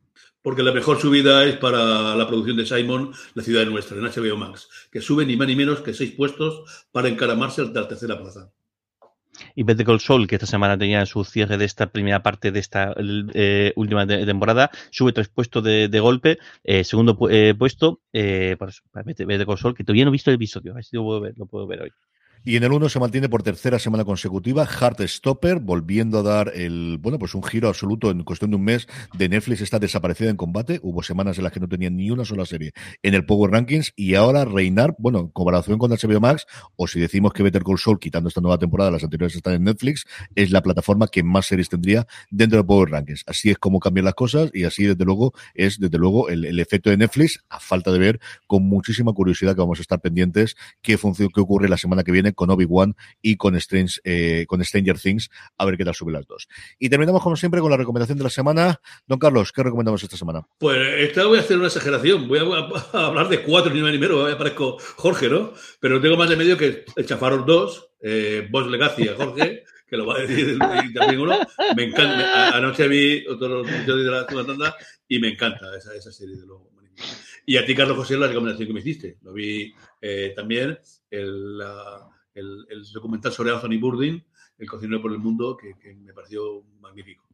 Porque 0.42 0.64
la 0.64 0.72
mejor 0.72 1.00
subida 1.00 1.44
es 1.46 1.58
para 1.58 2.16
la 2.16 2.28
producción 2.28 2.58
de 2.58 2.66
Simon, 2.66 3.12
La 3.34 3.44
ciudad 3.44 3.66
nuestra, 3.66 3.98
en 3.98 4.04
HBO 4.04 4.38
Max, 4.38 4.70
que 4.92 5.02
sube 5.02 5.26
ni 5.26 5.36
más 5.36 5.48
ni 5.48 5.56
menos 5.56 5.82
que 5.82 5.94
seis 5.94 6.12
puestos 6.12 6.88
para 6.92 7.10
encaramarse 7.10 7.62
a 7.62 7.66
la 7.66 7.88
tercera 7.88 8.18
plaza. 8.20 8.52
Y 9.56 9.64
Better 9.64 9.86
Call 9.86 10.00
Saul, 10.00 10.28
que 10.28 10.36
esta 10.36 10.46
semana 10.46 10.78
tenía 10.78 11.06
su 11.06 11.24
cierre 11.24 11.58
de 11.58 11.66
esta 11.66 11.88
primera 11.88 12.24
parte 12.24 12.52
de 12.52 12.60
esta 12.60 12.96
eh, 13.34 13.74
última 13.76 14.06
temporada, 14.08 14.70
sube 14.92 15.14
tres 15.14 15.30
puestos 15.30 15.64
de, 15.64 16.00
golpe. 16.00 16.38
Eh, 16.64 16.84
segundo 16.84 17.18
eh, 17.30 17.54
puesto, 17.58 18.02
para, 18.12 18.72
Better 19.04 19.46
Call 19.46 19.76
que 19.76 19.84
todavía 19.84 20.06
no 20.06 20.10
he 20.10 20.12
visto 20.12 20.30
el 20.30 20.36
episodio, 20.36 20.74
a 20.76 20.80
lo 20.92 21.04
puedo 21.04 21.22
ver, 21.22 21.34
lo 21.38 21.46
puedo 21.46 21.68
ver 21.68 21.82
hoy. 21.82 21.92
Y 22.48 22.56
en 22.56 22.64
el 22.64 22.72
1 22.72 22.88
se 22.88 23.02
mantiene 23.02 23.28
por 23.28 23.44
tercera 23.44 23.78
semana 23.78 24.06
consecutiva 24.06 24.66
Heartstopper, 24.66 25.60
volviendo 25.60 26.20
a 26.20 26.24
dar 26.24 26.54
el, 26.56 26.98
bueno, 26.98 27.20
pues 27.20 27.36
un 27.36 27.44
giro 27.44 27.68
absoluto 27.68 28.10
en 28.10 28.24
cuestión 28.24 28.52
de 28.52 28.56
un 28.56 28.64
mes 28.64 28.88
de 29.18 29.28
Netflix 29.28 29.60
está 29.60 29.80
desaparecida 29.80 30.30
en 30.30 30.38
combate. 30.38 30.80
Hubo 30.82 31.04
semanas 31.04 31.38
en 31.38 31.44
las 31.44 31.52
que 31.52 31.60
no 31.60 31.68
tenían 31.68 31.98
ni 31.98 32.10
una 32.10 32.24
sola 32.24 32.46
serie 32.46 32.72
en 33.04 33.16
el 33.16 33.26
Power 33.26 33.52
Rankings 33.52 33.92
y 33.98 34.16
ahora 34.16 34.46
reinar, 34.46 34.96
bueno, 34.98 35.20
en 35.20 35.28
comparación 35.28 35.78
con 35.78 35.92
HBO 35.92 36.22
Max, 36.22 36.46
o 36.78 36.88
si 36.88 37.02
decimos 37.02 37.34
que 37.34 37.44
Better 37.44 37.64
Call 37.64 37.80
Saul, 37.80 38.00
quitando 38.00 38.30
esta 38.30 38.40
nueva 38.40 38.58
temporada, 38.58 38.92
las 38.92 39.04
anteriores 39.04 39.36
están 39.36 39.56
en 39.56 39.66
Netflix, 39.66 40.06
es 40.34 40.50
la 40.50 40.62
plataforma 40.62 41.10
que 41.10 41.24
más 41.24 41.48
series 41.48 41.68
tendría 41.68 42.08
dentro 42.32 42.60
del 42.60 42.66
Power 42.66 42.92
Rankings. 42.92 43.26
Así 43.28 43.50
es 43.50 43.58
como 43.58 43.82
cambian 43.82 44.06
las 44.06 44.14
cosas 44.14 44.52
y 44.54 44.64
así, 44.64 44.86
desde 44.86 45.04
luego, 45.04 45.34
es, 45.54 45.82
desde 45.82 45.98
luego, 45.98 46.30
el, 46.30 46.58
efecto 46.62 46.92
de 46.92 46.96
Netflix, 46.96 47.44
a 47.50 47.60
falta 47.60 47.92
de 47.92 48.00
ver, 48.00 48.22
con 48.48 48.64
muchísima 48.64 49.12
curiosidad 49.12 49.54
que 49.54 49.60
vamos 49.60 49.80
a 49.80 49.82
estar 49.82 50.00
pendientes 50.00 50.56
qué, 50.82 50.98
qué 50.98 51.42
ocurre 51.42 51.68
la 51.68 51.78
semana 51.78 52.06
que 52.06 52.14
viene 52.14 52.37
con 52.38 52.50
Obi-Wan 52.52 52.96
y 53.22 53.36
con, 53.36 53.58
Strange, 53.58 54.00
eh, 54.06 54.46
con 54.48 54.64
Stranger 54.64 54.98
Things, 54.98 55.30
a 55.58 55.66
ver 55.66 55.76
qué 55.76 55.84
tal 55.84 55.96
sube 55.96 56.14
las 56.14 56.26
dos. 56.26 56.48
Y 56.80 56.88
terminamos, 56.90 57.22
como 57.22 57.36
siempre, 57.36 57.60
con 57.60 57.72
la 57.72 57.78
recomendación 57.78 58.18
de 58.18 58.24
la 58.24 58.30
semana. 58.30 58.80
Don 59.08 59.20
Carlos, 59.20 59.52
¿qué 59.52 59.64
recomendamos 59.64 60.02
esta 60.04 60.16
semana? 60.16 60.48
Pues 60.60 60.78
esta 61.00 61.26
voy 61.26 61.40
a 61.40 61.42
hacer 61.42 61.58
una 61.58 61.68
exageración. 61.68 62.28
Voy 62.28 62.40
a, 62.40 62.98
hablar 63.06 63.28
de 63.28 63.42
cuatro, 63.42 63.74
ni 63.74 63.82
más 63.82 63.92
ni 63.92 63.98
menos. 63.98 64.32
Aparezco 64.32 64.78
Jorge, 64.96 65.28
¿no? 65.28 65.54
Pero 65.82 66.00
tengo 66.00 66.16
más 66.16 66.30
de 66.30 66.38
medio 66.38 66.58
que 66.58 66.86
el 66.96 67.06
Chafarros 67.06 67.46
2, 67.46 67.90
eh, 68.04 68.48
Boss 68.50 68.68
a 68.72 69.16
Jorge. 69.18 69.64
que 69.90 69.98
lo 69.98 70.06
va 70.06 70.18
a 70.18 70.20
decir 70.20 70.58
también 70.94 71.20
uno, 71.20 71.40
me 71.76 71.84
encanta. 71.86 72.56
Anoche 72.56 72.88
vi 72.88 73.26
otro 73.26 73.62
episodio 73.62 74.04
de 74.04 74.12
la 74.12 74.26
tanda 74.28 74.76
y 75.08 75.20
me 75.20 75.30
encanta 75.30 75.76
esa, 75.78 75.96
esa 75.96 76.12
serie 76.12 76.36
de 76.36 76.46
los 76.46 76.62
Y 77.46 77.58
a 77.58 77.66
ti, 77.66 77.74
Carlos 77.74 77.98
José, 77.98 78.18
la 78.18 78.28
recomendación 78.28 78.68
que 78.68 78.74
me 78.74 78.82
hiciste. 78.82 79.18
Lo 79.24 79.34
vi 79.34 79.74
eh, 80.02 80.34
también. 80.36 80.78
El, 81.10 81.58
la, 81.58 82.10
el, 82.38 82.84
documental 82.94 83.32
sobre 83.32 83.52
Anthony 83.52 83.80
Bourdain, 83.80 84.24
El 84.58 84.68
cocinero 84.68 85.02
por 85.02 85.12
el 85.12 85.20
mundo, 85.20 85.58
que, 85.58 85.76
me 85.96 86.14
pareció 86.14 86.64
magnífico. 86.80 87.28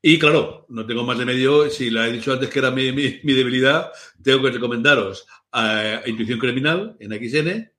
Y 0.00 0.18
claro, 0.18 0.66
no 0.68 0.86
tengo 0.86 1.04
más 1.04 1.18
de 1.18 1.24
medio, 1.24 1.68
si 1.70 1.90
la 1.90 2.06
he 2.06 2.12
dicho 2.12 2.32
antes 2.32 2.48
que 2.48 2.60
era 2.60 2.70
mi, 2.70 2.90
debilidad, 2.92 3.90
tengo 4.22 4.42
que 4.42 4.50
recomendaros 4.52 5.26
a, 5.52 6.02
Intuición 6.06 6.38
Criminal 6.38 6.96
en 7.00 7.12
XN. 7.12 7.72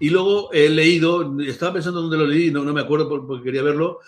Y 0.00 0.10
luego 0.10 0.52
he 0.52 0.68
leído, 0.68 1.38
estaba 1.40 1.74
pensando 1.74 2.02
dónde 2.02 2.18
lo 2.18 2.26
leí, 2.26 2.50
no, 2.50 2.64
no 2.64 2.72
me 2.72 2.80
acuerdo 2.80 3.08
porque 3.08 3.44
quería 3.44 3.62
verlo, 3.62 4.00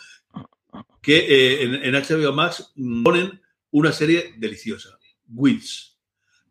que 1.01 1.19
eh, 1.19 1.63
en, 1.63 1.95
HBO 1.95 2.33
Max 2.33 2.73
ponen 3.05 3.41
una 3.71 3.93
serie 3.93 4.35
deliciosa, 4.37 4.99
Wits. 5.29 5.99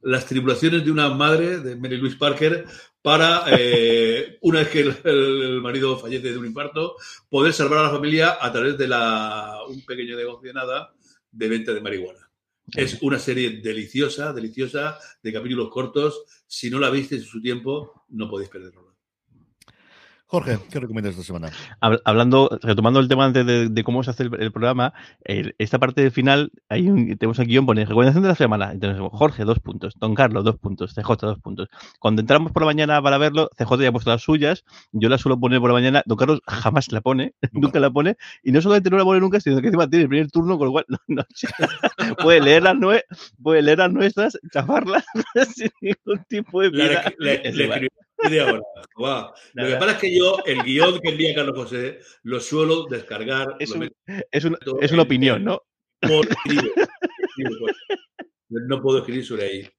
Las 0.02 0.26
tribulaciones 0.26 0.86
de 0.86 0.92
una 0.92 1.10
madre, 1.10 1.60
de 1.60 1.76
Mary 1.76 1.98
Louise 1.98 2.18
Parker, 2.18 2.66
para, 3.06 3.44
eh, 3.52 4.40
una 4.42 4.62
vez 4.62 4.70
que 4.70 4.80
el, 4.80 5.62
marido 5.62 5.96
fallece 5.96 6.32
de 6.32 6.40
un 6.40 6.48
infarto, 6.48 6.96
poder 7.30 7.54
salvar 7.54 7.78
a 7.78 7.84
la 7.84 7.92
familia 7.92 8.40
a 8.42 8.52
través 8.52 8.80
de 8.80 8.88
la, 8.88 9.60
un 9.70 9.86
pequeño 9.86 10.18
negocio 10.18 10.48
de 10.48 10.54
nada 10.56 10.92
de 11.32 11.48
venta 11.48 11.72
de 11.72 11.82
marihuana. 11.82 12.32
Es 12.74 13.04
una 13.04 13.20
serie 13.20 13.62
deliciosa, 13.62 14.34
deliciosa, 14.34 14.98
de 15.22 15.32
capítulos 15.32 15.70
cortos. 15.70 16.24
Si 16.48 16.72
no 16.72 16.80
la 16.80 16.90
viste 16.90 17.18
en 17.18 17.22
su 17.22 17.40
tiempo, 17.44 18.06
no 18.10 18.28
podéis 18.28 18.50
perderlo. 18.50 18.95
Jorge, 20.28 20.58
¿qué 20.72 20.80
recomiendas 20.80 21.12
esta 21.14 21.24
semana? 21.24 21.52
Hablando, 21.80 22.58
retomando 22.64 23.00
el 23.00 23.08
tema 23.08 23.26
antes 23.26 23.46
de, 23.46 23.84
cómo 23.84 24.04
se 24.04 24.10
hace 24.10 24.24
el, 24.24 24.52
programa, 24.52 24.94
esta 25.24 25.78
parte 25.78 26.02
del 26.02 26.12
final, 26.12 26.52
hay 26.68 26.90
un, 26.90 27.16
tenemos 27.18 27.40
aquí 27.40 27.50
guion, 27.50 27.68
pone 27.68 27.86
recomendación 27.86 28.24
de 28.24 28.30
la 28.30 28.36
semana. 28.36 28.72
Entonces, 28.72 29.00
Jorge, 29.12 29.46
dos 29.46 29.60
puntos. 29.60 29.94
Don 30.00 30.16
Carlos, 30.16 30.44
dos 30.44 30.58
puntos. 30.58 30.96
CJ, 30.96 31.16
dos 31.22 31.40
puntos. 31.40 31.70
Cuando 32.00 32.22
entramos 32.22 32.52
por 32.52 32.64
la 32.64 32.66
mañana 32.66 33.02
para 33.04 33.20
verlo, 33.20 33.50
CJ 33.56 33.84
ya 33.84 33.90
ha 33.90 33.92
puesto 33.92 34.10
las 34.10 34.24
suyas. 34.24 34.66
Yo 34.92 35.10
la 35.10 35.20
suelo 35.20 35.40
poner 35.40 35.60
por 35.60 35.70
la 35.70 35.76
mañana. 35.76 36.02
Don 36.08 36.18
Carlos 36.18 36.42
jamás 36.48 36.92
la 36.92 37.02
pone, 37.02 37.36
nunca 37.54 37.80
la 37.80 37.92
pone. 37.92 38.18
Y 38.44 38.52
no 38.52 38.62
solamente 38.62 38.90
no 38.90 38.98
la 38.98 39.04
pone 39.04 39.20
nunca, 39.20 39.40
sino 39.40 39.62
que 39.62 39.68
encima 39.68 39.88
tiene 39.88 40.04
el 40.04 40.10
primer 40.10 40.32
turno, 40.32 40.58
con 40.58 40.68
lo 40.68 40.72
cual 40.72 40.86
no, 41.08 41.24
puede, 42.24 42.42
leer 42.42 42.64
las 42.64 42.76
puede 43.42 43.62
leer 43.62 43.78
las 43.78 43.92
nuestras, 43.92 44.40
chafarlas 44.52 45.06
sin 45.56 45.70
ningún 45.82 46.24
tipo 46.28 46.62
de 46.62 46.70
vida. 46.70 47.04
Lo 48.18 49.68
que 49.68 49.76
pasa 49.76 49.92
es 49.92 49.98
que 49.98 50.18
yo, 50.18 50.38
el 50.46 50.64
guion 50.64 51.00
que 51.00 51.10
envía 51.10 51.36
Carlos 51.36 51.58
José, 51.58 52.00
lo 52.24 52.40
suelo 52.40 52.86
descargar. 52.86 53.56
Es, 53.60 53.74
es, 54.32 54.92
una 54.92 55.04
opinión, 55.04 55.44
¿no? 55.44 55.62
no 58.50 58.82
puedo 58.82 59.00
escribir 59.00 59.26
sobre 59.26 59.44
ahí. 59.44 59.70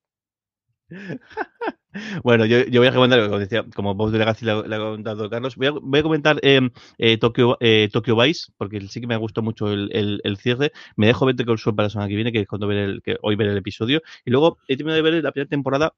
Bueno, 2.22 2.44
yo, 2.44 2.58
voy 2.78 2.86
a 2.86 2.92
comentar, 2.92 3.24
como 3.26 3.38
decía, 3.38 3.64
como 3.74 3.94
Bob 3.94 4.10
de 4.10 4.18
Legacy 4.18 4.44
le, 4.44 4.52
ha 4.52 4.78
comentado 4.78 5.30
Carlos, 5.30 5.56
voy 5.56 5.66
a, 5.68 5.70
voy 5.70 6.00
a 6.00 6.02
comentar 6.02 6.38
em, 6.42 6.70
eh, 6.98 7.18
Tokyo, 7.18 7.56
eh, 7.60 7.88
Tokyo 7.92 8.16
Vice, 8.16 8.52
porque 8.56 8.80
sí 8.88 9.00
que 9.00 9.06
me 9.06 9.14
ha 9.14 9.18
gustado 9.18 9.44
mucho 9.44 9.72
el, 9.72 10.20
el, 10.22 10.36
cierre. 10.36 10.72
Me 10.96 11.06
dejo 11.06 11.26
ver 11.26 11.36
el 11.38 11.58
Sol 11.58 11.74
para 11.74 11.86
la 11.86 11.90
semana 11.90 12.08
que 12.08 12.16
viene, 12.16 12.32
que 12.32 12.40
es 12.40 12.46
cuando 12.46 12.66
ver 12.66 12.78
el, 12.78 13.02
que 13.02 13.16
hoy 13.22 13.36
ver 13.36 13.48
el 13.48 13.56
episodio. 13.56 14.02
Y 14.24 14.30
luego 14.30 14.58
he 14.68 14.76
terminado 14.76 15.02
de 15.02 15.10
ver 15.10 15.22
la 15.24 15.32
primera 15.32 15.48
temporada 15.48 15.94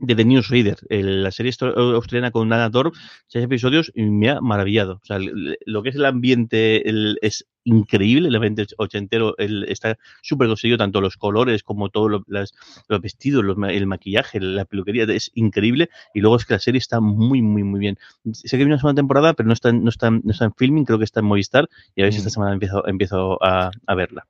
de 0.00 0.14
The 0.14 0.24
Newsreader, 0.24 0.78
la 0.88 1.30
serie 1.30 1.52
australiana 1.60 2.30
con 2.30 2.48
Nana 2.48 2.70
Torp, 2.70 2.94
seis 3.26 3.44
episodios 3.44 3.92
y 3.94 4.02
me 4.04 4.30
ha 4.30 4.40
maravillado. 4.40 5.00
O 5.02 5.04
sea, 5.04 5.18
lo 5.20 5.82
que 5.82 5.90
es 5.90 5.96
el 5.96 6.06
ambiente 6.06 6.82
es 7.20 7.46
increíble, 7.64 8.28
el 8.28 8.34
ambiente 8.34 8.66
ochentero 8.78 9.36
está 9.38 9.98
súper 10.22 10.48
conseguido, 10.48 10.78
tanto 10.78 11.00
los 11.00 11.16
colores 11.16 11.62
como 11.62 11.90
todos 11.90 12.22
los 12.26 13.00
vestidos, 13.00 13.44
el 13.68 13.86
maquillaje, 13.86 14.40
la 14.40 14.64
peluquería, 14.64 15.04
es 15.04 15.30
increíble. 15.34 15.90
Y 16.14 16.20
luego 16.20 16.36
es 16.36 16.46
que 16.46 16.54
la 16.54 16.60
serie 16.60 16.78
está 16.78 17.00
muy, 17.00 17.42
muy, 17.42 17.62
muy 17.62 17.80
bien. 17.80 17.98
Sé 18.32 18.56
que 18.56 18.64
viene 18.64 18.72
una 18.72 18.78
segunda 18.78 19.00
temporada, 19.00 19.34
pero 19.34 19.46
no 19.46 19.52
está, 19.52 19.72
no 19.72 19.90
está, 19.90 20.10
no 20.10 20.30
está 20.30 20.46
en 20.46 20.54
filming, 20.54 20.84
creo 20.84 20.98
que 20.98 21.04
está 21.04 21.20
en 21.20 21.26
Movistar 21.26 21.68
y 21.94 22.00
a 22.00 22.04
ver 22.04 22.12
si 22.12 22.18
esta 22.18 22.30
semana 22.30 22.54
empiezo, 22.54 22.86
empiezo 22.86 23.42
a, 23.44 23.70
a 23.86 23.94
verla. 23.94 24.26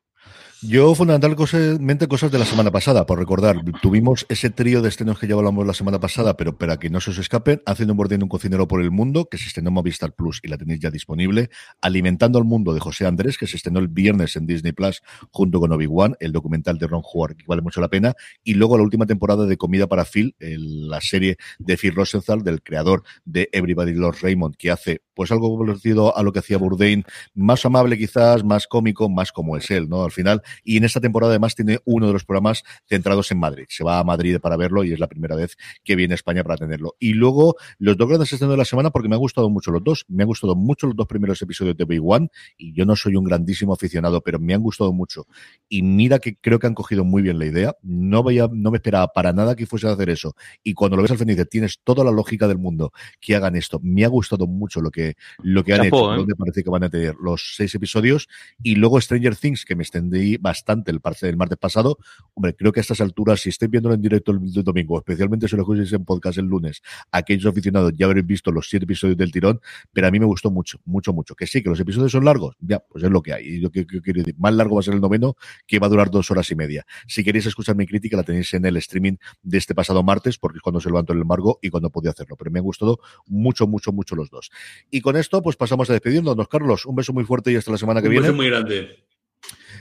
Yo, 0.62 0.94
fundamentalmente, 0.94 2.06
cosas 2.06 2.30
de 2.30 2.38
la 2.38 2.44
semana 2.44 2.70
pasada, 2.70 3.06
por 3.06 3.18
recordar. 3.18 3.64
Tuvimos 3.80 4.26
ese 4.28 4.50
trío 4.50 4.82
de 4.82 4.90
estrenos 4.90 5.18
que 5.18 5.26
ya 5.26 5.34
hablamos 5.34 5.66
la 5.66 5.72
semana 5.72 5.98
pasada, 6.00 6.36
pero 6.36 6.58
para 6.58 6.78
que 6.78 6.90
no 6.90 7.00
se 7.00 7.12
os 7.12 7.18
escapen, 7.18 7.62
haciendo 7.64 7.94
un 7.94 7.96
bordén 7.96 8.22
un 8.22 8.28
cocinero 8.28 8.68
por 8.68 8.82
el 8.82 8.90
mundo, 8.90 9.24
que 9.24 9.38
se 9.38 9.48
estrenó 9.48 9.68
en 9.68 9.74
Movistar 9.74 10.12
Plus 10.12 10.38
y 10.42 10.48
la 10.48 10.58
tenéis 10.58 10.80
ya 10.80 10.90
disponible. 10.90 11.48
Alimentando 11.80 12.38
al 12.38 12.44
mundo 12.44 12.74
de 12.74 12.80
José 12.80 13.06
Andrés, 13.06 13.38
que 13.38 13.46
se 13.46 13.56
estrenó 13.56 13.78
el 13.78 13.88
viernes 13.88 14.36
en 14.36 14.46
Disney 14.46 14.72
Plus 14.72 15.00
junto 15.30 15.60
con 15.60 15.72
Obi-Wan, 15.72 16.16
el 16.20 16.30
documental 16.30 16.76
de 16.76 16.86
Ron 16.86 17.02
Howard, 17.10 17.36
que 17.36 17.46
vale 17.48 17.62
mucho 17.62 17.80
la 17.80 17.88
pena. 17.88 18.14
Y 18.44 18.52
luego 18.52 18.76
la 18.76 18.82
última 18.82 19.06
temporada 19.06 19.46
de 19.46 19.56
Comida 19.56 19.86
para 19.86 20.04
Phil, 20.04 20.36
la 20.38 21.00
serie 21.00 21.38
de 21.58 21.78
Phil 21.78 21.94
Rosenthal, 21.94 22.42
del 22.42 22.62
creador 22.62 23.02
de 23.24 23.48
Everybody 23.52 23.94
Loves 23.94 24.20
Raymond, 24.20 24.56
que 24.56 24.70
hace 24.70 25.00
pues 25.20 25.30
algo 25.32 25.58
parecido 25.58 26.16
a 26.16 26.22
lo 26.22 26.32
que 26.32 26.38
hacía 26.38 26.56
Bourdain, 26.56 27.04
más 27.34 27.66
amable 27.66 27.98
quizás, 27.98 28.42
más 28.42 28.66
cómico, 28.66 29.10
más 29.10 29.32
como 29.32 29.58
es 29.58 29.70
él, 29.70 29.86
¿no? 29.86 30.02
Al 30.02 30.12
final, 30.12 30.40
y 30.64 30.78
en 30.78 30.84
esta 30.84 30.98
temporada 30.98 31.32
además 31.32 31.54
tiene 31.54 31.78
uno 31.84 32.06
de 32.06 32.14
los 32.14 32.24
programas 32.24 32.64
centrados 32.88 33.30
en 33.30 33.38
Madrid. 33.38 33.66
Se 33.68 33.84
va 33.84 33.98
a 33.98 34.02
Madrid 34.02 34.38
para 34.40 34.56
verlo 34.56 34.82
y 34.82 34.94
es 34.94 34.98
la 34.98 35.08
primera 35.08 35.36
vez 35.36 35.58
que 35.84 35.94
viene 35.94 36.14
a 36.14 36.16
España 36.16 36.42
para 36.42 36.56
tenerlo. 36.56 36.96
Y 36.98 37.12
luego 37.12 37.56
los 37.78 37.98
dos 37.98 38.08
grandes 38.08 38.32
estrenos 38.32 38.54
de 38.54 38.56
la 38.56 38.64
semana 38.64 38.88
porque 38.88 39.10
me 39.10 39.14
han 39.14 39.20
gustado 39.20 39.50
mucho 39.50 39.70
los 39.70 39.84
dos. 39.84 40.06
Me 40.08 40.22
han 40.22 40.26
gustado 40.26 40.56
mucho 40.56 40.86
los 40.86 40.96
dos 40.96 41.06
primeros 41.06 41.42
episodios 41.42 41.76
de 41.76 41.84
Big 41.84 42.00
One 42.02 42.30
y 42.56 42.72
yo 42.72 42.86
no 42.86 42.96
soy 42.96 43.14
un 43.14 43.24
grandísimo 43.24 43.74
aficionado, 43.74 44.22
pero 44.22 44.38
me 44.38 44.54
han 44.54 44.62
gustado 44.62 44.90
mucho. 44.94 45.26
Y 45.68 45.82
mira 45.82 46.18
que 46.18 46.36
creo 46.36 46.58
que 46.58 46.66
han 46.66 46.74
cogido 46.74 47.04
muy 47.04 47.20
bien 47.20 47.38
la 47.38 47.44
idea. 47.44 47.76
No 47.82 48.22
veía, 48.22 48.48
no 48.50 48.70
me 48.70 48.78
esperaba 48.78 49.08
para 49.08 49.34
nada 49.34 49.54
que 49.54 49.66
fuese 49.66 49.86
a 49.86 49.92
hacer 49.92 50.08
eso. 50.08 50.34
Y 50.62 50.72
cuando 50.72 50.96
lo 50.96 51.02
ves 51.02 51.10
al 51.10 51.18
final 51.18 51.36
dices, 51.36 51.50
tienes 51.50 51.80
toda 51.84 52.04
la 52.04 52.10
lógica 52.10 52.48
del 52.48 52.56
mundo 52.56 52.90
que 53.20 53.36
hagan 53.36 53.54
esto. 53.54 53.80
Me 53.82 54.06
ha 54.06 54.08
gustado 54.08 54.46
mucho 54.46 54.80
lo 54.80 54.90
que, 54.90 55.09
lo 55.42 55.64
que 55.64 55.74
han 55.74 55.86
hecho, 55.86 56.14
¿eh? 56.14 56.26
parece 56.36 56.62
que 56.62 56.70
van 56.70 56.84
a 56.84 56.88
tener 56.88 57.16
los 57.20 57.54
seis 57.56 57.74
episodios. 57.74 58.28
Y 58.62 58.76
luego 58.76 59.00
Stranger 59.00 59.36
Things, 59.36 59.64
que 59.64 59.76
me 59.76 59.82
extendí 59.82 60.36
bastante 60.36 60.90
el, 60.90 61.00
del 61.20 61.36
martes 61.36 61.58
pasado. 61.58 61.98
Hombre, 62.34 62.54
creo 62.54 62.72
que 62.72 62.80
a 62.80 62.82
estas 62.82 63.00
alturas, 63.00 63.40
si 63.40 63.48
estáis 63.48 63.70
viéndolo 63.70 63.94
en 63.94 64.02
directo 64.02 64.32
el, 64.32 64.40
domingo, 64.64 64.98
especialmente 64.98 65.48
si 65.48 65.56
lo 65.56 65.62
escucháis 65.62 65.92
en 65.92 66.04
podcast 66.04 66.38
el 66.38 66.46
lunes, 66.46 66.82
aquellos 67.10 67.46
aficionados 67.46 67.92
ya 67.96 68.06
habréis 68.06 68.26
visto 68.26 68.50
los 68.52 68.68
siete 68.68 68.84
episodios 68.84 69.16
del 69.16 69.32
tirón, 69.32 69.60
pero 69.92 70.06
a 70.06 70.10
mí 70.10 70.18
me 70.18 70.26
gustó 70.26 70.50
mucho, 70.50 70.80
mucho, 70.84 71.12
mucho. 71.12 71.34
Que 71.34 71.46
sí, 71.46 71.62
que 71.62 71.68
los 71.68 71.80
episodios 71.80 72.12
son 72.12 72.24
largos, 72.24 72.56
ya, 72.60 72.80
pues 72.80 73.04
es 73.04 73.10
lo 73.10 73.22
que 73.22 73.32
hay. 73.32 73.46
Y 73.46 73.60
yo 73.60 73.70
quiero 73.70 74.18
decir, 74.20 74.34
más 74.38 74.54
largo 74.54 74.76
va 74.76 74.80
a 74.80 74.82
ser 74.82 74.94
el 74.94 75.00
noveno, 75.00 75.36
que 75.66 75.78
va 75.78 75.86
a 75.86 75.90
durar 75.90 76.10
dos 76.10 76.30
horas 76.30 76.50
y 76.50 76.54
media. 76.54 76.84
Si 77.06 77.24
queréis 77.24 77.46
escuchar 77.46 77.76
mi 77.76 77.86
crítica, 77.86 78.16
la 78.16 78.22
tenéis 78.22 78.52
en 78.54 78.64
el 78.64 78.76
streaming 78.76 79.16
de 79.42 79.58
este 79.58 79.74
pasado 79.74 80.02
martes, 80.02 80.38
porque 80.38 80.58
es 80.58 80.62
cuando 80.62 80.80
se 80.80 80.88
levantó 80.88 81.12
el 81.12 81.20
embargo 81.20 81.58
y 81.62 81.70
cuando 81.70 81.90
podía 81.90 82.10
hacerlo. 82.10 82.36
Pero 82.36 82.50
me 82.50 82.58
han 82.58 82.64
gustado 82.64 83.00
mucho, 83.26 83.66
mucho, 83.66 83.92
mucho 83.92 84.14
los 84.14 84.30
dos. 84.30 84.50
Y 84.90 84.99
con 85.00 85.16
esto, 85.16 85.42
pues 85.42 85.56
pasamos 85.56 85.90
a 85.90 85.92
despedirnos. 85.92 86.36
Carlos, 86.48 86.86
un 86.86 86.96
beso 86.96 87.12
muy 87.12 87.24
fuerte 87.24 87.52
y 87.52 87.56
hasta 87.56 87.70
la 87.70 87.78
semana 87.78 88.02
que 88.02 88.08
viene. 88.08 88.20
Un 88.20 88.36
beso 88.36 88.36
muy 88.36 88.48
grande. 88.48 89.09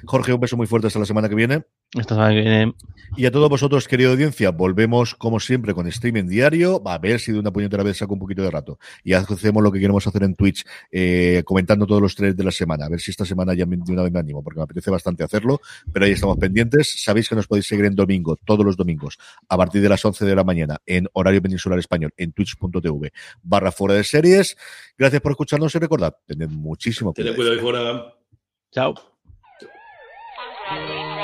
Jorge, 0.05 0.33
un 0.33 0.39
beso 0.39 0.57
muy 0.57 0.67
fuerte 0.67 0.87
hasta 0.87 0.99
la 0.99 1.05
semana 1.05 1.29
que 1.29 1.35
viene. 1.35 1.63
Esta 1.93 2.15
semana 2.15 2.33
que 2.33 2.41
viene. 2.41 2.73
Y 3.17 3.25
a 3.25 3.31
todos 3.31 3.49
vosotros, 3.49 3.87
querida 3.87 4.11
audiencia, 4.11 4.51
volvemos 4.51 5.15
como 5.15 5.39
siempre 5.39 5.73
con 5.73 5.87
streaming 5.87 6.25
diario. 6.25 6.81
Va 6.81 6.93
a 6.93 6.97
ver 6.99 7.19
si 7.19 7.31
de 7.31 7.39
una 7.39 7.51
puñetera 7.51 7.83
vez 7.83 7.97
saco 7.97 8.13
un 8.13 8.19
poquito 8.19 8.43
de 8.43 8.51
rato. 8.51 8.79
Y 9.03 9.13
hacemos 9.13 9.63
lo 9.63 9.71
que 9.71 9.79
queremos 9.79 10.05
hacer 10.05 10.23
en 10.23 10.35
Twitch, 10.35 10.65
eh, 10.91 11.41
comentando 11.45 11.87
todos 11.87 12.01
los 12.01 12.15
tres 12.15 12.35
de 12.35 12.43
la 12.43 12.51
semana. 12.51 12.85
A 12.85 12.89
ver 12.89 12.99
si 12.99 13.11
esta 13.11 13.25
semana 13.25 13.53
ya 13.53 13.65
de 13.65 13.91
una 13.91 14.03
vez 14.03 14.11
me 14.11 14.19
animo, 14.19 14.43
porque 14.43 14.59
me 14.59 14.63
apetece 14.63 14.91
bastante 14.91 15.23
hacerlo. 15.23 15.61
Pero 15.91 16.05
ahí 16.05 16.11
estamos 16.11 16.37
pendientes. 16.37 17.01
Sabéis 17.03 17.27
que 17.27 17.35
nos 17.35 17.47
podéis 17.47 17.67
seguir 17.67 17.85
en 17.85 17.95
domingo, 17.95 18.37
todos 18.45 18.65
los 18.65 18.77
domingos, 18.77 19.17
a 19.47 19.57
partir 19.57 19.81
de 19.81 19.89
las 19.89 20.03
11 20.03 20.25
de 20.25 20.35
la 20.35 20.43
mañana, 20.43 20.77
en 20.85 21.07
horario 21.13 21.41
peninsular 21.41 21.79
español, 21.79 22.13
en 22.17 22.31
twitch.tv 22.31 23.11
barra 23.41 23.71
fuera 23.71 23.95
de 23.95 24.03
series. 24.03 24.57
Gracias 24.97 25.21
por 25.21 25.31
escucharnos 25.31 25.73
y 25.75 25.79
recordad, 25.79 26.15
tened 26.25 26.49
muchísimo 26.49 27.13
cuidado. 27.13 27.35
Tened 27.35 27.59
cuidado 27.59 27.61
fuera. 27.61 28.13
Chao. 28.71 29.18
Daddy. 30.69 31.18